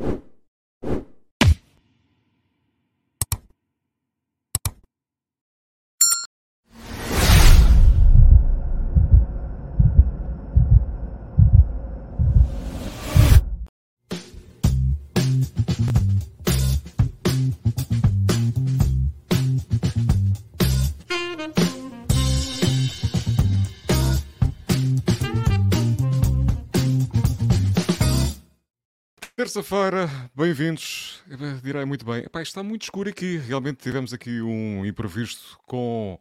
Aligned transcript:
you 0.00 0.29
Terça-feira, 29.50 30.08
bem-vindos. 30.32 31.24
Direi 31.60 31.84
muito 31.84 32.04
bem. 32.06 32.18
Epá, 32.20 32.40
está 32.40 32.62
muito 32.62 32.82
escuro 32.82 33.10
aqui. 33.10 33.36
Realmente 33.36 33.78
tivemos 33.78 34.12
aqui 34.12 34.40
um 34.40 34.86
imprevisto 34.86 35.58
com, 35.66 36.20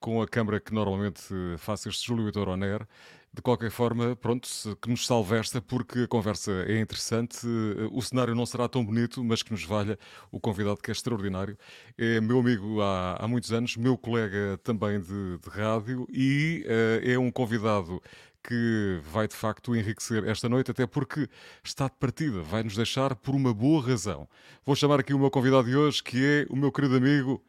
com 0.00 0.22
a 0.22 0.26
câmara 0.26 0.58
que 0.58 0.72
normalmente 0.72 1.22
faz 1.58 1.84
este 1.84 2.06
Júlio 2.06 2.24
Vitor 2.24 2.48
Oner. 2.48 2.88
De 3.34 3.42
qualquer 3.42 3.70
forma, 3.70 4.16
pronto, 4.16 4.48
que 4.80 4.88
nos 4.88 5.06
salve 5.06 5.36
esta, 5.36 5.60
porque 5.60 6.04
a 6.04 6.08
conversa 6.08 6.64
é 6.66 6.80
interessante. 6.80 7.46
O 7.92 8.00
cenário 8.00 8.34
não 8.34 8.46
será 8.46 8.66
tão 8.66 8.82
bonito, 8.82 9.22
mas 9.22 9.42
que 9.42 9.52
nos 9.52 9.64
valha 9.64 9.98
o 10.32 10.40
convidado 10.40 10.78
que 10.80 10.90
é 10.90 10.92
extraordinário. 10.92 11.58
É 11.98 12.18
meu 12.18 12.38
amigo 12.38 12.80
há, 12.80 13.16
há 13.20 13.28
muitos 13.28 13.52
anos, 13.52 13.76
meu 13.76 13.98
colega 13.98 14.58
também 14.64 14.98
de, 15.00 15.36
de 15.36 15.50
rádio 15.50 16.08
e 16.10 16.64
uh, 16.66 17.10
é 17.10 17.18
um 17.18 17.30
convidado 17.30 18.00
que 18.46 19.00
vai 19.10 19.26
de 19.26 19.34
facto 19.34 19.74
enriquecer 19.74 20.28
esta 20.28 20.48
noite, 20.48 20.70
até 20.70 20.86
porque 20.86 21.28
está 21.62 21.86
de 21.86 21.96
partida, 21.98 22.42
vai 22.42 22.62
nos 22.62 22.76
deixar 22.76 23.16
por 23.16 23.34
uma 23.34 23.54
boa 23.54 23.82
razão. 23.82 24.28
Vou 24.64 24.76
chamar 24.76 25.00
aqui 25.00 25.14
o 25.14 25.18
meu 25.18 25.30
convidado 25.30 25.68
de 25.68 25.76
hoje, 25.76 26.02
que 26.02 26.24
é 26.24 26.46
o 26.52 26.56
meu 26.56 26.70
querido 26.70 26.96
amigo 26.96 27.42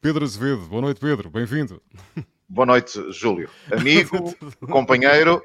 Pedro 0.00 0.24
Azevedo. 0.24 0.66
Boa 0.68 0.82
noite, 0.82 1.00
Pedro, 1.00 1.30
bem-vindo. 1.30 1.82
Boa 2.48 2.66
noite, 2.66 3.00
Júlio. 3.10 3.48
Amigo, 3.70 4.36
companheiro 4.70 5.42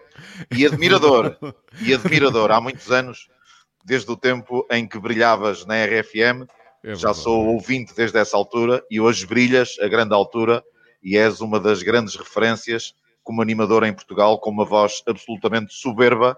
e 0.52 0.66
admirador. 0.66 1.38
E 1.82 1.94
admirador 1.94 2.52
há 2.52 2.60
muitos 2.60 2.92
anos, 2.92 3.30
desde 3.86 4.12
o 4.12 4.18
tempo 4.18 4.68
em 4.70 4.86
que 4.86 5.00
brilhavas 5.00 5.66
na 5.66 5.86
RFM. 5.86 6.46
É 6.84 6.96
Já 6.96 7.14
sou 7.14 7.46
ouvinte 7.48 7.94
desde 7.96 8.18
essa 8.18 8.36
altura 8.36 8.84
e 8.92 9.00
hoje 9.00 9.26
brilhas 9.26 9.78
a 9.80 9.88
grande 9.88 10.14
altura 10.14 10.62
e 11.02 11.18
és 11.18 11.40
uma 11.40 11.62
das 11.62 11.82
grandes 11.82 12.16
referências 12.18 12.94
como 13.28 13.42
animador 13.42 13.84
em 13.84 13.92
Portugal, 13.92 14.40
com 14.40 14.50
uma 14.50 14.64
voz 14.64 15.04
absolutamente 15.06 15.74
soberba 15.74 16.38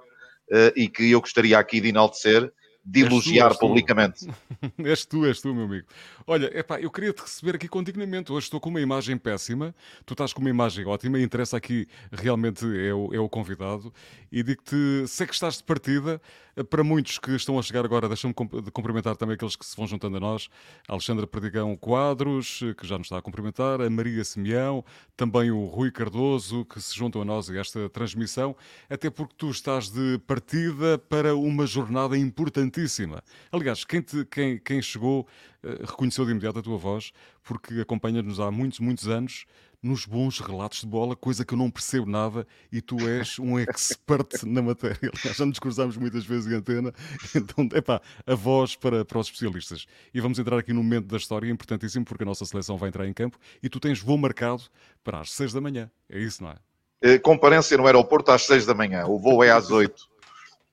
uh, 0.50 0.74
e 0.76 0.90
que 0.90 1.12
eu 1.12 1.22
gostaria 1.22 1.60
aqui 1.60 1.80
de 1.80 1.90
enaltecer, 1.90 2.52
de 2.84 3.02
elogiar 3.02 3.52
tu, 3.52 3.60
publicamente. 3.60 4.26
Tu. 4.26 4.34
és 4.84 5.06
tu, 5.06 5.24
és 5.24 5.40
tu, 5.40 5.54
meu 5.54 5.66
amigo. 5.66 5.86
Olha, 6.26 6.50
epá, 6.58 6.82
eu 6.82 6.90
queria 6.90 7.14
te 7.14 7.22
receber 7.22 7.58
aqui 7.58 7.68
condignamente. 7.68 8.32
Hoje 8.32 8.46
estou 8.46 8.60
com 8.60 8.70
uma 8.70 8.82
imagem 8.82 9.20
péssima, 9.20 9.76
tu 10.04 10.16
estás 10.16 10.34
com 10.34 10.42
uma 10.42 10.50
imagem 10.50 10.84
ótima 10.88 11.20
e 11.20 11.24
interessa 11.24 11.58
aqui 11.58 11.88
realmente 12.12 12.66
é 12.66 12.92
o, 12.92 13.14
é 13.14 13.20
o 13.20 13.30
convidado. 13.30 13.94
E 14.32 14.42
digo-te, 14.42 15.06
sei 15.08 15.28
que 15.28 15.34
estás 15.36 15.58
de 15.58 15.64
partida, 15.64 16.20
para 16.64 16.84
muitos 16.84 17.18
que 17.18 17.32
estão 17.32 17.58
a 17.58 17.62
chegar 17.62 17.86
agora, 17.86 18.08
deixa-me 18.08 18.34
cumprimentar 18.34 19.16
também 19.16 19.36
aqueles 19.36 19.56
que 19.56 19.66
se 19.66 19.76
vão 19.76 19.88
juntando 19.88 20.18
a 20.18 20.20
nós. 20.20 20.50
A 20.88 20.94
Alexandra 20.94 21.26
Perdigão 21.26 21.76
Quadros, 21.78 22.60
que 22.78 22.86
já 22.86 22.98
nos 22.98 23.08
está 23.08 23.18
a 23.18 23.22
cumprimentar, 23.22 23.82
a 23.82 23.90
Maria 23.90 24.24
Simeão, 24.24 24.84
também 25.16 25.52
o 25.52 25.66
Rui 25.66 25.92
Cardoso, 25.92 26.66
que 26.66 26.82
se 26.82 26.96
juntam 26.96 27.22
a 27.22 27.26
nós 27.26 27.50
a 27.50 27.58
esta 27.58 27.90
transmissão, 27.90 28.56
até 28.90 29.10
porque 29.10 29.36
tu 29.38 29.50
estás 29.50 29.90
de 29.90 30.20
partida 30.28 30.98
para 30.98 31.36
uma 31.36 31.66
jornada 31.66 32.18
importantíssima. 32.18 33.24
Aliás, 33.52 33.84
quem, 33.84 34.02
te, 34.02 34.26
quem, 34.26 34.58
quem 34.58 34.82
chegou 34.82 35.28
uh, 35.64 35.86
reconheceu 35.86 36.26
de 36.26 36.32
imediato 36.32 36.60
a 36.60 36.62
tua 36.62 36.78
voz, 36.78 37.12
porque 37.44 37.80
acompanha-nos 37.80 38.40
há 38.40 38.52
muitos, 38.52 38.80
muitos 38.80 39.08
anos 39.08 39.46
nos 39.82 40.06
bons 40.06 40.40
relatos 40.40 40.82
de 40.82 40.88
bola, 40.88 41.16
coisa 41.16 41.46
que 41.46 41.54
eu 41.54 41.58
não 41.58 41.72
percebo 41.72 42.10
nada 42.10 42.46
e 42.72 42.82
tu 42.82 42.98
és 43.08 43.40
um 43.40 43.58
expert 43.58 44.28
na 44.46 44.62
matéria. 44.62 45.12
Já 45.34 45.46
nos 45.46 45.60
cruzamos 45.60 45.96
muitas 45.98 46.26
vezes 46.26 46.52
em 46.52 46.56
antena, 46.56 46.94
então, 47.36 47.68
epá, 47.74 48.02
a 48.26 48.36
voz 48.36 48.76
para, 48.76 49.06
para 49.06 49.20
os 49.20 49.28
especialistas. 49.28 49.86
E 50.14 50.20
vamos 50.20 50.38
entrar 50.38 50.58
aqui 50.58 50.74
no 50.74 50.84
momento 50.84 51.08
da 51.08 51.18
história 51.18 51.50
importantíssimo, 51.50 52.06
porque 52.06 52.24
a 52.24 52.26
nossa 52.26 52.46
seleção 52.46 52.78
vai 52.78 52.90
entrar 52.90 53.08
em 53.08 53.14
campo 53.14 53.38
e 53.64 53.70
tu 53.70 53.80
tens 53.80 54.00
voo 54.00 54.18
marcado 54.18 54.64
para 55.04 55.20
as 55.20 55.32
6 55.32 55.54
da 55.54 55.62
manhã. 55.62 55.90
É 56.10 56.20
isso, 56.20 56.44
não 56.44 56.52
é? 56.52 56.56
Eh, 57.02 57.18
comparência 57.18 57.78
no 57.78 57.86
aeroporto 57.86 58.32
às 58.32 58.44
6 58.44 58.66
da 58.66 58.74
manhã. 58.74 59.06
O 59.08 59.18
voo 59.18 59.44
é 59.44 59.52
às 59.52 59.72
8. 59.72 60.10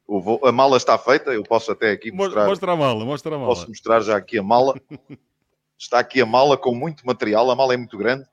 O 0.06 0.20
voo, 0.20 0.40
a 0.44 0.50
mala 0.50 0.76
está 0.76 0.98
feita, 0.98 1.32
eu 1.32 1.42
posso 1.42 1.70
até 1.70 1.92
aqui 1.92 2.10
mostrar. 2.10 2.46
Mostra 2.46 2.72
a 2.72 2.76
mala, 2.76 3.04
mostra 3.04 3.34
a 3.34 3.38
mala. 3.38 3.48
Posso 3.48 3.68
mostrar 3.68 4.00
já 4.00 4.16
aqui 4.16 4.38
a 4.38 4.42
mala. 4.42 4.74
Está 5.78 5.98
aqui 5.98 6.22
a 6.22 6.26
mala 6.26 6.56
com 6.56 6.74
muito 6.74 7.06
material, 7.06 7.50
a 7.50 7.54
mala 7.54 7.74
é 7.74 7.76
muito 7.76 7.98
grande. 7.98 8.26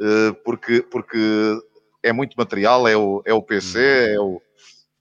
Eh, 0.00 0.32
porque, 0.44 0.82
porque 0.82 1.18
é 2.02 2.12
muito 2.12 2.34
material, 2.36 2.86
é 2.88 2.96
o, 2.96 3.22
é 3.24 3.32
o 3.32 3.42
PC, 3.42 3.78
uhum. 3.78 4.14
é 4.14 4.20
o, 4.20 4.42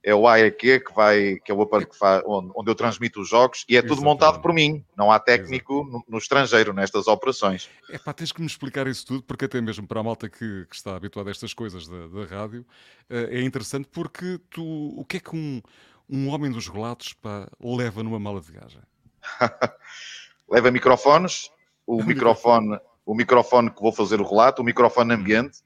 é 0.04 0.16
o 0.16 0.28
AEQ 0.28 0.80
que 0.82 0.94
vai, 0.94 1.40
que 1.44 1.52
é 1.52 1.56
o 1.56 1.62
aparelho 1.62 1.90
que 1.90 1.98
faz, 1.98 2.22
onde, 2.26 2.52
onde 2.56 2.70
eu 2.70 2.76
transmito 2.76 3.22
os 3.22 3.30
jogos 3.30 3.66
e 3.68 3.76
é 3.76 3.82
tudo 3.82 3.94
Exatamente. 3.94 4.06
montado 4.06 4.42
por 4.42 4.54
mim. 4.54 4.86
Não 4.96 5.12
há 5.12 5.20
técnico 5.20 5.84
no, 5.86 6.04
no, 6.08 6.18
estrangeiro 6.18 6.74
nestas 6.74 7.08
operações. 7.08 7.70
É 7.90 7.98
pá, 7.98 8.14
tens 8.14 8.32
que 8.32 8.42
me 8.42 8.48
explicar 8.48 8.86
isso 8.88 9.06
tudo, 9.06 9.24
porque 9.24 9.46
até 9.46 9.60
mesmo 9.62 9.88
para 9.88 10.02
a 10.02 10.04
malta 10.04 10.30
que, 10.30 10.66
que 10.70 10.76
está 10.76 10.96
habituada 10.96 11.30
a 11.30 11.32
estas 11.32 11.54
coisas 11.54 11.88
da, 11.88 12.08
da 12.08 12.26
rádio, 12.26 12.66
uh, 13.10 13.16
é 13.30 13.42
interessante 13.42 13.88
porque 13.92 14.40
tu, 14.50 14.64
o 14.98 15.06
que 15.06 15.18
é 15.18 15.20
que 15.20 15.36
um, 15.36 15.62
um 16.10 16.30
homem 16.30 16.52
dos 16.52 16.68
relatos 16.68 17.14
pá, 17.14 17.50
leva 17.60 18.04
numa 18.04 18.20
mala 18.20 18.42
de 18.42 18.52
viagem? 18.52 18.82
leva 20.52 20.70
microfones, 20.70 21.50
o 21.88 22.04
microfone 22.04 22.78
o 23.06 23.14
microfone 23.14 23.70
que 23.70 23.82
vou 23.82 23.92
fazer 23.92 24.22
o 24.22 24.28
relato, 24.28 24.62
o 24.62 24.66
microfone 24.66 25.14
ambiente. 25.14 25.60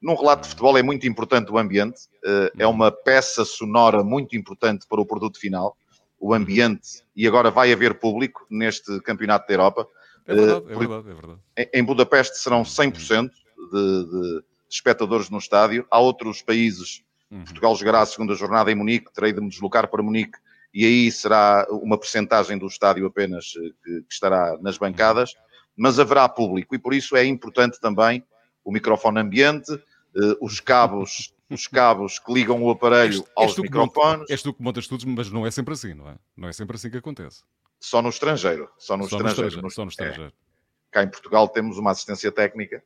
Num 0.00 0.14
relato 0.14 0.42
de 0.42 0.48
futebol 0.50 0.76
é 0.76 0.82
muito 0.82 1.06
importante 1.06 1.50
o 1.50 1.58
ambiente, 1.58 2.02
eh, 2.24 2.52
é 2.58 2.66
uma 2.66 2.92
peça 2.92 3.44
sonora 3.44 4.04
muito 4.04 4.36
importante 4.36 4.86
para 4.86 5.00
o 5.00 5.06
produto 5.06 5.38
final, 5.38 5.76
o 6.20 6.34
ambiente, 6.34 7.02
e 7.16 7.26
agora 7.26 7.50
vai 7.50 7.72
haver 7.72 7.98
público 7.98 8.46
neste 8.50 9.00
Campeonato 9.00 9.46
da 9.46 9.54
Europa. 9.54 9.88
É 10.26 10.34
verdade, 10.34 10.64
é 10.68 10.76
verdade, 10.76 11.10
é 11.10 11.14
verdade. 11.14 11.40
Em 11.72 11.82
Budapeste 11.82 12.38
serão 12.38 12.62
100% 12.62 13.30
de, 13.30 14.04
de 14.04 14.44
espectadores 14.70 15.30
no 15.30 15.38
estádio. 15.38 15.86
Há 15.90 15.98
outros 15.98 16.42
países, 16.42 17.02
uhum. 17.30 17.44
Portugal 17.44 17.74
jogará 17.74 18.02
a 18.02 18.06
segunda 18.06 18.34
jornada 18.34 18.70
em 18.70 18.74
Munique, 18.74 19.12
terei 19.12 19.32
de 19.32 19.40
me 19.40 19.48
deslocar 19.48 19.88
para 19.88 20.02
Munique, 20.02 20.38
e 20.72 20.84
aí 20.84 21.10
será 21.10 21.66
uma 21.70 21.96
percentagem 21.96 22.58
do 22.58 22.66
estádio 22.66 23.06
apenas 23.06 23.54
eh, 23.56 23.70
que, 23.82 24.02
que 24.02 24.12
estará 24.12 24.58
nas 24.60 24.76
bancadas 24.76 25.32
mas 25.76 25.98
haverá 25.98 26.28
público 26.28 26.74
e 26.74 26.78
por 26.78 26.94
isso 26.94 27.16
é 27.16 27.24
importante 27.24 27.80
também 27.80 28.24
o 28.64 28.72
microfone 28.72 29.20
ambiente, 29.20 29.72
eh, 29.72 30.36
os 30.40 30.60
cabos, 30.60 31.34
os 31.50 31.66
cabos 31.66 32.18
que 32.18 32.32
ligam 32.32 32.62
o 32.62 32.70
aparelho 32.70 33.20
este, 33.20 33.30
aos 33.36 33.58
microfones. 33.58 34.30
És 34.30 34.42
tu 34.42 34.54
que 34.54 34.62
montas 34.62 34.86
tudo, 34.86 35.06
mas 35.08 35.30
não 35.30 35.46
é 35.46 35.50
sempre 35.50 35.74
assim, 35.74 35.94
não 35.94 36.08
é? 36.08 36.16
Não 36.36 36.48
é 36.48 36.52
sempre 36.52 36.76
assim 36.76 36.90
que 36.90 36.96
acontece. 36.96 37.42
Só 37.78 38.00
no 38.00 38.08
estrangeiro. 38.08 38.70
Só 38.78 38.96
no 38.96 39.08
só 39.08 39.16
estrangeiro. 39.16 39.62
No, 39.62 39.70
só 39.70 39.84
no 39.84 39.90
estrangeiro. 39.90 40.30
É. 40.30 40.44
Cá 40.90 41.02
em 41.02 41.08
Portugal 41.08 41.48
temos 41.48 41.76
uma 41.76 41.90
assistência 41.90 42.32
técnica 42.32 42.82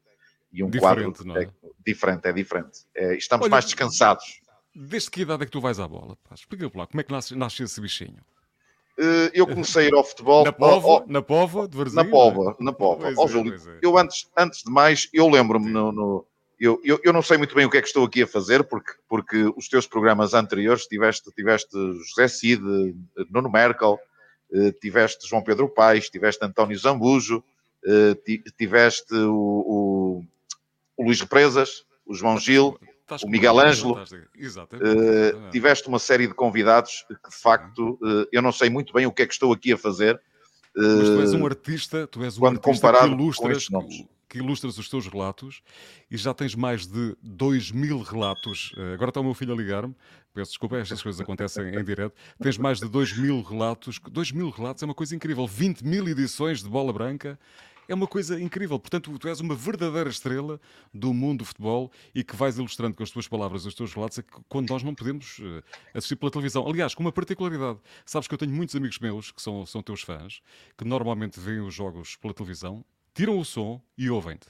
e 0.53 0.65
um 0.65 0.71
diferente, 0.71 1.23
quadro 1.23 1.41
é? 1.41 1.51
diferente, 1.87 2.27
é 2.27 2.33
diferente. 2.33 2.81
É, 2.95 3.15
estamos 3.15 3.45
Olha, 3.45 3.51
mais 3.51 3.67
descansados. 3.67 4.41
Desde 4.75 5.11
que 5.11 5.23
idade 5.23 5.43
é 5.43 5.47
que 5.47 5.53
tu 5.53 5.61
vais 5.61 5.79
à 5.79 5.87
bola? 5.87 6.17
Explica-me 6.35 6.73
lá, 6.75 6.87
como 6.87 7.01
é 7.01 7.05
que 7.05 7.13
nasce, 7.13 7.37
nasce 7.37 7.63
esse 7.63 7.81
bichinho? 7.81 8.25
Eh, 8.99 9.31
eu 9.33 9.47
comecei 9.47 9.85
a 9.85 9.89
ir 9.89 9.95
ao 9.95 10.03
futebol. 10.03 10.45
Na 10.45 10.53
Pova, 10.53 10.89
oh, 10.89 11.05
oh, 11.07 11.13
na 11.13 11.23
Pova 11.23 11.69
de 11.69 11.77
Varzim, 11.77 11.95
Na 11.95 12.05
Pova, 12.05 12.57
na 12.59 12.73
Pova. 12.73 13.09
É, 13.09 13.29
Júlio, 13.29 13.55
é. 13.55 13.79
eu 13.81 13.97
antes, 13.97 14.29
antes 14.37 14.65
de 14.65 14.71
mais, 14.71 15.09
eu 15.13 15.29
lembro-me 15.29 15.71
no, 15.71 15.93
no 15.93 16.27
eu, 16.59 16.81
eu, 16.83 17.01
eu, 17.05 17.13
não 17.13 17.23
sei 17.23 17.39
muito 17.39 17.55
bem 17.55 17.65
o 17.65 17.71
que 17.71 17.77
é 17.77 17.81
que 17.81 17.87
estou 17.87 18.05
aqui 18.05 18.23
a 18.23 18.27
fazer, 18.27 18.65
porque, 18.65 18.93
porque 19.09 19.45
os 19.57 19.69
teus 19.69 19.87
programas 19.87 20.35
anteriores 20.35 20.89
tiveste, 20.89 21.31
tiveste 21.31 21.71
José 22.09 22.27
Cid, 22.27 22.61
Nuno 23.31 23.49
Merkel, 23.49 23.97
eh, 24.53 24.73
tiveste 24.73 25.29
João 25.29 25.41
Pedro 25.41 25.69
Paes, 25.69 26.11
tiveste 26.11 26.45
António 26.45 26.77
Zambujo, 26.77 27.45
eh, 27.87 28.41
tiveste 28.59 29.15
o, 29.15 29.33
o, 29.37 30.25
o 30.97 31.05
Luís 31.05 31.21
Represas, 31.21 31.85
o 32.05 32.13
João 32.13 32.37
Gil, 32.41 32.77
Estás 33.09 33.23
o 33.23 33.29
Miguel 33.29 33.59
Ângelo. 33.59 33.95
Uh, 33.95 35.51
tiveste 35.51 35.89
uma 35.89 35.99
série 35.99 36.27
de 36.27 36.35
convidados 36.35 37.07
que, 37.09 37.31
de 37.31 37.37
facto, 37.37 37.99
uh, 38.03 38.29
eu 38.31 38.43
não 38.43 38.53
sei 38.53 38.69
muito 38.69 38.93
bem 38.93 39.07
o 39.07 39.13
que 39.13 39.23
é 39.23 39.27
que 39.27 39.33
estou 39.33 39.51
aqui 39.51 39.73
a 39.73 39.79
fazer. 39.79 40.21
Mas 40.77 41.09
tu 41.09 41.21
és 41.23 41.33
um 41.33 41.47
artista, 41.47 42.07
tu 42.07 42.23
és 42.23 42.37
um 42.37 42.41
quando 42.41 42.59
artista 42.59 42.93
que 42.93 43.07
ilustras, 43.07 43.67
que, 43.67 44.09
que 44.29 44.39
ilustras 44.39 44.79
os 44.79 44.89
teus 44.89 45.09
relatos 45.09 45.63
e 46.11 46.17
já 46.17 46.33
tens 46.35 46.55
mais 46.55 46.87
de 46.87 47.17
2 47.23 47.73
mil 47.73 48.03
relatos. 48.03 48.73
Agora 48.93 49.09
está 49.09 49.21
o 49.21 49.25
meu 49.25 49.35
filho 49.35 49.55
a 49.55 49.57
ligar-me, 49.57 49.97
peço 50.35 50.51
desculpa, 50.51 50.77
estas 50.77 51.03
coisas 51.03 51.21
acontecem 51.21 51.75
em 51.75 51.83
direto. 51.83 52.15
Tens 52.41 52.59
mais 52.59 52.79
de 52.79 52.89
2 52.89 53.19
mil 53.19 53.43
relatos. 53.43 53.99
2 53.99 54.33
mil 54.33 54.51
relatos 54.51 54.83
é 54.83 54.87
uma 54.87 54.95
coisa 54.95 55.17
incrível. 55.17 55.47
20 55.47 55.81
mil 55.81 56.07
edições 56.07 56.63
de 56.63 56.69
Bola 56.69 56.93
Branca 56.93 57.39
é 57.89 57.95
uma 57.95 58.07
coisa 58.07 58.41
incrível. 58.41 58.79
Portanto, 58.79 59.19
tu 59.19 59.29
és 59.29 59.41
uma 59.41 59.55
verdadeira 59.55 60.11
estrela 60.11 60.61
do 60.93 61.13
mundo 61.15 61.39
do 61.39 61.45
futebol 61.47 61.91
e 62.15 62.23
que 62.23 62.37
vais 62.37 62.59
ilustrando 62.59 62.95
com 62.95 63.03
as 63.03 63.11
tuas 63.11 63.27
palavras, 63.27 63.65
os 63.65 63.75
teus 63.75 63.95
relatos, 63.95 64.19
é 64.19 64.23
que 64.23 64.31
quando 64.49 64.69
nós 64.69 64.83
não 64.83 64.95
podemos 64.95 65.39
uh, 65.39 65.63
assistir 65.95 66.17
pela 66.17 66.31
televisão. 66.31 66.69
Aliás, 66.69 66.95
com 66.95 67.03
uma 67.03 67.13
particularidade. 67.13 67.79
Sabes 68.05 68.29
que 68.29 68.35
eu 68.35 68.39
tenho 68.39 68.53
muitos 68.53 68.77
amigos 68.77 68.99
meus 68.99 69.31
que 69.31 69.41
são, 69.41 69.65
são 69.65 69.83
teus 69.83 70.03
fãs, 70.03 70.41
que 70.77 70.85
normalmente 70.85 71.41
veem 71.41 71.61
os 71.61 71.75
jogos 71.75 72.17
pela 72.17 72.35
televisão, 72.35 72.85
tiram 73.15 73.39
o 73.39 73.45
som 73.45 73.81
e 73.97 74.11
ouvem-te. 74.11 74.47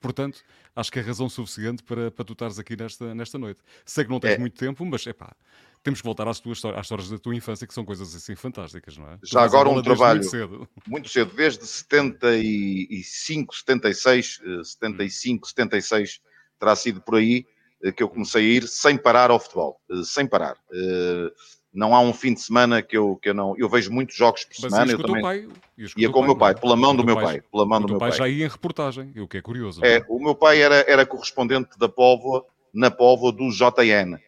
Portanto, 0.00 0.42
acho 0.74 0.90
que 0.90 0.98
é 0.98 1.02
razão 1.02 1.28
suficiente 1.28 1.82
para, 1.84 2.10
para 2.10 2.24
tu 2.24 2.32
estares 2.32 2.58
aqui 2.58 2.76
nesta, 2.76 3.14
nesta 3.14 3.38
noite. 3.38 3.60
Sei 3.86 4.04
que 4.04 4.10
não 4.10 4.18
tens 4.18 4.32
é. 4.32 4.38
muito 4.38 4.58
tempo, 4.58 4.84
mas 4.84 5.06
é 5.06 5.12
pá, 5.12 5.34
temos 5.82 6.00
que 6.00 6.06
voltar 6.06 6.28
às 6.28 6.38
tuas 6.40 6.64
às 6.64 6.82
histórias 6.82 7.10
da 7.10 7.18
tua 7.18 7.34
infância, 7.34 7.66
que 7.66 7.74
são 7.74 7.84
coisas 7.84 8.14
assim 8.14 8.36
fantásticas, 8.36 8.96
não 8.96 9.08
é? 9.08 9.18
Já 9.22 9.42
agora 9.42 9.68
um 9.68 9.82
trabalho 9.82 10.20
muito 10.20 10.30
cedo. 10.30 10.68
muito 10.86 11.08
cedo, 11.08 11.34
desde 11.34 11.66
75, 11.66 13.54
76, 13.54 14.40
75, 14.64 15.48
76, 15.48 16.20
terá 16.58 16.76
sido 16.76 17.00
por 17.00 17.16
aí 17.16 17.44
eh, 17.82 17.92
que 17.92 18.02
eu 18.02 18.08
comecei 18.08 18.42
a 18.42 18.54
ir 18.54 18.68
sem 18.68 18.96
parar 18.96 19.30
ao 19.30 19.40
futebol, 19.40 19.80
eh, 19.90 20.02
sem 20.04 20.26
parar. 20.26 20.56
Eh, 20.72 21.32
não 21.74 21.94
há 21.94 22.00
um 22.00 22.12
fim 22.12 22.34
de 22.34 22.40
semana 22.40 22.82
que 22.82 22.96
eu, 22.96 23.16
que 23.16 23.30
eu 23.30 23.34
não. 23.34 23.54
Eu 23.56 23.68
vejo 23.68 23.90
muitos 23.90 24.14
jogos 24.14 24.44
por 24.44 24.54
Mas 24.62 24.72
semana. 24.72 24.92
Eu 24.92 24.98
também. 24.98 25.22
Pai, 25.22 25.48
ia 25.96 26.10
com 26.10 26.20
o 26.20 26.24
meu 26.24 26.36
pai, 26.36 26.54
pela 26.54 26.76
mão 26.76 26.94
do 26.94 27.04
meu 27.04 27.16
pai. 27.16 27.40
Pela 27.50 27.66
mão 27.66 27.80
do 27.80 27.88
meu 27.88 27.98
pai. 27.98 28.12
já 28.12 28.28
ia 28.28 28.44
em 28.44 28.48
reportagem, 28.48 29.12
o 29.18 29.26
que 29.26 29.38
é 29.38 29.42
curioso. 29.42 29.84
É, 29.84 29.96
é, 29.96 30.04
o 30.08 30.18
meu 30.18 30.34
pai 30.34 30.60
era, 30.60 30.84
era 30.86 31.06
correspondente 31.06 31.78
da 31.78 31.88
Póvoa, 31.88 32.44
na 32.72 32.90
Póvoa 32.90 33.32
do 33.32 33.48
JN. 33.50 34.18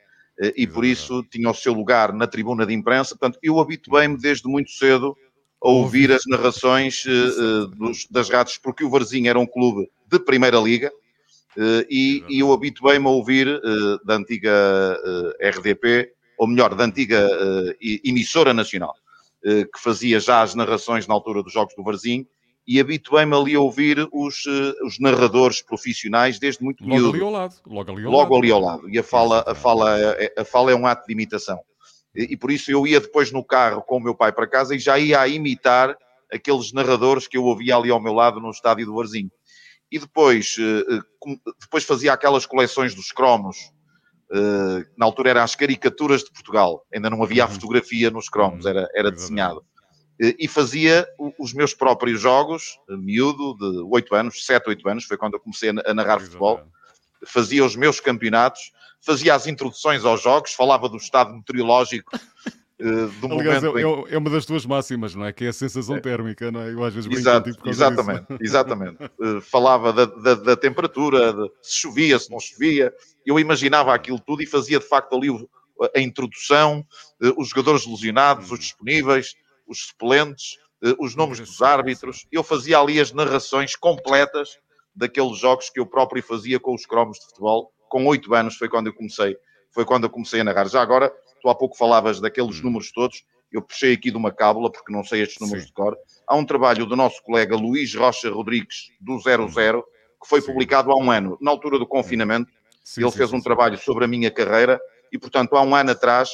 Eh, 0.41 0.53
e 0.57 0.67
por 0.67 0.85
isso 0.85 1.23
tinha 1.25 1.51
o 1.51 1.55
seu 1.55 1.73
lugar 1.73 2.13
na 2.13 2.27
tribuna 2.27 2.67
de 2.67 2.75
imprensa. 2.75 3.17
Portanto, 3.17 3.39
eu 3.43 3.61
habituei-me 3.61 4.17
desde 4.17 4.49
muito 4.49 4.71
cedo 4.71 5.17
a 5.63 5.69
ouvir. 5.69 6.13
as 6.13 6.23
narrações 6.27 7.05
uh, 7.07 7.69
dos, 7.69 8.07
das 8.11 8.29
rádios, 8.29 8.59
porque 8.59 8.85
o 8.85 8.91
Varzinho 8.91 9.29
era 9.29 9.39
um 9.39 9.47
clube 9.47 9.89
de 10.07 10.19
Primeira 10.19 10.59
Liga 10.59 10.93
uh, 11.57 11.87
e, 11.89 12.23
e, 12.29 12.41
eu 12.41 12.53
habituei-me 12.53 13.07
a 13.07 13.11
ouvir 13.11 13.49
uh, 13.49 14.05
da 14.05 14.17
antiga 14.17 14.53
RDP, 15.41 16.13
ou 16.37 16.47
melhor, 16.47 16.75
da 16.75 16.85
antiga 16.85 17.29
emissora 17.81 18.53
nacional, 18.53 18.93
que 19.41 19.81
fazia 19.81 20.19
já 20.19 20.43
as 20.43 20.55
narrações 20.57 21.07
na 21.07 21.15
altura 21.15 21.45
dos 21.45 21.53
Jogos 21.53 21.75
do 21.77 21.85
Varzinho 21.85 22.27
e 22.66 22.81
habituei-me 22.81 23.37
ali 23.37 23.55
a 23.55 23.61
ouvir 23.61 24.08
os, 24.11 24.46
uh, 24.46 24.87
os 24.87 24.99
narradores 24.99 25.61
profissionais 25.61 26.38
desde 26.38 26.64
muito 26.64 26.82
logo 26.82 26.94
miúdo. 26.94 27.14
Ali 27.14 27.22
ao 27.22 27.31
lado, 27.31 27.55
logo 27.66 27.93
ali 27.93 28.05
ao 28.05 28.11
logo 28.11 28.34
lado. 28.34 28.43
ali 28.43 28.52
ao 28.52 28.61
lado. 28.61 28.88
E 28.88 28.99
a 28.99 29.02
fala, 29.02 29.44
a, 29.46 29.55
fala, 29.55 29.96
a, 29.96 30.40
a 30.40 30.44
fala 30.44 30.72
é 30.72 30.75
um 30.75 30.87
ato 30.87 31.06
de 31.06 31.12
imitação. 31.12 31.61
E, 32.14 32.32
e, 32.32 32.37
por 32.37 32.50
isso 32.50 32.70
eu 32.70 32.87
ia 32.87 33.00
depois 33.00 33.31
no 33.31 33.44
carro 33.44 33.82
com 33.82 33.99
o 33.99 34.00
meu 34.00 34.14
pai 34.14 34.32
para 34.32 34.46
casa 34.46 34.75
e 34.75 34.78
já 34.78 34.99
ia 34.99 35.20
a 35.20 35.28
imitar 35.28 35.96
aqueles 36.32 36.72
narradores 36.72 37.28
que 37.28 37.37
eu 37.37 37.44
ouvia 37.44 37.76
ali 37.76 37.90
ao 37.90 38.00
meu 38.00 38.14
lado 38.14 38.40
no 38.40 38.50
estádio 38.50 38.87
do 38.87 38.94
Varzinho. 38.94 39.31
E 39.93 39.99
depois, 39.99 40.56
uh, 40.58 41.34
depois 41.61 41.84
fazia 41.84 42.12
aquelas 42.12 42.46
coleções 42.46 42.94
dos 42.94 43.12
cromos. 43.12 43.56
Na 44.96 45.06
altura 45.06 45.31
eram 45.31 45.43
as 45.43 45.55
caricaturas 45.55 46.25
de 46.25 46.32
Portugal. 46.32 46.84
Ainda 46.93 47.08
não 47.08 47.22
havia 47.22 47.44
a 47.44 47.46
uhum. 47.46 47.52
fotografia 47.52 48.11
nos 48.11 48.28
cromos, 48.28 48.64
uhum. 48.64 48.70
era, 48.70 48.88
era 48.93 49.11
desenhado 49.11 49.61
eh, 49.61 49.74
e 50.19 50.46
fazia 50.46 51.06
os 51.38 51.52
meus 51.52 51.75
próprios 51.75 52.20
jogos, 52.20 52.78
eh, 52.88 52.96
miúdo, 52.96 53.56
de 53.58 53.81
8 53.90 54.14
anos, 54.14 54.46
7, 54.46 54.69
8 54.69 54.88
anos, 54.88 55.05
foi 55.05 55.16
quando 55.16 55.34
eu 55.34 55.40
comecei 55.40 55.70
a 55.70 55.94
narrar 55.94 56.20
futebol. 56.20 56.62
Fazia 57.26 57.64
os 57.64 57.75
meus 57.75 58.00
campeonatos, 58.00 58.72
fazia 59.00 59.34
as 59.34 59.46
introduções 59.46 60.05
aos 60.05 60.22
jogos, 60.22 60.52
falava 60.52 60.88
do 60.88 60.96
estado 60.96 61.34
meteorológico 61.34 62.12
Uh, 62.81 63.06
do 63.20 63.32
Aliás, 63.32 63.62
momento 63.62 63.78
é, 63.78 64.11
em... 64.11 64.14
é, 64.14 64.19
uma 64.19 64.28
das 64.28 64.44
tuas 64.44 64.66
máximas, 64.66 65.14
não 65.14 65.25
é? 65.25 65.32
Que 65.32 65.44
é 65.44 65.49
a 65.49 65.52
sensação 65.52 65.96
é. 65.96 66.00
térmica, 66.00 66.50
não 66.50 66.61
é? 66.61 66.72
Eu 66.72 66.82
às 66.82 66.93
vezes 66.93 67.11
Exato, 67.11 67.50
exatamente, 67.66 68.26
exatamente. 68.40 68.99
Falava 69.43 69.93
da, 69.93 70.05
da, 70.06 70.34
da 70.34 70.56
temperatura, 70.56 71.32
de 71.32 71.50
se 71.62 71.76
chovia, 71.76 72.19
se 72.19 72.28
não 72.31 72.40
chovia. 72.40 72.93
Eu 73.25 73.38
imaginava 73.38 73.94
aquilo 73.94 74.19
tudo 74.19 74.43
e 74.43 74.46
fazia 74.46 74.81
de 74.81 74.88
facto 74.88 75.14
ali 75.14 75.31
o, 75.31 75.49
a 75.94 76.00
introdução, 76.00 76.84
os 77.37 77.50
jogadores 77.50 77.87
lesionados, 77.87 78.50
os 78.50 78.58
disponíveis, 78.58 79.37
os 79.66 79.87
suplentes, 79.87 80.56
eh, 80.82 80.94
os 80.99 81.14
nomes 81.14 81.40
dos 81.40 81.62
árbitros. 81.62 82.26
Eu 82.31 82.43
fazia 82.43 82.78
ali 82.78 83.00
as 83.00 83.12
narrações 83.12 83.76
completas 83.76 84.58
daqueles 84.94 85.38
jogos 85.38 85.70
que 85.70 85.81
eu 85.81 85.87
próprio 85.87 86.22
fazia 86.22 86.61
com 86.61 86.75
os 86.75 86.87
cromos 86.87 87.19
de 87.19 87.26
futebol. 87.26 87.72
Com 87.88 88.06
oito 88.06 88.34
anos 88.34 88.56
foi 88.56 88.69
quando 88.69 88.88
eu 88.88 88.94
comecei, 88.94 89.37
foi 89.72 89.84
quando 89.84 90.05
eu 90.05 90.11
comecei 90.11 90.40
a 90.40 90.44
narrar. 90.44 90.69
Já 90.69 90.82
agora, 90.82 91.12
tu 91.40 91.49
há 91.49 91.55
pouco 91.55 91.76
falavas 91.76 92.20
daqueles 92.20 92.58
hum. 92.61 92.64
números 92.64 92.93
todos. 92.93 93.25
Eu 93.50 93.62
puxei 93.62 93.93
aqui 93.93 94.11
de 94.11 94.16
uma 94.16 94.32
cábula, 94.32 94.70
porque 94.70 94.93
não 94.93 95.05
sei 95.05 95.22
estes 95.22 95.40
números 95.40 95.62
Sim. 95.62 95.69
de 95.69 95.75
cor. 95.75 95.96
Há 96.26 96.34
um 96.34 96.44
trabalho 96.44 96.87
do 96.87 96.96
nosso 96.96 97.22
colega 97.22 97.56
Luís 97.56 97.94
Rocha 97.94 98.31
Rodrigues, 98.31 98.90
do 99.00 99.19
00, 99.20 99.44
hum. 99.44 99.82
que 100.20 100.28
foi 100.28 100.40
Sim. 100.40 100.49
publicado 100.49 100.90
há 100.90 100.96
um 100.96 101.11
ano, 101.11 101.38
na 101.40 101.50
altura 101.50 101.78
do 101.78 101.87
confinamento. 101.87 102.50
Sim, 102.82 103.02
Ele 103.02 103.12
fez 103.12 103.32
um 103.32 103.40
trabalho 103.40 103.78
sobre 103.78 104.05
a 104.05 104.08
minha 104.08 104.31
carreira 104.31 104.81
e, 105.11 105.19
portanto, 105.19 105.56
há 105.56 105.62
um 105.62 105.75
ano 105.75 105.93
atrás 105.93 106.31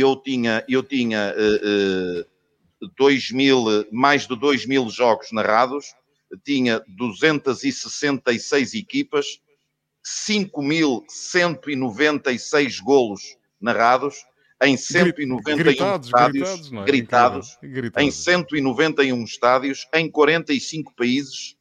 eu 0.00 0.16
tinha, 0.16 0.64
eu 0.68 0.82
tinha 0.82 1.32
uh, 1.36 2.20
uh, 2.20 2.24
dois 2.96 3.30
mil, 3.30 3.64
mais 3.92 4.26
de 4.26 4.36
2 4.36 4.66
mil 4.66 4.90
jogos 4.90 5.30
narrados, 5.30 5.86
tinha 6.44 6.82
266 6.88 8.74
equipas, 8.74 9.38
5.196 10.04 12.82
golos 12.82 13.22
narrados, 13.60 14.16
em 14.62 14.76
191 14.76 15.56
gritados, 15.56 16.08
estádios, 16.08 16.70
gritados, 16.70 16.72
é? 16.72 16.84
gritados, 16.84 17.58
gritados, 17.62 18.06
em 18.06 18.10
191 18.10 19.24
estádios, 19.24 19.86
em 19.94 20.10
45 20.10 20.92
países 20.94 21.56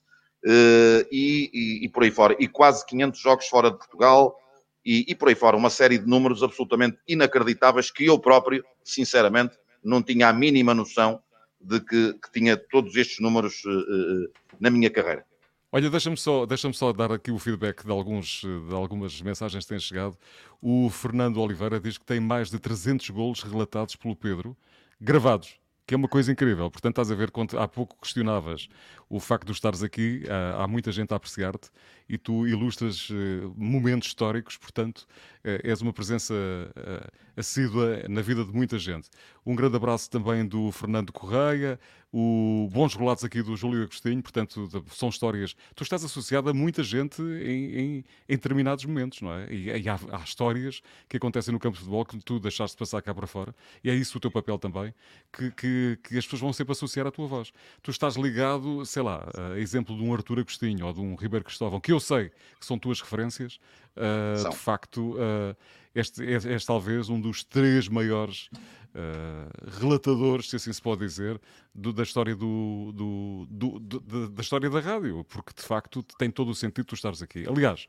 uh, 0.45 1.05
e, 1.11 1.51
e, 1.53 1.85
e, 1.85 1.89
por 1.89 2.03
aí 2.03 2.11
fora, 2.11 2.35
e 2.39 2.47
quase 2.47 2.85
500 2.85 3.19
jogos 3.19 3.47
fora 3.47 3.71
de 3.71 3.77
Portugal, 3.77 4.37
e, 4.85 5.05
e 5.07 5.15
por 5.15 5.29
aí 5.29 5.35
fora, 5.35 5.55
uma 5.55 5.69
série 5.69 5.97
de 5.97 6.05
números 6.05 6.43
absolutamente 6.43 6.97
inacreditáveis 7.07 7.89
que 7.89 8.05
eu 8.05 8.19
próprio, 8.19 8.63
sinceramente, 8.83 9.55
não 9.83 10.01
tinha 10.01 10.27
a 10.29 10.33
mínima 10.33 10.73
noção 10.73 11.21
de 11.59 11.79
que, 11.79 12.13
que 12.13 12.31
tinha 12.31 12.57
todos 12.57 12.95
estes 12.95 13.19
números 13.19 13.63
uh, 13.65 14.31
na 14.59 14.69
minha 14.69 14.89
carreira. 14.89 15.25
Olha, 15.71 15.89
deixa-me 15.89 16.17
só, 16.17 16.45
deixa 16.45 16.71
só 16.73 16.93
dar 16.93 17.11
aqui 17.11 17.31
o 17.31 17.39
feedback 17.39 17.83
de, 17.83 17.91
alguns, 17.91 18.41
de 18.41 18.75
algumas 18.75 19.19
mensagens 19.21 19.63
que 19.63 19.69
têm 19.69 19.79
chegado. 19.79 20.15
O 20.61 20.89
Fernando 20.89 21.41
Oliveira 21.41 21.79
diz 21.79 21.97
que 21.97 22.05
tem 22.05 22.19
mais 22.19 22.51
de 22.51 22.59
300 22.59 23.09
golos 23.09 23.41
relatados 23.41 23.95
pelo 23.95 24.15
Pedro, 24.15 24.55
gravados 25.01 25.57
que 25.85 25.93
é 25.93 25.97
uma 25.97 26.07
coisa 26.07 26.31
incrível. 26.31 26.69
Portanto, 26.71 26.93
estás 26.93 27.11
a 27.11 27.15
ver, 27.15 27.31
há 27.57 27.67
pouco 27.67 27.97
questionavas 28.01 28.67
o 29.09 29.19
facto 29.19 29.47
de 29.47 29.51
estares 29.51 29.83
aqui, 29.83 30.23
há, 30.29 30.63
há 30.63 30.67
muita 30.67 30.91
gente 30.91 31.13
a 31.13 31.17
apreciar-te 31.17 31.69
e 32.07 32.17
tu 32.17 32.47
ilustras 32.47 33.09
uh, 33.09 33.53
momentos 33.55 34.07
históricos, 34.07 34.57
portanto, 34.57 34.99
uh, 34.99 35.59
és 35.63 35.81
uma 35.81 35.93
presença 35.93 36.33
uh, 36.33 37.11
assídua 37.35 38.03
na 38.09 38.21
vida 38.21 38.43
de 38.43 38.51
muita 38.51 38.77
gente. 38.79 39.09
Um 39.45 39.55
grande 39.55 39.75
abraço 39.75 40.09
também 40.09 40.45
do 40.45 40.71
Fernando 40.71 41.11
Correia, 41.11 41.79
o 42.15 42.69
bons 42.71 42.93
relatos 42.93 43.23
aqui 43.23 43.41
do 43.41 43.57
Júlio 43.57 43.81
Agostinho, 43.81 44.21
portanto, 44.21 44.69
são 44.91 45.09
histórias. 45.09 45.55
Tu 45.73 45.81
estás 45.81 46.05
associado 46.05 46.47
a 46.47 46.53
muita 46.53 46.83
gente 46.83 47.19
em, 47.23 47.75
em, 47.75 48.05
em 48.29 48.35
determinados 48.35 48.85
momentos, 48.85 49.19
não 49.19 49.33
é? 49.33 49.51
E, 49.51 49.81
e 49.81 49.89
há, 49.89 49.99
há, 50.11 50.23
histórias 50.23 50.83
que 51.09 51.17
acontecem 51.17 51.51
no 51.51 51.59
campo 51.59 51.73
de 51.73 51.79
futebol 51.79 52.05
que 52.05 52.19
tu 52.19 52.39
deixaste 52.39 52.77
passar 52.77 53.01
cá 53.01 53.15
para 53.15 53.25
fora, 53.25 53.55
e 53.83 53.89
é 53.89 53.95
isso 53.95 54.15
o 54.19 54.21
teu 54.21 54.29
papel 54.29 54.59
também, 54.59 54.93
que, 55.35 55.49
que, 55.51 55.99
que 56.03 56.17
as 56.17 56.23
pessoas 56.23 56.41
vão 56.41 56.53
sempre 56.53 56.73
associar 56.73 57.07
à 57.07 57.11
tua 57.11 57.25
voz. 57.25 57.51
Tu 57.81 57.89
estás 57.89 58.15
ligado, 58.15 58.85
sei 58.85 59.01
lá, 59.01 59.27
a 59.55 59.59
exemplo 59.59 59.97
de 59.97 60.03
um 60.03 60.13
Artur 60.13 60.37
Agostinho 60.37 60.85
ou 60.85 60.93
de 60.93 60.99
um 60.99 61.15
Ribeiro 61.15 61.43
Cristóvão, 61.43 61.79
que 61.79 61.91
eu 61.91 61.99
sei 61.99 62.29
que 62.59 62.65
são 62.65 62.77
tuas 62.77 63.01
referências, 63.01 63.59
uh, 63.97 64.49
de 64.51 64.55
facto, 64.55 65.15
uh, 65.15 65.57
este 65.95 66.23
é, 66.23 66.53
és 66.53 66.65
talvez 66.65 67.09
um 67.09 67.19
dos 67.19 67.43
três 67.43 67.87
maiores 67.87 68.49
uh, 68.95 69.79
relatadores, 69.79 70.49
se 70.49 70.55
assim 70.55 70.73
se 70.73 70.81
pode 70.81 71.01
dizer, 71.01 71.39
do, 71.73 71.91
da 71.91 72.03
história 72.03 72.35
do, 72.35 72.91
do, 72.93 73.79
do, 73.79 74.29
da 74.29 74.41
história 74.41 74.69
da 74.69 74.79
rádio, 74.79 75.23
porque 75.25 75.53
de 75.55 75.63
facto 75.63 76.03
tem 76.17 76.29
todo 76.29 76.49
o 76.49 76.55
sentido 76.55 76.85
tu 76.85 76.95
estares 76.95 77.21
aqui. 77.21 77.45
Aliás, 77.47 77.87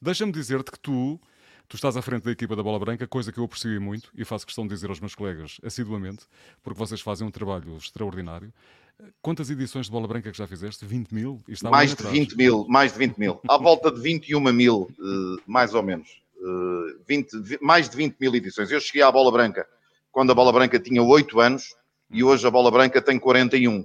deixa-me 0.00 0.32
dizer-te 0.32 0.70
que 0.70 0.78
tu 0.78 1.20
Tu 1.68 1.76
estás 1.76 1.96
à 1.96 2.02
frente 2.02 2.24
da 2.24 2.30
equipa 2.32 2.54
da 2.54 2.62
Bola 2.62 2.78
Branca, 2.78 3.06
coisa 3.06 3.32
que 3.32 3.38
eu 3.38 3.44
aprecio 3.44 3.80
muito 3.80 4.10
e 4.14 4.26
faço 4.26 4.44
questão 4.44 4.66
de 4.66 4.74
dizer 4.74 4.90
aos 4.90 5.00
meus 5.00 5.14
colegas 5.14 5.58
assiduamente, 5.64 6.26
porque 6.62 6.78
vocês 6.78 7.00
fazem 7.00 7.26
um 7.26 7.30
trabalho 7.30 7.78
extraordinário. 7.78 8.52
Quantas 9.22 9.48
edições 9.48 9.86
de 9.86 9.92
Bola 9.92 10.06
Branca 10.06 10.30
que 10.30 10.36
já 10.36 10.46
fizeste? 10.46 10.84
20 10.84 11.12
mil? 11.12 11.40
mais 11.62 11.94
de 11.94 12.02
20 12.06 12.36
mil, 12.36 12.66
mais 12.68 12.92
de 12.92 12.98
20 12.98 13.16
mil. 13.16 13.40
À 13.48 13.56
volta 13.56 13.90
de 13.90 13.98
21 14.02 14.40
mil, 14.52 14.82
uh, 14.82 15.42
mais 15.46 15.72
ou 15.72 15.82
menos. 15.82 16.22
Uh, 16.36 16.90
eh, 16.90 16.96
20, 17.08 17.58
mais 17.62 17.88
de 17.88 17.96
20 17.96 18.16
mil 18.20 18.34
edições. 18.34 18.70
Eu 18.70 18.78
cheguei 18.78 19.00
à 19.00 19.10
Bola 19.10 19.32
Branca 19.32 19.66
quando 20.12 20.30
a 20.30 20.34
Bola 20.34 20.52
Branca 20.52 20.78
tinha 20.78 21.02
8 21.02 21.40
anos 21.40 21.74
e 22.10 22.22
hoje 22.22 22.46
a 22.46 22.50
Bola 22.50 22.70
Branca 22.70 23.00
tem 23.00 23.18
41. 23.18 23.84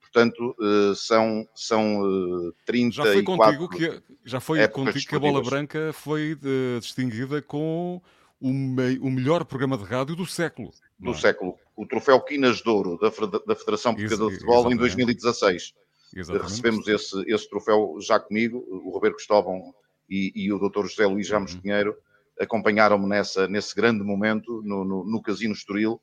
Portanto, 0.00 0.56
uh, 0.58 0.94
são, 0.96 1.46
são 1.54 2.00
uh, 2.00 2.52
30 2.66 2.96
já 2.96 3.04
foi 3.04 3.22
contigo 3.22 3.68
que 3.68 4.02
Já 4.24 4.40
foi 4.40 4.68
contigo 4.68 5.06
que 5.06 5.14
a 5.14 5.18
Bola 5.20 5.42
Branca 5.42 5.92
foi 5.92 6.34
de, 6.34 6.80
distinguida 6.80 7.40
com 7.40 8.02
o, 8.40 8.52
mei, 8.52 8.98
o 8.98 9.08
melhor 9.08 9.44
programa 9.44 9.78
de 9.78 9.84
rádio 9.84 10.16
do 10.16 10.26
século. 10.26 10.72
Do 10.98 11.12
é? 11.12 11.14
século. 11.14 11.56
O 11.76 11.86
troféu 11.86 12.20
Quinas 12.22 12.56
de 12.56 12.68
Ouro 12.68 12.98
da, 12.98 13.08
da 13.46 13.54
Federação 13.54 13.94
Portuguesa 13.94 14.26
de 14.26 14.32
Futebol 14.32 14.72
em 14.72 14.76
2016. 14.76 15.74
Exatamente. 16.16 16.48
recebemos 16.48 16.88
esse, 16.88 17.32
esse 17.32 17.48
troféu 17.48 17.96
já 18.00 18.18
comigo, 18.18 18.66
o 18.68 18.90
Roberto 18.90 19.14
Cristóvão 19.14 19.72
e, 20.08 20.32
e 20.34 20.52
o 20.52 20.58
Dr. 20.58 20.86
José 20.86 21.06
Luís 21.06 21.30
Ramos 21.30 21.54
uhum. 21.54 21.60
Pinheiro 21.60 21.96
acompanharam-me 22.38 23.06
nessa, 23.06 23.46
nesse 23.48 23.74
grande 23.74 24.02
momento 24.02 24.62
no, 24.64 24.84
no, 24.84 25.04
no 25.04 25.22
Casino 25.22 25.54
Estoril 25.54 26.00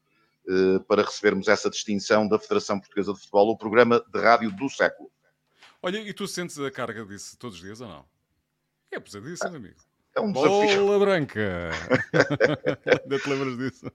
eh, 0.50 0.80
para 0.88 1.04
recebermos 1.04 1.50
essa 1.50 1.70
distinção 1.70 2.28
da 2.28 2.40
Federação 2.40 2.80
Portuguesa 2.80 3.14
de 3.14 3.20
Futebol, 3.20 3.50
o 3.50 3.58
programa 3.58 4.04
de 4.08 4.20
rádio 4.20 4.50
do 4.52 4.70
século. 4.70 5.12
Olha, 5.82 5.98
e 5.98 6.14
tu 6.14 6.26
sentes 6.26 6.58
a 6.58 6.72
carga 6.72 7.06
disso 7.06 7.38
todos 7.38 7.58
os 7.58 7.62
dias 7.62 7.82
ou 7.82 7.88
não? 7.88 8.06
É 8.90 9.00
pesadíssimo, 9.00 9.54
ah, 9.54 9.58
amigo. 9.58 9.76
É 10.16 10.22
um 10.22 10.32
Bola 10.32 10.66
desafio. 10.66 11.00
branca. 11.00 11.70
Ainda 13.04 13.20
te 13.20 13.30
lembras 13.30 13.58
disso? 13.58 13.92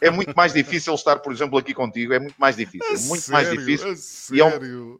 É 0.00 0.10
muito 0.10 0.34
mais 0.34 0.52
difícil 0.52 0.94
estar, 0.94 1.20
por 1.20 1.32
exemplo, 1.32 1.56
aqui 1.56 1.72
contigo. 1.72 2.12
É 2.12 2.18
muito 2.18 2.36
mais 2.38 2.56
difícil. 2.56 3.08
Muito 3.08 3.22
sério? 3.22 3.32
mais 3.32 3.66
difícil. 3.66 4.36
E 4.36 4.40
é 4.40 4.44
um... 4.44 4.98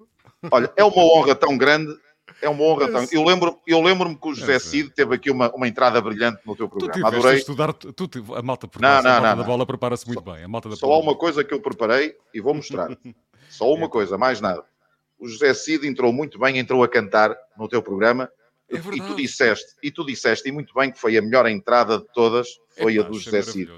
Olha, 0.51 0.73
é 0.77 0.85
uma 0.85 1.03
honra 1.03 1.35
tão 1.35 1.59
grande 1.59 1.93
é 2.41 2.49
uma 2.49 2.63
honra. 2.63 2.91
Tão... 2.91 3.07
Eu 3.11 3.25
lembro-me 3.25 3.59
eu 3.67 3.81
lembro 3.81 4.17
que 4.17 4.29
o 4.29 4.35
José 4.35 4.57
é, 4.57 4.59
Cid 4.59 4.91
teve 4.91 5.15
aqui 5.15 5.31
uma, 5.31 5.51
uma 5.55 5.69
entrada 5.69 6.01
brilhante 6.01 6.41
no 6.45 6.55
teu 6.55 6.69
programa. 6.69 6.95
Tu 6.95 7.07
Adorei. 7.07 7.33
A 7.33 7.37
estudar, 7.37 7.73
tu, 7.73 8.11
a 8.35 8.43
malta, 8.43 8.69
não, 8.81 8.89
não, 8.89 8.99
a 8.99 9.03
malta 9.03 9.21
não, 9.21 9.37
da 9.37 9.43
bola 9.43 9.67
prepara-se 9.67 10.07
muito 10.07 10.23
só, 10.23 10.33
bem. 10.33 10.45
A 10.45 10.49
malta 10.49 10.69
da 10.69 10.77
só 10.77 10.93
há 10.93 10.99
uma 10.99 11.15
coisa 11.15 11.45
que 11.45 11.53
eu 11.53 11.61
preparei 11.61 12.15
e 12.33 12.41
vou 12.41 12.55
mostrar. 12.55 12.89
só 13.49 13.73
uma 13.73 13.89
coisa, 13.89 14.19
mais 14.19 14.41
nada. 14.41 14.65
O 15.19 15.29
José 15.29 15.55
Cid 15.55 15.87
entrou 15.87 16.13
muito 16.13 16.39
bem, 16.39 16.59
entrou 16.59 16.83
a 16.83 16.89
cantar 16.89 17.35
no 17.57 17.69
teu 17.69 17.83
programa. 17.83 18.31
É 18.71 18.77
e 18.77 19.01
tu 19.01 19.15
disseste, 19.15 19.75
e 19.83 19.91
tu 19.91 20.05
disseste, 20.07 20.49
e 20.49 20.53
muito 20.53 20.73
bem, 20.75 20.91
que 20.91 20.99
foi 20.99 21.17
a 21.19 21.23
melhor 21.23 21.47
entrada 21.47 21.99
de 21.99 22.07
todas, 22.15 22.49
foi 22.79 22.99
a 22.99 23.03
do 23.03 23.19
José 23.19 23.43
Cid. 23.43 23.71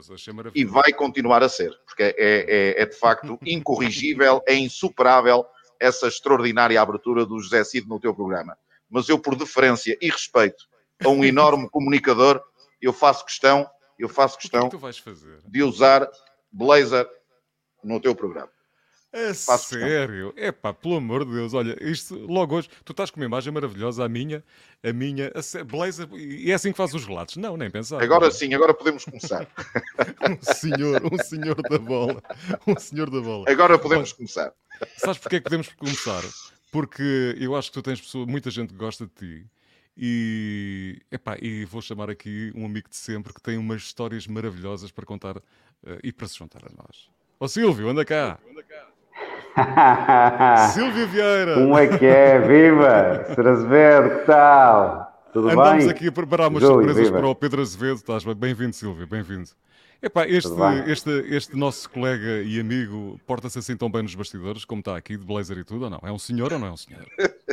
E 0.55 0.65
vai 0.65 0.93
continuar 0.93 1.43
a 1.43 1.49
ser, 1.49 1.73
porque 1.85 2.05
é, 2.05 2.15
é, 2.17 2.83
é 2.83 2.87
de 2.87 2.97
facto 2.97 3.37
incorrigível, 3.45 4.41
é 4.47 4.55
insuperável 4.55 5.45
essa 5.81 6.09
extraordinária 6.09 6.81
abertura 6.81 7.25
do 7.25 7.39
José 7.41 7.63
Cid 7.65 7.89
no 7.89 8.01
teu 8.01 8.15
programa. 8.15 8.57
Mas 8.89 9.09
eu, 9.09 9.19
por 9.19 9.35
deferência 9.37 9.97
e 10.01 10.09
respeito 10.09 10.65
a 11.05 11.09
um 11.09 11.25
enorme 11.25 11.69
comunicador, 11.69 12.43
eu 12.81 12.93
faço 12.93 13.25
questão, 13.25 13.69
eu 13.99 14.09
faço 14.09 14.39
questão 14.39 14.69
que 14.69 14.77
de 15.47 15.63
usar 15.63 16.09
blazer 16.53 17.07
no 17.83 18.01
teu 18.01 18.15
programa. 18.15 18.51
É 19.17 19.33
sério? 19.33 20.35
É 20.37 20.53
pá, 20.53 20.75
pelo 20.75 20.97
amor 20.97 21.25
de 21.25 21.33
Deus, 21.33 21.55
olha, 21.55 21.75
isto 21.81 22.15
logo 22.27 22.55
hoje, 22.55 22.69
tu 22.85 22.93
estás 22.93 23.11
com 23.11 23.19
uma 23.19 23.25
imagem 23.25 23.51
maravilhosa, 23.51 24.05
a 24.05 24.09
minha, 24.11 24.45
a 24.85 24.93
minha, 24.93 25.33
a 25.35 25.65
Blazer, 25.65 26.07
e 26.13 26.51
é 26.51 26.55
assim 26.55 26.71
que 26.71 26.77
faz 26.77 26.93
os 26.93 27.07
relatos. 27.07 27.39
Não, 27.39 27.57
nem 27.57 27.71
pensar. 27.71 28.03
Agora 28.03 28.31
sim, 28.31 28.53
agora 28.53 28.75
podemos 28.75 29.07
começar. 29.07 29.49
um 30.29 30.55
senhor, 30.55 31.01
um 31.11 31.17
senhor 31.25 31.57
da 31.63 31.79
bola, 31.79 32.23
um 32.67 32.79
senhor 32.79 33.09
da 33.09 33.19
bola. 33.23 33.47
Agora 33.49 33.79
podemos 33.79 34.11
olha, 34.11 34.17
começar. 34.17 34.53
Sabes 34.99 35.17
porque 35.17 35.37
é 35.37 35.39
que 35.39 35.45
podemos 35.45 35.69
começar? 35.69 36.23
Porque 36.71 37.35
eu 37.41 37.57
acho 37.57 37.71
que 37.71 37.75
tu 37.75 37.83
tens 37.83 37.99
pessoa, 37.99 38.27
muita 38.27 38.51
gente 38.51 38.75
que 38.75 38.79
gosta 38.79 39.07
de 39.07 39.13
ti. 39.13 39.47
E, 39.97 41.01
epá, 41.11 41.39
e 41.41 41.65
vou 41.65 41.81
chamar 41.81 42.11
aqui 42.11 42.53
um 42.55 42.67
amigo 42.67 42.91
de 42.91 42.97
sempre 42.97 43.33
que 43.33 43.41
tem 43.41 43.57
umas 43.57 43.81
histórias 43.81 44.27
maravilhosas 44.27 44.91
para 44.91 45.07
contar 45.07 45.39
uh, 45.39 45.43
e 46.05 46.13
para 46.13 46.29
se 46.29 46.37
juntar 46.37 46.61
a 46.67 46.69
nós. 46.69 47.09
Ó 47.41 47.47
oh, 47.47 47.49
Silvio, 47.49 47.89
anda 47.89 48.05
cá. 48.05 48.39
Silvio 48.45 48.57
Vieira. 51.11 51.55
Como 51.55 51.79
é 51.79 51.87
que 51.87 52.05
é? 52.05 52.39
Viva! 52.39 53.25
Azevedo, 53.51 54.19
que 54.19 54.27
tal? 54.27 55.13
Tudo 55.33 55.49
Andamos 55.49 55.65
bem? 55.65 55.73
Andamos 55.75 55.89
aqui 55.89 56.09
a 56.09 56.13
preparar 56.13 56.49
umas 56.49 56.63
Júlio, 56.63 56.77
surpresas 56.77 57.07
viva. 57.07 57.19
para 57.19 57.29
o 57.29 57.35
Pedro 57.35 57.63
Azevedo. 57.63 57.97
Estás 57.97 58.25
bem-vindo, 58.25 58.75
Silvio, 58.75 59.07
bem-vindo. 59.07 59.49
Epá, 60.03 60.27
este, 60.27 60.53
este, 60.87 61.11
este 61.35 61.57
nosso 61.57 61.89
colega 61.89 62.43
e 62.43 62.61
amigo 62.61 63.19
porta-se 63.27 63.59
assim 63.59 63.75
tão 63.75 63.91
bem 63.91 64.03
nos 64.03 64.15
bastidores, 64.15 64.67
como 64.67 64.81
está 64.81 64.95
aqui, 64.95 65.17
de 65.17 65.25
blazer 65.25 65.57
e 65.57 65.65
tudo, 65.65 65.85
ou 65.85 65.91
não? 65.91 66.01
É 66.05 66.13
um 66.13 66.19
senhor 66.19 66.53
ou 66.53 66.59
não 66.59 66.67
é 66.67 66.71
um 66.73 66.77
senhor? 66.77 67.07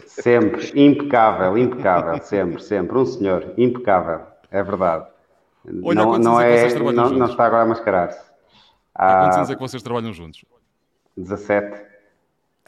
Sempre, 0.05 0.71
impecável, 0.75 1.57
impecável, 1.57 2.21
sempre, 2.21 2.61
sempre. 2.61 2.97
Um 2.97 3.05
senhor, 3.05 3.53
impecável, 3.57 4.25
é 4.51 4.61
verdade. 4.61 5.07
Olha, 5.81 6.03
não, 6.03 6.17
não, 6.19 6.41
é, 6.41 6.67
é 6.67 6.79
não, 6.79 7.09
não, 7.11 7.27
está 7.27 7.45
agora 7.45 7.63
a 7.63 7.65
mascarar-se. 7.65 8.21
Há 8.93 9.21
quantos 9.21 9.37
anos 9.37 9.49
é 9.49 9.55
que 9.55 9.61
vocês 9.61 9.81
trabalham 9.81 10.11
juntos? 10.11 10.43
17. 11.15 11.92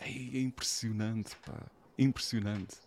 Ei, 0.01 0.31
é 0.33 0.41
impressionante, 0.41 1.35
pá. 1.45 1.53
Impressionante. 1.97 2.77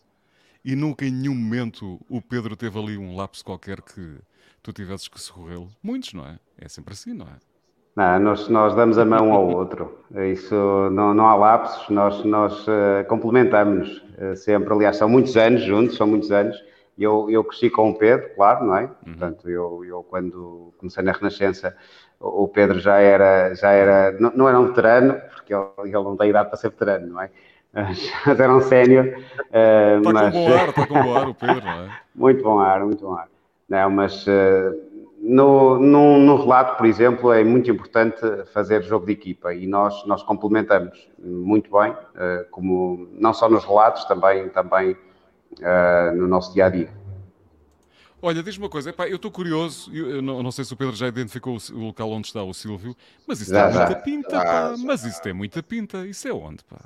E 0.64 0.74
nunca 0.76 1.04
em 1.04 1.10
nenhum 1.10 1.34
momento 1.34 2.00
o 2.08 2.20
Pedro 2.20 2.56
teve 2.56 2.78
ali 2.78 2.98
um 2.98 3.16
lapso 3.16 3.44
qualquer 3.44 3.80
que 3.80 4.18
tu 4.62 4.72
tivesses 4.72 5.08
que 5.08 5.20
socorrê-lo. 5.20 5.68
Muitos, 5.82 6.12
não 6.12 6.26
é? 6.26 6.38
É 6.58 6.68
sempre 6.68 6.92
assim, 6.92 7.14
não 7.14 7.26
é? 7.26 7.38
Não, 7.96 8.18
nós, 8.20 8.48
nós 8.48 8.76
damos 8.76 8.96
a 8.98 9.04
mão 9.04 9.32
ao 9.32 9.48
outro. 9.48 10.04
Isso 10.32 10.54
não, 10.92 11.12
não 11.12 11.26
há 11.26 11.34
lapsos, 11.34 11.88
nós, 11.88 12.24
nós 12.24 12.66
uh, 12.68 13.04
complementamos 13.08 14.02
uh, 14.18 14.36
sempre. 14.36 14.72
Aliás, 14.72 14.96
são 14.96 15.08
muitos 15.08 15.36
anos 15.36 15.62
juntos, 15.62 15.96
são 15.96 16.06
muitos 16.06 16.30
anos. 16.30 16.56
Eu, 16.96 17.28
eu 17.30 17.42
cresci 17.42 17.70
com 17.70 17.90
o 17.90 17.94
Pedro, 17.98 18.34
claro, 18.36 18.66
não 18.66 18.76
é? 18.76 18.82
Uhum. 18.82 18.88
Portanto, 19.04 19.48
eu, 19.48 19.84
eu 19.84 20.02
quando 20.04 20.72
comecei 20.78 21.02
na 21.02 21.12
Renascença, 21.12 21.76
o 22.20 22.48
Pedro 22.48 22.80
já 22.80 22.98
era, 22.98 23.54
já 23.54 23.70
era 23.70 24.12
não, 24.18 24.32
não 24.34 24.48
era 24.48 24.58
um 24.58 24.66
veterano, 24.66 25.20
porque 25.34 25.54
ele, 25.54 25.64
ele 25.78 25.92
não 25.92 26.16
tem 26.16 26.30
idade 26.30 26.48
para 26.48 26.58
ser 26.58 26.70
veterano, 26.70 27.06
não 27.06 27.22
é? 27.22 27.30
Mas 27.72 28.10
era 28.40 28.54
um 28.54 28.60
sénior. 28.60 29.06
Uh, 29.06 29.98
está 29.98 30.12
mas... 30.12 30.34
com 30.34 30.44
bom 30.44 30.54
ar, 30.54 30.68
está 30.68 30.86
com 30.86 30.94
bom 30.94 31.16
ar 31.16 31.28
o 31.28 31.34
Pedro, 31.34 31.64
não 31.64 31.84
é? 31.84 32.00
muito 32.14 32.42
bom 32.42 32.58
ar, 32.58 32.84
muito 32.84 33.04
bom 33.04 33.14
ar. 33.14 33.28
Não, 33.68 33.90
mas 33.90 34.26
uh, 34.26 34.74
no, 35.20 35.78
no, 35.78 36.18
no, 36.18 36.36
relato, 36.36 36.76
por 36.76 36.86
exemplo, 36.86 37.32
é 37.32 37.44
muito 37.44 37.70
importante 37.70 38.20
fazer 38.52 38.82
jogo 38.82 39.06
de 39.06 39.12
equipa 39.12 39.52
e 39.54 39.66
nós, 39.66 40.04
nós 40.06 40.22
complementamos 40.22 41.08
muito 41.18 41.70
bem, 41.70 41.92
uh, 41.92 42.48
como, 42.50 43.08
não 43.12 43.34
só 43.34 43.48
nos 43.48 43.64
relatos, 43.64 44.04
também, 44.06 44.48
também 44.48 44.96
no 46.14 46.28
nosso 46.28 46.52
dia 46.52 46.66
a 46.66 46.68
dia. 46.68 46.88
Olha, 48.20 48.42
diz-me 48.42 48.64
uma 48.64 48.70
coisa, 48.70 48.90
Epá, 48.90 49.08
eu 49.08 49.16
estou 49.16 49.30
curioso, 49.30 49.94
eu 49.94 50.20
não, 50.20 50.42
não, 50.42 50.50
sei 50.50 50.64
se 50.64 50.72
o 50.72 50.76
Pedro 50.76 50.94
já 50.96 51.06
identificou 51.06 51.56
o, 51.56 51.74
o, 51.74 51.86
local 51.86 52.10
onde 52.10 52.26
está 52.26 52.42
o 52.42 52.52
Silvio, 52.52 52.96
mas 53.26 53.40
isso 53.40 53.52
já, 53.52 53.66
tem 53.66 53.74
já. 53.74 53.86
muita 53.86 54.00
pinta, 54.00 54.30
pá. 54.30 54.74
Mas 54.78 55.04
isso 55.04 55.22
tem 55.22 55.32
muita 55.32 55.62
pinta, 55.62 56.04
isso 56.06 56.26
é 56.26 56.32
onde, 56.32 56.64
pá? 56.64 56.80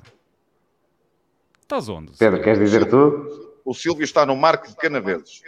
Estás 1.61 1.89
onde? 1.89 2.11
Pedro, 2.17 2.41
queres 2.41 2.59
dizer 2.59 2.87
tu? 2.87 3.51
O 3.65 3.73
Silvio 3.73 4.03
está 4.03 4.25
no 4.25 4.35
Marco 4.35 4.67
de 4.67 4.75
Canaveses. 4.75 5.41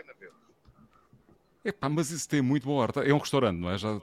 Epá, 1.64 1.90
mas 1.90 2.12
isso 2.12 2.30
tem 2.30 2.44
muito 2.44 2.68
bom 2.68 2.80
ar. 2.80 2.92
É 3.04 3.12
um 3.12 3.18
restaurante, 3.18 3.58
não 3.58 3.72
é? 3.72 3.78
Já 3.78 4.00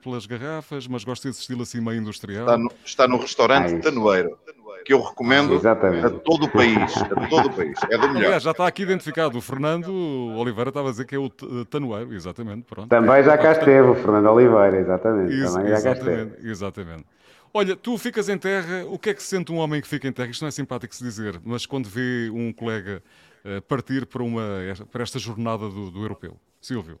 pelas 0.00 0.26
garrafas, 0.26 0.86
mas 0.86 1.02
gosto 1.02 1.26
desse 1.26 1.40
estilo 1.40 1.62
assim 1.62 1.80
meio 1.80 2.00
industrial. 2.00 2.44
Está 2.44 2.56
no, 2.56 2.72
está 2.84 3.08
no 3.08 3.16
restaurante 3.18 3.74
ah, 3.74 3.80
Tanoeiro, 3.80 4.38
que 4.84 4.92
eu 4.92 5.00
recomendo 5.00 5.54
Exatamente. 5.54 6.06
a 6.06 6.10
todo 6.10 6.44
o 6.44 6.48
país. 6.50 6.96
A 6.96 7.28
todo 7.28 7.48
o 7.48 7.52
país. 7.52 7.78
É 7.90 7.98
do 7.98 8.08
melhor. 8.08 8.26
Aliás, 8.26 8.42
já 8.42 8.50
está 8.50 8.66
aqui 8.66 8.82
identificado. 8.82 9.38
O 9.38 9.40
Fernando 9.40 9.92
Oliveira 10.36 10.70
estava 10.70 10.88
a 10.88 10.90
dizer 10.90 11.04
que 11.04 11.14
é 11.14 11.18
o 11.18 11.28
Tanoeiro, 11.28 12.14
exatamente. 12.14 12.62
Pronto. 12.62 12.88
Também 12.88 13.22
já 13.22 13.36
cá 13.36 13.52
esteve, 13.52 13.88
o 13.88 13.94
Fernando 13.94 14.26
Oliveira, 14.30 14.78
exatamente. 14.78 15.34
Isso, 15.34 15.54
Também 15.54 15.70
já 15.70 15.82
cá 15.82 15.92
esteve. 15.92 16.48
Exatamente. 16.48 17.04
Olha, 17.52 17.74
tu 17.74 17.98
ficas 17.98 18.28
em 18.28 18.38
terra, 18.38 18.84
o 18.88 18.98
que 18.98 19.10
é 19.10 19.14
que 19.14 19.22
sente 19.22 19.50
um 19.50 19.56
homem 19.56 19.80
que 19.80 19.88
fica 19.88 20.06
em 20.06 20.12
terra? 20.12 20.30
Isto 20.30 20.42
não 20.42 20.48
é 20.48 20.52
simpático 20.52 20.94
se 20.94 21.02
dizer, 21.02 21.40
mas 21.44 21.66
quando 21.66 21.88
vê 21.88 22.30
um 22.32 22.52
colega 22.52 23.02
uh, 23.44 23.60
partir 23.62 24.06
para, 24.06 24.22
uma, 24.22 24.42
para 24.90 25.02
esta 25.02 25.18
jornada 25.18 25.68
do, 25.68 25.90
do 25.90 26.00
europeu. 26.00 26.36
Silvio. 26.60 26.98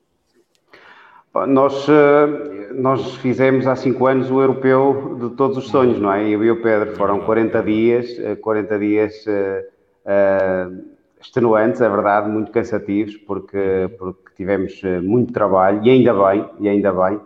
Nós, 1.32 1.86
eh, 1.88 2.72
nós 2.74 3.14
fizemos 3.16 3.64
há 3.66 3.76
cinco 3.76 4.06
anos 4.06 4.30
o 4.30 4.40
europeu 4.40 5.16
de 5.20 5.36
todos 5.36 5.56
os 5.56 5.68
sonhos, 5.68 6.00
não 6.00 6.12
é? 6.12 6.28
Eu 6.28 6.44
e 6.44 6.50
o 6.50 6.60
Pedro 6.60 6.96
foram 6.96 7.20
40 7.20 7.62
dias, 7.62 8.08
40 8.40 8.74
eh, 8.74 8.78
dias 8.78 9.24
uh, 9.26 10.84
extenuantes, 11.20 11.80
é 11.80 11.88
verdade, 11.88 12.28
muito 12.28 12.50
cansativos, 12.50 13.16
porque, 13.16 13.88
porque 13.96 14.30
tivemos 14.36 14.82
muito 15.02 15.32
trabalho, 15.32 15.80
e 15.84 15.90
ainda 15.90 16.12
bem, 16.12 16.50
e 16.58 16.68
ainda 16.68 16.92
bem. 16.92 17.20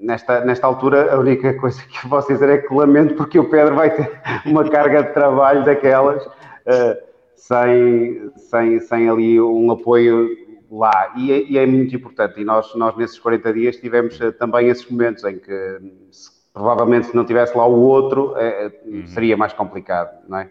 Nesta, 0.00 0.40
nesta 0.40 0.66
altura, 0.66 1.14
a 1.14 1.18
única 1.18 1.52
coisa 1.54 1.80
que 1.82 2.08
posso 2.08 2.32
dizer 2.32 2.48
é 2.48 2.58
que 2.58 2.74
lamento, 2.74 3.14
porque 3.16 3.38
o 3.38 3.50
Pedro 3.50 3.74
vai 3.74 3.94
ter 3.94 4.10
uma 4.46 4.68
carga 4.68 5.02
de 5.02 5.12
trabalho 5.12 5.62
daquelas, 5.64 6.24
uh, 6.24 7.12
sem, 7.36 8.30
sem, 8.36 8.80
sem 8.80 9.08
ali 9.08 9.40
um 9.40 9.70
apoio 9.70 10.41
lá. 10.72 11.12
E, 11.16 11.30
é, 11.30 11.42
e, 11.42 11.58
é 11.58 11.66
muito 11.66 11.94
importante. 11.94 12.40
E 12.40 12.44
nós, 12.44 12.74
nós, 12.74 12.96
nesses 12.96 13.18
40 13.18 13.52
dias, 13.52 13.76
tivemos 13.76 14.18
uh, 14.20 14.32
também 14.32 14.68
esses 14.68 14.88
momentos 14.88 15.22
em 15.24 15.38
que, 15.38 15.78
se, 16.10 16.30
provavelmente, 16.52 17.08
se 17.08 17.16
não 17.16 17.24
tivesse 17.24 17.56
lá 17.56 17.66
o 17.66 17.78
outro, 17.78 18.32
uh, 18.32 19.06
seria 19.08 19.36
mais 19.36 19.52
complicado, 19.52 20.18
não 20.28 20.38
é? 20.38 20.50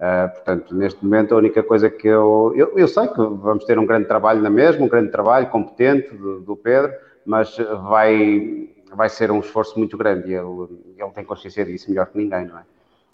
Uh, 0.00 0.32
portanto, 0.32 0.74
neste 0.74 1.04
momento, 1.04 1.34
a 1.34 1.38
única 1.38 1.62
coisa 1.62 1.90
que 1.90 2.06
eu, 2.06 2.52
eu, 2.54 2.78
eu. 2.78 2.88
sei 2.88 3.08
que 3.08 3.16
vamos 3.16 3.64
ter 3.64 3.78
um 3.78 3.84
grande 3.84 4.06
trabalho 4.06 4.40
na 4.40 4.48
mesma, 4.48 4.86
um 4.86 4.88
grande 4.88 5.10
trabalho 5.10 5.48
competente 5.48 6.14
do, 6.14 6.40
do 6.40 6.56
Pedro, 6.56 6.92
mas 7.26 7.56
vai, 7.88 8.70
vai 8.94 9.08
ser 9.08 9.30
um 9.32 9.40
esforço 9.40 9.76
muito 9.76 9.98
grande 9.98 10.30
e 10.30 10.34
ele, 10.34 10.68
ele 10.96 11.10
tem 11.10 11.24
consciência 11.24 11.64
disso 11.64 11.90
melhor 11.90 12.06
que 12.06 12.16
ninguém, 12.16 12.46
não 12.46 12.58
é? 12.58 12.62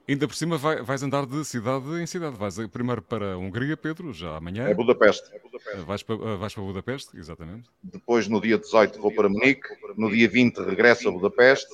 Ainda 0.06 0.28
por 0.28 0.36
cima 0.36 0.58
vai, 0.58 0.82
vais 0.82 1.02
andar 1.02 1.24
de 1.24 1.44
cidade 1.44 1.86
em 2.00 2.06
cidade. 2.06 2.36
Vais 2.36 2.56
primeiro 2.68 3.00
para 3.00 3.34
a 3.34 3.38
Hungria, 3.38 3.76
Pedro, 3.76 4.12
já 4.12 4.36
amanhã. 4.36 4.68
É 4.68 4.74
Budapeste. 4.74 5.34
É 5.34 5.38
Budapeste. 5.38 5.80
Vais, 5.80 6.02
para, 6.02 6.16
eh, 6.16 6.36
vais 6.36 6.54
para 6.54 6.62
Budapeste, 6.62 7.16
exatamente. 7.16 7.70
Depois, 7.82 8.28
no 8.28 8.40
dia 8.40 8.58
18, 8.58 9.00
vou 9.00 9.12
para 9.14 9.28
Munique. 9.30 9.66
No 9.96 10.10
dia 10.10 10.28
20, 10.28 10.58
regresso 10.58 11.08
a 11.08 11.12
Budapeste. 11.12 11.72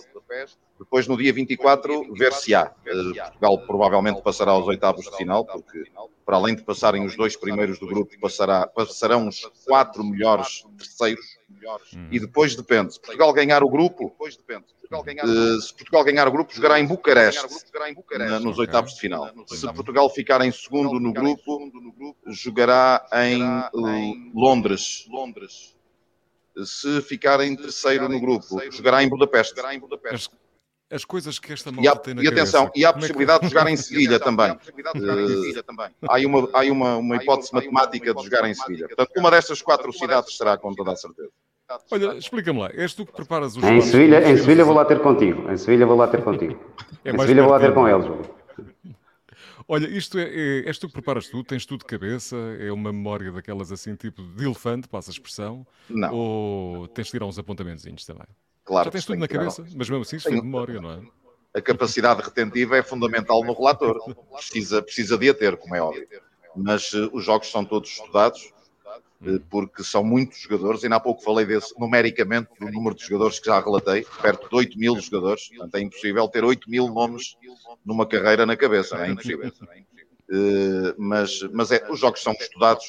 Depois, 0.81 1.07
no 1.07 1.15
dia 1.15 1.31
24, 1.31 2.15
ver-se-á. 2.15 2.71
Portugal 2.71 3.59
provavelmente 3.67 4.23
passará 4.23 4.53
aos 4.53 4.67
oitavos 4.67 5.05
de 5.05 5.15
final, 5.15 5.45
porque 5.45 5.85
para 6.25 6.39
além 6.39 6.55
de 6.57 6.63
passarem 6.63 7.05
os 7.05 7.15
dois 7.15 7.37
primeiros 7.37 7.79
do 7.79 7.87
grupo, 7.87 8.19
passará, 8.19 8.67
passarão 8.67 9.29
os 9.29 9.45
quatro 9.67 10.03
melhores 10.03 10.65
terceiros. 10.79 11.39
Hum. 11.95 12.09
E 12.11 12.19
depois 12.19 12.57
depende. 12.57 12.95
Se 12.95 13.01
Portugal 13.01 13.31
ganhar 13.35 13.63
o 13.63 13.69
grupo, 13.69 14.07
uh, 14.19 15.61
se 15.61 15.75
Portugal 15.75 16.03
ganhar 16.03 16.27
o 16.27 16.33
grupo, 16.33 16.55
jogará 16.55 16.81
em 16.81 16.87
Bucareste, 16.87 17.47
nos 18.41 18.59
oitavos 18.59 18.95
de 18.95 19.01
final. 19.01 19.31
Se 19.49 19.71
Portugal 19.75 20.09
ficar 20.09 20.41
em 20.41 20.51
segundo 20.51 20.99
no 20.99 21.13
grupo, 21.13 21.71
jogará 22.27 23.07
em 23.13 23.43
uh, 23.43 24.33
Londres. 24.35 25.07
Se 26.65 27.03
ficar 27.03 27.41
em 27.41 27.55
terceiro 27.55 28.09
no 28.09 28.19
grupo, 28.19 28.47
jogará 28.71 29.05
em 29.05 29.11
Budapeste. 29.11 29.61
As 30.91 31.05
coisas 31.05 31.39
que 31.39 31.53
esta 31.53 31.71
malta 31.71 32.01
tem 32.01 32.15
na 32.15 32.23
E 32.23 32.27
atenção, 32.27 32.67
cabeça. 32.67 32.81
e 32.81 32.85
há 32.85 32.89
a 32.89 32.93
possibilidade 32.93 33.37
é 33.37 33.41
que... 33.41 33.47
de 33.47 33.55
jogar 33.55 33.71
em 33.71 33.77
Sevilha 33.77 34.19
também. 34.19 34.57
há 36.03 36.17
uma, 36.27 36.49
há 36.53 36.63
uma, 36.65 36.97
uma 36.97 37.17
hipótese 37.17 37.55
matemática 37.55 38.13
de 38.13 38.25
jogar 38.25 38.49
em 38.49 38.55
Sevilha. 38.55 38.89
Portanto, 38.89 39.13
uma 39.17 39.31
destas 39.31 39.63
quatro 39.63 39.93
cidades 39.93 40.37
será 40.37 40.59
com 40.59 40.75
toda 40.75 40.93
a 40.93 40.97
certeza. 40.97 41.31
Olha, 41.93 42.17
explica-me 42.17 42.59
lá, 42.59 42.71
és 42.75 42.93
tu 42.95 43.07
que 43.07 43.13
preparas 43.13 43.57
os 43.57 43.63
Em 43.63 43.81
Sevilha, 43.81 44.29
em 44.29 44.37
Sevilha 44.37 44.65
vou 44.65 44.75
lá 44.75 44.85
ter 44.85 45.01
contigo. 45.01 45.49
Em 45.49 45.57
Sevilha 45.57 45.87
vou 45.87 45.97
lá 45.97 46.09
ter 46.09 46.23
contigo. 46.23 46.59
É 47.05 47.13
em 47.13 47.19
Sevilha 47.19 47.43
vou 47.43 47.53
lá 47.53 47.61
ter 47.61 47.73
com 47.73 47.89
eles. 47.89 48.07
Olha, 49.67 49.87
isto 49.87 50.19
é, 50.19 50.25
é, 50.25 50.67
és 50.67 50.79
tu 50.79 50.89
que 50.89 50.93
preparas 50.95 51.29
tudo, 51.29 51.45
tens 51.45 51.65
tudo 51.65 51.81
de 51.81 51.87
cabeça, 51.87 52.37
é 52.59 52.73
uma 52.73 52.93
memória 52.93 53.31
daquelas 53.31 53.71
assim, 53.71 53.95
tipo 53.95 54.21
de 54.21 54.45
elefante, 54.45 54.89
passa 54.89 55.11
a 55.11 55.13
expressão? 55.13 55.65
Não. 55.89 56.13
Ou 56.13 56.89
tens 56.89 57.07
de 57.07 57.13
tirar 57.13 57.27
uns 57.27 57.39
apontamentos 57.39 57.85
também? 58.05 58.27
Claro. 58.71 58.85
Já 58.85 58.91
tens 58.93 59.05
tudo 59.05 59.19
na 59.19 59.27
cabeça, 59.27 59.63
mas 59.63 59.91
mesmo 59.91 60.03
assim, 60.03 60.17
isso 60.17 60.29
foi 60.29 60.41
memória, 60.41 60.81
não 60.81 60.93
é? 60.93 61.03
A 61.53 61.61
capacidade 61.61 62.23
retentiva 62.23 62.77
é 62.77 62.83
fundamental 62.85 63.43
no 63.43 63.53
relator. 63.53 63.99
Precisa, 64.33 64.81
precisa 64.81 65.19
de 65.19 65.29
a 65.29 65.35
ter, 65.35 65.57
como 65.57 65.75
é 65.75 65.83
óbvio. 65.83 66.07
Mas 66.55 66.93
uh, 66.93 67.11
os 67.13 67.25
jogos 67.25 67.51
são 67.51 67.65
todos 67.65 67.91
estudados, 67.91 68.53
uh, 69.23 69.41
porque 69.51 69.83
são 69.83 70.05
muitos 70.05 70.39
jogadores. 70.39 70.85
Ainda 70.85 70.95
há 70.95 71.01
pouco 71.01 71.21
falei 71.21 71.45
desse, 71.45 71.75
numericamente, 71.81 72.49
do 72.61 72.71
número 72.71 72.95
de 72.95 73.05
jogadores 73.05 73.41
que 73.41 73.47
já 73.47 73.59
relatei, 73.59 74.07
perto 74.23 74.49
de 74.49 74.55
8 74.55 74.79
mil 74.79 75.01
jogadores. 75.01 75.49
Portanto, 75.49 75.75
é 75.75 75.81
impossível 75.81 76.29
ter 76.29 76.45
8 76.45 76.71
mil 76.71 76.87
nomes 76.87 77.37
numa 77.85 78.07
carreira 78.07 78.47
na 78.47 78.57
cabeça. 78.57 78.97
É 79.05 79.11
impossível. 79.11 79.53
Uh, 80.31 80.95
mas 80.97 81.43
mas 81.53 81.73
é, 81.73 81.85
os 81.91 81.99
jogos 81.99 82.23
são 82.23 82.33
estudados 82.35 82.87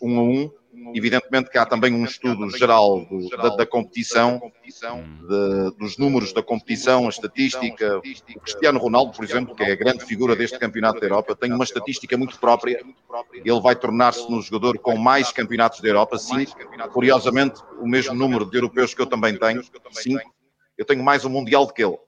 um 0.00 0.18
a 0.18 0.22
um 0.22 0.50
Evidentemente 0.94 1.50
que 1.50 1.58
há 1.58 1.66
também 1.66 1.92
um 1.92 2.04
estudo 2.04 2.48
geral 2.56 3.04
do, 3.04 3.28
da, 3.28 3.56
da, 3.56 3.66
competição, 3.66 4.40
de, 4.64 5.76
dos 5.78 5.98
números 5.98 6.32
da 6.32 6.42
competição, 6.42 7.06
a 7.06 7.08
estatística. 7.10 7.98
O 7.98 8.40
Cristiano 8.40 8.78
Ronaldo, 8.78 9.12
por 9.12 9.22
exemplo, 9.22 9.54
que 9.54 9.62
é 9.62 9.72
a 9.72 9.76
grande 9.76 10.04
figura 10.04 10.34
deste 10.34 10.58
campeonato 10.58 10.98
da 10.98 11.06
Europa, 11.06 11.36
tem 11.36 11.52
uma 11.52 11.64
estatística 11.64 12.16
muito 12.16 12.38
própria. 12.38 12.82
Ele 13.34 13.60
vai 13.60 13.76
tornar-se 13.76 14.30
no 14.30 14.40
jogador 14.40 14.78
com 14.78 14.96
mais 14.96 15.30
campeonatos 15.30 15.80
da 15.80 15.88
Europa, 15.88 16.18
cinco. 16.18 16.56
Curiosamente, 16.90 17.60
o 17.78 17.86
mesmo 17.86 18.14
número 18.14 18.46
de 18.46 18.56
europeus 18.56 18.94
que 18.94 19.02
eu 19.02 19.06
também 19.06 19.36
tenho, 19.36 19.62
cinco. 19.90 20.32
Eu 20.78 20.86
tenho 20.86 21.02
mais 21.02 21.24
um 21.24 21.30
Mundial 21.30 21.66
do 21.66 21.74
que 21.74 21.84
ele. 21.84 21.98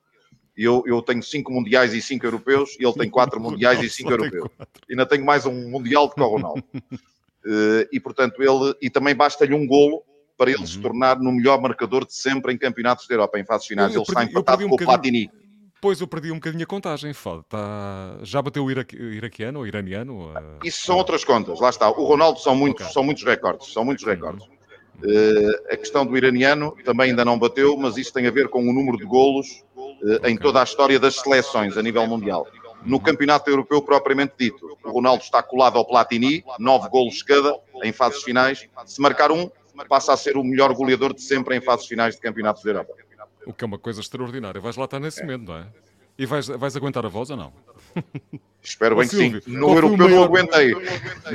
Eu, 0.56 0.84
eu 0.86 1.02
tenho 1.02 1.22
cinco 1.22 1.52
mundiais 1.52 1.92
e 1.92 2.00
cinco 2.00 2.24
europeus, 2.24 2.76
e 2.78 2.84
ele 2.84 2.94
tem 2.94 3.10
quatro 3.10 3.40
mundiais 3.40 3.82
e 3.82 3.90
cinco 3.90 4.12
europeus. 4.12 4.48
Ainda 4.88 5.04
tenho 5.04 5.24
mais 5.24 5.44
um 5.44 5.68
mundial 5.68 6.06
do 6.06 6.14
que 6.14 6.20
o 6.20 6.28
Ronaldo. 6.28 6.64
Eh, 7.46 7.88
e 7.92 8.00
portanto 8.00 8.42
ele 8.42 8.74
e 8.80 8.88
também 8.88 9.14
basta-lhe 9.14 9.54
um 9.54 9.66
golo 9.66 10.02
para 10.36 10.50
ele 10.50 10.60
uhum. 10.60 10.66
se 10.66 10.80
tornar 10.80 11.18
no 11.18 11.30
melhor 11.30 11.60
marcador 11.60 12.06
de 12.06 12.14
sempre 12.14 12.52
em 12.52 12.58
campeonatos 12.58 13.06
da 13.06 13.14
Europa, 13.14 13.38
em 13.38 13.44
fases 13.44 13.66
finais. 13.66 13.94
Eu, 13.94 14.00
eu 14.00 14.04
ele 14.04 14.14
perdi, 14.14 14.28
está 14.28 14.40
empatado 14.40 14.66
um 14.66 14.68
com 14.68 14.74
o 14.74 14.78
Platini. 14.78 15.30
Pois 15.80 16.00
eu 16.00 16.08
perdi 16.08 16.32
um 16.32 16.36
bocadinho 16.36 16.64
a 16.64 16.66
contagem, 16.66 17.12
Tá... 17.46 18.18
Já 18.22 18.40
bateu 18.40 18.64
o 18.64 18.70
iraquiano 18.70 19.58
ou 19.58 19.66
iraniano? 19.66 20.32
Isso 20.64 20.86
são 20.86 20.96
outras 20.96 21.22
contas, 21.24 21.60
lá 21.60 21.68
está. 21.68 21.90
O 21.90 22.04
Ronaldo 22.04 22.40
são 22.40 22.56
muitos, 22.56 22.82
okay. 22.82 22.94
são 22.94 23.04
muitos 23.04 23.22
recordes, 23.22 23.70
são 23.70 23.84
muitos 23.84 24.04
recordes. 24.04 24.46
Uhum. 24.46 24.54
Uh, 25.02 25.72
a 25.72 25.76
questão 25.76 26.06
do 26.06 26.16
iraniano 26.16 26.74
também 26.84 27.10
ainda 27.10 27.24
não 27.24 27.38
bateu, 27.38 27.76
mas 27.76 27.98
isso 27.98 28.12
tem 28.14 28.26
a 28.26 28.30
ver 28.30 28.48
com 28.48 28.62
o 28.62 28.72
número 28.72 28.96
de 28.96 29.04
golos 29.04 29.62
uh, 29.76 30.14
okay. 30.16 30.32
em 30.32 30.36
toda 30.38 30.60
a 30.60 30.64
história 30.64 30.98
das 30.98 31.16
seleções 31.16 31.76
a 31.76 31.82
nível 31.82 32.06
mundial. 32.06 32.46
No 32.84 33.00
campeonato 33.00 33.50
europeu 33.50 33.80
propriamente 33.82 34.34
dito, 34.38 34.78
o 34.84 34.90
Ronaldo 34.90 35.22
está 35.22 35.42
colado 35.42 35.78
ao 35.78 35.86
Platini, 35.86 36.44
nove 36.58 36.88
golos 36.88 37.22
cada 37.22 37.58
em 37.82 37.92
fases 37.92 38.22
finais. 38.22 38.68
Se 38.86 39.00
marcar 39.00 39.32
um, 39.32 39.50
passa 39.88 40.12
a 40.12 40.16
ser 40.16 40.36
o 40.36 40.44
melhor 40.44 40.72
goleador 40.74 41.14
de 41.14 41.22
sempre 41.22 41.56
em 41.56 41.60
fases 41.60 41.86
finais 41.86 42.14
de 42.14 42.20
campeonatos 42.20 42.62
da 42.62 42.70
Europa. 42.70 42.92
O 43.46 43.52
que 43.52 43.64
é 43.64 43.66
uma 43.66 43.78
coisa 43.78 44.00
extraordinária. 44.00 44.60
Vais 44.60 44.76
lá 44.76 44.84
estar 44.84 45.00
nesse 45.00 45.22
momento, 45.22 45.48
não 45.48 45.56
é? 45.56 45.66
E 46.16 46.26
vais, 46.26 46.46
vais 46.46 46.76
aguentar 46.76 47.04
a 47.04 47.08
voz 47.08 47.30
ou 47.30 47.36
não? 47.36 47.52
Espero 48.64 48.96
bem 48.96 49.06
que 49.06 49.14
sim. 49.14 49.40
No 49.46 49.74
europeu 49.74 49.98
maior... 49.98 50.10
não 50.10 50.24
aguentei. 50.24 50.74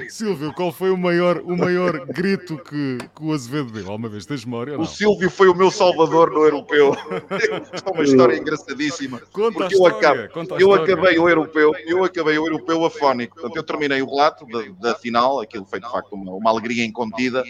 Silvio, 0.09 0.51
qual 0.51 0.71
foi 0.71 0.89
o 0.89 0.97
maior, 0.97 1.37
o 1.41 1.55
maior 1.55 2.03
grito 2.07 2.57
que, 2.57 2.97
que 3.15 3.23
o 3.23 3.31
Azevedo 3.31 3.71
deu? 3.71 3.85
Alguma 3.85 4.09
vez 4.09 4.25
tens 4.25 4.43
memória? 4.43 4.79
O 4.79 4.85
Silvio 4.85 5.29
foi 5.29 5.47
o 5.47 5.55
meu 5.55 5.69
salvador 5.69 6.31
no 6.31 6.43
europeu. 6.43 6.95
é 7.85 7.91
uma 7.91 8.03
história 8.03 8.35
engraçadíssima. 8.35 9.21
Conta 9.31 9.59
porque 9.59 9.75
história, 9.75 10.23
eu, 10.23 10.29
conta 10.29 10.55
a 10.55 10.59
eu 10.59 10.73
acabei 10.73 11.19
o 11.19 11.29
europeu, 11.29 11.71
eu 11.85 12.03
acabei 12.03 12.39
o 12.39 12.47
europeu 12.47 12.83
afónico. 12.83 13.35
Portanto, 13.35 13.55
eu 13.55 13.63
terminei 13.63 14.01
o 14.01 14.07
relato 14.07 14.47
da, 14.47 14.91
da 14.91 14.95
final, 14.95 15.39
aquilo 15.39 15.65
foi 15.65 15.79
de 15.79 15.89
facto 15.89 16.13
uma, 16.13 16.33
uma 16.33 16.49
alegria 16.49 16.83
incontida 16.83 17.43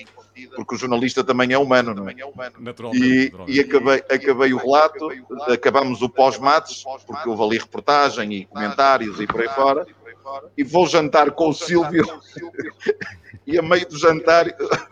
porque 0.47 0.75
o 0.75 0.78
jornalista 0.78 1.23
também 1.23 1.54
é 1.54 1.58
humano, 1.58 1.93
não 1.93 2.10
é? 2.10 2.15
E, 2.93 3.32
e 3.47 3.60
acabei, 3.60 4.04
acabei 4.10 4.54
o 4.54 4.58
relato, 4.58 5.10
acabamos 5.52 6.02
o 6.02 6.10
pós-mates, 6.10 6.84
porque 7.06 7.30
houve 7.30 7.43
ali 7.43 7.58
reportagem 7.58 8.34
e 8.34 8.45
comentários 8.45 9.19
e 9.19 9.28
por 9.28 9.41
aí 9.41 9.49
fora, 9.49 9.88
e 10.58 10.63
vou 10.63 10.88
jantar 10.88 11.32
com 11.32 11.49
o 11.49 11.54
Silvio. 11.54 12.06
E 13.49 13.58
a 13.58 13.63
meio 13.63 13.88
do 13.89 13.97
jantar, 13.97 14.45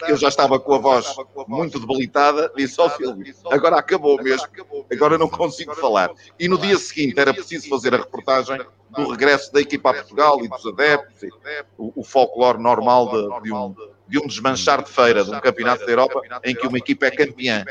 eu 0.08 0.18
já 0.18 0.30
estava 0.30 0.60
com 0.60 0.74
a 0.74 0.80
voz 0.80 1.16
muito 1.48 1.80
debilitada, 1.80 2.52
disse 2.58 2.82
ao 2.82 2.90
Silvio: 2.90 3.32
agora 3.52 3.78
acabou 3.78 4.20
mesmo, 4.22 4.48
agora 4.92 5.16
não 5.16 5.30
consigo 5.30 5.76
falar. 5.76 6.10
E 6.40 6.48
no 6.48 6.58
dia 6.58 6.76
seguinte 6.80 7.20
era 7.20 7.32
preciso 7.32 7.70
fazer 7.70 7.94
a 7.94 7.98
reportagem 7.98 8.60
do 8.90 9.12
regresso 9.12 9.54
da 9.54 9.62
equipa 9.62 9.92
a 9.92 9.94
Portugal 9.94 10.44
e 10.44 10.48
dos 10.48 10.66
adeptos, 10.66 11.22
e 11.22 11.30
o, 11.78 12.02
o 12.02 12.04
folclore 12.04 12.58
normal 12.58 13.12
de, 13.12 13.44
de 13.44 13.54
um 13.54 13.76
de 14.08 14.20
um 14.20 14.28
desmanchar 14.28 14.84
de 14.84 14.90
feira 14.90 15.24
de 15.24 15.32
um 15.32 15.40
campeonato 15.40 15.86
da 15.86 15.92
Europa 15.92 16.22
em 16.44 16.56
que 16.56 16.68
uma 16.68 16.78
equipa 16.78 17.08
é 17.08 17.12
campeã. 17.12 17.66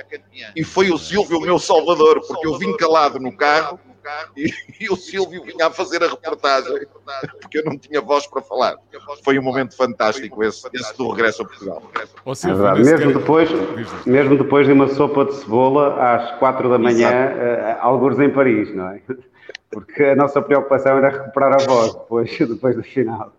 E 0.55 0.63
foi 0.63 0.91
o 0.91 0.99
Silvio 0.99 1.39
o 1.39 1.41
meu 1.41 1.59
salvador, 1.59 2.21
porque 2.27 2.47
eu 2.47 2.59
vim 2.59 2.77
calado 2.77 3.19
no 3.19 3.37
carro 3.37 3.79
e, 4.37 4.51
e, 4.85 4.89
o 4.91 4.97
Silvio 4.97 5.43
vinha 5.43 5.67
a 5.67 5.71
fazer 5.71 6.03
a 6.03 6.09
reportagem, 6.09 6.87
porque 7.41 7.59
eu 7.59 7.65
não 7.65 7.79
tinha 7.79 8.01
voz 8.01 8.27
para 8.27 8.43
falar. 8.43 8.77
Foi 9.25 9.39
um 9.39 9.43
momento 9.43 9.77
fantástico 9.77 10.43
esse, 10.45 10.69
esse 10.73 10.97
do 10.97 11.11
regresso 11.11 11.43
a 11.43 11.47
Portugal. 11.47 11.83
É 12.45 12.79
mesmo, 12.79 13.13
depois, 13.13 13.51
mesmo 14.07 14.39
depois 14.39 14.67
de 14.67 14.73
uma 14.73 14.89
sopa 14.89 15.25
de 15.25 15.35
cebola 15.35 16.15
às 16.15 16.39
quatro 16.39 16.69
da 16.69 16.79
manhã, 16.79 17.11
uh, 17.11 17.79
alguns 17.81 18.19
em 18.21 18.31
Paris, 18.31 18.75
não 18.75 18.91
é? 18.91 19.01
Porque 19.71 20.05
a 20.05 20.17
nossa 20.17 20.41
preocupação 20.41 20.97
era 20.97 21.11
recuperar 21.11 21.55
a 21.55 21.59
voz 21.59 21.95
depois, 21.95 22.39
depois 22.39 22.77
do 22.77 22.83
final. 22.83 23.33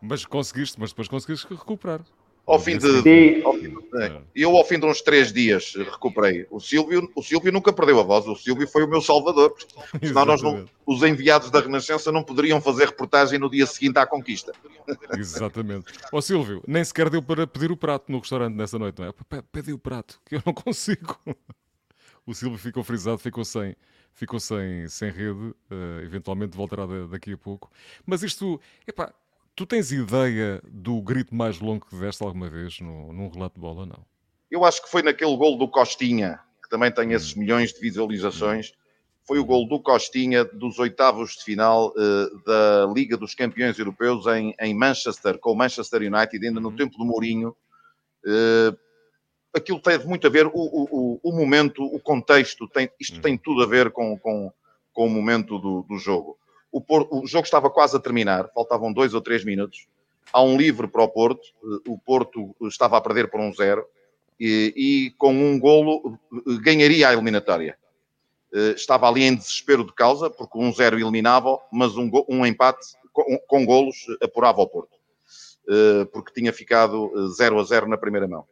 Mas 0.00 0.24
conseguiste, 0.24 0.78
mas 0.78 0.90
depois 0.90 1.08
conseguiste 1.08 1.46
recuperar. 1.48 2.00
Ao 2.46 2.60
fim 2.60 2.78
de, 2.78 3.42
ao 3.42 3.54
fim 3.54 3.70
de 3.70 4.02
é. 4.04 4.22
eu 4.32 4.56
ao 4.56 4.64
fim 4.64 4.78
de 4.78 4.86
uns 4.86 5.02
três 5.02 5.32
dias 5.32 5.74
recuperei. 5.74 6.46
O 6.48 6.60
Silvio, 6.60 7.10
o 7.16 7.20
Silvio 7.20 7.50
nunca 7.50 7.72
perdeu 7.72 7.98
a 7.98 8.04
voz. 8.04 8.24
O 8.28 8.36
Silvio 8.36 8.68
foi 8.68 8.84
o 8.84 8.88
meu 8.88 9.00
salvador. 9.00 9.52
Senão 10.00 10.24
nós 10.24 10.40
não, 10.40 10.64
os 10.86 11.02
enviados 11.02 11.50
da 11.50 11.58
Renascença 11.58 12.12
não 12.12 12.22
poderiam 12.22 12.60
fazer 12.60 12.86
reportagem 12.86 13.36
no 13.36 13.50
dia 13.50 13.66
seguinte 13.66 13.98
à 13.98 14.06
conquista. 14.06 14.52
Exatamente. 15.18 15.92
Ó 16.12 16.20
Silvio, 16.20 16.62
nem 16.68 16.84
sequer 16.84 17.10
deu 17.10 17.20
para 17.20 17.48
pedir 17.48 17.72
o 17.72 17.76
prato 17.76 18.12
no 18.12 18.20
restaurante 18.20 18.54
nessa 18.54 18.78
noite, 18.78 19.00
não 19.00 19.08
é? 19.08 19.42
Pede 19.50 19.72
o 19.72 19.78
prato, 19.78 20.20
que 20.24 20.36
eu 20.36 20.42
não 20.46 20.54
consigo. 20.54 21.18
O 22.28 22.34
Silvio 22.34 22.58
ficou 22.58 22.82
frisado, 22.82 23.18
ficou 23.18 23.44
sem, 23.44 23.76
ficou 24.12 24.40
sem, 24.40 24.88
sem 24.88 25.12
rede. 25.12 25.54
Uh, 25.70 26.00
eventualmente 26.02 26.56
voltará 26.56 26.84
daqui 27.08 27.32
a 27.32 27.38
pouco. 27.38 27.70
Mas 28.04 28.24
isto, 28.24 28.60
epá, 28.84 29.14
Tu 29.56 29.64
tens 29.64 29.90
ideia 29.90 30.60
do 30.68 31.00
grito 31.00 31.34
mais 31.34 31.58
longo 31.60 31.86
que 31.86 31.96
deste 31.96 32.22
alguma 32.22 32.50
vez 32.50 32.78
no, 32.78 33.10
num 33.10 33.30
relato 33.30 33.54
de 33.54 33.60
bola, 33.62 33.86
não? 33.86 34.04
Eu 34.50 34.66
acho 34.66 34.82
que 34.82 34.90
foi 34.90 35.02
naquele 35.02 35.34
gol 35.34 35.56
do 35.56 35.66
Costinha, 35.66 36.38
que 36.62 36.68
também 36.68 36.92
tem 36.92 37.12
esses 37.12 37.34
hum. 37.34 37.40
milhões 37.40 37.72
de 37.72 37.80
visualizações. 37.80 38.74
Foi 39.26 39.38
o 39.38 39.42
hum. 39.42 39.46
gol 39.46 39.66
do 39.66 39.80
Costinha 39.80 40.44
dos 40.44 40.78
oitavos 40.78 41.36
de 41.36 41.44
final 41.44 41.88
uh, 41.88 42.44
da 42.44 42.92
Liga 42.94 43.16
dos 43.16 43.34
Campeões 43.34 43.78
Europeus 43.78 44.26
em, 44.26 44.54
em, 44.60 44.74
Manchester, 44.74 45.38
com 45.38 45.52
o 45.52 45.56
Manchester 45.56 46.02
United, 46.02 46.46
ainda 46.46 46.60
no 46.60 46.68
hum. 46.68 46.76
tempo 46.76 46.98
do 46.98 47.06
Mourinho. 47.06 47.56
Uh, 48.26 48.76
aquilo 49.54 49.80
teve 49.80 50.06
muito 50.06 50.26
a 50.26 50.30
ver, 50.30 50.46
o, 50.46 50.52
o, 50.52 51.20
o 51.22 51.32
momento, 51.32 51.82
o 51.82 51.98
contexto, 51.98 52.68
tem, 52.68 52.90
isto 53.00 53.22
tem 53.22 53.38
tudo 53.38 53.62
a 53.62 53.66
ver 53.66 53.90
com, 53.90 54.18
com, 54.18 54.52
com 54.92 55.06
o 55.06 55.10
momento 55.10 55.58
do, 55.58 55.82
do 55.88 55.96
jogo. 55.96 56.38
O, 56.70 56.80
Porto, 56.80 57.22
o, 57.22 57.26
jogo 57.26 57.44
estava 57.44 57.70
quase 57.70 57.96
a 57.96 58.00
terminar, 58.00 58.50
faltavam 58.54 58.92
dois 58.92 59.14
ou 59.14 59.20
três 59.20 59.44
minutos. 59.44 59.86
Há 60.32 60.42
um 60.42 60.56
livre 60.56 60.88
para 60.88 61.02
o 61.02 61.08
Porto. 61.08 61.46
Eh, 61.64 61.90
o 61.90 61.98
Porto 61.98 62.54
estava 62.62 62.96
a 62.96 63.00
perder 63.00 63.30
por 63.30 63.40
um 63.40 63.52
zero 63.52 63.86
e, 64.38 64.74
e 64.76 65.10
com 65.18 65.32
um 65.32 65.58
golo 65.58 66.18
eh, 66.32 66.58
ganharia 66.60 67.08
a 67.08 67.12
eliminatória. 67.12 67.78
estava 68.74 69.08
ali 69.08 69.22
em 69.24 69.34
desespero 69.34 69.84
de 69.84 69.92
causa, 69.92 70.30
porque 70.30 70.58
um 70.58 70.72
zero 70.72 70.98
eliminava, 70.98 71.58
mas 71.72 71.96
um, 71.96 72.10
um 72.28 72.44
empate 72.46 72.86
com, 73.12 73.38
com 73.46 73.66
golos 73.66 73.96
apurava 74.22 74.60
ao 74.60 74.68
Porto, 74.68 74.96
porque 76.12 76.32
tinha 76.32 76.52
ficado 76.52 77.10
0 77.34 77.58
a 77.60 77.64
0 77.64 77.88
na 77.88 77.98
primeira 77.98 78.26
mão. 78.26 78.46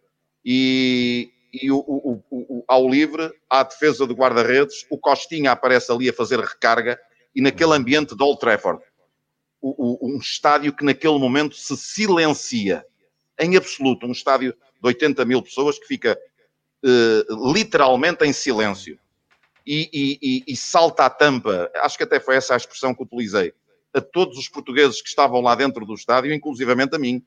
E, 0.45 1.33
e 1.53 1.71
o, 1.71 1.79
o, 1.79 2.23
o, 2.31 2.65
ao 2.67 2.89
livre, 2.89 3.33
à 3.49 3.63
defesa 3.63 4.07
de 4.07 4.13
guarda-redes, 4.13 4.85
o 4.91 4.99
Costinha 4.99 5.53
aparece 5.53 5.91
ali 5.91 6.09
a 6.09 6.13
fazer 6.13 6.41
recarga 6.41 6.99
e 7.35 7.41
naquele 7.41 7.75
ambiente 7.75 8.17
de 8.17 8.23
Old 8.23 8.39
Trafford, 8.39 8.83
um 9.63 10.19
estádio 10.19 10.75
que 10.75 10.85
naquele 10.85 11.19
momento 11.19 11.57
se 11.57 11.77
silencia, 11.77 12.85
em 13.41 13.57
absoluto, 13.57 14.07
um 14.07 14.13
estádio 14.13 14.53
de 14.53 14.87
80 14.87 15.25
mil 15.25 15.43
pessoas 15.43 15.79
que 15.79 15.87
fica 15.87 16.19
uh, 16.85 17.53
literalmente 17.53 18.25
em 18.25 18.33
silêncio. 18.33 18.99
E, 19.67 19.89
e, 20.21 20.45
e, 20.47 20.55
salta 20.55 21.07
a 21.07 21.11
tampa, 21.11 21.71
acho 21.77 21.97
que 21.97 22.05
até 22.05 22.21
foi 22.21 22.37
essa 22.37 22.53
a 22.53 22.57
expressão 22.59 22.95
que 22.95 23.03
utilizei, 23.03 23.55
a 23.95 24.01
todos 24.01 24.37
os 24.37 24.47
portugueses 24.47 25.01
que 25.01 25.09
estavam 25.09 25.41
lá 25.41 25.55
dentro 25.55 25.87
do 25.87 25.95
estádio, 25.95 26.35
inclusivamente 26.35 26.95
a 26.95 26.99
mim, 26.99 27.25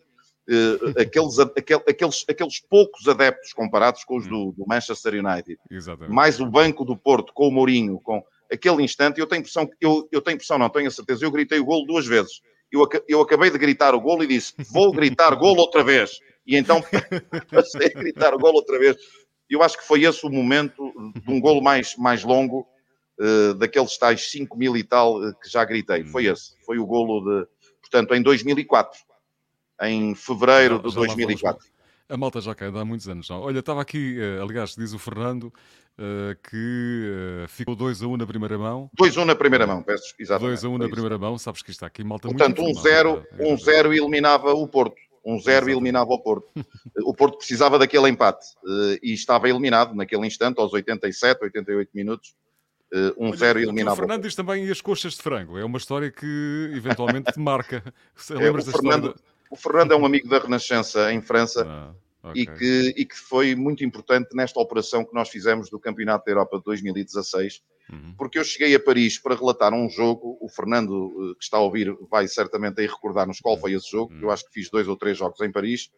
uh, 0.48 1.02
aqueles, 1.02 1.40
aquel, 1.40 1.84
aqueles, 1.88 2.24
aqueles 2.30 2.60
poucos 2.60 3.08
adeptos 3.08 3.54
comparados 3.54 4.04
com 4.04 4.18
os 4.18 4.28
do, 4.28 4.52
do 4.52 4.68
Manchester 4.68 5.16
United, 5.16 5.58
Exatamente. 5.72 6.14
mais 6.14 6.40
o 6.40 6.46
banco 6.46 6.86
do 6.86 6.96
Porto 6.96 7.34
com 7.34 7.48
o 7.48 7.52
Mourinho, 7.52 8.00
com 8.02 8.24
aquele 8.52 8.84
instante, 8.84 9.20
eu 9.20 9.28
tenho 9.28 9.40
impressão, 9.40 9.70
eu, 9.80 10.08
eu 10.12 10.22
tenho 10.22 10.36
impressão, 10.36 10.58
não 10.58 10.70
tenho 10.70 10.88
a 10.88 10.92
certeza, 10.92 11.26
eu 11.26 11.32
gritei 11.32 11.60
o 11.60 11.66
golo 11.66 11.86
duas 11.86 12.06
vezes. 12.06 12.42
Eu, 12.72 12.88
eu 13.08 13.22
acabei 13.22 13.50
de 13.50 13.58
gritar 13.58 13.96
o 13.96 14.02
golo 14.02 14.24
e 14.24 14.28
disse, 14.28 14.54
vou 14.72 14.92
gritar 14.92 15.34
golo 15.36 15.62
outra 15.62 15.84
vez. 15.84 16.20
E 16.46 16.56
então 16.56 16.82
passei 17.52 17.88
a 17.88 18.00
gritar 18.00 18.34
o 18.34 18.40
golo 18.40 18.56
outra 18.56 18.78
vez. 18.78 18.98
Eu 19.50 19.64
acho 19.64 19.78
que 19.78 19.86
foi 19.86 20.04
esse 20.04 20.26
o 20.26 20.30
momento 20.30 20.92
de 21.16 21.32
um 21.32 21.40
golo 21.40 21.62
mais, 21.62 21.96
mais 21.96 22.24
longo, 22.24 22.68
uh, 23.20 23.54
daqueles 23.54 23.98
tais 23.98 24.30
5 24.32 24.58
mil 24.58 24.76
e 24.76 24.84
tal 24.84 25.22
uh, 25.22 25.34
que 25.40 25.50
já 25.50 25.64
gritei. 25.64 26.04
Foi 26.04 26.30
hum. 26.30 26.34
esse. 26.34 26.54
Foi 26.66 26.78
o 26.78 26.86
golo 26.86 27.22
de, 27.22 27.48
portanto, 27.82 28.14
em 28.14 28.22
2004. 28.22 29.00
Em 29.84 30.16
fevereiro 30.16 30.82
já, 30.84 30.90
de 30.90 30.96
2004. 30.96 31.68
A 32.10 32.16
malta 32.16 32.40
já 32.40 32.56
cai 32.56 32.70
há 32.70 32.86
muitos 32.86 33.08
anos. 33.10 33.30
Não? 33.30 33.42
Olha, 33.42 33.60
estava 33.60 33.82
aqui, 33.82 34.18
uh, 34.20 34.44
aliás, 34.44 34.76
diz 34.76 34.94
o 34.94 35.00
Fernando, 35.00 35.52
Uh, 36.00 36.38
que 36.48 37.12
uh, 37.44 37.48
ficou 37.48 37.76
2 37.76 38.04
a 38.04 38.08
1 38.08 38.14
um 38.14 38.18
na 38.18 38.28
primeira 38.28 38.56
mão. 38.56 38.88
2 38.94 39.18
a 39.18 39.20
1 39.20 39.24
um 39.24 39.26
na 39.26 39.36
primeira 39.36 39.66
mão, 39.66 39.82
peço 39.82 40.14
exatamente. 40.20 40.62
2 40.62 40.66
a 40.66 40.70
1 40.70 40.72
um 40.72 40.78
na 40.78 40.88
primeira 40.88 41.18
mão, 41.18 41.40
sabes 41.40 41.64
que 41.64 41.72
está 41.72 41.88
aqui 41.88 42.04
malta 42.04 42.28
Portanto, 42.28 42.62
muito 42.62 42.80
1-0 42.80 43.26
um 43.40 43.58
0 43.58 43.90
um 43.90 43.94
eliminava 43.94 44.54
o 44.54 44.68
Porto. 44.68 44.96
1-0 45.26 45.70
eliminava 45.70 46.12
o 46.12 46.20
Porto. 46.20 46.48
o 47.02 47.16
Porto 47.16 47.40
precisava 47.40 47.80
daquele 47.80 48.10
empate 48.10 48.46
e 49.02 49.12
estava 49.12 49.50
eliminado 49.50 49.96
naquele 49.96 50.28
instante, 50.28 50.60
aos 50.60 50.72
87, 50.72 51.46
88 51.46 51.90
minutos. 51.96 52.36
1-0 52.94 53.56
uh, 53.56 53.60
eliminava. 53.60 53.94
O 53.94 53.98
Fernando 53.98 54.22
diz 54.22 54.36
também 54.36 54.70
as 54.70 54.80
coxas 54.80 55.14
de 55.14 55.22
frango. 55.24 55.58
É 55.58 55.66
uma 55.66 55.80
história 55.80 56.12
que 56.12 56.72
eventualmente 56.76 57.32
te 57.34 57.40
marca. 57.42 57.84
É, 58.40 58.52
o, 58.52 58.64
Fernando, 58.64 59.16
o 59.50 59.56
Fernando 59.56 59.94
é 59.94 59.96
um 59.96 60.06
amigo 60.06 60.28
da 60.28 60.40
Renascença 60.40 61.12
em 61.12 61.22
França. 61.22 61.66
Ah 61.68 61.94
Okay. 62.30 62.44
E, 62.44 62.46
que, 62.46 63.02
e 63.02 63.06
que 63.06 63.16
foi 63.16 63.56
muito 63.56 63.84
importante 63.84 64.36
nesta 64.36 64.60
operação 64.60 65.06
que 65.06 65.14
nós 65.14 65.30
fizemos 65.30 65.70
do 65.70 65.80
Campeonato 65.80 66.26
da 66.26 66.32
Europa 66.32 66.58
de 66.58 66.64
2016, 66.64 67.62
uhum. 67.90 68.16
porque 68.18 68.38
eu 68.38 68.44
cheguei 68.44 68.76
a 68.76 68.80
Paris 68.80 69.18
para 69.18 69.36
relatar 69.36 69.74
um 69.74 69.90
jogo, 69.90 70.38
o 70.42 70.50
Fernando, 70.50 71.32
eh, 71.32 71.36
que 71.38 71.44
está 71.44 71.58
a 71.58 71.62
ouvir, 71.62 71.96
vai 72.10 72.28
certamente 72.28 72.82
aí 72.82 72.88
recordar-nos 72.88 73.40
qual 73.40 73.58
foi 73.58 73.74
esse 73.74 73.90
jogo, 73.90 74.14
uhum. 74.14 74.22
eu 74.24 74.32
acho 74.32 74.46
que 74.46 74.54
fiz 74.54 74.70
dois 74.70 74.88
ou 74.88 74.98
três 74.98 75.18
jogos 75.18 75.40
em 75.42 75.52
Paris, 75.52 75.90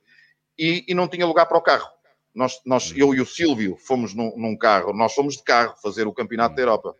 e, 0.57 0.85
e 0.87 0.93
não 0.93 1.07
tinha 1.07 1.25
lugar 1.25 1.45
para 1.45 1.57
o 1.57 1.61
carro. 1.61 1.89
Nós, 2.35 2.59
nós, 2.65 2.91
uhum. 2.91 2.97
Eu 2.97 3.15
e 3.15 3.21
o 3.21 3.25
Silvio 3.25 3.75
fomos 3.77 4.13
num, 4.13 4.35
num, 4.37 4.57
carro, 4.57 4.93
nós 4.93 5.13
fomos 5.13 5.37
de 5.37 5.43
carro 5.43 5.75
fazer 5.81 6.05
o 6.05 6.13
Campeonato 6.13 6.55
da 6.55 6.61
uhum. 6.61 6.67
Europa. 6.67 6.95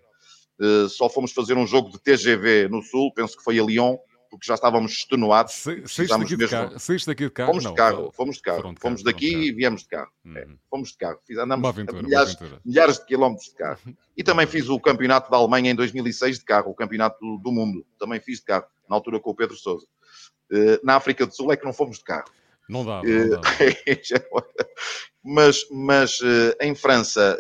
Uh, 0.60 0.90
só 0.90 1.08
fomos 1.08 1.32
fazer 1.32 1.56
um 1.56 1.66
jogo 1.66 1.90
de 1.90 2.00
TGV 2.00 2.68
no 2.68 2.82
Sul, 2.82 3.14
penso 3.14 3.38
que 3.38 3.44
foi 3.44 3.60
a 3.60 3.64
Lyon, 3.64 3.96
porque 4.30 4.46
já 4.46 4.54
estávamos 4.54 4.92
extenuados. 4.92 5.54
Saíste 5.54 6.08
daqui, 6.08 6.38
mesmo... 6.38 6.80
Saíste 6.80 7.08
daqui 7.08 7.24
de 7.26 7.32
carro? 7.32 7.52
Fomos 7.52 7.63
de 7.63 7.74
carro, 7.74 8.12
fomos 8.12 8.36
de 8.36 8.42
carro. 8.42 8.62
Pronto, 8.62 8.80
fomos 8.80 9.04
daqui 9.04 9.28
e 9.28 9.52
viemos 9.52 9.82
de 9.84 9.89
carro. 9.89 10.12
Uhum. 10.24 10.38
É, 10.38 10.48
fomos 10.70 10.92
de 10.92 10.98
carro. 10.98 11.20
Fiz, 11.26 11.38
andamos 11.38 11.68
aventura, 11.68 12.04
milhares, 12.04 12.38
milhares, 12.63 13.00
de 13.00 13.06
quilómetros 13.06 13.50
de 13.50 13.56
carro. 13.56 13.80
E 14.15 14.24
também 14.24 14.46
fiz 14.46 14.70
o 14.70 14.80
campeonato 14.80 15.32
da 15.32 15.38
Alemanha 15.38 15.72
em 15.72 15.76
2006 15.76 16.39
de 16.39 16.46
carro, 16.46 16.72
o 16.72 16.76
campeonato 16.76 17.20
do, 17.20 17.38
do 17.38 17.52
mundo. 17.52 17.86
Também 17.98 18.20
fiz 18.20 18.39
de 18.39 18.46
carro, 18.46 18.65
na 18.88 18.96
altura 18.96 19.20
com 19.20 19.32
o 19.32 19.36
Pedro 19.36 19.56
Sousa. 19.56 19.88
Uh, 20.52 20.80
na 20.84 20.96
África 20.96 21.26
do 21.26 21.36
Sul 21.36 21.52
é 21.52 21.58
que 21.58 21.65
não 21.65 21.74
fomos 21.74 21.98
de 21.98 22.04
carro. 22.04 22.30
Não 22.68 22.86
dá, 22.86 23.02
não 23.04 23.30
dá. 23.30 23.42
mas 25.24 25.65
mas 25.72 26.20
uh, 26.22 26.56
em 26.62 26.76
França 26.76 27.38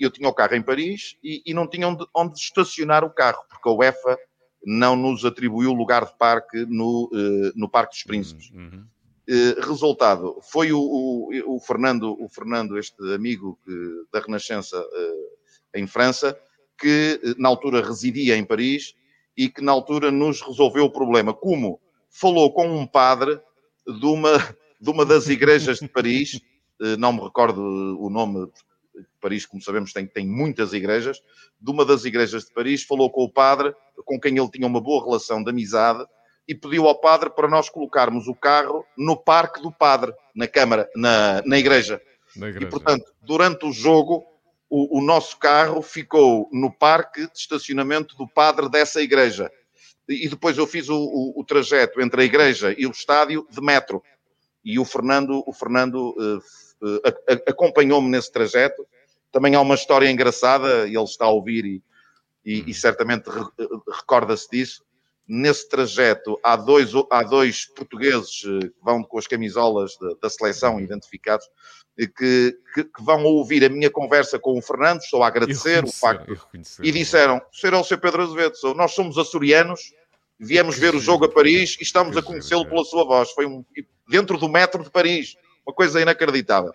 eu 0.00 0.10
tinha 0.10 0.28
o 0.28 0.34
carro 0.34 0.54
em 0.54 0.62
Paris 0.62 1.16
e, 1.22 1.42
e 1.44 1.52
não 1.52 1.68
tinha 1.68 1.88
onde, 1.88 2.06
onde 2.14 2.38
estacionar 2.38 3.04
o 3.04 3.10
carro, 3.10 3.44
porque 3.48 3.68
a 3.68 3.72
UEFA 3.72 4.18
não 4.64 4.96
nos 4.96 5.24
atribuiu 5.24 5.72
lugar 5.72 6.04
de 6.04 6.16
parque 6.16 6.64
no, 6.66 7.10
uh, 7.12 7.52
no 7.54 7.68
Parque 7.68 7.94
dos 7.94 8.04
Príncipes. 8.04 8.50
Uhum. 8.50 8.60
uhum. 8.60 8.86
Uh, 9.30 9.60
resultado, 9.60 10.40
foi 10.50 10.72
o, 10.72 10.80
o, 10.80 11.56
o, 11.56 11.60
Fernando, 11.60 12.16
o 12.18 12.30
Fernando, 12.30 12.78
este 12.78 12.96
amigo 13.12 13.58
que, 13.62 13.72
da 14.10 14.20
Renascença 14.20 14.80
uh, 14.80 15.78
em 15.78 15.86
França, 15.86 16.38
que 16.78 17.20
na 17.36 17.48
altura 17.48 17.86
residia 17.86 18.38
em 18.38 18.44
Paris 18.44 18.94
e 19.36 19.50
que 19.50 19.60
na 19.60 19.72
altura 19.72 20.10
nos 20.10 20.40
resolveu 20.40 20.86
o 20.86 20.90
problema. 20.90 21.34
Como? 21.34 21.78
Falou 22.08 22.50
com 22.54 22.68
um 22.68 22.86
padre 22.86 23.38
de 23.86 24.06
uma, 24.06 24.38
de 24.80 24.90
uma 24.90 25.04
das 25.04 25.28
igrejas 25.28 25.78
de 25.78 25.88
Paris, 25.88 26.40
não 26.98 27.12
me 27.12 27.20
recordo 27.20 27.60
o 28.00 28.08
nome, 28.08 28.50
Paris, 29.20 29.46
como 29.46 29.62
sabemos, 29.62 29.92
tem, 29.92 30.06
tem 30.06 30.26
muitas 30.26 30.72
igrejas, 30.72 31.20
de 31.60 31.70
uma 31.70 31.84
das 31.84 32.04
igrejas 32.04 32.44
de 32.44 32.52
Paris, 32.52 32.82
falou 32.82 33.10
com 33.10 33.24
o 33.24 33.32
padre, 33.32 33.74
com 34.04 34.18
quem 34.18 34.36
ele 34.36 34.50
tinha 34.50 34.66
uma 34.66 34.80
boa 34.80 35.04
relação 35.04 35.42
de 35.42 35.50
amizade, 35.50 36.04
e 36.46 36.54
pediu 36.54 36.88
ao 36.88 36.98
padre 36.98 37.28
para 37.28 37.46
nós 37.46 37.68
colocarmos 37.68 38.26
o 38.26 38.34
carro 38.34 38.84
no 38.96 39.16
parque 39.16 39.60
do 39.60 39.70
padre, 39.70 40.14
na 40.34 40.48
Câmara, 40.48 40.88
na, 40.96 41.42
na, 41.44 41.58
igreja. 41.58 42.00
na 42.34 42.48
igreja. 42.48 42.66
E, 42.66 42.70
portanto, 42.70 43.12
durante 43.20 43.66
o 43.66 43.72
jogo, 43.72 44.24
o, 44.70 44.98
o, 44.98 45.02
nosso 45.02 45.36
carro 45.36 45.82
ficou 45.82 46.48
no 46.50 46.72
parque 46.72 47.26
de 47.26 47.38
estacionamento 47.38 48.16
do 48.16 48.26
padre 48.26 48.68
dessa 48.70 49.02
igreja. 49.02 49.50
E, 50.08 50.24
e 50.24 50.28
depois 50.28 50.56
eu 50.56 50.66
fiz 50.66 50.88
o, 50.88 50.96
o, 50.96 51.40
o, 51.40 51.44
trajeto 51.44 52.00
entre 52.00 52.22
a 52.22 52.24
igreja 52.24 52.74
e 52.78 52.86
o 52.86 52.90
estádio 52.90 53.46
de 53.50 53.60
metro. 53.60 54.02
E 54.64 54.78
o 54.78 54.84
Fernando, 54.84 55.42
o 55.46 55.52
Fernando 55.52 56.14
uh, 56.16 56.38
uh, 56.38 56.42
acompanhou-me 57.46 58.08
nesse 58.08 58.30
trajeto 58.30 58.86
também 59.30 59.54
há 59.54 59.60
uma 59.60 59.74
história 59.74 60.10
engraçada, 60.10 60.86
ele 60.86 61.02
está 61.02 61.26
a 61.26 61.30
ouvir 61.30 61.64
e, 61.64 61.82
e, 62.44 62.60
e 62.66 62.70
hum. 62.70 62.74
certamente 62.74 63.28
re, 63.28 63.44
recorda-se 63.92 64.48
disso. 64.50 64.84
Nesse 65.26 65.68
trajeto 65.68 66.40
há 66.42 66.56
dois, 66.56 66.90
há 67.10 67.22
dois 67.22 67.66
portugueses 67.66 68.42
eh, 68.46 68.68
que 68.68 68.74
vão 68.82 69.04
com 69.04 69.18
as 69.18 69.26
camisolas 69.26 69.92
de, 70.00 70.16
da 70.22 70.30
seleção 70.30 70.76
hum. 70.76 70.80
identificados 70.80 71.46
que, 71.96 72.56
que, 72.74 72.84
que, 72.84 73.02
vão 73.02 73.24
ouvir 73.24 73.64
a 73.64 73.68
minha 73.68 73.90
conversa 73.90 74.38
com 74.38 74.56
o 74.56 74.62
Fernando, 74.62 75.00
estou 75.00 75.22
a 75.22 75.26
agradecer 75.26 75.84
o 75.84 75.92
facto. 75.92 76.32
E 76.80 76.92
disseram: 76.92 77.42
Ser 77.52 77.74
o 77.74 77.82
seu 77.82 77.98
Pedro 77.98 78.22
Azevedo, 78.22 78.54
nós 78.74 78.92
somos 78.92 79.18
açorianos, 79.18 79.92
viemos 80.38 80.78
ver 80.78 80.94
o 80.94 81.00
jogo 81.00 81.24
a 81.24 81.28
Paris 81.28 81.76
e 81.78 81.82
estamos 81.82 82.16
a 82.16 82.22
conhecê-lo 82.22 82.64
pela 82.64 82.84
sua 82.84 83.04
voz. 83.04 83.32
Foi 83.32 83.46
um, 83.46 83.64
dentro 84.08 84.38
do 84.38 84.48
metro 84.48 84.84
de 84.84 84.90
Paris, 84.90 85.36
uma 85.68 85.74
coisa 85.74 86.00
inacreditável. 86.00 86.72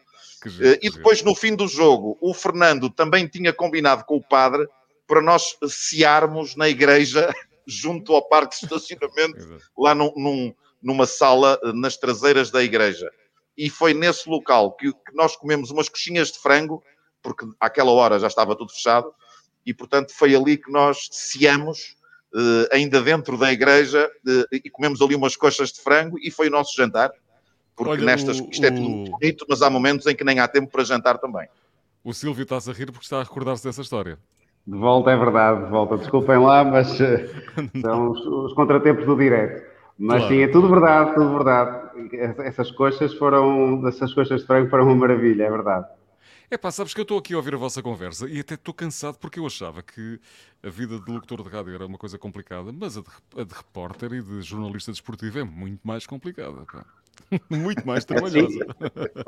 Eh, 0.61 0.79
e 0.83 0.89
depois, 0.91 1.23
no 1.23 1.33
fim 1.33 1.55
do 1.55 1.67
jogo, 1.67 2.15
o 2.21 2.33
Fernando 2.33 2.89
também 2.89 3.27
tinha 3.27 3.51
combinado 3.51 4.05
com 4.05 4.17
o 4.17 4.23
padre 4.23 4.67
para 5.07 5.21
nós 5.21 5.57
cearmos 5.67 6.55
na 6.55 6.69
igreja, 6.69 7.33
junto 7.65 8.13
ao 8.13 8.27
parque 8.27 8.59
de 8.59 8.65
estacionamento, 8.65 9.59
lá 9.77 9.95
num, 9.95 10.13
num, 10.15 10.53
numa 10.81 11.07
sala 11.07 11.59
eh, 11.63 11.73
nas 11.73 11.97
traseiras 11.97 12.51
da 12.51 12.63
igreja. 12.63 13.11
E 13.57 13.69
foi 13.69 13.93
nesse 13.93 14.29
local 14.29 14.73
que, 14.73 14.91
que 14.91 15.13
nós 15.13 15.35
comemos 15.35 15.71
umas 15.71 15.89
coxinhas 15.89 16.31
de 16.31 16.39
frango, 16.39 16.83
porque 17.21 17.45
àquela 17.59 17.91
hora 17.91 18.19
já 18.19 18.27
estava 18.27 18.55
tudo 18.55 18.71
fechado, 18.71 19.13
e 19.65 19.73
portanto 19.73 20.11
foi 20.13 20.35
ali 20.35 20.57
que 20.57 20.71
nós 20.71 21.07
ceamos, 21.11 21.95
uh, 22.33 22.67
ainda 22.71 23.01
dentro 23.01 23.37
da 23.37 23.51
igreja, 23.51 24.11
uh, 24.27 24.47
e 24.51 24.69
comemos 24.69 25.01
ali 25.01 25.15
umas 25.15 25.37
coxas 25.37 25.71
de 25.71 25.79
frango, 25.81 26.17
e 26.19 26.29
foi 26.29 26.47
o 26.47 26.51
nosso 26.51 26.75
jantar 26.75 27.13
porque 27.75 27.91
Olha, 27.91 28.05
nestas, 28.05 28.39
o, 28.39 28.49
isto 28.49 28.65
é 28.65 28.71
tudo 28.71 29.11
bonito, 29.11 29.45
mas 29.49 29.61
há 29.61 29.69
momentos 29.69 30.05
em 30.05 30.15
que 30.15 30.23
nem 30.23 30.39
há 30.39 30.47
tempo 30.47 30.71
para 30.71 30.83
jantar 30.83 31.17
também. 31.17 31.47
O 32.03 32.13
Silvio 32.13 32.43
está-se 32.43 32.69
a 32.69 32.73
rir 32.73 32.91
porque 32.91 33.05
está 33.05 33.19
a 33.19 33.23
recordar-se 33.23 33.63
dessa 33.63 33.81
história. 33.81 34.19
De 34.65 34.77
volta, 34.77 35.11
é 35.11 35.17
verdade, 35.17 35.65
de 35.65 35.69
volta. 35.69 35.97
Desculpem 35.97 36.37
lá, 36.37 36.63
mas 36.63 36.99
uh, 36.99 37.01
são 37.81 38.11
os, 38.11 38.19
os, 38.25 38.53
contratempos 38.53 39.05
do 39.05 39.15
direto. 39.15 39.73
Mas 39.97 40.19
claro. 40.19 40.33
sim, 40.33 40.41
é 40.41 40.47
tudo 40.47 40.69
verdade, 40.69 41.13
tudo 41.13 41.33
verdade. 41.33 42.17
Essas 42.39 42.71
coxas 42.71 43.13
foram, 43.13 43.85
essas 43.87 44.13
coxas 44.13 44.41
de 44.41 44.47
frango 44.47 44.69
foram 44.69 44.85
uma 44.85 44.95
maravilha, 44.95 45.43
é 45.43 45.49
verdade. 45.49 45.87
É 46.49 46.57
pá, 46.57 46.71
sabes 46.71 46.93
que 46.93 46.99
eu 46.99 47.03
estou 47.03 47.17
aqui 47.17 47.33
a 47.33 47.37
ouvir 47.37 47.55
a 47.55 47.57
vossa 47.57 47.81
conversa 47.81 48.27
e 48.29 48.39
até 48.39 48.53
estou 48.53 48.73
cansado 48.73 49.17
porque 49.17 49.39
eu 49.39 49.45
achava 49.45 49.81
que 49.81 50.19
a 50.61 50.69
vida 50.69 50.99
de 50.99 51.11
locutor 51.11 51.41
de 51.41 51.49
rádio 51.49 51.73
era 51.73 51.85
uma 51.85 51.97
coisa 51.97 52.17
complicada, 52.17 52.71
mas 52.71 52.97
a 52.97 53.01
de, 53.01 53.41
a 53.41 53.43
de 53.43 53.53
repórter 53.53 54.13
e 54.13 54.21
de 54.21 54.41
jornalista 54.41 54.91
desportivo 54.91 55.39
é 55.39 55.43
muito 55.43 55.81
mais 55.83 56.05
complicada. 56.05 56.63
Pá. 56.71 56.85
Muito 57.49 57.85
mais 57.85 58.05
trabalhosa. 58.05 58.65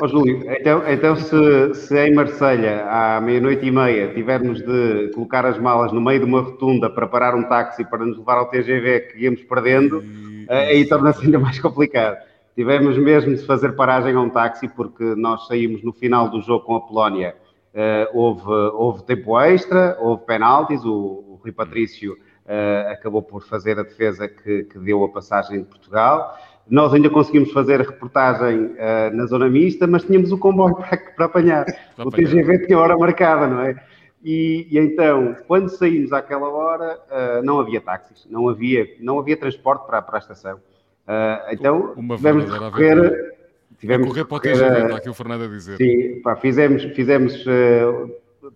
oh, 0.02 0.08
Júlio, 0.08 0.52
então, 0.52 0.84
então 0.88 1.16
se, 1.16 1.74
se 1.74 2.08
em 2.08 2.14
Marselha 2.14 2.86
à 2.86 3.22
meia-noite 3.22 3.66
e 3.66 3.72
meia 3.72 4.14
tivermos 4.14 4.62
de 4.62 5.12
colocar 5.14 5.46
as 5.46 5.58
malas 5.58 5.92
no 5.92 6.02
meio 6.02 6.20
de 6.20 6.26
uma 6.26 6.42
rotunda 6.42 6.90
para 6.90 7.08
parar 7.08 7.36
um 7.36 7.44
táxi 7.44 7.84
para 7.84 8.06
nos 8.06 8.18
levar 8.18 8.38
ao 8.38 8.50
TGV 8.50 9.00
que 9.02 9.24
íamos 9.24 9.44
perdendo, 9.44 10.04
e... 10.04 10.46
Eh, 10.50 10.68
aí 10.68 10.88
torna-se 10.88 11.26
ainda 11.26 11.40
mais 11.40 11.60
complicado. 11.60 12.18
Tivemos 12.56 12.98
mesmo 12.98 13.36
de 13.36 13.46
fazer 13.46 13.76
paragem 13.76 14.16
a 14.16 14.22
um 14.22 14.30
táxi 14.30 14.68
porque 14.68 15.04
nós 15.16 15.48
saímos 15.48 15.84
no 15.84 15.92
final 15.92 16.30
do 16.30 16.42
jogo 16.42 16.66
com 16.66 16.76
a 16.76 16.82
Polónia. 16.82 17.36
Uh, 17.74 18.18
houve, 18.18 18.50
houve 18.50 19.04
tempo 19.04 19.38
extra, 19.38 19.98
houve 20.00 20.24
penaltis, 20.26 20.86
o, 20.86 20.94
o 20.94 21.40
Rui 21.44 21.52
Patrício 21.52 22.14
uh, 22.14 22.90
acabou 22.90 23.22
por 23.22 23.44
fazer 23.44 23.78
a 23.78 23.84
defesa 23.84 24.30
que, 24.30 24.64
que 24.64 24.80
deu 24.80 25.04
a 25.04 25.10
passagem 25.10 25.60
de 25.60 25.66
Portugal. 25.66 26.38
Nós 26.68 26.94
ainda 26.94 27.10
conseguimos 27.10 27.52
fazer 27.52 27.80
a 27.80 27.84
reportagem 27.84 28.66
uh, 28.66 29.16
na 29.16 29.26
zona 29.28 29.48
mista, 29.48 29.86
mas 29.86 30.04
tínhamos 30.04 30.32
o 30.32 30.38
comboio 30.38 30.76
para, 30.78 30.98
para 30.98 31.26
apanhar. 31.26 31.66
O 31.98 32.10
TGV 32.10 32.66
tinha 32.66 32.80
hora 32.80 32.98
marcada, 32.98 33.48
não 33.48 33.62
é? 33.62 33.76
E, 34.24 34.68
e, 34.72 34.80
então, 34.80 35.36
quando 35.48 35.70
saímos 35.70 36.12
àquela 36.12 36.50
hora, 36.50 36.98
uh, 37.12 37.46
não 37.46 37.60
havia 37.60 37.80
táxis, 37.80 38.26
não 38.28 38.50
havia, 38.50 38.88
não 39.00 39.20
havia 39.20 39.38
transporte 39.38 39.86
para, 39.86 40.02
para 40.02 40.18
a 40.18 40.20
estação. 40.20 40.56
Uh, 40.56 41.52
então, 41.52 41.94
Uma 41.96 42.16
tivemos 42.16 42.46
de 42.46 42.52
recorrer... 42.52 43.36
Tivemos 43.78 44.08
correr 44.08 44.26
para 44.26 44.38
o 44.38 44.40
TGV, 44.40 44.84
está 44.86 44.98
aqui 44.98 45.10
o 45.10 45.14
Fernando 45.14 45.44
a 45.44 45.48
dizer. 45.48 45.78
Sim, 45.78 46.22
pá, 46.22 46.36
fizemos, 46.38 46.82
fizemos 46.96 47.46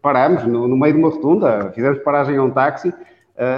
parámos 0.01 0.45
no, 0.45 0.65
no, 0.65 0.77
meio 0.77 0.93
de 0.93 0.99
uma 0.99 1.09
rotunda, 1.09 1.71
fizemos 1.75 1.99
paragem 1.99 2.37
a 2.37 2.43
um 2.43 2.49
táxi, 2.49 2.93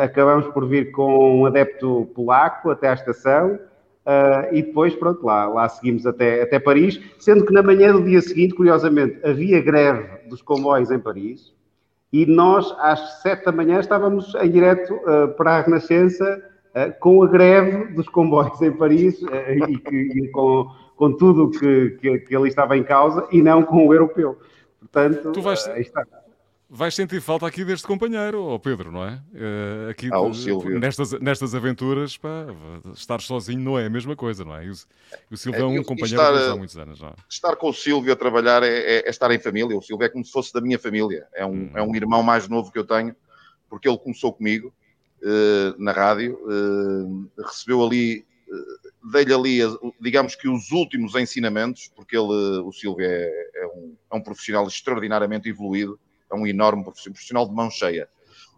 acabamos 0.03 0.47
por 0.47 0.67
vir 0.67 0.91
com 0.91 1.41
um 1.41 1.45
adepto 1.45 2.09
polaco 2.15 2.71
até 2.71 2.89
à 2.89 2.93
estação, 2.93 3.59
Uh, 4.05 4.55
e 4.55 4.63
depois, 4.63 4.95
pronto, 4.95 5.23
lá, 5.23 5.45
lá 5.47 5.69
seguimos 5.69 6.07
até, 6.07 6.41
até 6.41 6.59
Paris, 6.59 6.99
sendo 7.19 7.45
que 7.45 7.53
na 7.53 7.61
manhã 7.61 7.93
do 7.93 8.03
dia 8.03 8.19
seguinte, 8.19 8.55
curiosamente, 8.55 9.19
havia 9.23 9.61
greve 9.61 10.27
dos 10.27 10.41
comboios 10.41 10.89
em 10.89 10.97
Paris 10.97 11.53
e 12.11 12.25
nós, 12.25 12.75
às 12.79 13.21
sete 13.21 13.45
da 13.45 13.51
manhã, 13.51 13.79
estávamos 13.79 14.33
em 14.35 14.49
direto 14.49 14.95
uh, 14.95 15.27
para 15.35 15.57
a 15.57 15.61
Renascença 15.61 16.43
uh, 16.75 16.99
com 16.99 17.21
a 17.21 17.27
greve 17.27 17.93
dos 17.93 18.09
comboios 18.09 18.59
em 18.63 18.71
Paris 18.71 19.21
e, 19.21 19.77
que, 19.77 19.95
e, 19.95 20.31
com, 20.31 20.67
com 20.95 21.13
tudo 21.13 21.51
que, 21.51 21.91
que, 22.01 22.19
que, 22.19 22.35
ali 22.35 22.49
estava 22.49 22.75
em 22.75 22.83
causa 22.83 23.27
e 23.31 23.39
não 23.39 23.61
com 23.61 23.87
o 23.87 23.93
europeu. 23.93 24.35
Portanto, 24.79 25.31
tu 25.31 25.41
vais, 25.43 25.63
está 25.77 26.03
vais 26.73 26.95
sentir 26.95 27.19
falta 27.19 27.45
aqui 27.45 27.65
deste 27.65 27.85
companheiro, 27.85 28.45
oh 28.45 28.57
Pedro, 28.57 28.93
não 28.93 29.03
é? 29.03 29.21
Uh, 29.33 29.89
aqui 29.89 30.09
ah, 30.09 30.33
Silvio. 30.33 30.79
Nestas, 30.79 31.11
nestas 31.19 31.53
aventuras, 31.53 32.15
pá, 32.15 32.45
estar 32.95 33.19
sozinho 33.19 33.59
não 33.59 33.77
é 33.77 33.87
a 33.87 33.89
mesma 33.89 34.15
coisa, 34.15 34.45
não 34.45 34.55
é? 34.55 34.65
E 34.65 34.69
o, 34.69 34.73
o 35.31 35.37
Silvio 35.37 35.61
é, 35.61 35.65
um 35.65 35.83
companheiro 35.83 36.21
estar, 36.21 36.33
há 36.33 36.55
muitos 36.55 36.77
anos, 36.77 37.01
não 37.01 37.09
é? 37.09 37.13
Estar 37.29 37.57
com 37.57 37.69
o 37.69 37.73
Silvio 37.73 38.13
a 38.13 38.15
trabalhar 38.15 38.63
é, 38.63 38.69
é, 38.69 38.95
é, 38.99 39.09
estar 39.09 39.29
em 39.31 39.39
família. 39.39 39.77
O 39.77 39.81
Silvio 39.81 40.05
é 40.05 40.09
como 40.09 40.23
se 40.23 40.31
fosse 40.31 40.53
da 40.53 40.61
minha 40.61 40.79
família. 40.79 41.27
É 41.35 41.45
um, 41.45 41.51
hum. 41.51 41.71
é 41.75 41.83
um 41.83 41.93
irmão 41.93 42.23
mais 42.23 42.47
novo 42.47 42.71
que 42.71 42.79
eu 42.79 42.85
tenho, 42.85 43.13
porque 43.69 43.89
ele 43.89 43.97
começou 43.97 44.31
comigo 44.31 44.73
uh, 45.23 45.83
na 45.83 45.91
rádio, 45.91 46.39
uh, 46.45 47.29
recebeu 47.43 47.83
ali 47.85 48.25
dei-lhe 49.11 49.33
ali, 49.33 49.59
digamos 49.99 50.35
que 50.35 50.47
os 50.47 50.71
últimos 50.71 51.15
ensinamentos, 51.15 51.89
porque 51.95 52.17
ele, 52.17 52.61
o 52.61 52.71
Silvio 52.71 53.05
é, 53.05 53.29
é, 53.55 53.67
um, 53.67 53.95
é 54.11 54.15
um 54.15 54.21
profissional 54.21 54.67
extraordinariamente 54.67 55.49
evoluído, 55.49 55.97
é 56.31 56.35
um 56.35 56.47
enorme 56.47 56.83
profissional 56.83 57.47
de 57.47 57.53
mão 57.53 57.69
cheia. 57.69 58.07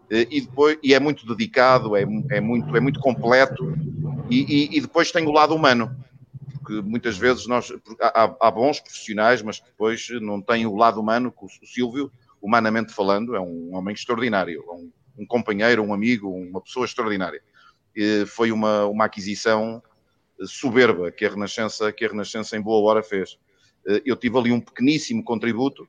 Eh, 0.09 0.27
e, 0.29 0.41
depois, 0.41 0.77
e 0.83 0.93
é 0.93 0.99
muito 0.99 1.25
dedicado, 1.25 1.95
é, 1.95 2.03
é, 2.31 2.41
muito, 2.41 2.75
é 2.75 2.79
muito 2.79 2.99
completo, 2.99 3.75
e, 4.29 4.41
e, 4.73 4.77
e 4.77 4.81
depois 4.81 5.12
tem 5.12 5.25
o 5.27 5.31
lado 5.31 5.55
humano, 5.55 5.95
que 6.65 6.81
muitas 6.81 7.17
vezes 7.17 7.45
nós 7.47 7.71
há, 7.99 8.36
há, 8.39 8.51
bons 8.51 8.79
profissionais, 8.79 9.41
mas 9.41 9.59
depois 9.59 10.07
não 10.21 10.41
tem 10.41 10.65
o 10.65 10.75
lado 10.75 10.99
humano, 10.99 11.31
que 11.31 11.45
o 11.45 11.67
Silvio, 11.67 12.12
humanamente 12.41 12.93
falando, 12.93 13.36
é 13.36 13.39
um 13.39 13.75
homem 13.75 13.93
extraordinário, 13.93 14.63
um, 14.69 14.91
um 15.17 15.25
companheiro, 15.25 15.83
um 15.83 15.93
amigo, 15.93 16.29
uma 16.29 16.62
pessoa 16.62 16.86
extraordinária. 16.86 17.41
E 17.95 18.25
foi 18.25 18.51
uma, 18.51 18.86
uma 18.86 19.05
aquisição 19.05 19.81
soberba 20.45 21.12
que 21.12 21.25
a 21.25 21.29
Renascença, 21.29 21.91
que 21.91 22.05
a 22.05 22.09
Renascença 22.09 22.57
em 22.57 22.62
boa 22.62 22.89
hora 22.89 23.03
fez. 23.03 23.38
Eh, 23.88 24.01
eu 24.05 24.15
tive 24.15 24.38
ali 24.38 24.51
um 24.51 24.59
pequeníssimo 24.59 25.23
contributo, 25.23 25.83
eh, 25.83 25.88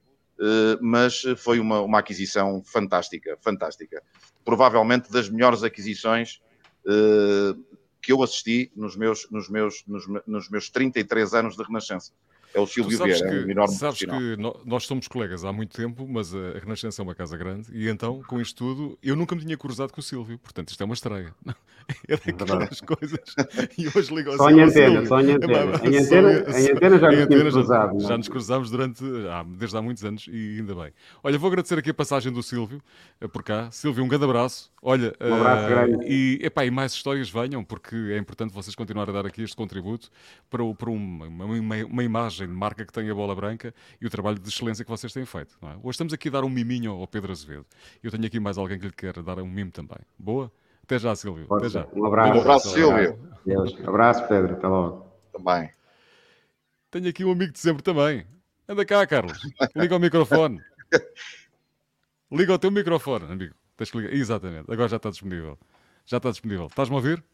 mas 0.81 1.23
foi 1.37 1.61
uma, 1.61 1.81
uma 1.81 1.99
aquisição 1.99 2.63
fantástica, 2.65 3.39
fantástica. 3.41 4.03
Provavelmente 4.45 5.11
das 5.11 5.29
melhores 5.29 5.63
aquisições 5.63 6.41
eh, 6.87 7.55
que 8.03 8.13
eu 8.13 8.23
assisti 8.23 8.71
nos 8.77 8.97
meus, 8.97 9.29
nos, 9.31 9.49
meus, 9.49 9.83
nos, 9.87 10.05
nos 10.27 10.51
meus 10.51 10.69
33 10.69 11.35
anos 11.35 11.57
de 11.57 11.63
Renascença 11.63 12.13
é 12.55 12.61
o 12.61 12.67
Silvio 12.67 12.97
Vieira, 13.05 13.29
que, 13.29 13.35
é 13.35 13.47
um 13.47 13.51
enorme 13.51 13.75
Sabes 13.75 13.99
que 13.99 14.37
nós 14.65 14.87
somos 14.87 15.09
colegas 15.09 15.45
há 15.45 15.53
muito 15.53 15.77
tempo, 15.77 16.07
mas 16.09 16.35
a 16.35 16.59
Renascença 16.59 17.03
é 17.03 17.05
uma 17.05 17.15
casa 17.15 17.37
grande 17.37 17.69
e 17.73 17.89
então, 17.89 18.23
com 18.27 18.41
isto 18.41 18.57
tudo, 18.57 18.99
eu 19.03 19.17
nunca 19.17 19.35
me 19.35 19.43
tinha 19.43 19.57
cruzado 19.57 19.93
com 19.93 20.01
o 20.01 20.03
Silvio, 20.03 20.39
portanto 20.39 20.71
isto 20.71 20.81
é 20.83 20.85
uma 20.85 20.95
estreia. 20.95 21.35
É 22.09 22.17
daquelas 22.17 22.81
coisas. 22.81 23.21
E 23.77 23.87
hoje 23.89 24.15
ligo 24.15 24.31
ao 24.31 24.37
Só 24.37 24.51
em 24.51 24.63
antena, 24.63 25.05
só 25.07 25.21
em 25.21 25.33
antena. 25.33 25.81
Em 25.85 25.99
antena, 25.99 26.59
em 26.59 26.71
antena 26.73 26.99
já 26.99 27.11
nos 27.11 27.27
tínhamos 27.27 27.53
cruzado. 27.53 28.01
Já, 28.01 28.09
já 28.09 28.17
nos 28.17 28.29
cruzámos 28.29 28.71
durante, 28.71 29.05
ah, 29.31 29.45
desde 29.47 29.77
há 29.77 29.83
muitos 29.83 30.05
anos 30.05 30.27
e 30.31 30.59
ainda 30.59 30.75
bem. 30.75 30.93
Olha, 31.23 31.39
vou 31.39 31.49
agradecer 31.49 31.79
aqui 31.79 31.91
a 31.91 31.95
passagem 31.95 32.33
do 32.33 32.43
Silvio 32.43 32.81
eh, 33.21 33.29
por 33.29 33.43
cá. 33.43 33.71
Silvio, 33.71 34.05
um 34.05 34.09
grande 34.09 34.25
abraço. 34.25 34.73
Olha, 34.81 35.15
um 35.21 35.35
abraço 35.35 35.65
uh, 35.65 35.69
grande. 35.69 36.07
E, 36.07 36.39
epá, 36.43 36.65
e 36.65 36.71
mais 36.71 36.93
histórias 36.93 37.29
venham, 37.29 37.65
porque 37.65 37.95
é 37.95 38.19
importante 38.19 38.53
vocês 38.53 38.75
continuarem 38.75 39.15
a 39.15 39.23
dar 39.23 39.27
aqui 39.27 39.43
este 39.43 39.57
contributo 39.57 40.11
para, 40.49 40.63
para 40.75 40.91
uma, 40.91 41.27
uma, 41.27 41.85
uma 41.85 42.05
imagem 42.05 42.44
de 42.47 42.53
marca 42.53 42.85
que 42.85 42.93
tenha 42.93 43.15
bola 43.15 43.35
branca 43.35 43.75
e 44.01 44.07
o 44.07 44.11
trabalho 44.11 44.39
de 44.39 44.49
excelência 44.49 44.85
que 44.85 44.91
vocês 44.91 45.13
têm 45.13 45.25
feito. 45.25 45.57
É? 45.63 45.77
Hoje 45.83 45.91
estamos 45.91 46.13
aqui 46.13 46.29
a 46.29 46.33
dar 46.33 46.45
um 46.45 46.49
miminho 46.49 46.93
ao 46.93 47.07
Pedro 47.07 47.33
Azevedo. 47.33 47.67
Eu 48.03 48.11
tenho 48.11 48.25
aqui 48.25 48.41
mais 48.41 48.59
alguém 48.59 48.79
que 48.79 48.87
lhe 48.87 48.93
quer 48.93 49.23
dar 49.23 49.39
um 49.39 49.47
mimo 49.47 49.71
também. 49.71 49.99
Boa? 50.19 50.51
Até 50.83 50.99
já, 50.99 51.17
Silvio. 51.17 51.47
Até 51.51 51.69
já. 51.69 51.87
Um 51.95 52.05
abraço. 52.05 52.33
Um 52.33 52.41
abraço, 52.41 52.71
Silvio. 52.71 53.19
Um 53.47 53.89
abraço, 53.89 54.29
Pedro. 54.29 54.55
Até 54.55 54.67
logo. 54.67 55.07
Também. 55.33 55.71
Tenho 56.91 57.09
aqui 57.09 57.25
um 57.25 57.33
amigo 57.33 57.53
de 57.53 57.59
sempre 57.59 57.83
também. 57.83 58.27
Anda 58.69 58.85
cá, 58.85 59.07
Carlos. 59.07 59.39
Liga 59.75 59.97
o 59.97 59.99
microfone. 59.99 60.61
Liga 62.31 62.55
o 62.55 62.59
teu 62.59 62.71
microfone, 62.71 63.25
amigo. 63.33 63.55
Tens 63.77 63.91
que 63.91 63.99
ligar. 63.99 64.13
Exatamente. 64.13 64.71
Agora 64.71 64.89
já 64.89 64.97
está 64.97 65.11
disponível. 65.11 65.59
Já 66.07 66.19
está 66.19 66.31
disponível. 66.31 66.67
Estás-me 66.67 66.95
a 66.95 66.99
ouvir? 66.99 67.25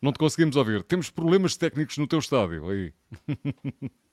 Não 0.00 0.12
te 0.12 0.18
conseguimos 0.18 0.56
ouvir. 0.56 0.82
Temos 0.84 1.10
problemas 1.10 1.56
técnicos 1.56 1.98
no 1.98 2.06
teu 2.06 2.18
estádio. 2.18 2.68
Aí. 2.68 2.92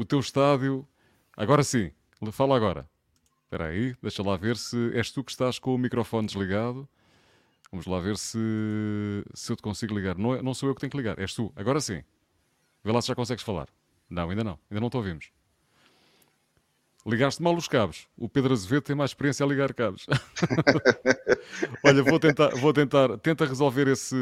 o 0.00 0.04
teu 0.04 0.18
estádio. 0.18 0.86
Agora 1.36 1.62
sim, 1.62 1.90
fala 2.32 2.56
agora. 2.56 2.88
Espera 3.44 3.66
aí, 3.66 3.94
deixa 4.00 4.22
lá 4.22 4.36
ver 4.36 4.56
se 4.56 4.90
és 4.94 5.10
tu 5.10 5.22
que 5.22 5.30
estás 5.30 5.58
com 5.58 5.74
o 5.74 5.78
microfone 5.78 6.26
desligado. 6.26 6.88
Vamos 7.70 7.86
lá 7.86 8.00
ver 8.00 8.16
se, 8.16 8.38
se 9.34 9.52
eu 9.52 9.56
te 9.56 9.62
consigo 9.62 9.94
ligar. 9.94 10.16
Não, 10.16 10.34
é, 10.34 10.42
não 10.42 10.54
sou 10.54 10.68
eu 10.68 10.74
que 10.74 10.80
tenho 10.80 10.90
que 10.90 10.96
ligar, 10.96 11.18
és 11.18 11.34
tu. 11.34 11.52
Agora 11.54 11.80
sim. 11.80 12.02
Vê 12.82 12.90
lá 12.92 13.02
se 13.02 13.08
já 13.08 13.14
consegues 13.14 13.44
falar. 13.44 13.68
Não, 14.08 14.30
ainda 14.30 14.42
não. 14.42 14.58
Ainda 14.70 14.80
não 14.80 14.88
te 14.88 14.96
ouvimos. 14.96 15.30
Ligaste 17.06 17.42
mal 17.42 17.54
os 17.54 17.68
cabos. 17.68 18.08
O 18.16 18.28
Pedro 18.28 18.54
Azevedo 18.54 18.82
tem 18.82 18.96
mais 18.96 19.10
experiência 19.10 19.44
a 19.44 19.48
ligar 19.48 19.74
cabos. 19.74 20.06
Olha, 21.84 22.02
vou 22.02 22.18
tentar, 22.18 22.48
vou 22.56 22.72
tentar, 22.72 23.18
tenta 23.18 23.44
resolver 23.44 23.86
esse, 23.88 24.16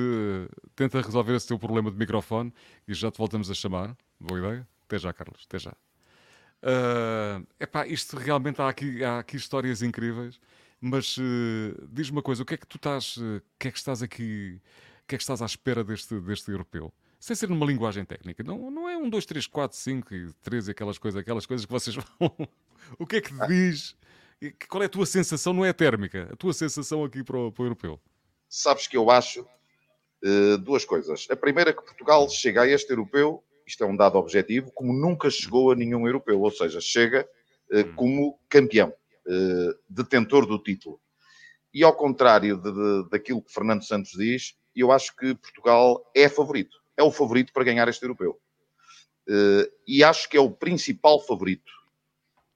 tenta 0.75 1.01
resolver 1.01 1.35
esse 1.35 1.47
teu 1.47 1.59
problema 1.59 1.91
de 1.91 1.97
microfone 1.97 2.53
e 2.87 2.95
já 2.95 3.11
te 3.11 3.19
voltamos 3.19 3.51
a 3.51 3.55
chamar. 3.55 3.97
Boa 4.21 4.39
ideia? 4.41 4.78
Até 4.89 4.99
já, 4.99 5.13
Carlos. 5.13 5.45
Até 5.47 5.59
já. 5.59 5.77
Uh, 6.63 7.47
epá, 7.61 7.87
isto 7.87 8.17
realmente 8.17 8.61
há 8.61 8.69
aqui, 8.69 9.05
há 9.05 9.19
aqui 9.21 9.37
histórias 9.37 9.83
incríveis, 9.83 10.41
mas 10.81 11.17
uh, 11.19 11.89
diz-me 11.93 12.17
uma 12.17 12.23
coisa: 12.23 12.43
o 12.43 12.47
que 12.47 12.55
é 12.55 12.57
que 12.57 12.67
tu 12.67 12.79
estás, 12.79 13.19
uh, 13.19 13.37
o 13.37 13.59
que 13.59 13.69
é 13.69 13.71
que 13.71 13.79
estás 13.79 14.03
aqui, 14.03 14.61
o 15.05 15.07
que 15.07 15.15
é 15.15 15.19
que 15.19 15.23
estás 15.23 15.43
à 15.43 15.47
espera 15.47 15.85
deste, 15.85 16.19
deste 16.21 16.51
europeu? 16.51 16.93
Sem 17.21 17.37
ser 17.37 17.49
numa 17.49 17.67
linguagem 17.67 18.05
técnica, 18.05 18.43
não, 18.43 18.71
não 18.71 18.89
é 18.89 18.97
um 18.97 19.11
2, 19.11 19.27
3, 19.27 19.47
4, 19.47 19.77
5 19.77 20.15
e 20.15 20.33
3 20.43 20.69
e 20.69 20.71
aquelas 20.71 20.99
coisas, 20.99 21.21
aquelas 21.21 21.45
coisas 21.45 21.67
que 21.67 21.73
vocês 21.73 21.95
vão. 22.19 22.49
o 22.99 23.07
que 23.07 23.17
é 23.17 23.21
que 23.21 23.35
diz? 23.47 23.95
Qual 24.69 24.83
é 24.83 24.87
a 24.87 24.89
tua 24.89 25.05
sensação? 25.05 25.53
Não 25.53 25.65
é 25.65 25.73
térmica, 25.73 26.31
a 26.33 26.37
tua 26.37 26.55
sensação 26.55 27.05
aqui 27.05 27.23
para 27.23 27.39
o, 27.39 27.53
para 27.53 27.63
o 27.63 27.67
europeu? 27.67 28.01
Sabes 28.49 28.87
que 28.87 28.97
eu 28.97 29.11
acho 29.11 29.47
uh, 30.25 30.59
duas 30.59 30.85
coisas. 30.85 31.27
A 31.31 31.37
primeira 31.37 31.71
é 31.71 31.73
que 31.73 31.83
Portugal 31.83 32.29
chega 32.31 32.63
a 32.63 32.69
este 32.69 32.91
europeu 32.91 33.45
isto 33.69 33.85
é 33.85 33.87
um 33.87 33.97
dado 33.97 34.19
objetivo, 34.19 34.73
como 34.73 34.93
nunca 34.93 35.31
chegou 35.31 35.71
a 35.71 35.77
nenhum 35.77 36.07
europeu, 36.07 36.41
ou 36.41 36.51
seja, 36.51 36.81
chega 36.81 37.29
eh, 37.71 37.83
hum. 37.83 37.95
como 37.95 38.41
campeão, 38.49 38.93
eh, 39.29 39.75
detentor 39.89 40.47
do 40.47 40.59
título. 40.59 40.99
E 41.73 41.85
ao 41.85 41.95
contrário 41.95 42.57
de, 42.57 42.73
de, 42.73 43.11
daquilo 43.11 43.43
que 43.43 43.53
Fernando 43.53 43.85
Santos 43.85 44.13
diz, 44.13 44.57
eu 44.75 44.91
acho 44.91 45.15
que 45.15 45.35
Portugal 45.35 46.03
é 46.17 46.29
favorito, 46.29 46.77
é 46.97 47.03
o 47.03 47.13
favorito 47.13 47.53
para 47.53 47.65
ganhar 47.65 47.87
este 47.89 48.03
europeu. 48.03 48.41
Eh, 49.29 49.71
e 49.87 50.03
acho 50.03 50.29
que 50.31 50.37
é 50.39 50.41
o 50.41 50.51
principal 50.51 51.21
favorito. 51.21 51.71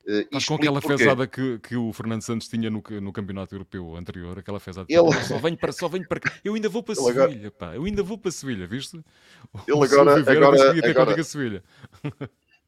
Uh, 0.06 0.26
Mas 0.32 0.44
com 0.44 0.54
aquela 0.56 0.80
fezada 0.80 1.26
que, 1.28 1.58
que 1.60 1.76
o 1.76 1.92
Fernando 1.92 2.22
Santos 2.22 2.48
tinha 2.48 2.68
no, 2.68 2.82
no 3.00 3.12
campeonato 3.12 3.54
europeu 3.54 3.94
anterior, 3.96 4.36
aquela 4.38 4.58
fezada. 4.58 4.86
Ele... 4.88 5.12
Só 5.24 5.38
venho 5.38 5.56
para, 5.56 5.72
só 5.72 5.88
venho 5.88 6.06
para. 6.08 6.20
Eu 6.44 6.54
ainda 6.54 6.68
vou 6.68 6.82
para 6.82 6.94
Ele 6.98 7.02
Sevilha, 7.02 7.22
agora... 7.22 7.50
pá. 7.52 7.74
Eu 7.74 7.84
ainda 7.84 8.02
vou 8.02 8.18
para 8.18 8.30
Sevilha, 8.32 8.66
viste? 8.66 8.96
Ele 8.96 9.84
agora. 9.84 10.18
agora, 10.18 10.90
agora... 10.90 11.22
Sevilha. 11.22 11.62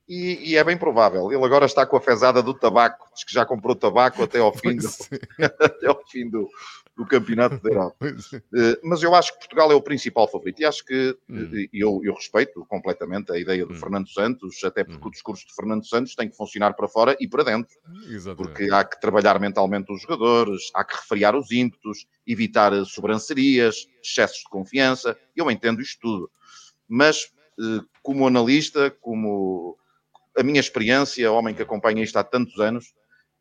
E, 0.06 0.50
e, 0.50 0.56
é 0.56 0.62
bem 0.62 0.76
provável. 0.76 1.32
Ele 1.32 1.44
agora 1.44 1.64
está 1.64 1.86
com 1.86 1.96
a 1.96 2.00
fezada 2.00 2.42
do 2.42 2.52
tabaco, 2.52 3.08
diz 3.14 3.24
que 3.24 3.32
já 3.32 3.46
comprou 3.46 3.74
tabaco 3.74 4.22
até 4.22 4.38
ao 4.38 4.52
fim 4.52 4.76
do, 4.76 4.88
até 5.58 5.86
ao 5.86 6.04
fim 6.06 6.28
do, 6.28 6.46
do 6.94 7.06
campeonato 7.06 7.58
da 7.62 7.70
Europa. 7.70 7.96
Uh, 8.06 8.78
mas 8.82 9.02
eu 9.02 9.14
acho 9.14 9.32
que 9.32 9.38
Portugal 9.38 9.72
é 9.72 9.74
o 9.74 9.80
principal 9.80 10.28
favorito 10.30 10.60
e 10.60 10.64
acho 10.64 10.84
que 10.84 11.16
hum. 11.28 11.44
uh, 11.44 11.68
eu, 11.72 12.00
eu, 12.04 12.14
respeito 12.14 12.64
completamente 12.66 13.32
a 13.32 13.38
ideia 13.38 13.64
do 13.64 13.72
hum. 13.72 13.76
Fernando 13.76 14.08
Santos, 14.08 14.62
até 14.62 14.84
porque 14.84 15.04
hum. 15.04 15.08
o 15.08 15.10
discurso 15.10 15.46
de 15.46 15.54
Fernando 15.54 15.86
Santos 15.86 16.14
tem 16.14 16.28
que 16.28 16.36
funcionar 16.36 16.74
para 16.74 16.86
fora 16.86 17.16
e 17.18 17.26
para 17.26 17.42
dentro. 17.42 17.74
Exatamente. 18.06 18.36
Porque 18.36 18.72
há 18.72 18.84
que 18.84 19.00
trabalhar 19.00 19.40
mentalmente 19.40 19.90
os 19.90 20.02
jogadores, 20.02 20.70
há 20.74 20.84
que 20.84 20.96
refriar 20.96 21.34
os 21.34 21.50
ímpetos, 21.50 22.06
evitar 22.26 22.72
sobrancerias, 22.84 23.88
excessos 24.02 24.38
de 24.38 24.50
confiança. 24.50 25.16
Eu 25.34 25.50
entendo 25.50 25.80
isto 25.80 25.98
tudo. 26.00 26.30
Mas, 26.86 27.24
uh, 27.58 27.84
como 28.02 28.26
analista, 28.26 28.90
como 29.00 29.78
a 30.36 30.42
minha 30.42 30.60
experiência, 30.60 31.30
homem 31.30 31.54
que 31.54 31.62
acompanha 31.62 32.02
isto 32.02 32.16
há 32.16 32.24
tantos 32.24 32.58
anos, 32.58 32.94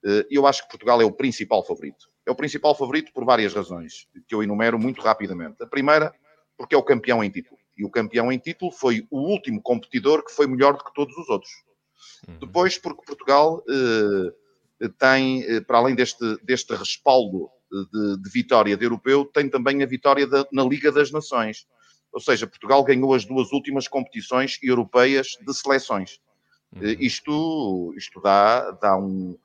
eh, 0.06 0.26
eu 0.30 0.46
acho 0.46 0.64
que 0.64 0.70
Portugal 0.70 1.02
é 1.02 1.06
o 1.06 1.12
principal 1.12 1.66
favorito. 1.66 2.10
É 2.26 2.32
o 2.32 2.36
principal 2.36 2.76
favorito 2.76 3.12
por 3.14 3.26
várias 3.26 3.54
razões, 3.54 4.08
que 4.28 4.36
eu 4.36 4.44
enumero 4.44 4.78
muito 4.80 5.02
rapidamente. 5.02 5.62
A 5.64 5.68
primeira, 5.68 6.14
porque 6.58 6.76
é 6.76 6.78
o 6.78 6.84
campeão 6.84 7.24
em 7.24 7.30
título. 7.30 7.58
E 7.78 7.84
o 7.84 7.90
campeão 7.90 8.32
em 8.32 8.38
título 8.38 8.72
foi 8.72 9.08
o 9.10 9.20
último 9.20 9.62
competidor 9.62 10.24
que 10.24 10.32
foi 10.32 10.46
melhor 10.48 10.78
do 10.78 10.84
que 10.84 10.94
todos 10.94 11.18
os 11.18 11.28
outros. 11.30 11.52
Uhum. 12.28 12.38
Depois, 12.40 12.78
porque 12.78 13.04
Portugal 13.06 13.64
eh, 13.70 14.90
tem, 14.98 15.44
eh, 15.44 15.62
para 15.62 15.78
além 15.78 15.96
deste, 15.96 16.38
deste 16.44 16.76
respaldo 16.76 17.50
de, 17.72 18.22
de, 18.22 18.30
vitória 18.30 18.78
de 18.78 18.86
europeu, 18.86 19.26
tem 19.26 19.50
também 19.50 19.82
a 19.82 19.86
vitória 19.86 20.28
da, 20.28 20.46
na 20.52 20.64
Liga 20.64 20.92
das 20.92 21.12
Nações. 21.12 21.66
Ou 22.12 22.20
seja, 22.20 22.46
Portugal 22.46 22.84
ganhou 22.84 23.14
as 23.14 23.26
duas 23.26 23.52
últimas 23.52 23.88
competições 23.88 24.60
europeias 24.62 25.30
de 25.42 25.54
seleções. 25.54 26.20
Uhum. 26.76 26.96
Isto, 27.00 27.94
isto 27.98 28.22
dá, 28.22 28.72
dá 28.72 28.98
um. 28.98 29.38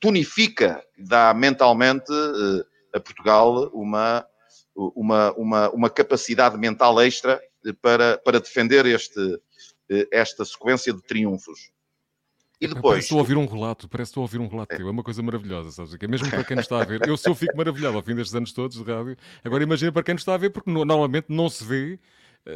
tonifica, 0.00 0.82
dá 0.96 1.34
mentalmente 1.34 2.12
uh, 2.12 2.64
a 2.94 3.00
Portugal 3.00 3.70
uma, 3.72 4.26
uma, 4.74 5.32
uma, 5.32 5.70
uma 5.70 5.90
capacidade 5.90 6.56
mental 6.58 7.00
extra 7.00 7.40
para, 7.80 8.18
para 8.18 8.40
defender 8.40 8.86
este, 8.86 9.20
uh, 9.20 9.40
esta 10.10 10.44
sequência 10.44 10.92
de 10.92 11.02
triunfos. 11.02 11.70
E 12.62 12.68
depois... 12.68 12.82
Parece 12.82 13.06
estou 13.06 13.18
a 13.18 13.22
ouvir 13.22 13.36
um 13.36 13.44
relato, 13.44 13.88
parece 13.88 14.10
estou 14.10 14.20
a 14.20 14.24
ouvir 14.24 14.38
um 14.38 14.46
relato 14.46 14.76
teu, 14.76 14.86
é 14.86 14.90
uma 14.90 15.02
coisa 15.02 15.20
maravilhosa, 15.20 15.72
sabes? 15.72 15.96
Que 15.96 16.04
é 16.04 16.08
mesmo 16.08 16.30
para 16.30 16.44
quem 16.44 16.54
nos 16.54 16.64
está 16.64 16.80
a 16.80 16.84
ver, 16.84 17.00
eu 17.08 17.16
só 17.16 17.34
fico 17.34 17.56
maravilhado 17.56 17.96
ao 17.96 18.02
fim 18.04 18.14
destes 18.14 18.36
anos 18.36 18.52
todos 18.52 18.76
de 18.76 18.84
rádio. 18.84 19.16
Agora 19.42 19.64
imagina 19.64 19.90
para 19.90 20.04
quem 20.04 20.14
nos 20.14 20.22
está 20.22 20.34
a 20.34 20.38
ver, 20.38 20.50
porque 20.50 20.70
normalmente 20.70 21.26
não 21.28 21.48
se 21.48 21.64
vê 21.64 21.94
eh, 21.94 21.98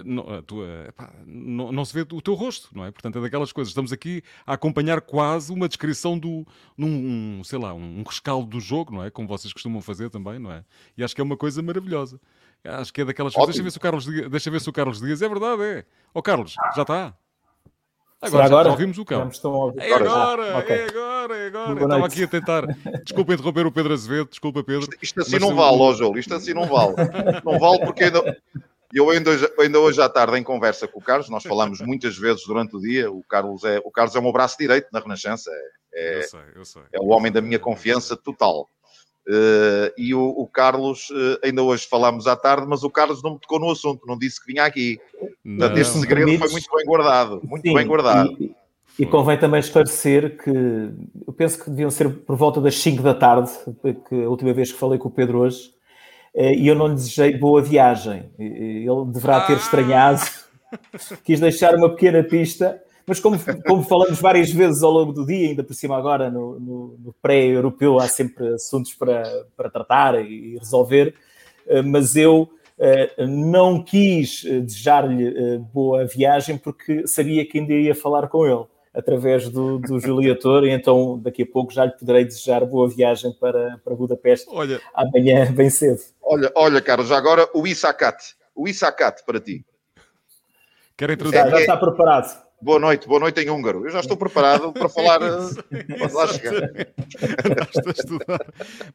não, 0.05 0.43
tua, 0.43 0.67
epá, 0.89 1.13
não, 1.25 1.71
não, 1.71 1.85
se 1.85 1.95
vê 1.95 2.01
o 2.01 2.21
teu 2.21 2.35
rosto, 2.35 2.71
não 2.75 2.85
é? 2.85 2.91
Portanto, 2.91 3.19
é 3.19 3.23
daquelas 3.23 3.53
coisas. 3.53 3.71
Estamos 3.71 3.93
aqui 3.93 4.23
a 4.45 4.55
acompanhar 4.55 5.01
quase 5.01 5.53
uma 5.53 5.69
descrição 5.69 6.19
do, 6.19 6.45
num, 6.77 7.39
um, 7.39 7.45
sei 7.45 7.59
lá, 7.59 7.73
um, 7.73 8.03
rescaldo 8.07 8.47
do 8.47 8.61
jogo, 8.61 8.95
não 8.95 9.05
é? 9.05 9.11
Como 9.11 9.29
vocês 9.29 9.53
costumam 9.53 9.81
fazer 9.81 10.11
também, 10.11 10.39
não 10.39 10.51
é? 10.51 10.65
E 10.97 11.05
acho 11.05 11.15
que 11.15 11.21
é 11.21 11.25
uma 11.25 11.37
coisa 11.37 11.63
maravilhosa. 11.63 12.21
Acho 12.65 12.93
que 12.93 13.01
é 13.01 13.05
daquelas 13.05 13.33
coisas. 13.33 13.55
Deixa 13.55 13.63
ver, 13.63 13.71
se 13.71 13.79
o 13.79 13.81
Carlos 13.81 14.05
Dias, 14.05 14.31
deixa 14.31 14.51
ver 14.51 14.61
se 14.61 14.69
o 14.69 14.73
Carlos 14.73 15.01
Dias. 15.01 15.23
É 15.23 15.29
verdade, 15.29 15.63
é. 15.63 15.85
Ó 16.13 16.19
oh, 16.19 16.23
Carlos, 16.23 16.55
já 16.75 16.83
está. 16.83 17.15
Agora, 18.21 18.47
agora? 18.47 18.65
Já, 18.65 18.71
ouvimos 18.71 18.99
o 18.99 19.05
cão. 19.05 19.31
É 19.77 19.93
agora, 19.93 20.59
okay. 20.59 20.77
é 20.77 20.89
agora, 20.89 21.37
é 21.37 21.47
agora. 21.47 21.83
Estava 21.83 22.07
aqui 22.07 22.25
a 22.25 22.29
tentar. 22.29 22.67
Desculpa 23.05 23.35
interromper 23.35 23.67
o 23.67 23.73
Pedro 23.73 23.93
Azevedo, 23.93 24.31
desculpa 24.31 24.65
Pedro. 24.65 24.83
Isto, 24.83 24.97
isto 25.03 25.21
assim 25.21 25.39
não 25.39 25.55
vale, 25.55 25.77
ó 25.79 25.93
João, 25.93 26.17
isto 26.17 26.35
assim 26.35 26.55
não 26.55 26.67
vale. 26.67 26.95
Não 27.45 27.59
vale 27.59 27.85
porque 27.85 28.05
ainda, 28.05 28.37
eu 28.93 29.11
ainda 29.11 29.31
hoje, 29.31 29.53
ainda 29.59 29.81
hoje 29.81 30.01
à 30.01 30.09
tarde, 30.09 30.39
em 30.39 30.43
conversa 30.43 30.87
com 30.87 30.99
o 30.99 31.03
Carlos, 31.03 31.29
nós 31.29 31.43
falamos 31.43 31.81
muitas 31.81 32.17
vezes 32.17 32.45
durante 32.47 32.77
o 32.77 32.81
dia. 32.81 33.11
O 33.11 33.23
Carlos 33.23 33.65
é 33.65 33.81
o, 33.85 33.91
Carlos 33.91 34.15
é 34.15 34.19
o 34.19 34.23
meu 34.23 34.33
braço 34.33 34.57
direito 34.59 34.89
na 34.93 35.01
Renascença, 35.01 35.51
é, 35.93 36.19
eu 36.19 36.23
sei, 36.23 36.41
eu 36.55 36.65
sei. 36.65 36.83
é 36.93 37.01
o 37.01 37.09
homem 37.09 37.33
da 37.33 37.41
minha 37.41 37.59
confiança 37.59 38.17
total. 38.17 38.69
Uh, 39.29 39.91
e 39.99 40.15
o, 40.15 40.23
o 40.23 40.47
Carlos, 40.47 41.11
uh, 41.11 41.39
ainda 41.43 41.61
hoje 41.61 41.85
falámos 41.89 42.29
à 42.29 42.37
tarde, 42.37 42.65
mas 42.69 42.85
o 42.85 42.91
Carlos 42.91 43.23
não 43.25 43.33
me 43.33 43.41
tocou 43.41 43.59
no 43.59 43.71
assunto, 43.71 44.07
não 44.07 44.17
disse 44.17 44.41
que 44.41 44.53
vinha 44.53 44.65
aqui. 44.65 45.01
Não. 45.45 45.59
Portanto, 45.59 45.79
este 45.79 45.99
segredo 45.99 46.39
foi 46.39 46.51
muito 46.51 46.77
bem 46.77 46.87
guardado, 46.87 47.41
muito 47.43 47.63
Sim, 47.67 47.75
bem 47.75 47.87
guardado. 47.87 48.37
E, 48.39 48.55
e 49.01 49.05
convém 49.05 49.37
também 49.37 49.59
esclarecer 49.59 50.39
que 50.39 50.51
eu 51.27 51.33
penso 51.33 51.59
que 51.59 51.69
deviam 51.69 51.91
ser 51.91 52.09
por 52.09 52.37
volta 52.37 52.61
das 52.61 52.79
5 52.79 53.03
da 53.03 53.15
tarde, 53.15 53.51
que 54.09 54.23
a 54.23 54.29
última 54.29 54.53
vez 54.53 54.71
que 54.71 54.79
falei 54.79 54.97
com 54.97 55.09
o 55.09 55.11
Pedro 55.13 55.39
hoje, 55.39 55.73
e 56.37 56.69
eu 56.69 56.75
não 56.75 56.89
lhe 56.89 56.95
desejei 56.95 57.37
boa 57.37 57.63
viagem. 57.63 58.31
Ele 58.39 59.07
deverá 59.13 59.41
ter 59.43 59.57
estranhado, 59.57 60.21
quis 61.25 61.41
deixar 61.41 61.75
uma 61.75 61.91
pequena 61.91 62.23
pista, 62.23 62.81
mas 63.07 63.21
como, 63.21 63.39
como 63.67 63.83
falamos 63.83 64.21
várias 64.21 64.51
vezes 64.51 64.83
ao 64.83 64.91
longo 64.91 65.13
do 65.13 65.25
dia, 65.25 65.49
ainda 65.49 65.65
por 65.65 65.75
cima 65.75 65.97
agora 65.97 66.31
no, 66.31 66.59
no, 66.59 66.99
no 66.99 67.15
pré-europeu 67.23 67.99
há 67.99 68.09
sempre 68.09 68.49
assuntos 68.49 68.93
para, 68.93 69.23
para 69.57 69.71
tratar 69.71 70.21
e 70.21 70.59
resolver, 70.59 71.15
eh, 71.69 71.83
mas 71.83 72.17
eu 72.17 72.51
eh, 72.79 73.27
não 73.27 73.83
quis 73.83 74.43
desejar-lhe 74.43 75.59
boa 75.73 76.05
viagem 76.05 76.59
porque 76.59 77.07
sabia 77.07 77.47
que 77.47 77.59
ainda 77.59 77.73
ia 77.73 77.95
falar 77.95 78.29
com 78.29 78.45
ele 78.45 78.67
através 78.97 79.51
do, 79.51 79.79
do 79.79 80.01
Juliator, 80.01 80.65
e 80.65 80.71
então 80.71 81.19
daqui 81.19 81.43
a 81.43 81.47
pouco 81.47 81.73
já 81.73 81.85
lhe 81.85 81.93
poderei 81.93 82.25
desejar 82.25 82.65
boa 82.65 82.89
viagem 82.89 83.31
para, 83.39 83.79
para 83.85 83.95
Budapeste 83.95 84.47
olha, 84.51 84.81
amanhã, 84.95 85.53
bem 85.53 85.69
cedo. 85.69 86.01
Olha, 86.23 86.51
olha, 86.55 86.81
Carlos, 86.81 87.13
agora 87.13 87.47
o 87.55 87.67
Isacat. 87.67 88.35
O 88.55 88.67
Isacat 88.67 89.23
para 89.27 89.39
ti. 89.39 89.65
Quero 90.97 91.13
introduzir. 91.13 91.39
Já, 91.39 91.51
já 91.51 91.61
está 91.61 91.77
preparado. 91.77 92.47
Boa 92.61 92.79
noite, 92.79 93.07
boa 93.07 93.21
noite 93.21 93.39
em 93.39 93.51
húngaro. 93.51 93.85
Eu 93.85 93.91
já 93.91 94.01
estou 94.01 94.17
preparado 94.17 94.73
para 94.73 94.89
falar. 94.89 95.21
Pode 95.21 96.15
lá 96.15 96.27
chegar. 96.29 96.55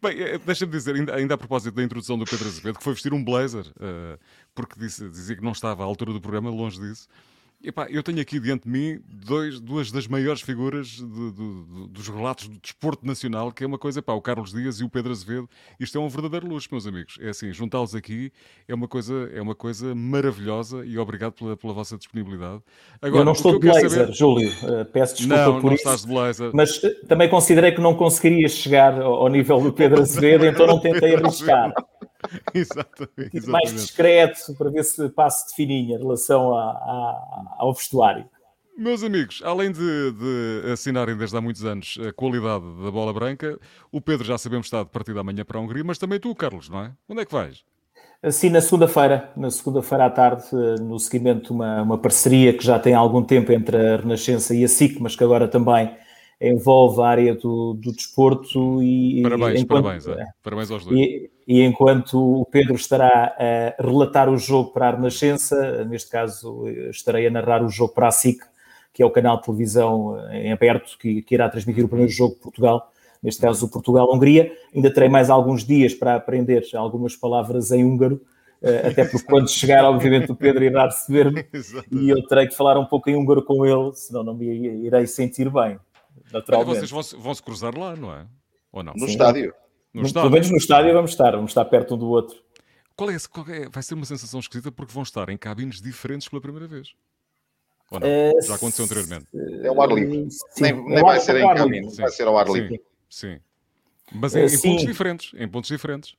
Bem, 0.02 0.20
eh, 0.20 0.40
deixa-me 0.40 0.72
dizer, 0.72 0.96
ainda, 0.96 1.14
ainda, 1.14 1.36
a 1.36 1.38
propósito 1.38 1.76
da 1.76 1.84
introdução 1.84 2.18
do 2.18 2.26
Pedro 2.26 2.48
Azevedo, 2.48 2.80
que 2.80 2.84
foi 2.84 2.94
vestir 2.94 3.14
um 3.14 3.24
blazer, 3.24 3.68
uh, 3.78 4.18
porque 4.56 4.80
disse, 4.80 5.08
dizia 5.10 5.36
que 5.36 5.44
não 5.44 5.52
estava 5.52 5.84
à 5.84 5.86
altura 5.86 6.12
do 6.12 6.20
programa, 6.20 6.50
longe 6.50 6.80
disso. 6.80 7.08
Epá, 7.64 7.88
eu 7.90 8.02
tenho 8.02 8.20
aqui 8.20 8.40
diante 8.40 8.64
de 8.64 8.70
mim 8.70 9.00
dois, 9.08 9.60
duas 9.60 9.92
das 9.92 10.08
maiores 10.08 10.42
figuras 10.42 10.88
de, 10.88 11.04
de, 11.04 11.32
de, 11.32 11.88
dos 11.90 12.08
relatos 12.08 12.48
do 12.48 12.60
desporto 12.60 13.06
nacional, 13.06 13.52
que 13.52 13.64
é 13.64 13.68
uma 13.68 13.78
coisa, 13.78 14.00
epá, 14.00 14.14
o 14.14 14.22
Carlos 14.22 14.52
Dias 14.52 14.80
e 14.80 14.84
o 14.84 14.90
Pedro 14.90 15.12
Azevedo. 15.12 15.48
Isto 15.80 15.98
é 15.98 16.02
um 16.02 16.10
verdadeiro 16.10 16.48
luxo, 16.48 16.68
meus 16.72 16.88
amigos. 16.88 17.20
É 17.22 17.30
assim, 17.30 17.54
juntá-los 17.54 17.94
aqui 17.94 18.32
é 18.68 18.74
uma 18.74 18.88
coisa, 18.88 19.30
é 19.34 19.42
uma 19.42 19.54
coisa 19.54 19.94
maravilhosa 19.94 20.84
e 20.86 20.98
obrigado 20.98 21.34
pela, 21.34 21.56
pela 21.56 21.74
vossa 21.74 21.98
disponibilidade. 21.98 22.62
Agora, 23.00 23.22
eu 23.22 23.26
não 23.26 23.34
estou 23.34 23.54
de 23.54 23.60
blazer, 23.60 23.90
saber... 23.90 24.14
Júlio. 24.14 24.50
Uh, 24.50 24.86
peço 24.86 25.18
desculpa 25.18 25.46
não, 25.46 25.62
por 25.62 25.68
não 25.68 25.74
isso. 25.74 25.84
Estás 25.84 26.02
de 26.02 26.08
blazer. 26.08 26.52
Mas 26.54 26.78
uh, 26.78 27.08
também 27.08 27.30
considerei 27.30 27.72
que 27.72 27.82
não 27.82 27.94
conseguiria 27.94 28.50
chegar 28.50 29.00
ao, 29.00 29.14
ao 29.14 29.28
nível 29.28 29.62
do 29.62 29.72
Pedro 29.72 30.02
Azevedo, 30.02 30.46
então 30.46 30.66
não 30.66 30.80
tentei 30.80 31.16
arriscar. 31.16 31.74
exatamente, 32.54 33.38
exatamente. 33.38 33.48
Mais 33.48 33.74
discreto 33.74 34.54
para 34.56 34.70
ver 34.70 34.84
se 34.84 35.10
passo 35.10 35.48
de 35.50 35.56
fininha 35.56 35.96
em 35.96 36.00
relação 36.00 36.56
a, 36.56 36.72
a, 36.72 37.56
ao 37.60 37.74
vestuário. 37.74 38.26
Meus 38.78 39.04
amigos, 39.04 39.42
além 39.46 39.72
de, 39.72 40.12
de, 40.12 40.72
assinarem 40.72 41.16
desde 41.16 41.38
há 41.38 41.42
muitos 41.42 41.64
anos 41.66 42.00
a 42.08 42.12
qualidade 42.14 42.64
da 42.84 42.90
bola 42.90 43.14
branca, 43.14 43.60
o 43.92 44.02
Pedro 44.02 44.26
já 44.26 44.38
sabemos 44.38 44.68
está 44.68 44.82
de 44.82 44.90
partida 44.90 45.20
amanhã 45.20 45.44
para 45.46 45.60
a 45.60 45.62
Hungria, 45.62 45.84
mas 45.84 45.98
também 45.98 46.20
tu, 46.20 46.34
Carlos, 46.34 46.70
não 46.70 46.86
é? 46.86 46.92
Onde 47.08 47.22
é 47.22 47.26
que 47.26 47.32
vais? 47.32 47.64
Sim, 48.30 48.52
na 48.52 48.62
segunda-feira, 48.62 49.32
na 49.36 49.50
segunda-feira 49.50 50.06
à 50.06 50.10
tarde, 50.10 50.46
no 50.80 51.00
seguimento 51.00 51.46
de 51.46 51.52
uma, 51.52 51.82
uma 51.82 51.98
parceria 51.98 52.54
que 52.54 52.64
já 52.64 52.78
tem 52.78 52.94
algum 52.94 53.24
tempo 53.24 53.52
entre 53.52 53.76
a 53.76 53.98
Renascença 53.98 54.54
e 54.56 54.64
a 54.64 54.68
SIC, 54.68 55.00
mas 55.00 55.16
que 55.16 55.24
agora 55.24 55.48
também 55.48 55.92
envolve 56.40 57.02
a 57.02 57.08
área 57.08 57.36
do, 57.36 57.74
do 57.74 57.92
desporto 57.92 58.82
e... 58.82 59.22
Parabéns, 59.24 59.62
enquanto, 59.62 59.84
parabéns, 59.84 60.08
é, 60.08 60.26
parabéns 60.44 60.72
aos 60.72 60.86
dois. 60.86 61.00
E, 61.00 61.32
e, 61.52 61.62
enquanto 61.66 62.42
o 62.42 62.46
Pedro 62.46 62.76
estará 62.76 63.36
a 63.38 63.84
relatar 63.84 64.30
o 64.30 64.38
jogo 64.38 64.72
para 64.72 64.88
a 64.88 64.92
Renascença, 64.92 65.84
neste 65.84 66.10
caso 66.10 66.66
estarei 66.90 67.28
a 67.28 67.30
narrar 67.30 67.62
o 67.62 67.68
jogo 67.68 67.94
para 67.94 68.08
a 68.08 68.12
SIC, 68.12 68.42
que 68.94 69.04
é 69.04 69.06
o 69.06 69.12
canal 69.12 69.36
de 69.36 69.44
televisão 69.44 70.18
em 70.32 70.54
aberto 70.54 70.98
que, 70.98 71.22
que 71.22 71.36
irá 71.36 71.50
transmitir 71.50 71.84
o 71.84 71.90
primeiro 71.90 72.10
jogo 72.10 72.36
de 72.36 72.40
Portugal, 72.40 72.90
neste 73.22 73.42
caso 73.42 73.66
o 73.66 73.70
Portugal-Hungria. 73.70 74.50
Ainda 74.74 74.94
terei 74.94 75.10
mais 75.10 75.30
alguns 75.30 75.66
dias 75.66 75.94
para 75.94 76.16
aprender 76.16 76.64
algumas 76.74 77.18
palavras 77.18 77.70
em 77.72 77.84
húngaro, 77.84 78.22
eh, 78.62 78.88
até 78.88 79.04
porque 79.04 79.28
quando 79.28 79.50
chegar, 79.50 79.84
obviamente, 79.84 80.32
o 80.32 80.36
Pedro 80.38 80.64
irá 80.64 80.86
receber-me 80.86 81.46
e 81.92 82.10
eu 82.10 82.26
terei 82.28 82.48
que 82.48 82.56
falar 82.56 82.80
um 82.80 82.86
pouco 82.86 83.10
em 83.10 83.18
húngaro 83.18 83.44
com 83.44 83.66
ele, 83.66 83.92
senão 83.94 84.24
não 84.24 84.34
me 84.34 84.46
irei 84.86 85.06
sentir 85.06 85.50
bem 85.50 85.78
naturalmente. 86.32 86.88
vocês 86.88 86.92
vão, 86.92 87.22
vão 87.22 87.34
se 87.34 87.44
cruzar 87.44 87.78
lá, 87.78 87.94
não 87.96 88.14
é? 88.14 88.26
Ou 88.72 88.84
não? 88.84 88.94
No 88.94 89.06
Sim. 89.06 89.12
estádio. 89.12 89.54
No, 89.94 90.04
estádio. 90.04 90.30
Pelo 90.30 90.34
menos 90.34 90.50
no 90.50 90.58
estádio 90.58 90.94
vamos 90.94 91.12
estar, 91.12 91.32
vamos 91.32 91.52
estar 91.52 91.66
perto 91.66 91.96
um 91.96 91.98
do 91.98 92.08
outro. 92.10 92.42
Qual 92.96 93.10
é, 93.10 93.18
qual 93.30 93.50
é, 93.50 93.70
vai 93.70 93.84
ser 93.84 93.94
uma 93.94 94.06
sensação 94.06 94.40
esquisita 94.40 94.72
porque 94.72 94.94
vão 94.94 95.04
estar 95.04 95.30
em 95.30 95.38
cabines 95.38 95.82
diferentes 95.82 96.28
pela 96.28 96.42
primeira 96.42 96.68
vez. 96.68 96.94
Ou 97.90 98.00
não? 98.00 98.08
Uh, 98.08 98.42
Já 98.42 98.56
aconteceu 98.56 98.86
anteriormente. 98.86 99.28
É 99.64 99.72
o 99.72 99.82
ar 99.82 99.90
livre. 99.90 100.28
nem, 100.60 100.74
nem 100.74 100.98
é 100.98 101.02
vai 101.02 101.20
ser 101.20 101.36
em 101.38 101.56
caminho, 101.56 101.92
vai 101.92 102.10
ser 102.10 102.28
ao 102.28 102.38
ar 102.38 102.48
livre. 102.48 102.82
Sim. 103.10 103.36
sim. 103.36 103.40
Mas 104.14 104.36
em, 104.36 104.46
em 104.46 104.62
pontos 104.62 104.86
diferentes. 104.86 105.32
Em 105.36 105.48
pontos 105.48 105.70
diferentes. 105.70 106.16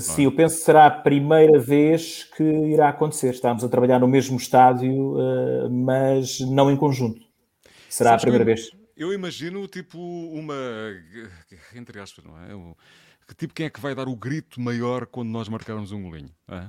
Sim, 0.00 0.24
eu 0.24 0.32
penso 0.32 0.58
que 0.58 0.62
será 0.62 0.86
a 0.86 0.90
primeira 0.90 1.58
vez 1.58 2.22
que 2.36 2.42
irá 2.42 2.88
acontecer. 2.90 3.30
Estamos 3.30 3.64
a 3.64 3.68
trabalhar 3.68 3.98
no 3.98 4.06
mesmo 4.06 4.36
estádio, 4.36 5.16
mas 5.70 6.38
não 6.40 6.70
em 6.70 6.76
conjunto. 6.76 7.20
Será 7.88 8.10
Sabes 8.10 8.22
a 8.22 8.26
primeira 8.26 8.44
vez. 8.44 8.70
Eu 9.02 9.12
imagino, 9.12 9.66
tipo, 9.66 9.98
uma. 9.98 10.54
Entre 11.74 11.98
aspas, 11.98 12.24
não 12.24 12.38
é? 12.38 12.74
Que 13.26 13.34
tipo, 13.34 13.52
quem 13.52 13.66
é 13.66 13.70
que 13.70 13.80
vai 13.80 13.96
dar 13.96 14.06
o 14.06 14.14
grito 14.14 14.60
maior 14.60 15.06
quando 15.06 15.28
nós 15.28 15.48
marcarmos 15.48 15.90
um 15.90 16.02
golinho? 16.02 16.30
É? 16.48 16.66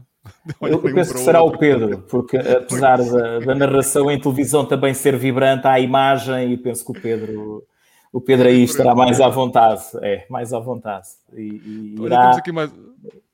Eu 0.61 0.81
penso 0.81 1.13
que 1.13 1.19
será 1.19 1.43
o 1.43 1.55
Pedro, 1.55 1.99
porque 2.09 2.37
apesar 2.37 2.97
da, 2.97 3.39
da, 3.39 3.53
narração 3.53 4.09
em 4.09 4.19
televisão 4.19 4.65
também 4.65 4.93
ser 4.95 5.15
vibrante, 5.15 5.67
há 5.67 5.73
a 5.73 5.79
imagem 5.79 6.53
e 6.53 6.57
penso 6.57 6.85
que 6.85 6.97
o 6.97 7.01
Pedro, 7.01 7.67
o 8.11 8.19
Pedro 8.19 8.47
aí 8.47 8.63
estará 8.63 8.95
mais 8.95 9.21
à 9.21 9.29
vontade. 9.29 9.83
É, 10.01 10.25
mais 10.27 10.53
à 10.53 10.59
vontade. 10.59 11.09
E, 11.33 11.41
e 11.41 11.95
irá... 11.99 12.01
Olha, 12.01 12.19
temos, 12.21 12.37
aqui 12.37 12.51
mais, 12.51 12.71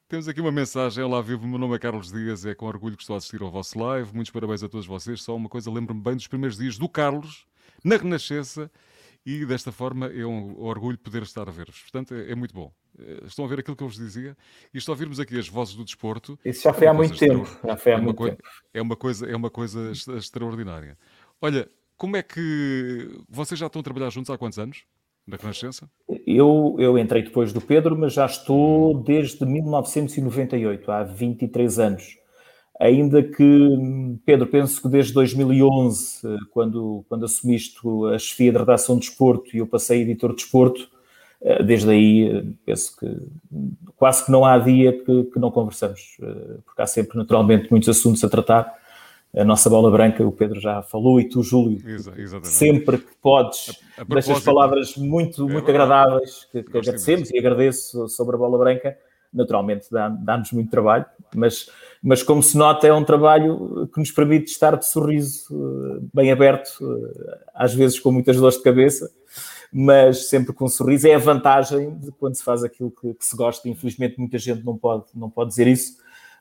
temos 0.09 0.27
aqui 0.27 0.41
uma 0.41 0.51
mensagem. 0.51 1.01
Olá, 1.03 1.21
vivo. 1.21 1.47
Meu 1.47 1.59
nome 1.59 1.75
é 1.75 1.79
Carlos 1.79 2.11
Dias. 2.11 2.45
É 2.45 2.53
com 2.53 2.65
orgulho 2.65 2.97
que 2.97 3.03
estou 3.03 3.13
a 3.13 3.17
assistir 3.17 3.41
ao 3.41 3.51
vosso 3.51 3.79
live. 3.79 4.13
Muitos 4.13 4.31
parabéns 4.31 4.61
a 4.61 4.67
todos 4.67 4.87
vocês. 4.87 5.21
Só 5.21 5.35
uma 5.37 5.47
coisa, 5.47 5.71
lembro-me 5.71 6.01
bem 6.01 6.15
dos 6.15 6.27
primeiros 6.27 6.57
dias 6.57 6.77
do 6.77 6.89
Carlos 6.89 7.45
na 7.83 7.95
Renascença 7.95 8.69
e 9.25 9.45
desta 9.45 9.71
forma 9.71 10.07
é 10.07 10.25
um 10.25 10.59
orgulho 10.59 10.97
poder 10.97 11.23
estar 11.23 11.47
a 11.47 11.51
ver-vos. 11.51 11.81
Portanto, 11.81 12.13
é, 12.13 12.31
é, 12.31 12.35
muito 12.35 12.53
bom. 12.53 12.71
Eh, 12.97 13.23
estão 13.25 13.45
a 13.45 13.47
ver 13.47 13.59
aquilo 13.59 13.75
que 13.75 13.83
eu 13.83 13.87
vos 13.87 13.97
dizia 13.97 14.35
e 14.73 14.77
estou 14.77 14.93
a 14.93 14.95
ouvirmos 14.95 15.19
aqui 15.19 15.37
as 15.37 15.47
vozes 15.47 15.75
do 15.75 15.83
desporto. 15.83 16.37
Isso 16.43 16.63
já 16.63 16.73
foi 16.73 16.87
há 16.87 16.93
muito 16.93 17.17
tempo. 17.17 17.45
Já 17.63 17.77
foi 17.77 17.93
há 17.93 17.97
é 17.97 18.01
muito 18.01 18.15
coisa, 18.15 18.35
tempo. 18.35 18.49
É 18.73 18.81
uma 18.81 18.95
coisa, 18.95 19.29
é 19.29 19.35
uma 19.35 19.49
coisa 19.49 19.91
extraordinária. 19.91 20.97
Olha, 21.41 21.69
como 21.97 22.15
é 22.15 22.23
que 22.23 23.09
vocês 23.29 23.59
já 23.59 23.67
estão 23.67 23.81
a 23.81 23.83
trabalhar 23.83 24.09
juntos 24.09 24.29
há 24.29 24.37
quantos 24.37 24.57
anos? 24.57 24.83
Na 25.27 25.37
Renascença? 25.37 25.87
Eu, 26.25 26.75
eu 26.79 26.97
entrei 26.97 27.21
depois 27.21 27.53
do 27.53 27.61
Pedro, 27.61 27.95
mas 27.95 28.13
já 28.13 28.25
estou 28.25 29.03
desde 29.03 29.45
1998, 29.45 30.91
há 30.91 31.03
23 31.03 31.77
anos. 31.77 32.18
Ainda 32.79 33.21
que, 33.21 33.67
Pedro, 34.25 34.47
penso 34.47 34.81
que 34.81 34.87
desde 34.87 35.11
2011, 35.13 36.21
quando, 36.49 37.03
quando 37.09 37.25
assumiste 37.25 37.77
a 38.15 38.17
chefia 38.17 38.53
de 38.53 38.57
redação 38.57 38.95
de 38.95 39.01
desporto 39.01 39.53
e 39.53 39.59
eu 39.59 39.67
passei 39.67 39.99
a 39.99 40.01
editor 40.01 40.29
de 40.29 40.37
desporto, 40.37 40.89
eh, 41.41 41.61
desde 41.61 41.89
aí 41.89 42.55
penso 42.65 42.97
que 42.97 43.17
quase 43.97 44.25
que 44.25 44.31
não 44.31 44.45
há 44.45 44.57
dia 44.57 44.93
que, 44.93 45.23
que 45.25 45.39
não 45.39 45.51
conversamos, 45.51 46.17
eh, 46.21 46.57
porque 46.65 46.81
há 46.81 46.87
sempre 46.87 47.17
naturalmente 47.17 47.69
muitos 47.69 47.89
assuntos 47.89 48.23
a 48.23 48.29
tratar. 48.29 48.73
A 49.35 49.43
nossa 49.43 49.69
bola 49.69 49.91
branca, 49.91 50.25
o 50.25 50.31
Pedro 50.31 50.59
já 50.59 50.81
falou, 50.81 51.19
e 51.19 51.27
tu, 51.27 51.43
Júlio, 51.43 51.79
Exatamente. 51.87 52.47
sempre 52.47 52.97
que 52.97 53.15
podes, 53.21 53.77
a, 53.97 54.01
a 54.01 54.05
deixas 54.05 54.41
palavras 54.41 54.95
muito, 54.95 55.47
é 55.47 55.51
muito 55.51 55.69
agradáveis 55.69 56.47
que, 56.51 56.63
que 56.63 56.77
agradecemos 56.77 57.29
e 57.29 57.37
agradeço 57.37 58.07
sobre 58.07 58.35
a 58.35 58.39
bola 58.39 58.57
branca. 58.57 58.97
Naturalmente 59.31 59.85
dá-nos 59.91 60.23
dá 60.23 60.41
muito 60.53 60.71
trabalho, 60.71 61.05
mas 61.35 61.69
mas 62.01 62.23
como 62.23 62.41
se 62.41 62.57
nota, 62.57 62.87
é 62.87 62.93
um 62.93 63.03
trabalho 63.03 63.89
que 63.93 63.99
nos 63.99 64.11
permite 64.11 64.51
estar 64.51 64.75
de 64.75 64.87
sorriso 64.87 65.47
eh, 65.51 65.99
bem 66.13 66.31
aberto, 66.31 66.79
eh, 66.81 67.39
às 67.53 67.73
vezes 67.73 67.99
com 67.99 68.11
muitas 68.11 68.37
dores 68.37 68.57
de 68.57 68.63
cabeça, 68.63 69.11
mas 69.71 70.29
sempre 70.29 70.53
com 70.53 70.65
um 70.65 70.69
sorriso. 70.69 71.07
É 71.07 71.15
a 71.15 71.19
vantagem 71.19 71.97
de 71.99 72.11
quando 72.11 72.35
se 72.35 72.43
faz 72.43 72.63
aquilo 72.63 72.89
que, 72.89 73.13
que 73.13 73.25
se 73.25 73.35
gosta. 73.35 73.67
Infelizmente, 73.67 74.17
muita 74.17 74.37
gente 74.37 74.63
não 74.63 74.77
pode, 74.77 75.05
não 75.13 75.29
pode 75.29 75.49
dizer 75.49 75.67
isso, 75.67 75.97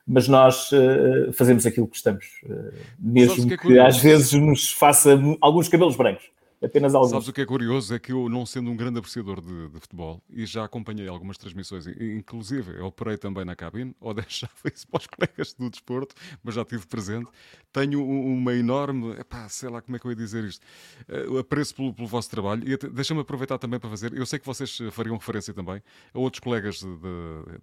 mas 0.07 0.27
nós 0.27 0.71
uh, 0.71 1.31
fazemos 1.33 1.65
aquilo 1.65 1.87
que 1.87 1.97
estamos, 1.97 2.25
uh, 2.45 2.73
mesmo 2.97 3.47
que, 3.47 3.53
é 3.53 3.57
que 3.57 3.79
às 3.79 3.97
vezes 3.97 4.33
nos 4.33 4.71
faça 4.71 5.19
alguns 5.39 5.67
cabelos 5.67 5.95
brancos 5.95 6.31
apenas 6.63 6.93
alguns. 6.93 7.11
Sabes 7.11 7.27
o 7.27 7.33
que 7.33 7.41
é 7.41 7.45
curioso? 7.45 7.93
É 7.93 7.99
que 7.99 8.11
eu, 8.11 8.29
não 8.29 8.45
sendo 8.45 8.69
um 8.69 8.75
grande 8.75 8.99
apreciador 8.99 9.41
de, 9.41 9.69
de 9.69 9.79
futebol, 9.79 10.21
e 10.29 10.45
já 10.45 10.63
acompanhei 10.63 11.07
algumas 11.07 11.37
transmissões, 11.37 11.87
inclusive 11.87 12.79
operei 12.81 13.17
também 13.17 13.45
na 13.45 13.55
cabine, 13.55 13.95
ou 13.99 14.13
deixava 14.15 14.53
isso 14.73 14.87
para 14.87 14.99
os 14.99 15.07
colegas 15.07 15.53
do 15.53 15.69
desporto, 15.69 16.15
mas 16.43 16.55
já 16.55 16.61
estive 16.61 16.85
presente, 16.87 17.29
tenho 17.71 18.05
uma 18.05 18.53
enorme, 18.53 19.11
epá, 19.19 19.47
sei 19.49 19.69
lá 19.69 19.81
como 19.81 19.95
é 19.95 19.99
que 19.99 20.05
eu 20.05 20.11
ia 20.11 20.17
dizer 20.17 20.43
isto, 20.43 20.65
uh, 21.07 21.37
apreço 21.37 21.75
pelo, 21.75 21.93
pelo, 21.93 22.07
vosso 22.07 22.29
trabalho, 22.29 22.63
e 22.67 22.77
deixa-me 22.89 23.21
aproveitar 23.21 23.57
também 23.57 23.79
para 23.79 23.89
fazer, 23.89 24.13
eu 24.13 24.25
sei 24.25 24.39
que 24.39 24.45
vocês 24.45 24.77
fariam 24.91 25.17
referência 25.17 25.53
também 25.53 25.81
a 26.13 26.19
outros 26.19 26.39
colegas 26.39 26.83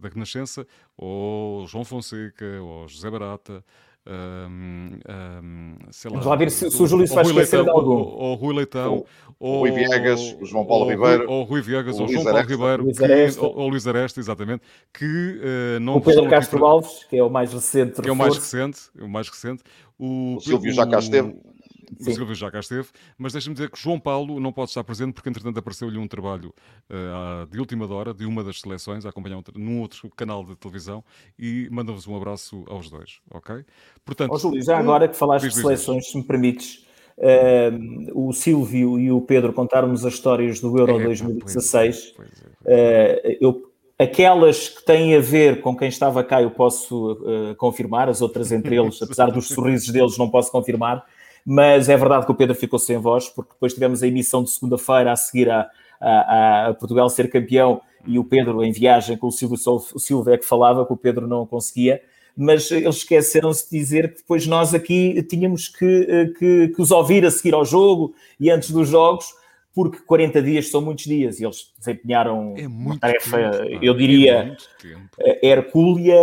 da 0.01 0.09
Renascença, 0.09 0.67
ou 0.97 1.67
João 1.67 1.85
Fonseca, 1.85 2.45
ou 2.63 2.89
José 2.89 3.11
Barata, 3.11 3.65
um, 4.07 4.99
um, 5.09 5.75
sei 5.91 6.11
lá, 6.11 6.15
Vamos 6.17 6.27
lá 6.27 6.37
ver 6.37 6.51
se, 6.51 6.71
se 6.71 6.83
o 6.83 6.87
Júlio 6.87 7.07
se 7.07 7.15
vai 7.15 7.25
esquecer 7.25 7.63
de 7.65 7.71
algum. 7.71 7.91
Ou 7.91 8.35
Rui 8.35 8.55
Leitão, 8.55 9.05
ou 9.39 9.61
Rui 9.61 9.73
Viegas, 9.73 10.37
o 10.41 10.45
João 10.45 10.65
Paulo 10.65 10.89
Ribeiro. 10.89 11.31
Ou 11.31 11.43
Rui 11.43 11.61
Viegas, 11.61 11.99
ou 11.99 12.09
João 12.09 12.25
Paulo 12.25 12.41
Ribeiro, 12.41 12.87
ou 13.41 13.69
Luís 13.69 13.87
Aresta, 13.87 14.21
exatamente, 14.21 14.63
que 14.93 15.05
uh, 15.05 15.81
não... 15.81 15.97
O 15.97 16.01
Pedro 16.01 16.29
Castro 16.29 16.65
Alves, 16.65 17.05
que 17.05 17.17
é 17.17 17.23
o 17.23 17.31
mais 17.31 17.53
recente. 17.53 18.01
Que 18.01 18.09
é 18.09 18.13
o 18.13 18.17
mais 18.17 18.37
recente, 18.37 18.81
o 19.01 19.09
mais 19.09 19.29
recente. 19.29 19.63
O, 19.99 20.37
o 20.37 20.41
Silvio 20.41 20.73
já 20.73 20.87
cá 20.87 20.99
esteve. 20.99 21.35
Sim. 21.99 22.11
O 22.11 22.15
Silvio 22.15 22.35
já 22.35 22.51
cá 22.51 22.61
esteve, 22.61 22.89
mas 23.17 23.33
deixa-me 23.33 23.55
dizer 23.55 23.71
que 23.71 23.79
João 23.79 23.99
Paulo 23.99 24.41
não 24.41 24.53
pode 24.53 24.71
estar 24.71 24.85
presente 24.85 25.15
porque, 25.15 25.29
entretanto, 25.29 25.59
apareceu-lhe 25.59 25.99
um 25.99 26.09
trabalho 26.09 26.53
uh, 26.91 27.47
de 27.47 27.59
última 27.59 27.87
hora 27.93 28.13
de 28.13 28.27
uma 28.27 28.43
das 28.43 28.61
seleções, 28.61 29.07
a 29.07 29.11
acompanhar 29.11 29.39
um, 29.39 29.43
num 29.55 29.81
outro 29.81 30.11
canal 30.11 30.45
de 30.45 30.57
televisão 30.57 31.05
e 31.39 31.69
manda-vos 31.71 32.07
um 32.07 32.17
abraço 32.17 32.65
aos 32.69 32.91
dois, 32.91 33.21
ok? 33.31 33.65
Portanto, 34.05 34.33
oh, 34.33 34.39
Júlio, 34.39 34.63
já 34.63 34.79
agora 34.79 35.09
que 35.09 35.17
falaste 35.17 35.49
de 35.49 35.55
seleções, 35.55 36.11
se 36.11 36.17
me 36.17 36.25
permites, 36.25 36.87
uh, 37.19 38.11
o 38.15 38.33
Silvio 38.33 38.99
e 38.99 39.11
o 39.11 39.21
Pedro 39.21 39.53
contaram-nos 39.53 40.05
as 40.05 40.15
histórias 40.15 40.61
do 40.61 40.77
Euro 40.79 41.01
é, 41.01 41.05
2016. 41.05 42.15
Pois 42.17 42.29
é, 42.29 42.33
pois 42.63 42.77
é. 42.77 43.33
Uh, 43.33 43.37
eu 43.41 43.67
Aquelas 43.99 44.69
que 44.69 44.85
têm 44.85 45.17
a 45.17 45.21
ver 45.21 45.63
com 45.63 45.75
quem 45.75 45.89
estava 45.89 46.23
cá, 46.23 46.43
eu 46.43 46.51
posso 46.51 47.13
uh, 47.13 47.55
confirmar, 47.57 48.11
as 48.11 48.21
outras 48.21 48.53
entre 48.53 48.77
eles, 48.77 49.01
apesar 49.01 49.31
dos 49.31 49.49
sorrisos 49.49 49.91
deles, 49.91 50.19
não 50.19 50.29
posso 50.29 50.53
confirmar 50.53 51.03
mas 51.47 51.89
é 51.89 51.97
verdade 51.97 52.27
que 52.27 52.33
o 52.33 52.35
Pedro 52.35 52.57
ficou 52.57 52.77
sem 52.77 52.99
voz, 52.99 53.29
porque 53.29 53.53
depois 53.53 53.73
tivemos 53.73 54.03
a 54.03 54.09
emissão 54.09 54.43
de 54.43 54.51
segunda-feira 54.51 55.13
a 55.13 55.17
seguir 55.17 55.49
a, 55.49 55.71
a, 56.01 56.67
a, 56.69 56.75
Portugal 56.75 57.09
ser 57.09 57.31
campeão 57.31 57.81
e 58.05 58.19
o 58.19 58.25
Pedro 58.25 58.65
em 58.65 58.73
viagem 58.73 59.17
com 59.17 59.29
o 59.29 59.31
Silvio, 59.31 59.57
o 59.95 59.99
Silvio 60.01 60.35
é 60.35 60.39
que 60.39 60.45
falava 60.45 60.85
que 60.85 60.93
o 60.93 60.97
Pedro 60.97 61.29
não 61.29 61.47
conseguia, 61.47 62.03
mas 62.37 62.69
eles 62.73 62.97
esqueceram-se 62.97 63.71
de 63.71 63.79
dizer 63.79 64.11
que 64.11 64.17
depois 64.19 64.45
nós 64.47 64.75
aqui 64.75 65.23
tínhamos 65.23 65.69
que, 65.69 66.35
que, 66.37 66.69
que 66.69 66.83
os 66.83 66.91
ouvir 66.91 67.25
a 67.25 67.31
seguir 67.31 67.55
ao 67.55 67.65
jogo 67.65 68.13
e 68.41 68.51
antes 68.51 68.73
dos 68.73 68.89
jogos, 68.89 69.33
porque 69.77 69.99
40 69.99 70.41
dias 70.41 70.71
são 70.71 70.81
muitos 70.81 71.05
dias 71.05 71.39
e 71.39 71.45
eles 71.45 71.71
desempenharam 71.79 72.55
é 72.57 72.67
uma 72.67 72.99
tarefa, 72.99 73.51
tempo, 73.51 73.85
eu 73.85 73.93
diria, 73.93 74.57
é 75.21 75.47
hercúlea. 75.47 76.19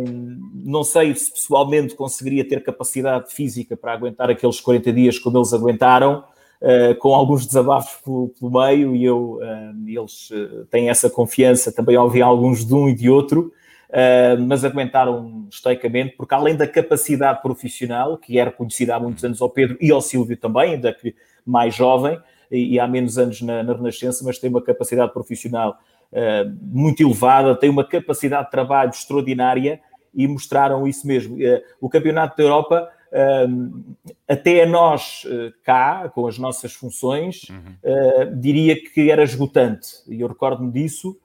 Hum, 0.00 0.40
não 0.64 0.82
sei 0.82 1.14
se 1.14 1.30
pessoalmente 1.30 1.94
conseguiria 1.94 2.46
ter 2.46 2.64
capacidade 2.64 3.32
física 3.32 3.76
para 3.76 3.92
aguentar 3.92 4.28
aqueles 4.28 4.60
40 4.60 4.92
dias 4.92 5.20
como 5.20 5.38
eles 5.38 5.52
aguentaram, 5.52 6.24
uh, 6.60 6.96
com 6.96 7.14
alguns 7.14 7.46
desabafos 7.46 7.94
pelo, 8.02 8.50
meio, 8.50 8.96
e 8.96 9.04
eu, 9.04 9.38
uh, 9.40 9.88
eles 9.88 10.28
uh, 10.32 10.66
têm 10.68 10.90
essa 10.90 11.08
confiança. 11.08 11.72
Também 11.72 11.96
ouvi 11.96 12.20
alguns 12.20 12.66
de 12.66 12.74
um 12.74 12.88
e 12.88 12.94
de 12.94 13.08
outro. 13.08 13.52
Uh, 13.88 14.42
mas 14.48 14.64
aguentaram 14.64 15.46
estoicamente, 15.48 16.16
porque 16.16 16.34
além 16.34 16.56
da 16.56 16.66
capacidade 16.66 17.40
profissional, 17.40 18.18
que 18.18 18.36
era 18.36 18.50
conhecida 18.50 18.96
há 18.96 18.98
muitos 18.98 19.22
anos 19.24 19.40
ao 19.40 19.48
Pedro 19.48 19.78
e 19.80 19.92
ao 19.92 20.00
Silvio 20.00 20.36
também, 20.36 20.72
ainda 20.74 20.92
que 20.92 21.14
mais 21.46 21.72
jovem, 21.72 22.20
e, 22.50 22.74
e 22.74 22.80
há 22.80 22.86
menos 22.86 23.18
anos 23.18 23.40
na, 23.42 23.62
na, 23.62 23.72
Renascença, 23.72 24.24
mas 24.24 24.38
tem 24.38 24.50
uma 24.50 24.62
capacidade 24.62 25.12
profissional 25.12 25.78
uh, 26.12 26.56
muito 26.62 27.02
elevada, 27.02 27.54
tem 27.54 27.70
uma 27.70 27.84
capacidade 27.84 28.46
de 28.46 28.50
trabalho 28.50 28.90
extraordinária 28.90 29.80
e 30.14 30.26
mostraram 30.26 30.86
isso 30.86 31.06
mesmo. 31.06 31.36
Uh, 31.36 31.60
o 31.80 31.88
Campeonato 31.88 32.36
da 32.36 32.42
Europa, 32.42 32.88
uh, 33.12 33.94
até 34.28 34.62
a 34.62 34.66
nós 34.66 35.26
cá, 35.62 36.08
com 36.08 36.26
as 36.26 36.38
nossas 36.38 36.72
funções, 36.72 37.48
uhum. 37.48 38.40
diria 38.40 38.76
que 38.80 39.10
era 39.10 39.22
esgotante, 39.22 39.88
e 40.08 40.20
eu 40.20 40.28
recordo-me 40.28 40.72
disso, 40.72 41.18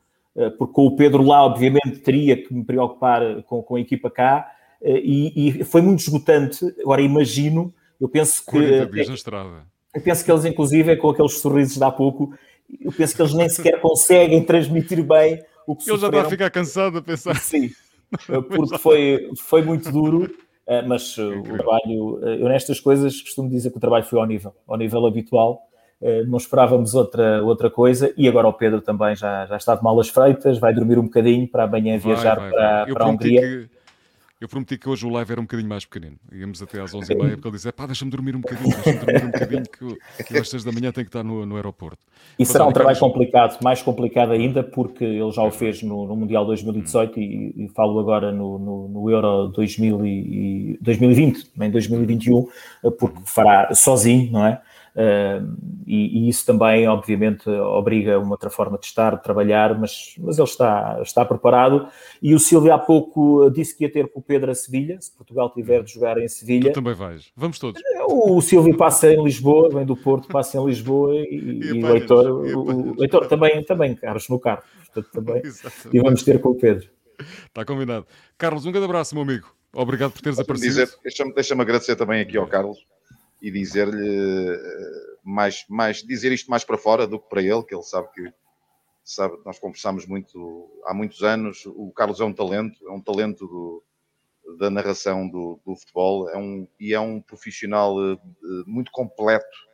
porque 0.57 0.73
com 0.73 0.85
o 0.85 0.95
Pedro 0.95 1.23
lá, 1.23 1.43
obviamente, 1.43 1.99
teria 2.03 2.41
que 2.41 2.53
me 2.53 2.63
preocupar 2.63 3.43
com, 3.43 3.61
com 3.61 3.75
a 3.75 3.81
equipa 3.81 4.09
cá, 4.09 4.49
e, 4.81 5.59
e, 5.59 5.63
foi 5.65 5.81
muito 5.81 5.99
esgotante. 5.99 6.73
Agora 6.79 7.01
imagino, 7.01 7.73
eu 7.99 8.07
penso 8.09 8.43
que. 8.45 8.51
40 8.51 8.85
dias 8.87 9.09
na 9.09 9.13
estrada. 9.13 9.71
Eu 9.93 10.01
penso 10.01 10.23
que 10.23 10.31
eles, 10.31 10.45
inclusive, 10.45 10.95
com 10.97 11.09
aqueles 11.09 11.39
sorrisos 11.39 11.75
de 11.75 11.83
há 11.83 11.91
pouco, 11.91 12.33
eu 12.79 12.91
penso 12.91 13.15
que 13.15 13.21
eles 13.21 13.33
nem 13.33 13.49
sequer 13.49 13.79
conseguem 13.81 14.43
transmitir 14.43 15.03
bem 15.03 15.43
o 15.67 15.75
que 15.75 15.89
Ele 15.89 15.99
já 15.99 16.07
está 16.07 16.21
a 16.21 16.29
ficar 16.29 16.49
cansado 16.49 16.97
a 16.97 17.01
pensar. 17.01 17.35
Sim, 17.35 17.71
porque 18.55 18.77
foi, 18.77 19.29
foi 19.37 19.61
muito 19.61 19.91
duro, 19.91 20.29
eh, 20.65 20.81
mas 20.81 21.17
eh, 21.17 21.23
o 21.23 21.43
trabalho, 21.43 22.19
eh, 22.23 22.41
eu 22.41 22.47
nestas 22.47 22.79
coisas 22.79 23.21
costumo 23.21 23.49
dizer 23.49 23.71
que 23.71 23.77
o 23.77 23.79
trabalho 23.79 24.05
foi 24.05 24.19
ao 24.19 24.25
nível, 24.25 24.53
ao 24.67 24.77
nível 24.77 25.05
habitual. 25.05 25.67
Não 26.27 26.39
esperávamos 26.39 26.95
outra, 26.95 27.43
outra 27.43 27.69
coisa 27.69 28.11
e 28.17 28.27
agora 28.27 28.47
o 28.47 28.53
Pedro 28.53 28.81
também 28.81 29.15
já, 29.15 29.45
já 29.45 29.55
está 29.55 29.75
de 29.75 29.83
malas 29.83 30.09
feitas, 30.09 30.57
vai 30.57 30.73
dormir 30.73 30.97
um 30.97 31.03
bocadinho 31.03 31.47
para 31.47 31.65
amanhã 31.65 31.95
viajar 31.99 32.39
vai, 32.39 32.49
vai, 32.49 32.59
para, 32.59 32.91
para 32.91 33.05
a 33.05 33.07
Hungria. 33.07 33.41
Que 33.41 33.69
Eu 34.41 34.49
prometi 34.49 34.75
que 34.75 34.89
hoje 34.89 35.05
o 35.05 35.09
live 35.11 35.33
era 35.33 35.39
um 35.39 35.43
bocadinho 35.43 35.69
mais 35.69 35.85
pequenino. 35.85 36.17
Íamos 36.33 36.63
até 36.63 36.81
às 36.81 36.93
11h30, 36.93 37.29
porque 37.33 37.47
ele 37.47 37.55
disse: 37.57 37.71
pá, 37.71 37.85
deixa-me 37.85 38.09
dormir 38.09 38.35
um 38.35 38.41
bocadinho, 38.41 38.73
deixa-me 38.73 39.05
dormir 39.05 39.23
um 39.23 39.31
bocadinho, 39.31 39.63
que, 40.17 40.23
que 40.23 40.37
às 40.37 40.49
6 40.49 40.63
da 40.63 40.71
manhã 40.71 40.91
tem 40.91 41.03
que 41.03 41.09
estar 41.09 41.23
no, 41.23 41.45
no 41.45 41.55
aeroporto. 41.57 41.99
E 42.39 42.41
Mas, 42.41 42.47
será 42.47 42.65
um 42.65 42.71
trabalho 42.71 42.97
complicado, 42.97 43.61
mais 43.61 43.83
complicado 43.83 44.31
ainda, 44.31 44.63
porque 44.63 45.03
ele 45.03 45.31
já 45.31 45.43
o 45.43 45.51
fez 45.51 45.83
no, 45.83 46.07
no 46.07 46.15
Mundial 46.15 46.43
2018 46.47 47.19
hum. 47.19 47.21
e, 47.21 47.65
e, 47.65 47.67
falo 47.67 47.99
agora 47.99 48.31
no, 48.31 48.57
no, 48.57 48.87
no 48.87 49.09
Euro 49.11 49.49
2000 49.49 50.05
e, 50.07 50.79
2020, 50.81 51.51
em 51.61 51.69
2021, 51.69 52.47
porque 52.97 53.21
fará 53.25 53.71
sozinho, 53.75 54.31
não 54.31 54.47
é? 54.47 54.59
Uh, 54.95 55.55
e, 55.87 56.25
e, 56.25 56.29
isso 56.29 56.45
também, 56.45 56.87
obviamente, 56.87 57.49
obriga 57.49 58.19
uma 58.19 58.31
outra 58.31 58.49
forma 58.49 58.77
de 58.77 58.85
estar, 58.85 59.15
de 59.15 59.23
trabalhar, 59.23 59.77
mas, 59.79 60.15
mas 60.19 60.37
ele 60.37 60.47
está, 60.47 60.99
está 61.01 61.23
preparado. 61.23 61.87
E 62.21 62.35
o 62.35 62.39
Silvio 62.39 62.73
há 62.73 62.77
pouco 62.77 63.49
disse 63.49 63.77
que 63.77 63.85
ia 63.85 63.91
ter 63.91 64.09
com 64.09 64.19
o 64.19 64.23
Pedro 64.23 64.51
a 64.51 64.55
Sevilha, 64.55 64.99
se 64.99 65.15
Portugal 65.15 65.49
tiver 65.49 65.83
de 65.83 65.93
jogar 65.93 66.17
em 66.17 66.27
Sevilha. 66.27 66.71
Tu 66.71 66.75
também 66.75 66.93
vais, 66.93 67.31
vamos 67.35 67.57
todos. 67.57 67.81
O 68.07 68.41
Silvio 68.41 68.75
passa 68.75 69.11
em 69.11 69.23
Lisboa, 69.23 69.69
vem 69.69 69.85
do 69.85 69.95
Porto, 69.95 70.27
passa 70.27 70.57
em 70.57 70.65
Lisboa 70.65 71.15
e, 71.15 71.23
e, 71.31 71.65
e 71.67 71.83
o 71.83 71.95
Heitor, 71.95 72.25
o, 72.25 72.97
o 72.97 73.03
Heitor 73.03 73.27
também, 73.27 73.63
também, 73.63 73.95
Carlos, 73.95 74.27
no 74.27 74.39
carro. 74.39 74.63
Portanto, 74.93 75.09
também. 75.13 75.41
e 75.93 75.99
vamos 75.99 76.23
ter 76.23 76.39
com 76.39 76.49
o 76.49 76.55
Pedro. 76.55 76.89
Está 77.47 77.63
combinado. 77.63 78.05
Carlos, 78.37 78.65
um 78.65 78.71
grande 78.71 78.85
abraço, 78.85 79.15
meu 79.15 79.23
amigo. 79.23 79.53
Obrigado 79.73 80.11
por 80.11 80.21
teres 80.21 80.37
aparecido. 80.37 80.91
Deixa-me 81.01 81.33
deixa 81.33 81.53
agradecer 81.53 81.95
também 81.95 82.21
aqui 82.21 82.37
ao 82.37 82.47
Carlos 82.47 82.77
e 83.41 83.49
dizer-lhe 83.49 84.49
eh, 84.49 85.17
mais, 85.23 85.65
mais, 85.67 86.03
dizer 86.03 86.31
isto 86.31 86.49
mais 86.49 86.63
para 86.63 86.77
fora 86.77 87.07
do 87.07 87.19
que 87.19 87.29
para 87.29 87.41
ele, 87.41 87.63
que 87.63 87.73
ele 87.73 87.83
sabe 87.83 88.09
que 88.13 88.33
sabe, 89.03 89.37
nós 89.45 89.59
conversamos 89.59 90.05
muito 90.05 90.69
há 90.85 90.93
muitos 90.93 91.23
anos. 91.23 91.65
O 91.65 91.91
Carlos 91.91 92.19
é 92.19 92.23
um 92.23 92.33
talento, 92.33 92.87
é 92.87 92.91
um 92.91 93.01
talento 93.01 93.47
do, 93.47 93.83
da 94.57 94.69
narração 94.69 95.27
do, 95.27 95.59
do, 95.65 95.75
futebol, 95.75 96.29
é 96.29 96.37
um, 96.37 96.67
e 96.79 96.93
é 96.93 96.99
um 96.99 97.21
profissional 97.21 97.95
uh, 97.97 98.19
muito 98.65 98.91
completo. 98.91 99.71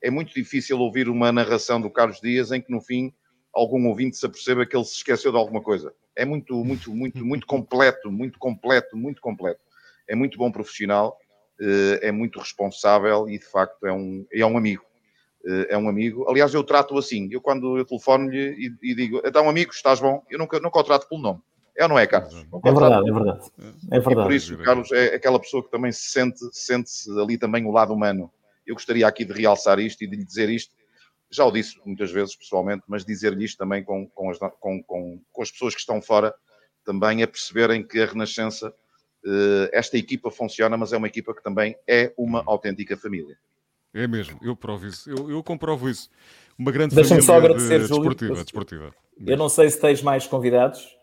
É 0.00 0.10
muito 0.10 0.32
difícil 0.32 0.78
ouvir 0.78 1.08
uma 1.08 1.32
narração 1.32 1.80
do 1.80 1.90
Carlos 1.90 2.20
Dias 2.20 2.52
em 2.52 2.60
que 2.60 2.70
no 2.70 2.80
fim 2.80 3.12
algum 3.52 3.86
ouvinte 3.88 4.16
se 4.16 4.24
aperceba 4.24 4.64
que 4.64 4.74
ele 4.74 4.84
se 4.84 4.94
esqueceu 4.94 5.30
de 5.30 5.36
alguma 5.36 5.60
coisa. 5.60 5.92
É 6.16 6.24
muito, 6.24 6.64
muito, 6.64 6.94
muito, 6.94 7.24
muito 7.24 7.46
completo, 7.46 8.10
muito 8.10 8.38
completo, 8.38 8.96
muito 8.96 9.20
completo. 9.20 9.60
É 10.08 10.14
muito 10.14 10.38
bom 10.38 10.50
profissional 10.50 11.18
eh, 11.18 11.21
é 11.60 12.10
muito 12.10 12.38
responsável 12.40 13.28
e 13.28 13.38
de 13.38 13.44
facto 13.44 13.86
é 13.86 13.92
um, 13.92 14.26
é 14.32 14.44
um 14.44 14.56
amigo. 14.56 14.84
Eh, 15.44 15.68
é 15.70 15.78
um 15.78 15.88
amigo. 15.88 16.28
Aliás, 16.28 16.54
eu 16.54 16.62
trato 16.62 16.96
assim. 16.96 17.28
Eu 17.30 17.40
quando 17.40 17.76
eu 17.76 17.84
telefono-lhe 17.84 18.54
e, 18.82 18.90
e, 18.90 18.94
digo, 18.94 19.20
então 19.24 19.48
amigo, 19.48 19.72
estás 19.72 20.00
bom? 20.00 20.22
Eu 20.30 20.38
nunca, 20.38 20.58
nunca 20.60 20.78
o 20.78 20.84
trato 20.84 21.08
pelo 21.08 21.20
nome. 21.20 21.40
É 21.76 21.84
ou 21.84 21.88
não 21.88 21.98
é, 21.98 22.06
Carlos? 22.06 22.34
É 22.64 22.72
verdade, 22.72 23.08
é 23.08 23.12
verdade. 23.12 23.50
É 23.90 24.00
verdade. 24.00 24.12
E 24.12 24.22
por 24.22 24.32
isso, 24.32 24.58
Carlos 24.58 24.92
é 24.92 25.14
aquela 25.14 25.40
pessoa 25.40 25.64
que 25.64 25.70
também 25.70 25.90
se 25.90 26.10
sente, 26.10 26.38
sente-se 26.52 27.10
ali 27.18 27.38
também 27.38 27.64
o 27.64 27.70
lado 27.70 27.94
humano. 27.94 28.30
Eu 28.66 28.74
gostaria 28.74 29.06
aqui 29.06 29.24
de 29.24 29.32
realçar 29.32 29.78
isto 29.78 30.04
e 30.04 30.06
de 30.06 30.16
lhe 30.16 30.24
dizer 30.24 30.50
isto. 30.50 30.74
Já 31.30 31.46
o 31.46 31.50
disse 31.50 31.80
muitas 31.84 32.10
vezes 32.12 32.36
pessoalmente, 32.36 32.84
mas 32.86 33.06
dizer-lhe 33.06 33.46
isto 33.46 33.56
também 33.56 33.82
com, 33.82 34.06
com, 34.08 34.30
as, 34.30 34.38
com, 34.38 34.82
com, 34.82 35.20
com 35.32 35.42
as 35.42 35.50
pessoas 35.50 35.74
que 35.74 35.80
estão 35.80 36.02
fora, 36.02 36.34
também 36.84 37.22
a 37.22 37.26
perceberem 37.26 37.82
que 37.82 38.00
a 38.02 38.06
Renascença 38.06 38.68
eh, 38.68 38.72
esta 39.72 39.96
equipa 39.96 40.30
funciona, 40.30 40.76
mas 40.76 40.92
é 40.92 40.96
uma 40.96 41.06
equipa 41.06 41.34
que 41.34 41.42
também 41.42 41.76
é 41.86 42.12
uma 42.16 42.42
autêntica 42.46 42.96
família. 42.96 43.36
É 43.94 44.06
mesmo, 44.06 44.38
eu 44.42 44.56
provo 44.56 44.86
isso, 44.86 45.10
eu, 45.10 45.30
eu 45.30 45.42
comprovo 45.42 45.88
isso. 45.88 46.08
Uma 46.58 46.72
grande 46.72 46.94
família 46.94 47.22
só 47.22 47.36
agradecer, 47.36 47.80
de, 47.80 47.88
desportiva, 47.88 48.34
desportiva. 48.34 48.94
Eu 49.26 49.36
não 49.36 49.48
sei 49.48 49.70
se 49.70 49.80
tens 49.80 50.02
mais 50.02 50.26
convidados. 50.26 50.96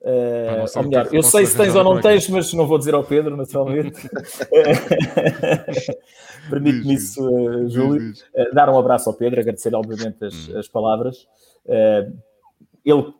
Uh, 0.00 0.78
ou 0.78 0.82
melhor, 0.84 1.08
eu 1.12 1.22
sei 1.22 1.46
se 1.46 1.56
tens 1.56 1.74
ou 1.74 1.82
não 1.82 2.00
tens, 2.00 2.28
mas 2.28 2.52
não 2.52 2.66
vou 2.66 2.78
dizer 2.78 2.94
ao 2.94 3.02
Pedro, 3.02 3.36
naturalmente. 3.36 4.08
Permite-me 6.50 6.94
isso, 6.94 7.26
uh, 7.26 7.68
Júlio. 7.68 8.12
Uh, 8.34 8.54
dar 8.54 8.68
um 8.68 8.78
abraço 8.78 9.08
ao 9.08 9.16
Pedro, 9.16 9.40
agradecer, 9.40 9.74
obviamente, 9.74 10.24
as, 10.24 10.48
hum. 10.48 10.58
as 10.58 10.68
palavras. 10.68 11.26
Uh, 11.64 12.16
ele, 12.86 13.12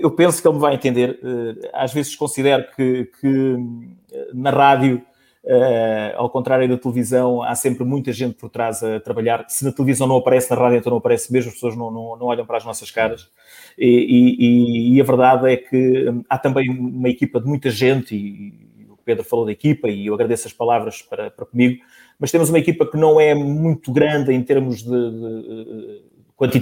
eu 0.00 0.10
penso 0.10 0.40
que 0.40 0.48
ele 0.48 0.54
me 0.54 0.60
vai 0.60 0.74
entender. 0.74 1.20
Eh, 1.22 1.70
às 1.74 1.92
vezes 1.92 2.16
considero 2.16 2.64
que, 2.74 3.10
que 3.20 3.56
na 4.32 4.50
rádio, 4.50 5.02
uh, 5.44 6.16
ao 6.16 6.30
contrário 6.30 6.66
da 6.66 6.78
televisão, 6.78 7.42
há 7.42 7.54
sempre 7.54 7.84
muita 7.84 8.12
gente 8.12 8.36
por 8.36 8.48
trás 8.48 8.82
a 8.82 8.98
trabalhar. 8.98 9.44
Se 9.48 9.62
na 9.62 9.72
televisão 9.72 10.06
não 10.06 10.16
aparece, 10.16 10.50
na 10.50 10.56
rádio 10.56 10.78
então 10.78 10.90
não 10.90 10.98
aparece 10.98 11.30
mesmo, 11.30 11.50
as 11.50 11.54
pessoas 11.54 11.76
não, 11.76 11.90
não, 11.90 12.16
não 12.16 12.26
olham 12.28 12.46
para 12.46 12.56
as 12.56 12.64
nossas 12.64 12.90
caras. 12.90 13.28
E, 13.76 13.86
e, 13.86 14.96
e, 14.96 15.00
a 15.00 15.04
verdade 15.04 15.52
é 15.52 15.56
que 15.58 16.08
hum, 16.08 16.24
há 16.28 16.38
também 16.38 16.70
uma 16.70 17.10
equipa 17.10 17.38
de 17.40 17.46
muita 17.46 17.68
gente, 17.68 18.16
e, 18.16 18.86
o 18.90 18.96
Pedro 19.04 19.22
falou 19.22 19.44
da 19.44 19.52
equipa, 19.52 19.90
e 19.90 20.06
eu 20.06 20.14
agradeço 20.14 20.48
as 20.48 20.54
palavras 20.54 21.02
para, 21.02 21.30
para 21.30 21.44
comigo, 21.44 21.82
mas 22.18 22.32
temos 22.32 22.48
uma 22.48 22.58
equipa 22.58 22.86
que 22.86 22.96
não 22.96 23.20
é 23.20 23.34
muito 23.34 23.92
grande 23.92 24.32
em 24.32 24.42
termos 24.42 24.82
de, 24.82 24.90
de, 24.90 26.02
de 26.36 26.58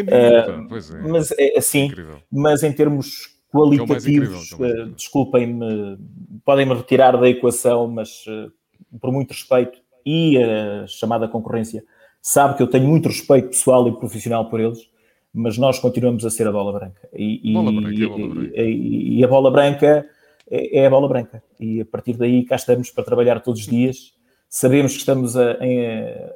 uh, 0.00 0.68
pois 0.68 0.94
é. 0.94 1.00
Mas 1.00 1.30
é 1.38 1.58
assim, 1.58 1.86
incrível. 1.86 2.16
mas 2.30 2.62
em 2.62 2.72
termos 2.72 3.34
qualitativos, 3.52 4.52
é 4.52 4.54
incrível, 4.54 4.84
uh, 4.84 4.90
desculpem-me, 4.90 5.98
podem-me 6.44 6.74
retirar 6.74 7.16
da 7.16 7.28
equação, 7.28 7.86
mas 7.88 8.24
uh, 8.26 8.52
por 9.00 9.12
muito 9.12 9.30
respeito 9.30 9.78
e 10.04 10.36
a 10.38 10.86
chamada 10.86 11.28
concorrência 11.28 11.84
sabe 12.20 12.56
que 12.56 12.62
eu 12.62 12.66
tenho 12.66 12.88
muito 12.88 13.08
respeito 13.08 13.48
pessoal 13.48 13.86
e 13.88 13.92
profissional 13.92 14.48
por 14.48 14.60
eles, 14.60 14.88
mas 15.32 15.58
nós 15.58 15.78
continuamos 15.78 16.24
a 16.24 16.30
ser 16.30 16.46
a 16.46 16.52
bola 16.52 16.72
branca. 16.72 17.08
E, 17.12 17.52
bola 17.52 17.72
branca, 17.72 17.94
e, 17.94 18.04
a, 18.04 18.08
bola 18.08 18.28
branca. 18.28 18.62
E, 18.62 19.18
e, 19.18 19.24
a 19.24 19.28
bola 19.28 19.50
branca 19.50 20.06
é, 20.50 20.78
é, 20.78 20.86
a 20.86 20.90
bola 20.90 21.08
branca. 21.08 21.42
E 21.58 21.80
a 21.80 21.84
partir 21.84 22.16
daí 22.16 22.44
cá 22.44 22.56
estamos 22.56 22.90
para 22.90 23.04
trabalhar 23.04 23.40
todos 23.40 23.60
os 23.60 23.66
dias. 23.66 24.14
Sabemos 24.48 24.92
que 24.92 24.98
estamos 24.98 25.36
a, 25.36 25.58
em, 25.60 25.86
a, 25.86 26.34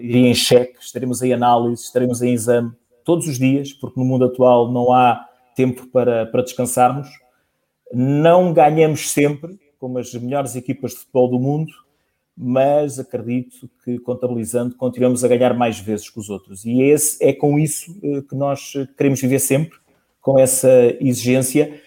em 0.00 0.34
cheque, 0.34 0.78
estaremos 0.80 1.22
em 1.22 1.32
análise, 1.32 1.82
estaremos 1.84 2.22
em 2.22 2.32
exame, 2.32 2.72
todos 3.10 3.26
os 3.26 3.40
dias, 3.40 3.72
porque 3.72 3.98
no 3.98 4.06
mundo 4.06 4.26
atual 4.26 4.70
não 4.70 4.92
há 4.92 5.26
tempo 5.56 5.88
para, 5.88 6.26
para 6.26 6.42
descansarmos. 6.44 7.08
Não 7.92 8.52
ganhamos 8.52 9.10
sempre, 9.10 9.58
como 9.80 9.98
as 9.98 10.14
melhores 10.14 10.54
equipas 10.54 10.92
de 10.92 10.98
futebol 10.98 11.28
do 11.28 11.40
mundo, 11.40 11.72
mas 12.38 13.00
acredito 13.00 13.68
que 13.84 13.98
contabilizando 13.98 14.76
continuamos 14.76 15.24
a 15.24 15.28
ganhar 15.28 15.54
mais 15.54 15.80
vezes 15.80 16.08
que 16.08 16.20
os 16.20 16.30
outros. 16.30 16.64
E 16.64 16.82
esse, 16.82 17.20
é 17.20 17.32
com 17.32 17.58
isso 17.58 17.98
eh, 18.00 18.22
que 18.28 18.36
nós 18.36 18.74
queremos 18.96 19.20
viver 19.20 19.40
sempre, 19.40 19.76
com 20.20 20.38
essa 20.38 20.70
exigência. 21.00 21.82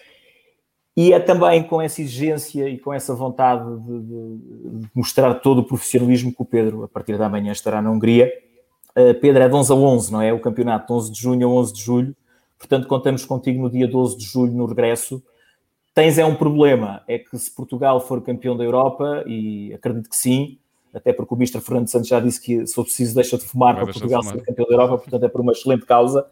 E 0.94 1.14
é 1.14 1.18
também 1.18 1.62
com 1.62 1.80
essa 1.80 2.02
exigência 2.02 2.68
e 2.68 2.76
com 2.76 2.92
essa 2.92 3.14
vontade 3.14 3.64
de, 3.80 4.00
de, 4.02 4.80
de 4.80 4.90
mostrar 4.94 5.32
todo 5.36 5.62
o 5.62 5.64
profissionalismo 5.64 6.34
que 6.34 6.42
o 6.42 6.44
Pedro, 6.44 6.84
a 6.84 6.88
partir 6.88 7.16
da 7.16 7.30
manhã, 7.30 7.50
estará 7.50 7.80
na 7.80 7.90
Hungria 7.90 8.30
Uh, 8.96 9.14
Pedro, 9.20 9.42
é 9.42 9.48
de 9.48 9.54
11 9.54 9.72
a 9.72 9.74
11, 9.74 10.12
não 10.12 10.22
é? 10.22 10.32
O 10.32 10.40
campeonato 10.40 10.86
de 10.86 10.92
11 10.92 11.12
de 11.12 11.20
junho 11.20 11.48
a 11.48 11.50
11 11.50 11.72
de 11.72 11.80
julho. 11.82 12.16
Portanto, 12.58 12.86
contamos 12.86 13.24
contigo 13.24 13.62
no 13.62 13.70
dia 13.70 13.88
12 13.88 14.16
de 14.16 14.24
julho 14.24 14.52
no 14.52 14.66
regresso. 14.66 15.22
Tens 15.92 16.18
é 16.18 16.24
um 16.24 16.34
problema, 16.34 17.02
é 17.06 17.18
que 17.18 17.36
se 17.38 17.50
Portugal 17.50 18.00
for 18.00 18.20
campeão 18.22 18.56
da 18.56 18.64
Europa, 18.64 19.22
e 19.26 19.72
acredito 19.72 20.08
que 20.08 20.16
sim, 20.16 20.58
até 20.92 21.12
porque 21.12 21.34
o 21.34 21.36
Mr. 21.36 21.60
Fernando 21.60 21.88
Santos 21.88 22.08
já 22.08 22.18
disse 22.18 22.40
que 22.40 22.66
se 22.66 22.74
for 22.74 22.84
preciso 22.84 23.14
deixa 23.14 23.36
de 23.36 23.44
fumar 23.44 23.76
para 23.76 23.84
Portugal 23.84 24.22
ser 24.22 24.42
campeão 24.42 24.66
da 24.66 24.74
Europa, 24.74 24.98
portanto 24.98 25.24
é 25.24 25.28
por 25.28 25.40
uma 25.40 25.52
excelente 25.52 25.84
causa. 25.84 26.26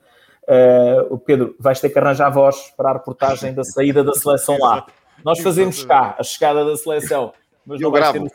Uh, 0.44 1.14
o 1.14 1.18
Pedro, 1.18 1.54
vais 1.60 1.80
ter 1.80 1.90
que 1.90 1.98
arranjar 1.98 2.30
voz 2.30 2.72
para 2.76 2.90
a 2.90 2.92
reportagem 2.94 3.54
da 3.54 3.62
saída 3.62 4.02
da 4.02 4.14
seleção 4.14 4.58
lá. 4.58 4.86
Nós 5.24 5.38
fazemos 5.38 5.84
cá 5.84 6.16
a 6.18 6.22
chegada 6.24 6.64
da 6.64 6.76
seleção 6.76 7.32
mas 7.64 7.80
eu 7.80 7.90
gravo. 7.90 8.26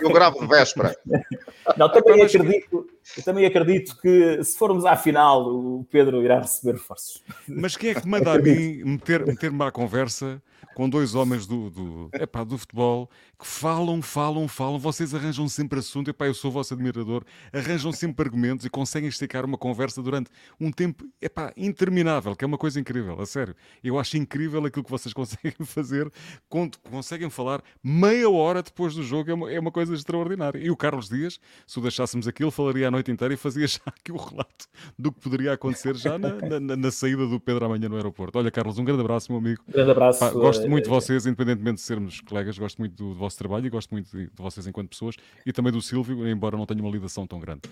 Eu 0.00 0.12
gravo 0.12 0.40
de 0.40 0.46
véspera. 0.46 0.94
Não, 1.76 1.88
também 1.88 2.22
acredito, 2.22 2.86
eu 3.16 3.22
também 3.22 3.44
acredito 3.44 3.96
que 4.00 4.42
se 4.42 4.56
formos 4.56 4.84
à 4.84 4.96
final, 4.96 5.48
o 5.48 5.86
Pedro 5.90 6.22
irá 6.22 6.40
receber 6.40 6.72
reforços. 6.72 7.22
Mas 7.46 7.76
quem 7.76 7.90
é 7.90 7.94
que 7.94 8.06
manda 8.06 8.32
a 8.32 8.38
mim 8.38 8.82
meter-me 8.84 9.32
meter 9.32 9.52
à 9.62 9.70
conversa 9.70 10.42
com 10.74 10.88
dois 10.88 11.14
homens 11.14 11.46
do, 11.46 11.70
do, 11.70 12.10
epá, 12.14 12.44
do 12.44 12.56
futebol 12.56 13.10
que 13.38 13.46
falam, 13.46 14.00
falam, 14.00 14.46
falam, 14.48 14.78
vocês 14.78 15.14
arranjam 15.14 15.48
sempre 15.48 15.78
assunto, 15.78 16.08
epá, 16.08 16.26
eu 16.26 16.34
sou 16.34 16.50
vosso 16.50 16.72
admirador, 16.72 17.24
arranjam 17.52 17.92
sempre 17.92 18.24
argumentos 18.24 18.64
e 18.64 18.70
conseguem 18.70 19.08
esticar 19.08 19.44
uma 19.44 19.58
conversa 19.58 20.02
durante 20.02 20.30
um 20.60 20.70
tempo 20.70 21.04
epá, 21.20 21.52
interminável, 21.56 22.36
que 22.36 22.44
é 22.44 22.46
uma 22.46 22.58
coisa 22.58 22.80
incrível, 22.80 23.20
a 23.20 23.26
sério. 23.26 23.54
Eu 23.82 23.98
acho 23.98 24.16
incrível 24.16 24.64
aquilo 24.64 24.84
que 24.84 24.90
vocês 24.90 25.12
conseguem 25.12 25.54
fazer, 25.64 26.10
conseguem 26.48 27.28
falar 27.28 27.62
meia 27.82 28.30
hora 28.30 28.62
depois 28.62 28.94
do 28.94 29.02
jogo, 29.02 29.30
é 29.30 29.34
uma, 29.34 29.52
é 29.52 29.58
uma 29.58 29.72
coisa 29.72 29.94
extraordinária. 29.94 30.58
E 30.58 30.70
o 30.70 30.76
Carlos 30.76 31.08
Dias, 31.08 31.38
se 31.66 31.78
o 31.78 31.82
deixássemos 31.82 32.28
aqui, 32.28 32.42
ele 32.42 32.50
falaria 32.50 32.88
noite 32.92 33.10
inteira 33.10 33.34
e 33.34 33.36
fazia 33.36 33.66
já 33.66 33.80
aqui 33.86 34.12
o 34.12 34.16
relato 34.16 34.66
do 34.98 35.10
que 35.10 35.20
poderia 35.20 35.52
acontecer 35.52 35.96
já 35.96 36.18
na, 36.18 36.60
na, 36.60 36.76
na 36.76 36.90
saída 36.90 37.26
do 37.26 37.40
Pedro 37.40 37.64
amanhã 37.64 37.88
no 37.88 37.96
aeroporto. 37.96 38.38
Olha, 38.38 38.50
Carlos, 38.50 38.78
um 38.78 38.84
grande 38.84 39.00
abraço, 39.00 39.32
meu 39.32 39.40
amigo. 39.40 39.62
Um 39.68 39.72
grande 39.72 39.90
abraço. 39.90 40.20
Pá, 40.20 40.30
gosto 40.30 40.68
muito 40.68 40.84
de 40.84 40.90
vocês, 40.90 41.26
independentemente 41.26 41.76
de 41.76 41.82
sermos 41.82 42.20
colegas, 42.20 42.56
gosto 42.58 42.78
muito 42.78 42.94
do, 42.94 43.10
do 43.10 43.18
vosso 43.18 43.36
trabalho 43.38 43.66
e 43.66 43.70
gosto 43.70 43.90
muito 43.90 44.10
de, 44.10 44.26
de, 44.26 44.42
vocês 44.42 44.66
enquanto 44.66 44.90
pessoas 44.90 45.16
e 45.44 45.52
também 45.52 45.72
do 45.72 45.82
Silvio, 45.82 46.28
embora 46.28 46.56
não 46.56 46.66
tenha 46.66 46.80
uma 46.80 46.90
ligação 46.90 47.26
tão 47.26 47.40
grande. 47.40 47.62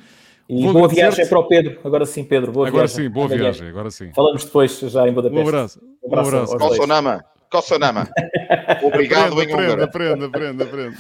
E 0.49 0.65
Vou 0.65 0.73
boa 0.73 0.89
viagem 0.89 1.27
para 1.29 1.39
o 1.39 1.47
Pedro. 1.47 1.79
Agora 1.85 2.05
sim, 2.05 2.25
Pedro. 2.25 2.51
Boa 2.51 2.69
agora 2.69 2.87
viagem. 2.87 3.05
sim, 3.05 3.11
boa 3.11 3.29
viagem. 3.29 3.69
Agora 3.69 3.91
sim. 3.91 4.11
Falamos 4.13 4.45
depois 4.45 4.79
já 4.79 5.09
em 5.09 5.13
Budapeste. 5.13 5.45
Um 5.45 5.49
abraço. 5.49 5.81
Um 6.03 6.07
abraço. 6.07 6.53
Um 6.53 6.55
abraço. 6.55 6.77
Sonama. 6.77 7.25
Kosanama. 7.51 8.09
Obrigado 8.83 9.33
aprende, 9.33 9.53
em 9.53 9.55
húngaro. 9.55 9.83
Aprende, 9.83 10.25
aprende, 10.25 10.63
aprende. 10.63 10.97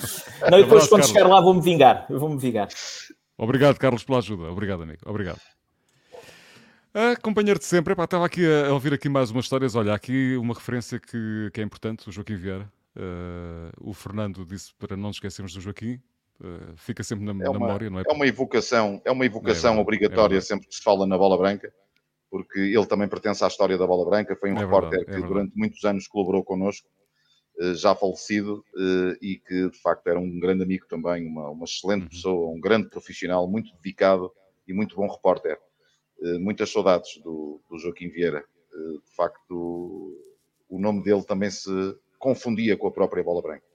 Não, 0.50 0.58
e 0.58 0.64
depois, 0.64 0.88
quando 0.88 1.06
chegar 1.06 1.28
lá, 1.28 1.40
vou-me 1.40 1.62
vingar. 1.62 2.06
Eu 2.10 2.18
vou-me 2.18 2.38
vingar. 2.38 2.68
Obrigado, 3.40 3.78
Carlos, 3.78 4.04
pela 4.04 4.18
ajuda. 4.18 4.52
Obrigado, 4.52 4.82
amigo. 4.82 4.98
Obrigado. 5.06 5.40
Ah, 6.92 7.16
companheiro 7.22 7.58
de 7.58 7.64
sempre, 7.64 7.94
Epá, 7.94 8.04
estava 8.04 8.26
aqui 8.26 8.44
a, 8.44 8.70
ouvir 8.70 8.92
aqui 8.92 9.08
mais 9.08 9.30
umas 9.30 9.46
histórias. 9.46 9.74
Olha, 9.74 9.94
aqui 9.94 10.36
uma 10.36 10.52
referência 10.52 11.00
que, 11.00 11.50
que 11.50 11.58
é 11.58 11.64
importante, 11.64 12.06
o 12.06 12.12
Joaquim 12.12 12.36
Vieira. 12.36 12.70
Uh, 12.94 13.70
o 13.80 13.94
Fernando 13.94 14.44
disse 14.44 14.74
para 14.74 14.94
não 14.94 15.08
nos 15.08 15.16
esquecermos 15.16 15.54
do 15.54 15.60
Joaquim. 15.60 15.98
Uh, 16.38 16.76
fica 16.76 17.02
sempre 17.02 17.24
na, 17.24 17.30
é 17.30 17.48
uma, 17.48 17.58
memória, 17.58 17.88
não 17.88 18.00
é? 18.00 18.02
É 18.06 18.12
uma 18.12 18.26
evocação, 18.26 19.00
é 19.06 19.10
uma 19.10 19.24
evocação 19.24 19.76
é 19.76 19.80
obrigatória 19.80 20.36
é 20.36 20.40
sempre 20.42 20.68
que 20.68 20.74
se 20.74 20.82
fala 20.82 21.06
na 21.06 21.16
bola 21.16 21.38
branca, 21.38 21.72
porque 22.30 22.58
ele 22.58 22.86
também 22.86 23.08
pertence 23.08 23.42
à 23.42 23.46
história 23.46 23.78
da 23.78 23.86
bola 23.86 24.04
branca. 24.04 24.36
Foi 24.36 24.52
um 24.52 24.56
é 24.56 24.60
repórter 24.60 24.98
verdade, 24.98 25.22
que 25.22 25.26
durante 25.26 25.56
muitos 25.56 25.82
anos 25.84 26.06
colaborou 26.06 26.44
connosco, 26.44 26.86
já 27.74 27.94
falecido, 27.94 28.64
e 29.20 29.36
que 29.46 29.70
de 29.70 29.78
facto 29.80 30.06
era 30.06 30.18
um 30.18 30.38
grande 30.38 30.62
amigo 30.62 30.86
também, 30.86 31.26
uma, 31.26 31.50
uma 31.50 31.64
excelente 31.64 32.04
uhum. 32.04 32.08
pessoa, 32.08 32.50
um 32.50 32.60
grande 32.60 32.88
profissional, 32.88 33.48
muito 33.48 33.74
dedicado 33.76 34.32
e 34.66 34.72
muito 34.72 34.96
bom 34.96 35.08
repórter. 35.08 35.58
muitas 36.40 36.70
saudades 36.72 37.18
do, 37.22 37.60
do 37.68 37.78
Joaquim 37.78 38.08
Vieira. 38.08 38.44
de 38.72 39.14
facto, 39.14 40.16
o 40.68 40.78
nome 40.78 41.02
dele 41.02 41.22
também 41.24 41.50
se 41.50 41.70
confundia 42.18 42.76
com 42.76 42.86
a 42.86 42.92
própria 42.92 43.24
bola 43.24 43.42
branca. 43.42 43.70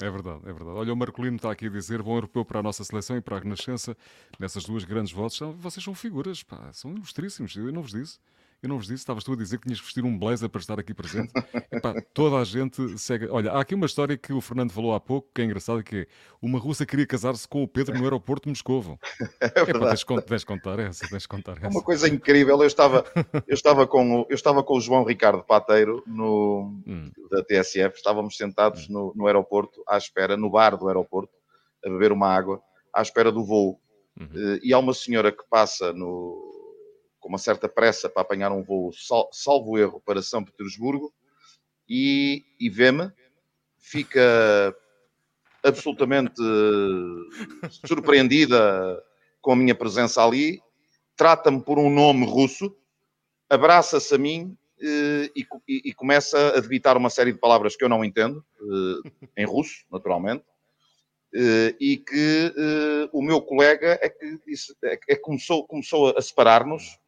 É 0.00 0.08
verdade, 0.08 0.40
é 0.44 0.52
verdade. 0.52 0.78
Olha, 0.78 0.92
o 0.92 0.96
Marcolino 0.96 1.36
está 1.36 1.50
aqui 1.50 1.66
a 1.66 1.70
dizer: 1.70 2.02
bom 2.02 2.14
europeu 2.14 2.44
para 2.44 2.60
a 2.60 2.62
nossa 2.62 2.84
seleção 2.84 3.16
e 3.16 3.20
para 3.20 3.36
a 3.36 3.40
Renascença, 3.40 3.96
nessas 4.38 4.64
duas 4.64 4.84
grandes 4.84 5.12
vozes. 5.12 5.40
Vocês 5.56 5.82
são 5.82 5.94
figuras, 5.94 6.42
pá, 6.42 6.72
são 6.72 6.92
ilustríssimos. 6.92 7.56
Eu 7.56 7.72
não 7.72 7.82
vos 7.82 7.92
disse. 7.92 8.18
Eu 8.62 8.68
não 8.68 8.76
vos 8.76 8.86
disse, 8.86 8.98
estavas 8.98 9.24
tu 9.24 9.32
a 9.32 9.36
dizer 9.36 9.56
que 9.56 9.64
tinhas 9.64 9.80
que 9.80 9.86
vestir 9.86 10.04
um 10.04 10.18
blazer 10.18 10.48
para 10.50 10.60
estar 10.60 10.78
aqui 10.78 10.92
presente. 10.92 11.32
Epá, 11.72 11.94
toda 12.12 12.36
a 12.36 12.44
gente 12.44 12.98
segue. 12.98 13.26
Olha, 13.28 13.52
há 13.52 13.60
aqui 13.60 13.74
uma 13.74 13.86
história 13.86 14.18
que 14.18 14.34
o 14.34 14.40
Fernando 14.40 14.70
falou 14.70 14.92
há 14.92 15.00
pouco, 15.00 15.30
que 15.34 15.40
é 15.40 15.44
engraçada, 15.46 15.82
que 15.82 15.96
é 15.96 16.06
uma 16.42 16.58
russa 16.58 16.84
queria 16.84 17.06
casar-se 17.06 17.48
com 17.48 17.62
o 17.62 17.68
Pedro 17.68 17.96
no 17.96 18.04
aeroporto 18.04 18.44
de 18.44 18.50
Moscovo. 18.50 18.98
É 19.40 19.64
verdade. 19.64 20.02
Epá, 20.02 20.22
tens, 20.22 20.44
contar 20.44 20.78
essa, 20.78 21.08
tens 21.08 21.26
contar 21.26 21.56
essa. 21.56 21.66
É 21.66 21.68
uma 21.68 21.82
coisa 21.82 22.08
incrível. 22.08 22.60
Eu 22.60 22.66
estava, 22.66 23.04
eu 23.46 23.54
estava, 23.54 23.86
com, 23.86 24.26
eu 24.28 24.34
estava 24.34 24.62
com 24.62 24.76
o 24.76 24.80
João 24.80 25.04
Ricardo 25.04 25.42
Pateiro 25.42 26.02
no, 26.06 26.82
hum. 26.86 27.10
da 27.30 27.42
TSF, 27.42 27.96
estávamos 27.96 28.36
sentados 28.36 28.88
hum. 28.88 28.92
no, 28.92 29.12
no 29.16 29.26
aeroporto, 29.26 29.82
à 29.88 29.96
espera, 29.96 30.36
no 30.36 30.50
bar 30.50 30.76
do 30.76 30.88
aeroporto, 30.88 31.32
a 31.84 31.88
beber 31.88 32.12
uma 32.12 32.28
água, 32.28 32.60
à 32.94 33.00
espera 33.00 33.32
do 33.32 33.44
voo. 33.44 33.80
Uhum. 34.18 34.58
E 34.62 34.72
há 34.74 34.78
uma 34.78 34.92
senhora 34.92 35.32
que 35.32 35.42
passa 35.48 35.92
no, 35.92 36.49
com 37.20 37.28
uma 37.28 37.38
certa 37.38 37.68
pressa 37.68 38.08
para 38.08 38.22
apanhar 38.22 38.50
um 38.50 38.62
voo, 38.62 38.90
salvo 39.30 39.78
erro, 39.78 40.02
para 40.04 40.22
São 40.22 40.44
Petersburgo, 40.44 41.12
e, 41.88 42.44
e 42.58 42.68
vê-me, 42.70 43.12
fica 43.78 44.74
absolutamente 45.62 46.40
surpreendida 47.84 49.02
com 49.40 49.52
a 49.52 49.56
minha 49.56 49.74
presença 49.74 50.24
ali, 50.24 50.60
trata-me 51.16 51.62
por 51.62 51.78
um 51.78 51.90
nome 51.90 52.24
russo, 52.24 52.74
abraça-se 53.48 54.14
a 54.14 54.18
mim 54.18 54.56
eh, 54.80 55.30
e, 55.36 55.46
e, 55.68 55.90
e, 55.90 55.94
começa 55.94 56.56
a 56.56 56.60
debitar 56.60 56.96
uma 56.96 57.10
série 57.10 57.32
de 57.32 57.38
palavras 57.38 57.76
que 57.76 57.84
eu 57.84 57.88
não 57.88 58.04
entendo, 58.04 58.44
eh, 59.36 59.42
em 59.42 59.44
russo, 59.44 59.84
naturalmente, 59.92 60.44
eh, 61.34 61.74
e 61.78 61.96
que 61.98 62.54
o 63.12 63.20
meu 63.20 63.42
colega 63.42 63.98
é 64.00 64.08
que, 64.08 64.38
disse, 64.46 64.74
é, 64.84 64.98
é 65.08 65.16
começou, 65.16 65.66
começou 65.66 66.16
a 66.16 66.22
separar-nos 66.22 66.98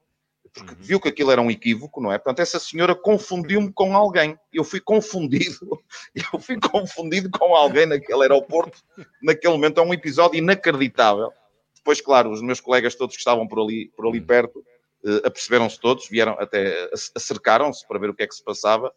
porque 0.55 0.75
uhum. 0.75 0.81
viu 0.81 1.01
que 1.01 1.09
aquilo 1.09 1.31
era 1.31 1.41
um 1.41 1.51
equívoco, 1.51 2.01
não 2.01 2.13
é? 2.13 2.19
Portanto, 2.19 2.41
essa 2.41 2.59
senhora 2.59 2.95
confundiu-me 2.95 3.73
com 3.73 3.97
alguém. 3.97 4.39
Eu 4.53 4.65
fui 4.65 4.81
confundido, 4.81 5.81
eu 6.15 6.39
fui 6.39 6.61
confundido 6.61 7.31
com 7.31 7.55
alguém 7.55 7.87
naquele 7.87 8.23
aeroporto, 8.23 8.83
naquele 9.23 9.55
momento. 9.55 9.81
É 9.81 9.83
um 9.83 9.95
episódio 9.95 10.39
inacreditável. 10.39 11.33
Depois, 11.75 12.01
claro, 12.01 12.31
os 12.31 12.43
meus 12.43 12.61
colegas 12.61 12.95
todos 12.95 13.17
que 13.17 13.21
estavam 13.21 13.49
por 13.49 13.61
ali, 13.61 13.89
por 13.97 14.07
ali 14.07 14.21
uhum. 14.21 14.27
perto, 14.27 14.59
uh, 15.05 15.27
aperceberam-se 15.27 15.81
todos, 15.81 16.09
vieram 16.09 16.37
até, 16.39 16.91
acercaram-se 17.17 17.87
para 17.89 17.99
ver 17.99 18.11
o 18.11 18.15
que 18.15 18.23
é 18.23 18.27
que 18.27 18.35
se 18.35 18.45
passava. 18.45 18.93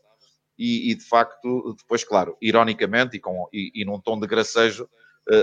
E, 0.58 0.91
e 0.91 0.95
de 0.95 1.03
facto, 1.03 1.76
depois, 1.78 2.03
claro, 2.03 2.38
ironicamente 2.41 3.18
e, 3.18 3.20
com, 3.20 3.47
e, 3.51 3.72
e 3.74 3.86
num 3.86 3.99
tom 3.99 4.20
de 4.20 4.28
gracejo, 4.28 4.89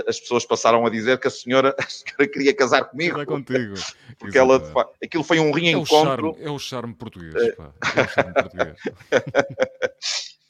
as 0.07 0.19
pessoas 0.19 0.45
passaram 0.45 0.85
a 0.85 0.89
dizer 0.89 1.19
que 1.19 1.27
a 1.27 1.31
senhora, 1.31 1.75
a 1.79 1.83
senhora 1.83 2.27
queria 2.27 2.55
casar 2.55 2.85
comigo. 2.85 3.19
É 3.19 3.25
contigo. 3.25 3.75
Porque 4.17 4.37
ela, 4.37 4.61
aquilo 5.03 5.23
foi 5.23 5.39
um 5.39 5.51
reencontro. 5.51 6.27
É 6.27 6.31
o 6.31 6.35
charme, 6.35 6.45
é 6.45 6.51
o 6.51 6.59
charme 6.59 6.93
português. 6.93 7.35
É. 7.35 7.51
Pá. 7.51 7.73
É 7.95 8.01
o 8.01 8.07
charme 8.07 8.33
português. 8.33 8.77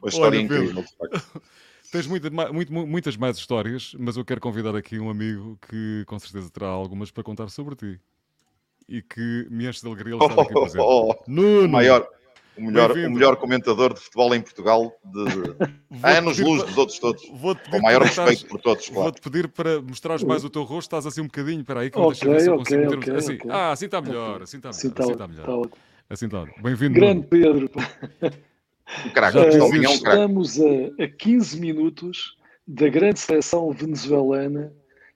Uma 0.00 0.08
história 0.08 0.38
Olha, 0.38 0.44
incrível, 0.44 0.84
Tens 1.90 2.06
muita, 2.06 2.30
muito, 2.52 2.72
muitas 2.72 3.16
mais 3.16 3.38
histórias, 3.38 3.94
mas 3.98 4.16
eu 4.16 4.24
quero 4.24 4.40
convidar 4.40 4.76
aqui 4.76 4.98
um 4.98 5.08
amigo 5.08 5.58
que 5.68 6.04
com 6.06 6.18
certeza 6.18 6.50
terá 6.50 6.68
algumas 6.68 7.10
para 7.10 7.24
contar 7.24 7.48
sobre 7.48 7.74
ti. 7.74 8.00
E 8.86 9.02
que 9.02 9.46
me 9.50 9.66
enche 9.66 9.80
de 9.80 9.86
alegria 9.86 10.14
ele 10.14 10.24
estar 10.24 10.42
aqui 10.42 10.52
presente. 10.52 10.78
Oh, 10.78 11.08
oh, 11.08 11.12
oh. 11.12 11.24
Nuno! 11.26 11.68
Maior, 11.68 12.06
o 12.58 12.62
melhor, 12.62 12.90
o 12.90 13.10
melhor 13.10 13.36
comentador 13.36 13.94
de 13.94 14.00
futebol 14.00 14.34
em 14.34 14.40
Portugal 14.40 14.92
de 15.04 15.66
anos-luz 16.02 16.62
dos 16.64 16.76
outros 16.76 16.98
todos. 16.98 17.22
Com 17.22 17.80
maior 17.80 18.02
respeito 18.02 18.46
por 18.46 18.60
todos, 18.60 18.88
claro. 18.88 19.02
Vou-te 19.04 19.20
pedir 19.20 19.48
para 19.48 19.80
mostrares 19.80 20.24
mais 20.24 20.44
o 20.44 20.50
teu 20.50 20.62
rosto, 20.62 20.88
estás 20.88 21.06
assim 21.06 21.20
um 21.20 21.26
bocadinho, 21.26 21.60
espera 21.60 21.80
aí 21.80 21.90
que 21.90 21.96
eu 21.96 22.02
okay, 22.02 22.30
okay, 22.30 22.48
okay, 22.48 22.86
okay, 22.86 23.14
assim. 23.14 23.34
okay. 23.34 23.50
Ah, 23.50 23.72
assim 23.72 23.86
está 23.86 24.00
melhor, 24.00 24.42
assim 24.42 24.56
está 24.56 24.68
melhor. 24.68 24.78
Assim 24.78 24.88
está, 24.88 25.02
assim 25.02 25.12
está 25.12 25.28
melhor. 25.28 25.66
Está 25.66 25.78
assim 26.10 26.26
está. 26.26 26.46
Bem-vindo. 26.62 26.94
Grande 26.94 27.26
Pedro. 27.26 27.70
Um 29.04 29.10
craque, 29.10 29.36
uh, 29.36 29.64
um 29.64 29.82
estamos 29.82 30.58
a, 30.58 31.04
a 31.04 31.08
15 31.08 31.60
minutos 31.60 32.38
da 32.66 32.88
grande 32.88 33.20
seleção 33.20 33.70
venezuelana 33.70 34.72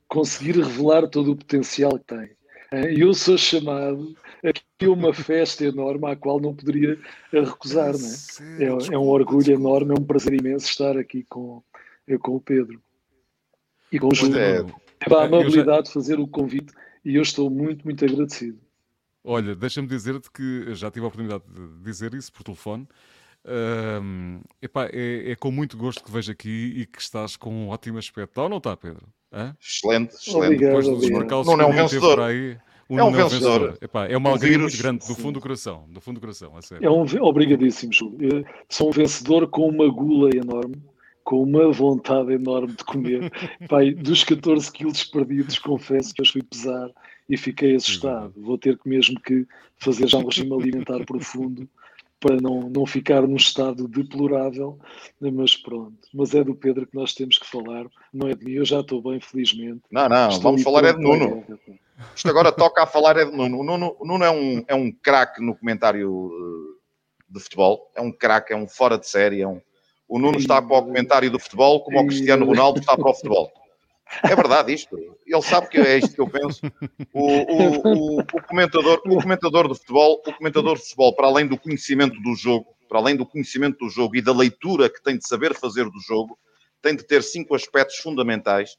conseguir 0.08 0.56
revelar 0.58 1.08
todo 1.08 1.32
o 1.32 1.36
potencial 1.36 1.98
que 1.98 2.04
tem. 2.04 2.30
Eu 2.72 3.12
sou 3.12 3.36
chamado 3.36 4.16
aqui 4.42 4.86
uma 4.86 5.12
festa 5.12 5.64
enorme 5.64 6.10
à 6.10 6.16
qual 6.16 6.40
não 6.40 6.54
poderia 6.54 6.98
recusar, 7.32 7.92
não 7.92 8.08
é? 8.08 8.64
É, 8.64 8.94
é 8.94 8.98
um 8.98 9.08
orgulho 9.08 9.52
enorme, 9.52 9.92
é 9.92 10.00
um 10.00 10.04
prazer 10.04 10.32
imenso 10.32 10.66
estar 10.66 10.96
aqui 10.96 11.24
com, 11.28 11.62
com 12.20 12.36
o 12.36 12.40
Pedro 12.40 12.82
e 13.90 13.98
com 13.98 14.08
o 14.08 14.14
Júlio. 14.14 14.38
É. 14.38 14.64
Teve 14.98 15.14
a 15.14 15.24
amabilidade 15.24 15.88
de 15.88 15.92
fazer 15.92 16.18
o 16.18 16.26
convite 16.26 16.72
e 17.04 17.16
eu 17.16 17.22
estou 17.22 17.50
muito, 17.50 17.84
muito 17.84 18.04
agradecido. 18.04 18.58
Olha, 19.24 19.54
deixa-me 19.54 19.86
dizer-te 19.86 20.30
que 20.30 20.74
já 20.74 20.90
tive 20.90 21.04
a 21.04 21.08
oportunidade 21.08 21.44
de 21.46 21.82
dizer 21.82 22.14
isso 22.14 22.32
por 22.32 22.42
telefone. 22.42 22.88
Um, 23.44 24.40
epá, 24.60 24.86
é, 24.86 25.32
é, 25.32 25.36
com 25.36 25.50
muito 25.50 25.76
gosto 25.76 26.02
que 26.02 26.10
vejo 26.10 26.30
aqui 26.30 26.72
e 26.76 26.86
que 26.86 27.00
estás 27.00 27.36
com 27.36 27.52
um 27.52 27.68
ótimo 27.68 27.98
aspecto. 27.98 28.40
Ou 28.40 28.48
não 28.48 28.58
está, 28.58 28.76
Pedro? 28.76 29.06
Hã? 29.32 29.56
Excelente, 29.60 30.14
excelente. 30.14 30.54
Obrigado, 30.54 31.00
Depois 31.00 31.46
não 31.46 31.60
é 31.60 31.66
um 31.66 31.72
vencedor. 31.72 32.20
Aí, 32.20 32.56
um 32.90 32.98
é 32.98 33.04
um 33.04 33.10
vencedor. 33.10 33.60
vencedor. 33.60 33.78
Epá, 33.80 34.06
é 34.06 34.16
uma 34.16 34.28
um 34.28 34.32
alegria 34.32 34.58
muito 34.58 34.76
grande, 34.76 35.06
do 35.06 35.14
fundo 35.14 35.32
do 35.32 35.40
coração. 35.40 35.84
Do 35.88 36.00
fundo 36.00 36.16
do 36.16 36.20
coração, 36.20 36.56
é 36.58 36.60
sério. 36.60 36.86
É 36.86 36.90
um, 36.90 37.06
obrigadíssimo, 37.24 37.92
Júlio. 37.92 38.44
Sou 38.68 38.88
um 38.88 38.92
vencedor 38.92 39.48
com 39.48 39.68
uma 39.68 39.88
gula 39.88 40.28
enorme, 40.36 40.76
com 41.24 41.42
uma 41.42 41.72
vontade 41.72 42.32
enorme 42.32 42.74
de 42.74 42.84
comer. 42.84 43.32
Pai, 43.68 43.92
dos 43.92 44.22
14 44.22 44.70
quilos 44.70 45.04
perdidos, 45.04 45.58
confesso 45.58 46.12
que 46.12 46.20
hoje 46.20 46.32
fui 46.32 46.42
pesar 46.42 46.90
e 47.28 47.36
fiquei 47.38 47.74
assustado. 47.74 48.34
Vou 48.36 48.58
ter 48.58 48.76
que 48.76 48.86
mesmo 48.86 49.18
que 49.20 49.46
fazer 49.78 50.06
já 50.06 50.18
um 50.18 50.26
regime 50.26 50.52
alimentar 50.52 51.02
profundo 51.06 51.66
para 52.22 52.40
não, 52.40 52.70
não 52.70 52.86
ficar 52.86 53.22
num 53.22 53.34
estado 53.34 53.88
deplorável, 53.88 54.78
mas 55.20 55.56
pronto. 55.56 55.98
Mas 56.14 56.32
é 56.32 56.44
do 56.44 56.54
Pedro 56.54 56.86
que 56.86 56.94
nós 56.94 57.12
temos 57.12 57.36
que 57.36 57.46
falar, 57.46 57.84
não 58.14 58.28
é 58.28 58.34
de 58.34 58.44
mim, 58.44 58.52
eu 58.52 58.64
já 58.64 58.78
estou 58.78 59.02
bem, 59.02 59.20
felizmente. 59.20 59.82
Não, 59.90 60.08
não, 60.08 60.28
estou 60.28 60.42
vamos 60.42 60.62
falar 60.62 60.84
é 60.84 60.92
de 60.92 61.00
Nuno. 61.00 61.44
Isto 62.14 62.28
agora 62.28 62.52
toca 62.52 62.84
a 62.84 62.86
falar 62.86 63.16
é 63.16 63.24
de 63.24 63.36
Nuno. 63.36 63.58
O 63.58 63.64
Nuno, 63.64 63.96
o 63.98 64.06
Nuno 64.06 64.24
é 64.24 64.30
um, 64.30 64.64
é 64.68 64.74
um 64.74 64.92
craque 64.92 65.44
no 65.44 65.56
comentário 65.56 66.30
eh, 66.32 66.78
de 67.28 67.40
futebol, 67.40 67.90
é 67.96 68.00
um 68.00 68.12
craque, 68.12 68.52
é 68.52 68.56
um 68.56 68.68
fora 68.68 68.96
de 68.96 69.08
série, 69.08 69.42
é 69.42 69.48
um... 69.48 69.60
O 70.08 70.18
Nuno 70.18 70.38
está 70.38 70.62
para 70.62 70.78
o 70.78 70.84
comentário 70.84 71.30
do 71.30 71.40
futebol 71.40 71.82
como 71.82 71.98
o 72.00 72.06
Cristiano 72.06 72.46
Ronaldo 72.46 72.78
está 72.78 72.96
para 72.96 73.10
o 73.10 73.14
futebol. 73.14 73.50
É 74.22 74.34
verdade 74.34 74.72
isto. 74.72 74.96
Ele 75.26 75.42
sabe 75.42 75.68
que 75.68 75.78
é 75.78 75.98
isto 75.98 76.14
que 76.14 76.20
eu 76.20 76.28
penso. 76.28 76.60
O, 77.12 77.26
o, 77.26 77.88
o, 77.88 78.20
o, 78.20 78.42
comentador, 78.42 79.00
o 79.06 79.22
comentador 79.22 79.68
de 79.68 79.78
futebol, 79.78 80.22
o 80.26 80.32
comentador 80.32 80.76
de 80.76 80.82
futebol, 80.82 81.14
para 81.14 81.26
além 81.26 81.46
do 81.46 81.58
conhecimento 81.58 82.20
do 82.20 82.34
jogo, 82.34 82.76
para 82.88 82.98
além 82.98 83.16
do 83.16 83.24
conhecimento 83.24 83.78
do 83.78 83.88
jogo 83.88 84.16
e 84.16 84.22
da 84.22 84.32
leitura 84.32 84.90
que 84.90 85.02
tem 85.02 85.16
de 85.16 85.26
saber 85.26 85.54
fazer 85.54 85.84
do 85.84 86.00
jogo, 86.00 86.38
tem 86.82 86.94
de 86.94 87.04
ter 87.04 87.22
cinco 87.22 87.54
aspectos 87.54 87.96
fundamentais, 87.96 88.76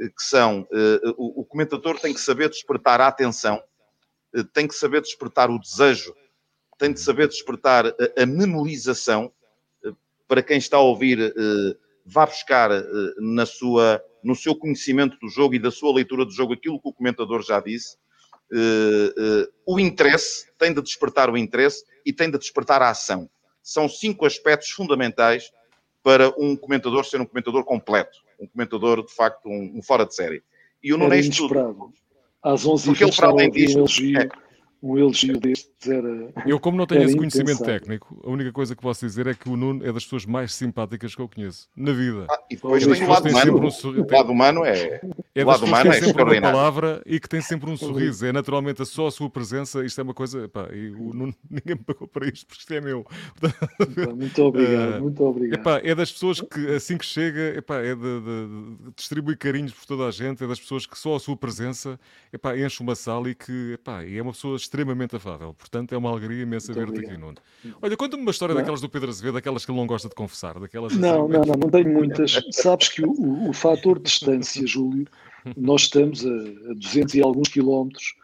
eh, 0.00 0.08
que 0.08 0.22
são 0.22 0.62
uh, 0.62 1.14
o, 1.16 1.42
o, 1.42 1.44
comentador 1.44 2.00
tem 2.00 2.14
que 2.14 2.20
saber 2.20 2.48
despertar 2.48 3.00
a 3.00 3.06
atenção, 3.06 3.62
uh, 4.34 4.42
tem 4.44 4.66
que 4.66 4.74
saber 4.74 5.02
despertar 5.02 5.50
o 5.50 5.58
desejo, 5.58 6.14
tem 6.78 6.92
de 6.92 7.00
saber 7.00 7.28
despertar 7.28 7.86
a, 7.86 8.22
a 8.22 8.26
memorização. 8.26 9.30
Para 10.26 10.42
quem 10.42 10.56
está 10.56 10.78
a 10.78 10.80
ouvir, 10.80 11.18
vá 12.04 12.26
buscar 12.26 12.70
na 13.18 13.46
sua 13.46 14.02
no 14.22 14.36
seu 14.36 14.54
conhecimento 14.54 15.18
do 15.18 15.28
jogo 15.28 15.54
e 15.54 15.58
da 15.58 15.70
sua 15.70 15.92
leitura 15.92 16.24
do 16.24 16.30
jogo 16.30 16.52
aquilo 16.52 16.80
que 16.80 16.88
o 16.88 16.92
comentador 16.92 17.42
já 17.42 17.60
disse. 17.60 17.96
Uh, 18.52 19.42
uh, 19.42 19.52
o 19.66 19.80
interesse 19.80 20.46
tem 20.58 20.72
de 20.72 20.82
despertar 20.82 21.30
o 21.30 21.36
interesse 21.36 21.84
e 22.04 22.12
tem 22.12 22.30
de 22.30 22.38
despertar 22.38 22.82
a 22.82 22.90
ação. 22.90 23.28
são 23.62 23.88
cinco 23.88 24.26
aspectos 24.26 24.68
fundamentais 24.70 25.50
para 26.02 26.28
um 26.38 26.54
comentador 26.54 27.04
ser 27.04 27.20
um 27.20 27.24
comentador 27.24 27.64
completo, 27.64 28.18
um 28.38 28.46
comentador 28.46 29.04
de 29.04 29.12
facto 29.12 29.48
um, 29.48 29.78
um 29.78 29.82
fora 29.82 30.04
de 30.04 30.14
série. 30.14 30.42
E 30.82 30.92
o 30.92 30.98
Nuno 30.98 31.14
é 31.14 31.22
tudo. 31.22 31.92
Às 32.42 32.66
11 32.66 32.86
Porque 32.86 33.04
ele, 33.04 33.16
para 33.16 33.28
além 33.28 33.50
disto, 33.50 33.84
é, 34.18 34.28
um 34.82 34.98
elogio 34.98 35.38
destes 35.38 35.71
era. 35.90 36.32
Eu, 36.46 36.58
como 36.60 36.76
não 36.76 36.86
tenho 36.86 37.02
esse 37.02 37.16
conhecimento 37.16 37.62
técnico, 37.62 38.20
a 38.24 38.30
única 38.30 38.52
coisa 38.52 38.74
que 38.74 38.82
posso 38.82 39.04
dizer 39.04 39.26
é 39.26 39.34
que 39.34 39.48
o 39.48 39.56
Nuno 39.56 39.84
é 39.84 39.92
das 39.92 40.04
pessoas 40.04 40.24
mais 40.24 40.54
simpáticas 40.54 41.14
que 41.14 41.20
eu 41.20 41.28
conheço 41.28 41.68
na 41.76 41.92
vida. 41.92 42.26
Ah, 42.30 42.38
e 42.50 42.56
depois 42.56 42.86
tem 42.86 43.04
o 43.04 43.08
lado 43.08 43.28
humano. 43.28 43.66
Um 43.66 43.70
sorriso, 43.70 44.04
o 44.04 44.12
lado 44.12 44.32
humano 44.32 44.64
é. 44.64 45.00
É 45.34 45.44
o 45.44 45.46
lado 45.46 45.64
humano 45.64 45.90
que 45.90 45.90
tem 45.90 45.98
é 45.98 46.04
sempre 46.04 46.22
uma 46.22 46.40
palavra 46.40 47.02
e 47.06 47.18
que 47.18 47.28
tem 47.28 47.40
sempre 47.40 47.70
um 47.70 47.76
sorriso. 47.76 48.26
É 48.26 48.32
naturalmente 48.32 48.84
só 48.84 49.06
a 49.06 49.10
sua 49.10 49.30
presença. 49.30 49.84
Isto 49.84 50.00
é 50.00 50.04
uma 50.04 50.14
coisa. 50.14 50.48
Pá, 50.48 50.68
e 50.72 50.90
o 50.90 51.12
Nuno, 51.12 51.34
ninguém 51.50 51.76
me 51.76 51.84
pagou 51.84 52.06
para 52.06 52.26
isto, 52.26 52.46
porque 52.46 52.60
isto 52.60 52.74
é 52.74 52.80
meu. 52.80 53.06
Muito 54.16 54.42
obrigado, 54.42 54.98
uh, 54.98 55.02
muito 55.02 55.24
obrigado. 55.24 55.60
Epá, 55.60 55.80
é 55.82 55.94
das 55.94 56.12
pessoas 56.12 56.40
que 56.40 56.74
assim 56.74 56.96
que 56.98 57.04
chega, 57.04 57.58
epá, 57.58 57.78
é 57.78 57.94
de, 57.94 58.00
de, 58.00 58.20
de, 58.20 58.92
distribui 58.96 59.36
carinhos 59.36 59.72
por 59.72 59.86
toda 59.86 60.06
a 60.06 60.10
gente. 60.10 60.44
É 60.44 60.46
das 60.46 60.60
pessoas 60.60 60.86
que 60.86 60.98
só 60.98 61.16
a 61.16 61.20
sua 61.20 61.36
presença 61.36 61.98
epá, 62.32 62.56
enche 62.56 62.82
uma 62.82 62.94
sala 62.94 63.30
e 63.30 63.34
que 63.34 63.72
epá, 63.72 64.04
é 64.04 64.20
uma 64.20 64.32
pessoa 64.32 64.56
extremamente 64.56 65.16
afável. 65.16 65.54
Portanto, 65.54 65.71
é 65.90 65.96
uma 65.96 66.10
alegria 66.10 66.42
imensa 66.42 66.72
ver-te 66.72 67.00
aqui, 67.00 67.16
Nuno. 67.16 67.36
Olha, 67.80 67.96
conta-me 67.96 68.22
uma 68.22 68.30
história 68.30 68.54
não? 68.54 68.60
daquelas 68.60 68.80
do 68.80 68.88
Pedro 68.88 69.08
Azevedo, 69.08 69.34
daquelas 69.34 69.64
que 69.64 69.70
ele 69.70 69.78
não 69.78 69.86
gosta 69.86 70.08
de 70.08 70.14
confessar. 70.14 70.58
Daquelas 70.58 70.96
não, 70.96 71.24
assim, 71.24 71.32
não, 71.32 71.44
não, 71.44 71.54
não 71.54 71.70
tenho 71.70 71.88
muitas. 71.92 72.42
Sabes 72.52 72.88
que 72.88 73.02
o, 73.02 73.10
o, 73.10 73.50
o 73.50 73.52
fator 73.52 73.98
de 73.98 74.04
distância, 74.04 74.66
Júlio, 74.66 75.06
nós 75.56 75.82
estamos 75.82 76.24
a, 76.26 76.30
a 76.70 76.74
200 76.74 77.14
e 77.14 77.22
alguns 77.22 77.48
quilómetros, 77.48 78.14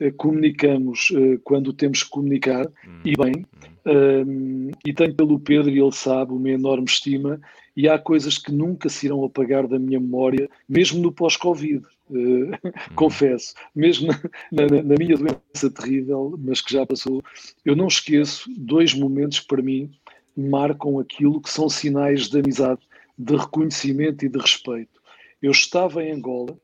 eh, 0.00 0.12
comunicamos 0.12 1.10
eh, 1.14 1.38
quando 1.42 1.72
temos 1.72 2.04
que 2.04 2.10
comunicar, 2.10 2.66
hum. 2.86 3.00
e 3.04 3.14
bem, 3.16 3.44
um, 3.84 4.70
e 4.86 4.92
tenho 4.92 5.14
pelo 5.14 5.40
Pedro, 5.40 5.70
e 5.70 5.80
ele 5.80 5.92
sabe, 5.92 6.32
uma 6.32 6.48
enorme 6.48 6.86
estima, 6.86 7.40
e 7.76 7.88
há 7.88 7.98
coisas 7.98 8.38
que 8.38 8.52
nunca 8.52 8.88
se 8.88 9.06
irão 9.06 9.24
apagar 9.24 9.66
da 9.66 9.78
minha 9.78 9.98
memória, 9.98 10.48
mesmo 10.68 11.00
no 11.00 11.12
pós-Covid. 11.12 11.82
Uh, 12.18 12.94
confesso, 12.94 13.54
mesmo 13.74 14.08
na, 14.50 14.66
na, 14.66 14.82
na, 14.82 14.94
minha 14.98 15.16
doença 15.16 15.70
terrível, 15.70 16.34
mas 16.38 16.60
que 16.60 16.72
já 16.72 16.86
passou, 16.86 17.22
eu 17.64 17.76
não 17.76 17.86
esqueço 17.86 18.50
dois 18.56 18.94
momentos 18.94 19.40
que 19.40 19.46
para 19.46 19.62
mim 19.62 19.90
marcam 20.36 20.98
aquilo 20.98 21.40
que 21.40 21.50
são 21.50 21.68
sinais 21.68 22.28
de 22.28 22.38
amizade, 22.38 22.80
de 23.18 23.36
reconhecimento 23.36 24.24
e 24.24 24.28
de 24.28 24.38
respeito. 24.38 25.00
Eu 25.42 25.50
estava 25.50 26.02
em 26.02 26.12
Angola, 26.12 26.58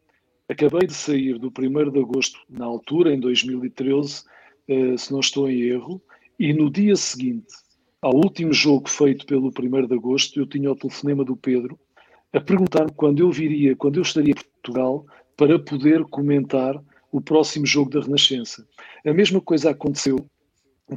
acabei 0.48 0.86
de 0.86 0.94
sair 0.94 1.38
do 1.38 1.48
1 1.48 1.90
de 1.90 1.98
agosto, 1.98 2.38
na 2.48 2.64
altura, 2.64 3.12
em 3.12 3.20
2013, 3.20 4.20
uh, 4.20 4.24
eh, 4.68 4.96
se 4.96 5.12
não 5.12 5.20
estou 5.20 5.50
em 5.50 5.60
erro, 5.60 6.00
e 6.38 6.52
no 6.52 6.70
dia 6.70 6.96
seguinte, 6.96 7.54
ao 8.00 8.14
último 8.14 8.52
jogo 8.52 8.88
feito 8.88 9.26
pelo 9.26 9.48
1 9.48 9.86
de 9.86 9.94
agosto, 9.94 10.38
eu 10.38 10.46
tinha 10.46 10.70
o 10.70 10.76
telefonema 10.76 11.24
do 11.24 11.36
Pedro 11.36 11.78
a 12.34 12.40
perguntar-me 12.40 12.92
quando 12.92 13.20
eu 13.20 13.30
viria, 13.30 13.76
quando 13.76 13.96
eu 13.96 14.02
estaria 14.02 14.32
em 14.32 14.34
Portugal, 14.34 15.06
para 15.36 15.58
poder 15.58 16.04
comentar 16.04 16.80
o 17.10 17.20
próximo 17.20 17.64
jogo 17.64 17.90
da 17.90 18.00
Renascença. 18.00 18.66
A 19.06 19.12
mesma 19.12 19.40
coisa 19.40 19.70
aconteceu 19.70 20.24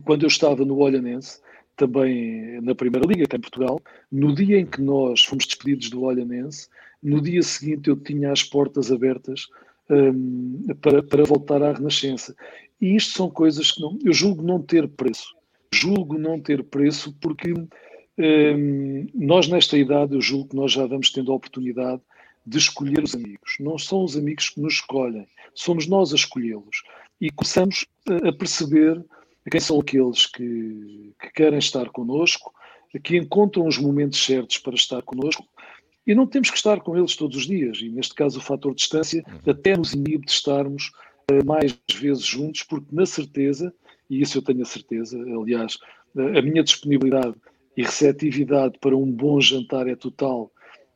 quando 0.03 0.23
eu 0.23 0.27
estava 0.27 0.65
no 0.65 0.77
Olhanense, 0.77 1.39
também 1.75 2.59
na 2.61 2.73
Primeira 2.73 3.07
Liga, 3.07 3.27
cá 3.27 3.37
em 3.37 3.41
Portugal, 3.41 3.79
no 4.11 4.33
dia 4.33 4.59
em 4.59 4.65
que 4.65 4.81
nós 4.81 5.23
fomos 5.23 5.45
despedidos 5.45 5.89
do 5.89 6.01
Olhanense, 6.01 6.67
no 7.01 7.21
dia 7.21 7.43
seguinte 7.43 7.89
eu 7.89 7.95
tinha 7.95 8.31
as 8.31 8.43
portas 8.43 8.91
abertas 8.91 9.47
um, 9.89 10.65
para, 10.81 11.03
para 11.03 11.23
voltar 11.23 11.61
à 11.61 11.73
Renascença. 11.73 12.35
E 12.81 12.95
isto 12.95 13.15
são 13.15 13.29
coisas 13.29 13.71
que 13.71 13.81
não, 13.81 13.97
eu 14.03 14.13
julgo 14.13 14.41
não 14.41 14.61
ter 14.61 14.87
preço. 14.87 15.35
Julgo 15.73 16.17
não 16.17 16.39
ter 16.39 16.63
preço 16.63 17.15
porque 17.21 17.53
um, 17.53 19.07
nós, 19.13 19.47
nesta 19.47 19.77
idade, 19.77 20.15
eu 20.15 20.21
julgo 20.21 20.49
que 20.49 20.55
nós 20.55 20.71
já 20.71 20.85
vamos 20.85 21.11
tendo 21.11 21.31
a 21.31 21.35
oportunidade 21.35 22.01
de 22.47 22.57
escolher 22.57 23.03
os 23.03 23.13
amigos. 23.13 23.57
Não 23.59 23.77
são 23.77 24.05
os 24.05 24.15
amigos 24.15 24.49
que 24.49 24.61
nos 24.61 24.75
escolhem, 24.75 25.27
somos 25.53 25.85
nós 25.85 26.13
a 26.13 26.15
escolhê-los. 26.15 26.83
E 27.19 27.29
começamos 27.29 27.85
a 28.23 28.31
perceber 28.31 29.03
quem 29.51 29.59
são 29.59 29.79
aqueles 29.79 30.25
que, 30.25 31.13
que 31.19 31.33
querem 31.33 31.59
estar 31.59 31.89
connosco, 31.89 32.53
que 33.03 33.17
encontram 33.17 33.67
os 33.67 33.77
momentos 33.77 34.23
certos 34.23 34.57
para 34.59 34.75
estar 34.75 35.01
connosco, 35.01 35.45
e 36.05 36.15
não 36.15 36.25
temos 36.25 36.49
que 36.49 36.55
estar 36.55 36.79
com 36.79 36.97
eles 36.97 37.17
todos 37.17 37.35
os 37.35 37.45
dias. 37.45 37.79
E 37.81 37.89
neste 37.89 38.15
caso, 38.15 38.39
o 38.39 38.41
fator 38.41 38.73
distância 38.73 39.23
uhum. 39.27 39.51
até 39.51 39.75
nos 39.75 39.93
inibe 39.93 40.25
de 40.25 40.31
estarmos 40.31 40.91
uh, 41.29 41.45
mais 41.45 41.77
vezes 41.93 42.23
juntos, 42.23 42.63
porque 42.63 42.87
na 42.95 43.05
certeza, 43.05 43.73
e 44.09 44.21
isso 44.21 44.37
eu 44.37 44.41
tenho 44.41 44.61
a 44.61 44.65
certeza, 44.65 45.19
aliás, 45.21 45.75
uh, 46.15 46.37
a 46.37 46.41
minha 46.41 46.63
disponibilidade 46.63 47.35
e 47.75 47.83
receptividade 47.83 48.79
para 48.79 48.95
um 48.95 49.11
bom 49.11 49.41
jantar 49.41 49.87
é 49.87 49.97
total 49.97 50.49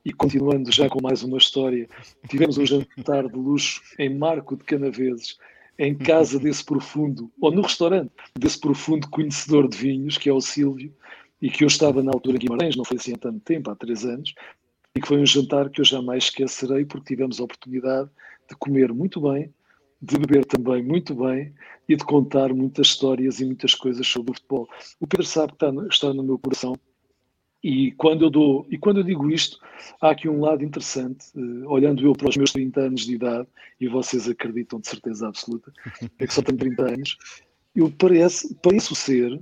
e 0.03 0.11
continuando 0.11 0.71
já 0.71 0.89
com 0.89 1.01
mais 1.01 1.23
uma 1.23 1.37
história, 1.37 1.87
tivemos 2.27 2.57
um 2.57 2.65
jantar 2.65 3.27
de 3.27 3.37
luxo 3.37 3.81
em 3.99 4.09
Marco 4.09 4.55
de 4.55 4.63
Canaveses, 4.63 5.37
em 5.77 5.95
casa 5.95 6.39
desse 6.39 6.63
profundo, 6.63 7.31
ou 7.39 7.51
no 7.51 7.61
restaurante, 7.61 8.11
desse 8.37 8.59
profundo 8.59 9.09
conhecedor 9.09 9.67
de 9.67 9.77
vinhos, 9.77 10.17
que 10.17 10.29
é 10.29 10.33
o 10.33 10.41
Silvio, 10.41 10.93
e 11.41 11.49
que 11.49 11.63
eu 11.63 11.67
estava 11.67 12.03
na 12.03 12.11
altura 12.11 12.37
em 12.37 12.39
Guimarães, 12.39 12.75
não 12.75 12.85
foi 12.85 12.97
assim 12.97 13.13
há 13.13 13.17
tanto 13.17 13.39
tempo, 13.39 13.69
há 13.69 13.75
três 13.75 14.05
anos, 14.05 14.33
e 14.95 15.01
que 15.01 15.07
foi 15.07 15.19
um 15.19 15.25
jantar 15.25 15.69
que 15.69 15.81
eu 15.81 15.85
jamais 15.85 16.25
esquecerei, 16.25 16.85
porque 16.85 17.15
tivemos 17.15 17.39
a 17.39 17.43
oportunidade 17.43 18.09
de 18.49 18.55
comer 18.57 18.93
muito 18.93 19.21
bem, 19.21 19.53
de 20.01 20.17
beber 20.17 20.45
também 20.45 20.83
muito 20.83 21.13
bem 21.13 21.53
e 21.87 21.95
de 21.95 22.03
contar 22.03 22.53
muitas 22.53 22.87
histórias 22.87 23.39
e 23.39 23.45
muitas 23.45 23.75
coisas 23.75 24.05
sobre 24.07 24.31
o 24.31 24.33
futebol. 24.33 24.67
O 24.99 25.07
Pedro 25.07 25.25
sabe 25.25 25.49
que 25.49 25.55
está 25.55 25.71
no, 25.71 25.87
está 25.87 26.13
no 26.13 26.23
meu 26.23 26.39
coração 26.39 26.75
e 27.64 27.91
quando 27.91 28.26
eu 28.26 28.30
dou, 28.30 28.66
e 28.70 28.78
quando 28.78 28.97
eu 28.97 29.03
digo 29.03 29.30
isto, 29.30 29.59
há 30.01 30.12
aqui 30.12 30.28
um 30.28 30.41
lado 30.41 30.64
interessante, 30.64 31.26
uh, 31.36 31.70
olhando 31.70 32.03
eu 32.03 32.14
para 32.14 32.30
os 32.30 32.38
meus 32.38 32.51
30 32.51 32.82
anos 32.82 33.05
de 33.05 33.16
idade, 33.16 33.47
e 33.80 33.88
vocês 33.88 34.28
acreditam 34.28 34.80
de 34.80 34.88
certeza 34.88 35.28
absoluta, 35.28 35.72
é 36.20 36.26
que 36.26 36.34
só 36.34 36.41
tenho 36.41 36.57
30 36.57 36.84
anos, 36.84 37.18
eu 37.76 37.91
pareço, 37.91 38.53
pareço 38.55 38.95
ser, 38.95 39.39